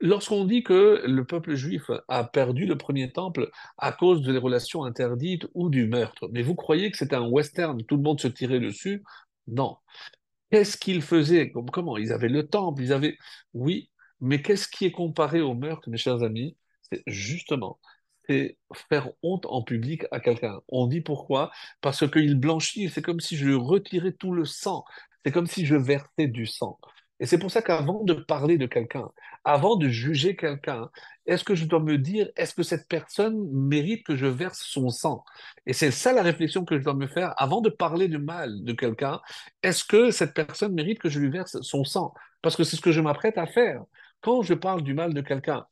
Lorsqu'on 0.00 0.44
dit 0.44 0.62
que 0.62 1.02
le 1.04 1.24
peuple 1.24 1.54
juif 1.56 1.90
a 2.06 2.22
perdu 2.22 2.66
le 2.66 2.78
premier 2.78 3.10
temple 3.10 3.50
à 3.78 3.90
cause 3.92 4.22
de 4.22 4.32
les 4.32 4.38
relations 4.38 4.84
interdites 4.84 5.48
ou 5.54 5.70
du 5.70 5.86
meurtre, 5.88 6.28
mais 6.32 6.42
vous 6.42 6.54
croyez 6.54 6.90
que 6.90 6.96
c'était 6.96 7.16
un 7.16 7.28
western, 7.28 7.82
tout 7.84 7.96
le 7.96 8.02
monde 8.02 8.20
se 8.20 8.28
tirait 8.28 8.60
dessus? 8.60 9.02
Non. 9.48 9.76
Qu'est-ce 10.50 10.76
qu'ils 10.76 11.02
faisaient? 11.02 11.52
Comment? 11.72 11.96
Ils 11.96 12.12
avaient 12.12 12.28
le 12.28 12.46
temple, 12.46 12.82
ils 12.82 12.92
avaient... 12.92 13.18
Oui, 13.54 13.90
mais 14.20 14.40
qu'est-ce 14.40 14.68
qui 14.68 14.84
est 14.84 14.92
comparé 14.92 15.40
au 15.40 15.54
meurtre, 15.54 15.90
mes 15.90 15.98
chers 15.98 16.22
amis? 16.22 16.56
C'est 16.90 17.02
justement, 17.06 17.80
c'est 18.28 18.56
faire 18.88 19.10
honte 19.22 19.46
en 19.46 19.62
public 19.62 20.04
à 20.12 20.20
quelqu'un. 20.20 20.60
On 20.68 20.86
dit 20.86 21.00
pourquoi? 21.00 21.50
Parce 21.80 22.08
qu'il 22.08 22.36
blanchit, 22.36 22.88
c'est 22.88 23.02
comme 23.02 23.20
si 23.20 23.36
je 23.36 23.50
retirais 23.50 24.12
tout 24.12 24.32
le 24.32 24.44
sang, 24.44 24.84
c'est 25.24 25.32
comme 25.32 25.46
si 25.46 25.66
je 25.66 25.74
versais 25.74 26.28
du 26.28 26.46
sang. 26.46 26.78
Et 27.20 27.26
c'est 27.26 27.38
pour 27.38 27.50
ça 27.50 27.62
qu'avant 27.62 28.04
de 28.04 28.14
parler 28.14 28.58
de 28.58 28.66
quelqu'un, 28.66 29.08
avant 29.44 29.76
de 29.76 29.88
juger 29.88 30.36
quelqu'un, 30.36 30.88
est-ce 31.26 31.44
que 31.44 31.54
je 31.54 31.64
dois 31.64 31.80
me 31.80 31.98
dire, 31.98 32.30
est-ce 32.36 32.54
que 32.54 32.62
cette 32.62 32.88
personne 32.88 33.48
mérite 33.50 34.04
que 34.04 34.16
je 34.16 34.26
verse 34.26 34.60
son 34.60 34.88
sang? 34.88 35.24
Et 35.66 35.72
c'est 35.72 35.90
ça 35.90 36.12
la 36.12 36.22
réflexion 36.22 36.64
que 36.64 36.78
je 36.78 36.84
dois 36.84 36.94
me 36.94 37.06
faire 37.06 37.34
avant 37.36 37.60
de 37.60 37.70
parler 37.70 38.08
de 38.08 38.18
mal 38.18 38.62
de 38.62 38.72
quelqu'un. 38.72 39.20
Est-ce 39.62 39.84
que 39.84 40.10
cette 40.10 40.34
personne 40.34 40.74
mérite 40.74 41.00
que 41.00 41.08
je 41.08 41.18
lui 41.18 41.30
verse 41.30 41.60
son 41.60 41.84
sang? 41.84 42.14
Parce 42.40 42.56
que 42.56 42.64
c'est 42.64 42.76
ce 42.76 42.82
que 42.82 42.92
je 42.92 43.00
m'apprête 43.00 43.38
à 43.38 43.46
faire 43.46 43.82
quand 44.20 44.42
je 44.42 44.54
parle 44.54 44.82
du 44.82 44.94
mal 44.94 45.12
de 45.12 45.20
quelqu'un. 45.20 45.66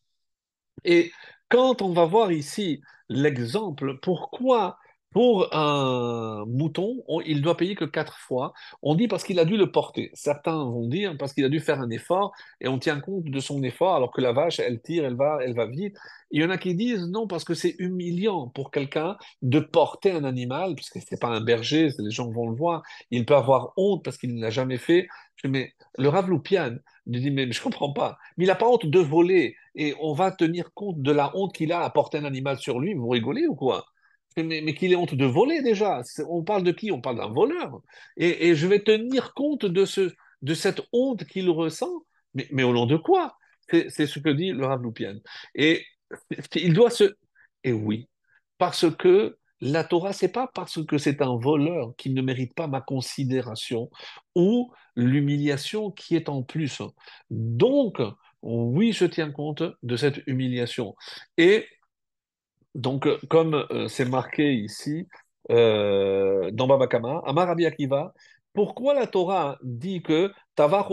Et 0.85 1.13
quand 1.49 1.81
on 1.83 1.93
va 1.93 2.05
voir 2.05 2.33
ici 2.33 2.83
l'exemple, 3.09 3.99
pourquoi 4.01 4.79
pour 5.17 5.49
un 5.57 6.45
mouton, 6.47 7.03
il 7.25 7.41
doit 7.41 7.57
payer 7.57 7.75
que 7.75 7.87
quatre 7.87 8.19
fois. 8.19 8.53
On 8.83 8.95
dit 8.95 9.09
parce 9.09 9.25
qu'il 9.25 9.39
a 9.39 9.47
dû 9.47 9.57
le 9.57 9.73
porter. 9.73 10.11
Certains 10.13 10.63
vont 10.63 10.87
dire 10.87 11.17
parce 11.19 11.33
qu'il 11.33 11.43
a 11.47 11.49
dû 11.49 11.59
faire 11.59 11.81
un 11.81 11.89
effort 11.89 12.35
et 12.61 12.69
on 12.69 12.79
tient 12.79 13.01
compte 13.01 13.25
de 13.25 13.41
son 13.41 13.63
effort 13.63 13.95
alors 13.95 14.13
que 14.13 14.21
la 14.21 14.33
vache, 14.33 14.61
elle 14.61 14.79
tire, 14.79 15.07
elle 15.07 15.17
va, 15.17 15.39
elle 15.43 15.55
va 15.55 15.65
vite. 15.69 15.97
Il 16.33 16.43
y 16.43 16.45
en 16.45 16.51
a 16.51 16.59
qui 16.59 16.75
disent 16.75 17.07
non 17.07 17.27
parce 17.27 17.45
que 17.45 17.55
c'est 17.55 17.77
humiliant 17.79 18.49
pour 18.49 18.71
quelqu'un 18.71 19.17
de 19.41 19.59
porter 19.59 20.11
un 20.11 20.25
animal, 20.25 20.75
puisque 20.75 20.99
c'est 21.09 21.19
pas 21.19 21.29
un 21.29 21.41
berger, 21.41 21.89
les 21.99 22.11
gens 22.11 22.31
vont 22.31 22.51
le 22.51 22.55
voir. 22.55 22.83
Il 23.11 23.25
peut 23.25 23.37
avoir 23.37 23.73
honte 23.79 24.05
parce 24.05 24.19
qu'il 24.19 24.35
ne 24.35 24.43
l'a 24.43 24.51
jamais 24.51 24.77
fait. 24.77 25.09
Mais 25.45 25.73
le 25.97 26.11
Rav 26.11 26.29
Loupian 26.29 26.77
dit 27.07 27.31
mais 27.31 27.51
je 27.51 27.63
comprends 27.63 27.95
pas. 27.95 28.19
Mais 28.37 28.45
il 28.45 28.49
n'a 28.49 28.55
pas 28.55 28.69
honte 28.69 28.85
de 28.85 28.99
voler 28.99 29.57
et 29.77 29.95
on 29.99 30.13
va 30.13 30.31
tenir 30.31 30.75
compte 30.75 31.01
de 31.01 31.11
la 31.11 31.35
honte 31.35 31.55
qu'il 31.55 31.73
a 31.73 31.81
à 31.81 31.89
porter 31.89 32.19
un 32.19 32.27
animal 32.27 32.59
sur 32.59 32.81
lui. 32.81 32.93
Vous 32.93 33.09
rigolez 33.09 33.47
ou 33.47 33.55
quoi? 33.55 33.87
Mais, 34.37 34.75
qu'il 34.75 34.93
ait 34.93 34.97
honte 34.97 35.15
de 35.15 35.25
voler 35.25 35.63
déjà. 35.63 36.03
On 36.29 36.43
parle 36.43 36.63
de 36.63 36.73
qui? 36.73 36.91
On 36.93 37.01
parle 37.01 37.17
d'un 37.17 37.33
voleur. 37.33 37.81
Et, 38.17 38.55
je 38.55 38.67
vais 38.67 38.83
tenir 38.83 39.35
compte 39.35 39.67
de, 39.67 39.85
ce, 39.85 40.13
de 40.43 40.55
cette 40.55 40.83
honte 40.93 41.25
qu'il 41.25 41.49
ressent, 41.51 42.05
mais, 42.35 42.63
au 42.63 42.73
nom 42.73 42.87
de 42.87 42.97
quoi? 42.97 43.37
C'est 43.71 44.07
ce 44.07 44.19
que 44.19 44.29
dit 44.29 44.53
le 44.53 44.65
Rav 44.67 44.83
Et 45.55 45.85
il 46.55 46.73
doit 46.73 46.91
se... 46.91 47.17
Et 47.65 47.73
oui, 47.73 48.09
parce 48.59 48.87
que 48.97 49.39
la 49.61 49.85
Torah, 49.85 50.13
c'est 50.13 50.33
pas 50.33 50.51
parce 50.55 50.85
que 50.85 50.99
c'est 50.99 51.23
un 51.23 51.37
voleur 51.37 51.95
qui 51.97 52.11
ne 52.11 52.23
mérite 52.23 52.55
pas 52.55 52.67
ma 52.67 52.81
considération 52.81 53.91
ou 54.35 54.73
l'humiliation 54.95 55.91
qui 55.91 56.15
est 56.15 56.29
en 56.29 56.43
plus. 56.43 56.83
Donc, 57.31 58.01
oui, 58.43 58.93
je 58.93 59.07
tiens 59.07 59.33
compte 59.33 59.63
de 59.83 59.97
cette 59.97 60.23
humiliation. 60.27 60.95
Et 61.39 61.67
donc, 62.77 63.07
euh, 63.07 63.19
comme 63.29 63.55
euh, 63.71 63.89
c'est 63.89 64.05
marqué 64.05 64.53
ici 64.55 65.09
euh, 65.51 66.51
dans 66.53 66.67
Baba 66.67 66.87
Kama, 66.87 67.23
Amar 67.27 67.49
Rabbi 67.49 67.65
Akiva, 67.67 68.13
pourquoi 68.53 68.95
la 68.95 69.07
Torah 69.07 69.59
dit 69.63 70.03
que 70.03 70.33
Tavar 70.55 70.89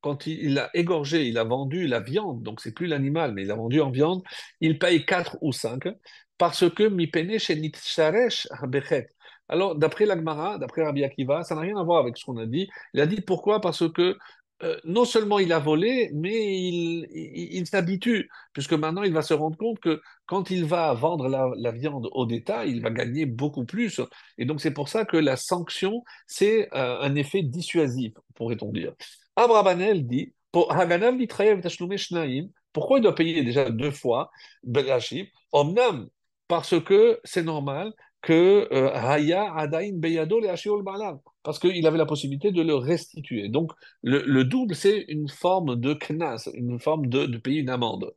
quand 0.00 0.26
il, 0.26 0.58
a 0.58 0.70
égorgé, 0.74 1.26
il 1.26 1.38
a 1.38 1.44
vendu 1.44 1.88
la 1.88 1.98
viande, 2.00 2.42
donc 2.44 2.60
c'est 2.60 2.72
plus 2.72 2.86
l'animal, 2.86 3.34
mais 3.34 3.42
il 3.42 3.50
a 3.50 3.56
vendu 3.56 3.80
en 3.80 3.90
viande, 3.90 4.22
il 4.60 4.78
paye 4.78 5.04
4 5.04 5.38
ou 5.40 5.52
5, 5.52 5.88
parce 6.38 6.70
que 6.70 6.84
mi 6.84 7.10
chez 7.40 7.56
Nitsharesh 7.56 8.46
Alors, 9.48 9.74
d'après 9.74 10.06
l'Agmara, 10.06 10.58
d'après 10.58 10.84
Rabbi 10.84 11.02
Akiva, 11.02 11.42
ça 11.42 11.56
n'a 11.56 11.62
rien 11.62 11.76
à 11.76 11.82
voir 11.82 11.98
avec 11.98 12.16
ce 12.16 12.24
qu'on 12.24 12.36
a 12.36 12.46
dit. 12.46 12.68
Il 12.94 13.00
a 13.00 13.06
dit 13.06 13.20
pourquoi? 13.20 13.60
Parce 13.60 13.90
que 13.92 14.16
euh, 14.62 14.76
non 14.84 15.04
seulement 15.04 15.38
il 15.38 15.52
a 15.52 15.58
volé, 15.60 16.10
mais 16.14 16.58
il, 16.58 17.66
s'habitue, 17.66 18.28
puisque 18.52 18.72
maintenant 18.72 19.02
il 19.02 19.12
va 19.12 19.22
se 19.22 19.34
rendre 19.34 19.56
compte 19.56 19.78
que 19.78 20.00
quand 20.26 20.50
il 20.50 20.64
va 20.64 20.92
vendre 20.94 21.28
la, 21.28 21.70
viande 21.70 22.08
au 22.12 22.26
détail, 22.26 22.70
il 22.70 22.82
va 22.82 22.90
gagner 22.90 23.26
beaucoup 23.26 23.64
plus. 23.64 24.00
Et 24.36 24.44
donc 24.44 24.60
c'est 24.60 24.72
pour 24.72 24.88
ça 24.88 25.04
que 25.04 25.16
la 25.16 25.36
sanction, 25.36 26.02
c'est 26.26 26.68
euh, 26.74 27.00
un 27.00 27.14
effet 27.14 27.42
dissuasif, 27.42 28.14
pourrait-on 28.34 28.72
dire. 28.72 28.94
Abrabanel 29.36 30.06
dit, 30.06 30.34
pour 30.50 30.72
pourquoi 32.72 32.98
il 32.98 33.02
doit 33.02 33.14
payer 33.14 33.42
déjà 33.44 33.70
deux 33.70 33.90
fois 33.90 34.30
Omnam, 35.52 36.08
parce 36.48 36.80
que 36.82 37.20
c'est 37.24 37.42
normal 37.42 37.92
que 38.22 38.68
euh, 38.72 38.90
Haya 38.94 39.52
Adain 39.54 39.92
Beyado 39.94 40.40
le 40.40 40.48
parce 41.42 41.58
qu'il 41.58 41.86
avait 41.86 41.98
la 41.98 42.06
possibilité 42.06 42.52
de 42.52 42.62
le 42.62 42.74
restituer. 42.74 43.48
Donc, 43.48 43.72
le, 44.02 44.42
double, 44.44 44.74
c'est 44.74 45.04
une 45.08 45.28
forme 45.28 45.76
de 45.76 45.94
knas, 45.94 46.48
une 46.54 46.78
forme 46.78 47.06
de, 47.06 47.36
payer 47.38 47.60
une 47.60 47.70
amende. 47.70 48.12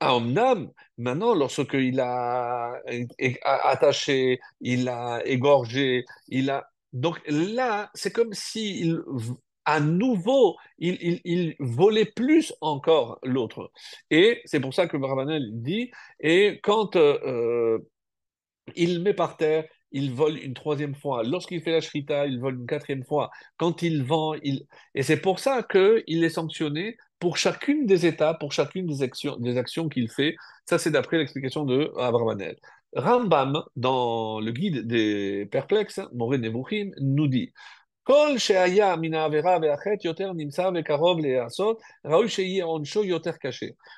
à 0.00 0.16
Omnam, 0.16 0.70
maintenant, 0.96 1.34
lorsqu'il 1.34 2.00
a 2.00 2.80
attaché, 3.44 4.40
il 4.60 4.88
a 4.88 5.20
égorgé, 5.24 6.04
il 6.28 6.50
a... 6.50 6.68
Donc 6.92 7.20
là, 7.26 7.90
c'est 7.94 8.12
comme 8.12 8.32
si 8.32 8.94
à 9.68 9.80
nouveau, 9.80 10.56
il, 10.78 11.54
volait 11.58 12.06
plus 12.06 12.54
encore 12.62 13.18
l'autre. 13.22 13.70
Et 14.10 14.40
c'est 14.46 14.60
pour 14.60 14.72
ça 14.72 14.86
que 14.88 14.96
Bravanel 14.96 15.50
dit, 15.60 15.90
et 16.20 16.58
quand 16.62 16.96
euh, 16.96 17.78
il 18.76 19.00
met 19.00 19.14
par 19.14 19.36
terre, 19.36 19.64
il 19.92 20.12
vole 20.12 20.38
une 20.38 20.54
troisième 20.54 20.94
fois. 20.94 21.22
Lorsqu'il 21.22 21.62
fait 21.62 21.72
la 21.72 21.80
shrita, 21.80 22.26
il 22.26 22.40
vole 22.40 22.56
une 22.56 22.66
quatrième 22.66 23.04
fois. 23.04 23.30
Quand 23.56 23.82
il 23.82 24.02
vend, 24.02 24.34
il... 24.42 24.66
Et 24.94 25.02
c'est 25.02 25.20
pour 25.20 25.38
ça 25.38 25.62
qu'il 25.62 26.24
est 26.24 26.28
sanctionné 26.30 26.96
pour 27.18 27.36
chacune 27.36 27.86
des 27.86 28.06
étapes, 28.06 28.38
pour 28.38 28.52
chacune 28.52 28.86
des 28.86 29.02
actions, 29.58 29.88
qu'il 29.88 30.10
fait. 30.10 30.36
Ça, 30.66 30.78
c'est 30.78 30.90
d'après 30.90 31.18
l'explication 31.18 31.64
de 31.64 31.92
Abravanel. 31.98 32.56
Rambam, 32.94 33.62
dans 33.76 34.40
le 34.40 34.50
guide 34.52 34.86
des 34.86 35.46
perplexes, 35.50 36.00
Moré 36.12 36.38
Nevuchim, 36.38 36.92
nous 37.00 37.26
dit 37.26 37.52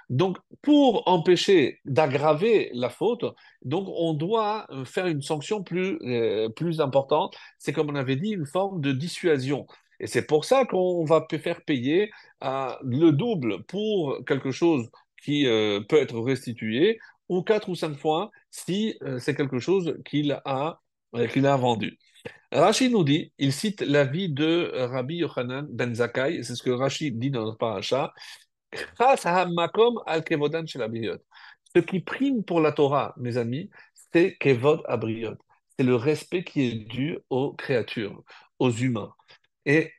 donc, 0.08 0.36
pour 0.62 1.06
empêcher 1.06 1.78
d'aggraver 1.84 2.70
la 2.74 2.90
faute, 2.90 3.24
on 3.72 4.14
doit 4.14 4.66
faire 4.84 5.06
une 5.06 5.22
sanction 5.22 5.62
plus, 5.62 5.96
euh, 6.02 6.48
plus 6.48 6.80
importante. 6.80 7.36
C'est 7.58 7.72
comme 7.72 7.88
on 7.88 7.94
avait 7.94 8.16
dit, 8.16 8.30
une 8.30 8.46
forme 8.46 8.80
de 8.80 8.90
dissuasion. 8.90 9.66
Et 10.00 10.08
c'est 10.08 10.26
pour 10.26 10.44
ça 10.44 10.64
qu'on 10.64 11.04
va 11.04 11.24
faire 11.38 11.62
payer 11.64 12.10
euh, 12.42 12.74
le 12.82 13.12
double 13.12 13.62
pour 13.64 14.24
quelque 14.24 14.50
chose 14.50 14.90
qui 15.22 15.46
euh, 15.46 15.80
peut 15.88 15.98
être 15.98 16.18
restitué, 16.18 16.98
ou 17.28 17.42
quatre 17.42 17.68
ou 17.68 17.76
cinq 17.76 17.96
fois 17.96 18.32
si 18.50 18.98
c'est 19.18 19.36
quelque 19.36 19.60
chose 19.60 19.96
qu'il 20.04 20.32
a 20.32 20.80
vendu. 21.56 21.96
Rashi 22.52 22.90
nous 22.90 23.04
dit, 23.04 23.32
il 23.38 23.52
cite 23.52 23.80
l'avis 23.80 24.28
de 24.28 24.72
Rabbi 24.74 25.16
Yochanan 25.16 25.66
ben 25.70 25.94
Zakkai, 25.94 26.42
c'est 26.42 26.56
ce 26.56 26.62
que 26.62 26.70
Rashi 26.70 27.12
dit 27.12 27.30
dans 27.30 27.44
notre 27.44 27.58
paracha, 27.58 28.12
ce 31.74 31.78
qui 31.78 32.00
prime 32.00 32.42
pour 32.44 32.60
la 32.60 32.72
Torah, 32.72 33.14
mes 33.16 33.36
amis, 33.36 33.70
c'est 34.12 34.36
Kevod 34.38 34.82
Abriot. 34.86 35.36
C'est 35.78 35.84
le 35.84 35.94
respect 35.94 36.44
qui 36.44 36.62
est 36.62 36.74
dû 36.74 37.18
aux 37.30 37.52
créatures, 37.52 38.22
aux 38.58 38.70
humains. 38.70 39.14
Et 39.64 39.92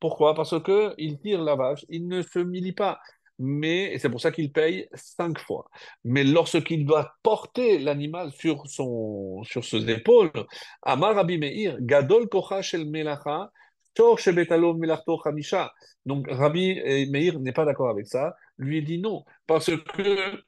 pourquoi? 0.00 0.34
Parce 0.34 0.54
qu'il 0.62 1.18
tire 1.20 1.42
la 1.42 1.56
vache, 1.56 1.84
il 1.88 2.06
ne 2.06 2.20
se 2.22 2.38
milie 2.38 2.72
pas 2.72 3.00
mais 3.40 3.98
c'est 3.98 4.10
pour 4.10 4.20
ça 4.20 4.30
qu'il 4.30 4.52
paye 4.52 4.86
cinq 4.94 5.38
fois. 5.38 5.68
Mais 6.04 6.24
lorsqu'il 6.24 6.84
doit 6.84 7.14
porter 7.22 7.78
l'animal 7.78 8.30
sur, 8.32 8.66
son, 8.66 9.42
sur 9.44 9.64
ses 9.64 9.90
épaules, 9.90 10.30
Amar 10.82 11.14
Rabbi 11.14 11.38
Meir, 11.38 11.78
Gadol 11.80 12.28
Kocha 12.28 12.62
Shel 12.62 12.88
Melacha, 12.88 13.50
donc 16.06 16.26
Rabbi 16.30 16.80
Meir 17.10 17.40
n'est 17.40 17.52
pas 17.52 17.64
d'accord 17.64 17.88
avec 17.88 18.06
ça, 18.06 18.36
lui 18.58 18.82
dit 18.82 18.98
non, 18.98 19.24
parce 19.46 19.70
que 19.76 20.42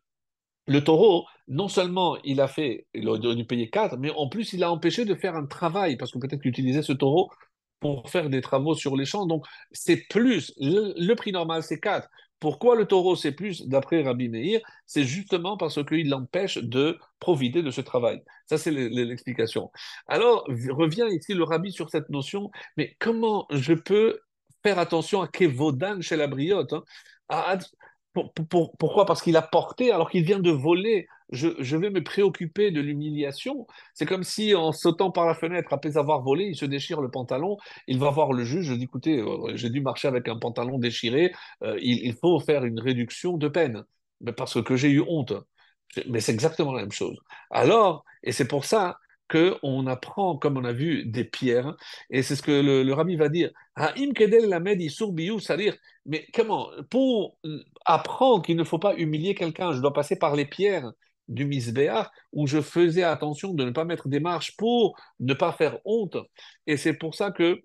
le 0.67 0.85
taureau, 0.85 1.27
non 1.49 1.69
seulement 1.69 2.17
il 2.23 2.41
a 2.41 2.47
fait, 2.47 2.87
il 2.95 3.09
a 3.09 3.35
dû 3.35 3.45
payer 3.45 3.69
4, 3.69 3.97
mais 3.99 4.11
en 4.11 4.29
plus 4.29 4.53
il 4.53 4.63
a 4.63 4.71
empêché 4.71 5.05
de 5.05 5.15
faire 5.15 5.35
un 5.35 5.47
travail, 5.47 5.97
parce 5.97 6.13
que 6.13 6.19
peut-être 6.19 6.41
qu'il 6.41 6.51
utilisait 6.51 6.83
ce 6.83 6.93
taureau 6.93 7.31
pour 7.81 8.09
faire 8.09 8.31
des 8.31 8.41
travaux 8.41 8.75
sur 8.75 8.97
les 8.97 9.05
champs. 9.05 9.27
Donc 9.27 9.45
c'est 9.73 10.07
plus, 10.09 10.55
le, 10.59 11.15
prix 11.15 11.33
normal 11.33 11.63
c'est 11.63 11.81
4. 11.81 12.09
Pourquoi 12.43 12.75
le 12.75 12.87
taureau 12.87 13.15
c'est 13.15 13.31
plus 13.31 13.69
d'après 13.69 14.03
Rabbi 14.03 14.29
Meir 14.29 14.61
C'est 14.85 15.05
justement 15.05 15.57
parce 15.57 15.81
qu'il 15.85 16.11
l'empêche 16.11 16.59
de 16.59 16.99
profiter 17.21 17.63
de 17.63 17.71
ce 17.71 17.81
travail. 17.81 18.21
Ça 18.47 18.59
c'est 18.59 18.73
l'explication. 18.73 19.71
Alors 20.09 20.45
revient 20.49 21.07
ici 21.13 21.35
le 21.35 21.45
rabbi 21.45 21.71
sur 21.71 21.89
cette 21.89 22.09
notion, 22.09 22.51
mais 22.77 22.97
comment 22.99 23.47
je 23.53 23.75
peux 23.75 24.19
faire 24.65 24.81
attention 24.81 25.23
à 25.23 25.29
Kevodan 25.29 26.01
chez 26.01 26.17
la 26.17 26.27
briotte 26.27 26.75
hein? 27.31 27.59
pourquoi? 28.51 29.07
Parce 29.07 29.23
qu'il 29.23 29.37
a 29.37 29.43
porté 29.43 29.93
alors 29.93 30.11
qu'il 30.11 30.25
vient 30.25 30.41
de 30.41 30.51
voler. 30.51 31.07
Je, 31.33 31.77
vais 31.77 31.91
me 31.91 32.03
préoccuper 32.03 32.71
de 32.71 32.81
l'humiliation. 32.81 33.67
C'est 33.95 34.05
comme 34.07 34.23
si 34.23 34.55
en 34.55 34.71
sautant 34.73 35.11
par 35.11 35.27
la 35.27 35.35
fenêtre, 35.35 35.73
après 35.73 35.97
avoir 35.97 36.23
volé, 36.23 36.45
il 36.45 36.57
se 36.57 36.67
déchire 36.67 37.01
le 37.01 37.11
pantalon. 37.11 37.57
Il 37.89 37.99
va 37.99 38.11
voir 38.11 38.33
le 38.35 38.45
juge. 38.45 38.67
Je 38.67 38.75
dis 38.75 38.85
écoutez, 38.85 39.19
euh, 39.19 39.57
j'ai 39.57 39.71
dû 39.71 39.81
marcher 39.81 40.09
avec 40.09 40.29
un 40.29 40.39
pantalon 40.39 40.79
déchiré. 40.79 41.33
Euh, 41.63 41.79
il, 41.81 42.15
faut 42.21 42.39
faire 42.41 42.65
une 42.65 42.79
réduction 42.79 43.39
de 43.39 43.49
peine. 43.49 43.85
Parce 44.37 44.63
que 44.63 44.77
j'ai 44.77 44.91
eu 44.91 45.03
honte. 45.09 45.33
Mais 46.09 46.21
c'est 46.21 46.33
exactement 46.33 46.73
la 46.75 46.83
même 46.83 46.93
chose. 46.93 47.19
Alors, 47.51 48.05
et 48.23 48.33
c'est 48.33 48.47
pour 48.49 48.65
ça 48.65 48.99
qu'on 49.31 49.87
apprend, 49.87 50.37
comme 50.37 50.59
on 50.59 50.65
a 50.65 50.73
vu, 50.73 51.07
des 51.07 51.25
pierres. 51.25 51.75
Et 52.11 52.23
c'est 52.23 52.37
ce 52.37 52.43
que 52.43 52.53
le, 52.53 52.93
rabbi 52.93 53.17
va 53.17 53.29
dire. 53.31 53.51
Mais 56.05 56.27
comment 56.35 56.69
Pour 56.91 57.39
apprendre 57.87 58.45
qu'il 58.45 58.57
ne 58.57 58.65
faut 58.65 58.79
pas 58.79 58.95
humilier 58.97 59.35
quelqu'un, 59.35 59.73
je 59.73 59.81
dois 59.81 59.93
passer 59.95 60.17
par 60.19 60.37
les 60.37 60.45
pierres 60.45 60.93
du 61.29 61.45
misbéach, 61.45 62.09
où 62.33 62.47
je 62.47 62.61
faisais 62.61 63.03
attention 63.03 63.55
de 63.55 63.65
ne 63.65 63.71
pas 63.71 63.85
mettre 63.85 64.09
des 64.09 64.21
marches 64.21 64.57
pour 64.57 64.99
ne 65.21 65.35
pas 65.35 65.53
faire 65.53 65.79
honte. 65.85 66.17
Et 66.67 66.77
c'est 66.77 66.95
pour 66.95 67.15
ça 67.15 67.31
que 67.31 67.63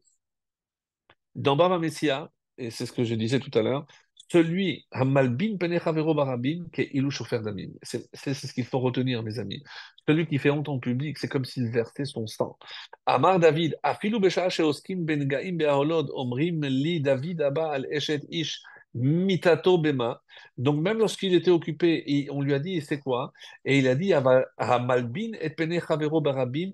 dans 1.36 1.56
Baba 1.56 1.80
Messia, 1.80 2.32
et 2.58 2.72
c'est 2.72 2.86
ce 2.86 2.92
que 2.92 3.04
je 3.04 3.16
disais 3.16 3.40
tout 3.40 3.52
à 3.58 3.62
l'heure, 3.62 3.86
celui, 4.30 4.86
Hamalbin 4.92 5.58
qui 5.58 6.82
est 6.82 6.90
Ilou. 6.94 7.12
C'est 7.12 8.34
ce 8.34 8.54
qu'il 8.54 8.66
faut 8.66 8.80
retenir, 8.80 9.24
mes 9.24 9.40
amis. 9.40 9.64
Celui 10.06 10.28
qui 10.28 10.38
fait 10.38 10.50
honte 10.50 10.68
en 10.68 10.80
public, 10.80 11.18
c'est 11.18 11.30
comme 11.30 11.46
s'il 11.46 11.70
versait 11.70 12.06
son 12.06 12.28
sang. 12.28 12.58
Amar 13.06 13.40
David, 13.40 13.78
Afilu 13.84 14.20
Besha 14.20 14.50
Sheoskin 14.50 14.98
Ben 14.98 15.26
Gaim 15.28 15.56
Beaholod, 15.56 16.10
Omrim 16.14 16.62
Li 16.66 17.00
David 17.00 17.42
Abba 17.42 17.72
al 17.72 17.88
Eshet 17.90 18.26
Ish. 18.30 18.62
Mitato 18.94 19.78
Bema. 19.78 20.22
Donc, 20.58 20.82
même 20.82 20.98
lorsqu'il 20.98 21.34
était 21.34 21.52
occupé, 21.52 22.28
on 22.32 22.42
lui 22.42 22.54
a 22.54 22.60
dit 22.60 22.82
c'est 22.82 23.00
quoi? 23.00 23.32
Et 23.66 23.78
il 23.80 23.88
a 23.88 23.96
dit 23.96 24.14
Hamalbin 24.14 25.32
et 25.40 25.50
Penechavero 25.50 26.22
Barabim, 26.22 26.72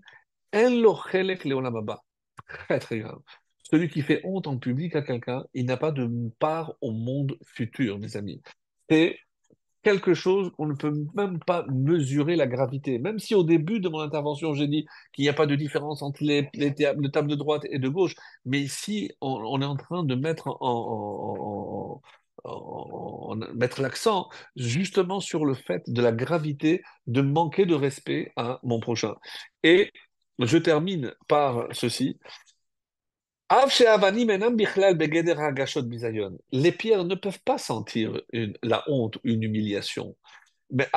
leolamaba. 0.54 2.04
Très, 2.48 2.80
très 2.80 3.00
grave. 3.00 3.20
Celui 3.64 3.90
qui 3.90 4.02
fait 4.02 4.22
honte 4.24 4.48
en 4.48 4.58
public 4.58 4.96
à 4.96 5.02
quelqu'un, 5.02 5.46
il 5.54 5.66
n'a 5.66 5.78
pas 5.78 5.92
de 5.92 6.10
part 6.40 6.76
au 6.82 6.92
monde 6.92 7.38
futur, 7.44 7.98
mes 7.98 8.16
amis. 8.18 8.42
C'est 8.90 9.18
quelque 9.84 10.14
chose 10.14 10.52
qu'on 10.56 10.68
ne 10.68 10.76
peut 10.76 10.94
même 11.14 11.40
pas 11.40 11.66
mesurer 11.70 12.36
la 12.36 12.48
gravité. 12.48 13.00
Même 13.00 13.20
si 13.20 13.36
au 13.36 13.44
début 13.44 13.80
de 13.80 13.90
mon 13.90 14.00
intervention, 14.00 14.54
j'ai 14.54 14.68
dit 14.68 14.86
qu'il 15.12 15.24
n'y 15.24 15.30
a 15.30 15.34
pas 15.34 15.46
de 15.46 15.56
différence 15.56 16.02
entre 16.02 16.24
les, 16.24 16.50
tables 17.12 17.30
de 17.30 17.36
droite 17.36 17.66
et 17.70 17.80
de 17.80 17.90
gauche, 17.90 18.16
mais 18.46 18.62
ici, 18.62 19.12
on, 19.22 19.62
est 19.62 19.66
en 19.66 19.76
train 19.76 20.04
de 20.04 20.16
mettre 20.16 20.58
en, 20.62 22.02
mettre 23.54 23.82
l'accent 23.82 24.30
justement 24.56 25.20
sur 25.20 25.46
le 25.46 25.54
fait 25.54 25.84
de 25.88 26.02
la 26.02 26.12
gravité 26.12 26.82
de 27.08 27.22
manquer 27.22 27.66
de 27.66 27.76
respect 27.76 28.32
à 28.36 28.60
mon 28.64 28.80
prochain. 28.80 29.16
Et 29.64 29.92
je 30.40 30.58
termine 30.58 31.14
par 31.28 31.68
ceci. 31.72 32.20
Les 36.52 36.72
pierres 36.72 37.06
ne 37.06 37.16
peuvent 37.16 37.42
pas 37.44 37.58
sentir 37.58 38.22
la 38.64 38.84
honte, 38.88 39.18
une 39.24 39.44
humiliation. 39.44 40.16
Mais 40.72 40.88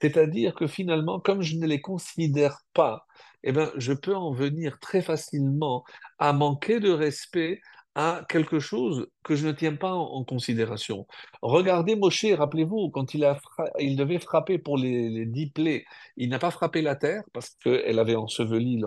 C'est-à-dire 0.00 0.54
que 0.54 0.66
finalement, 0.66 1.20
comme 1.20 1.42
je 1.42 1.56
ne 1.56 1.66
les 1.66 1.80
considère 1.80 2.60
pas, 2.74 3.06
eh 3.44 3.52
ben, 3.52 3.70
je 3.76 3.92
peux 3.92 4.14
en 4.14 4.32
venir 4.32 4.78
très 4.80 5.00
facilement 5.00 5.84
à 6.18 6.32
manquer 6.32 6.80
de 6.80 6.90
respect 6.90 7.60
à 7.98 8.24
quelque 8.28 8.60
chose 8.60 9.08
que 9.24 9.34
je 9.34 9.44
ne 9.44 9.50
tiens 9.50 9.74
pas 9.74 9.92
en, 9.92 10.22
considération. 10.22 11.08
Regardez 11.42 11.96
Moshe, 11.96 12.26
rappelez-vous, 12.32 12.90
quand 12.90 13.12
il, 13.12 13.24
a 13.24 13.40
il 13.80 13.96
devait 13.96 14.20
frapper 14.20 14.56
pour 14.58 14.78
les, 14.78 15.26
dix 15.26 15.50
plaies, 15.50 15.84
il 16.16 16.28
n'a 16.28 16.38
pas 16.38 16.52
frappé 16.52 16.80
la 16.80 16.94
terre 16.94 17.24
parce 17.32 17.56
qu'elle 17.60 17.98
avait 17.98 18.14
enseveli 18.14 18.80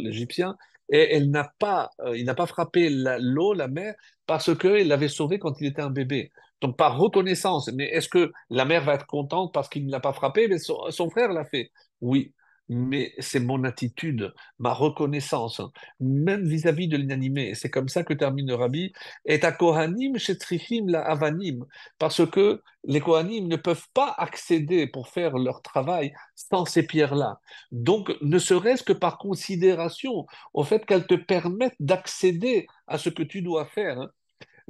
l'Égyptien, 0.00 0.54
et 0.90 1.14
elle 1.14 1.30
n'a 1.30 1.50
pas, 1.58 1.88
euh, 2.00 2.14
il 2.18 2.26
n'a 2.26 2.34
pas 2.34 2.44
frappé 2.44 2.90
l'eau, 2.90 3.54
la, 3.54 3.68
mer, 3.68 3.94
parce 4.26 4.54
qu'il 4.58 4.88
l'avait 4.88 5.08
sauvé 5.08 5.38
quand 5.38 5.58
il 5.62 5.68
était 5.68 5.80
un 5.80 5.90
bébé. 5.90 6.30
Donc 6.60 6.76
par 6.76 6.98
reconnaissance, 6.98 7.70
mais 7.72 7.86
est-ce 7.86 8.10
que 8.10 8.32
la 8.50 8.66
mère 8.66 8.84
va 8.84 8.94
être 8.96 9.06
contente 9.06 9.54
parce 9.54 9.70
qu'il 9.70 9.86
ne 9.86 9.90
l'a 9.90 10.00
pas 10.00 10.12
frappé? 10.12 10.46
Mais 10.46 10.58
son 10.58 11.08
frère 11.08 11.32
l'a 11.32 11.46
fait. 11.46 11.70
Oui, 12.02 12.34
mais 12.68 13.14
c'est 13.18 13.40
mon 13.40 13.64
attitude, 13.64 14.32
ma 14.58 14.72
reconnaissance, 14.72 15.60
même 16.00 16.46
vis-à-vis 16.46 16.88
de 16.88 16.96
l'inanimé. 16.96 17.54
C'est 17.54 17.70
comme 17.70 17.88
ça 17.88 18.04
que 18.04 18.14
termine 18.14 18.48
le 18.48 18.54
rabbi. 18.54 18.92
Et 19.24 19.42
à 19.42 19.52
Kohanim, 19.52 20.18
Shetrichim, 20.18 20.86
la 20.88 21.02
Avanim, 21.02 21.64
parce 21.98 22.26
que 22.28 22.62
les 22.84 23.00
Kohanim 23.00 23.48
ne 23.48 23.56
peuvent 23.56 23.86
pas 23.94 24.14
accéder 24.18 24.86
pour 24.86 25.08
faire 25.08 25.38
leur 25.38 25.62
travail 25.62 26.12
sans 26.34 26.64
ces 26.64 26.86
pierres-là. 26.86 27.40
Donc, 27.72 28.14
ne 28.20 28.38
serait-ce 28.38 28.82
que 28.82 28.92
par 28.92 29.18
considération 29.18 30.26
au 30.54 30.64
fait 30.64 30.84
qu'elles 30.86 31.06
te 31.06 31.14
permettent 31.14 31.76
d'accéder 31.80 32.66
à 32.86 32.98
ce 32.98 33.08
que 33.08 33.22
tu 33.22 33.42
dois 33.42 33.66
faire. 33.66 34.00
Hein. 34.00 34.10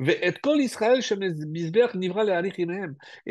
Et 0.07 0.33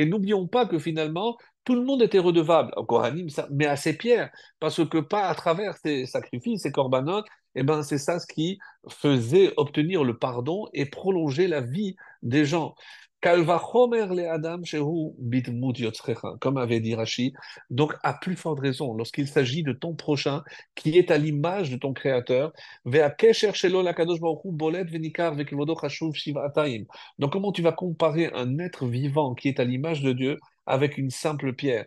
n'oublions 0.06 0.48
pas 0.48 0.66
que 0.66 0.80
finalement, 0.80 1.38
tout 1.68 1.76
le 1.76 1.84
monde 1.84 2.02
était 2.02 2.18
redevable, 2.18 2.72
au 2.78 2.86
Kohanim, 2.86 3.28
mais 3.52 3.66
à 3.66 3.76
ces 3.76 3.92
pierres, 3.98 4.32
parce 4.62 4.86
que 4.86 5.00
pas 5.00 5.28
à 5.28 5.36
travers 5.36 5.76
ces 5.76 6.06
sacrifices, 6.06 6.62
ces 6.62 6.72
corbanotes, 6.72 7.26
et 7.56 7.60
eh 7.60 7.64
ben 7.64 7.84
c'est 7.84 7.98
ça 7.98 8.20
ce 8.20 8.26
qui 8.26 8.58
faisait 8.88 9.52
obtenir 9.58 10.06
le 10.06 10.18
pardon 10.18 10.70
et 10.74 10.86
prolonger 10.86 11.50
la 11.50 11.60
vie 11.60 11.98
des 12.24 12.46
gens. 12.46 12.74
Comme 13.22 13.50
avait 16.58 16.80
dit 16.80 16.96
Rashi, 16.96 17.34
donc 17.70 17.96
à 18.02 18.14
plus 18.14 18.38
forte 18.38 18.62
raison, 18.62 18.94
lorsqu'il 18.94 19.28
s'agit 19.28 19.64
de 19.64 19.74
ton 19.74 19.94
prochain 19.94 20.44
qui 20.74 20.98
est 20.98 21.12
à 21.12 21.18
l'image 21.18 21.70
de 21.70 21.76
ton 21.76 21.92
créateur, 21.92 22.54
donc 27.20 27.32
comment 27.34 27.52
tu 27.52 27.62
vas 27.62 27.72
comparer 27.74 28.32
un 28.34 28.58
être 28.60 28.86
vivant 28.86 29.36
qui 29.36 29.50
est 29.50 29.60
à 29.60 29.66
l'image 29.66 30.02
de 30.02 30.14
Dieu 30.14 30.38
avec 30.68 30.98
une 30.98 31.10
simple 31.10 31.54
pierre. 31.54 31.86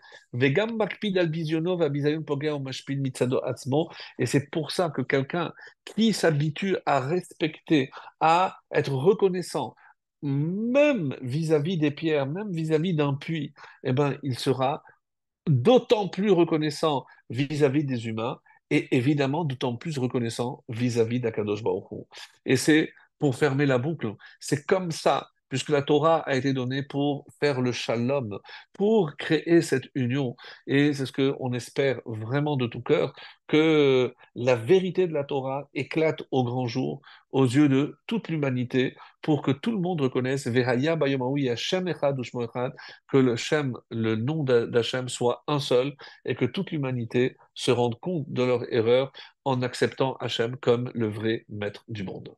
Et 4.19 4.27
c'est 4.27 4.51
pour 4.51 4.71
ça 4.71 4.91
que 4.91 5.03
quelqu'un 5.03 5.53
qui 5.85 6.13
s'habitue 6.13 6.77
à 6.87 7.01
respecter, 7.01 7.91
à 8.21 8.59
être 8.73 8.93
reconnaissant, 8.93 9.77
même 10.23 11.17
vis-à-vis 11.23 11.79
des 11.79 11.91
pierres, 11.91 12.27
même 12.27 12.53
vis-à-vis 12.53 12.95
d'un 12.95 13.15
puits, 13.15 13.55
eh 13.85 13.93
ben, 13.93 14.17
il 14.23 14.39
sera 14.39 14.83
d'autant 15.47 16.09
plus 16.09 16.31
reconnaissant 16.31 17.07
vis-à-vis 17.31 17.85
des 17.85 18.07
humains 18.07 18.39
et 18.71 18.97
évidemment 18.97 19.45
d'autant 19.45 19.77
plus 19.77 19.99
reconnaissant 19.99 20.65
vis-à-vis 20.69 21.21
d'Akadosh 21.21 21.63
Baruch 21.63 21.87
Et 22.47 22.57
c'est 22.57 22.93
pour 23.19 23.37
fermer 23.37 23.67
la 23.67 23.79
boucle, 23.79 24.15
c'est 24.39 24.65
comme 24.65 24.91
ça 24.91 25.29
puisque 25.51 25.69
la 25.69 25.83
Torah 25.83 26.21
a 26.21 26.37
été 26.37 26.55
donnée 26.55 26.83
pour 26.83 27.27
faire 27.41 27.61
le 27.61 27.73
shalom, 27.73 28.39
pour 28.73 29.17
créer 29.17 29.61
cette 29.61 29.91
union. 29.95 30.35
Et 30.67 30.95
c'est 30.95 31.05
ce 31.05 31.13
qu'on 31.13 31.53
espère 31.53 32.01
vraiment 32.07 32.57
de 32.57 32.67
tout 32.67 32.81
cœur, 32.81 33.13
que 33.47 34.15
la 34.35 34.57
vérité 34.57 35.07
de 35.07 35.13
la 35.13 35.25
Torah 35.25 35.69
éclate 35.75 36.23
au 36.31 36.45
grand 36.45 36.67
jour, 36.67 37.03
aux 37.33 37.45
yeux 37.45 37.69
de 37.69 37.99
toute 38.07 38.29
l'humanité, 38.29 38.97
pour 39.23 39.43
que 39.43 39.51
tout 39.51 39.73
le 39.73 39.79
monde 39.79 40.01
reconnaisse 40.01 40.45
que 40.45 40.51
le 43.19 43.37
Shem, 43.37 43.77
le 43.91 44.17
nom 44.17 44.45
d'Hachem, 44.45 45.09
soit 45.09 45.43
un 45.49 45.59
seul, 45.59 45.95
et 46.25 46.35
que 46.35 46.45
toute 46.45 46.71
l'humanité 46.71 47.37
se 47.55 47.71
rende 47.71 47.99
compte 48.01 48.29
de 48.29 48.45
leur 48.45 48.73
erreur 48.73 49.13
en 49.45 49.63
acceptant 49.63 50.15
Hachem 50.21 50.57
comme 50.57 50.91
le 50.95 51.09
vrai 51.09 51.45
maître 51.49 51.85
du 51.89 52.05
monde. 52.05 52.35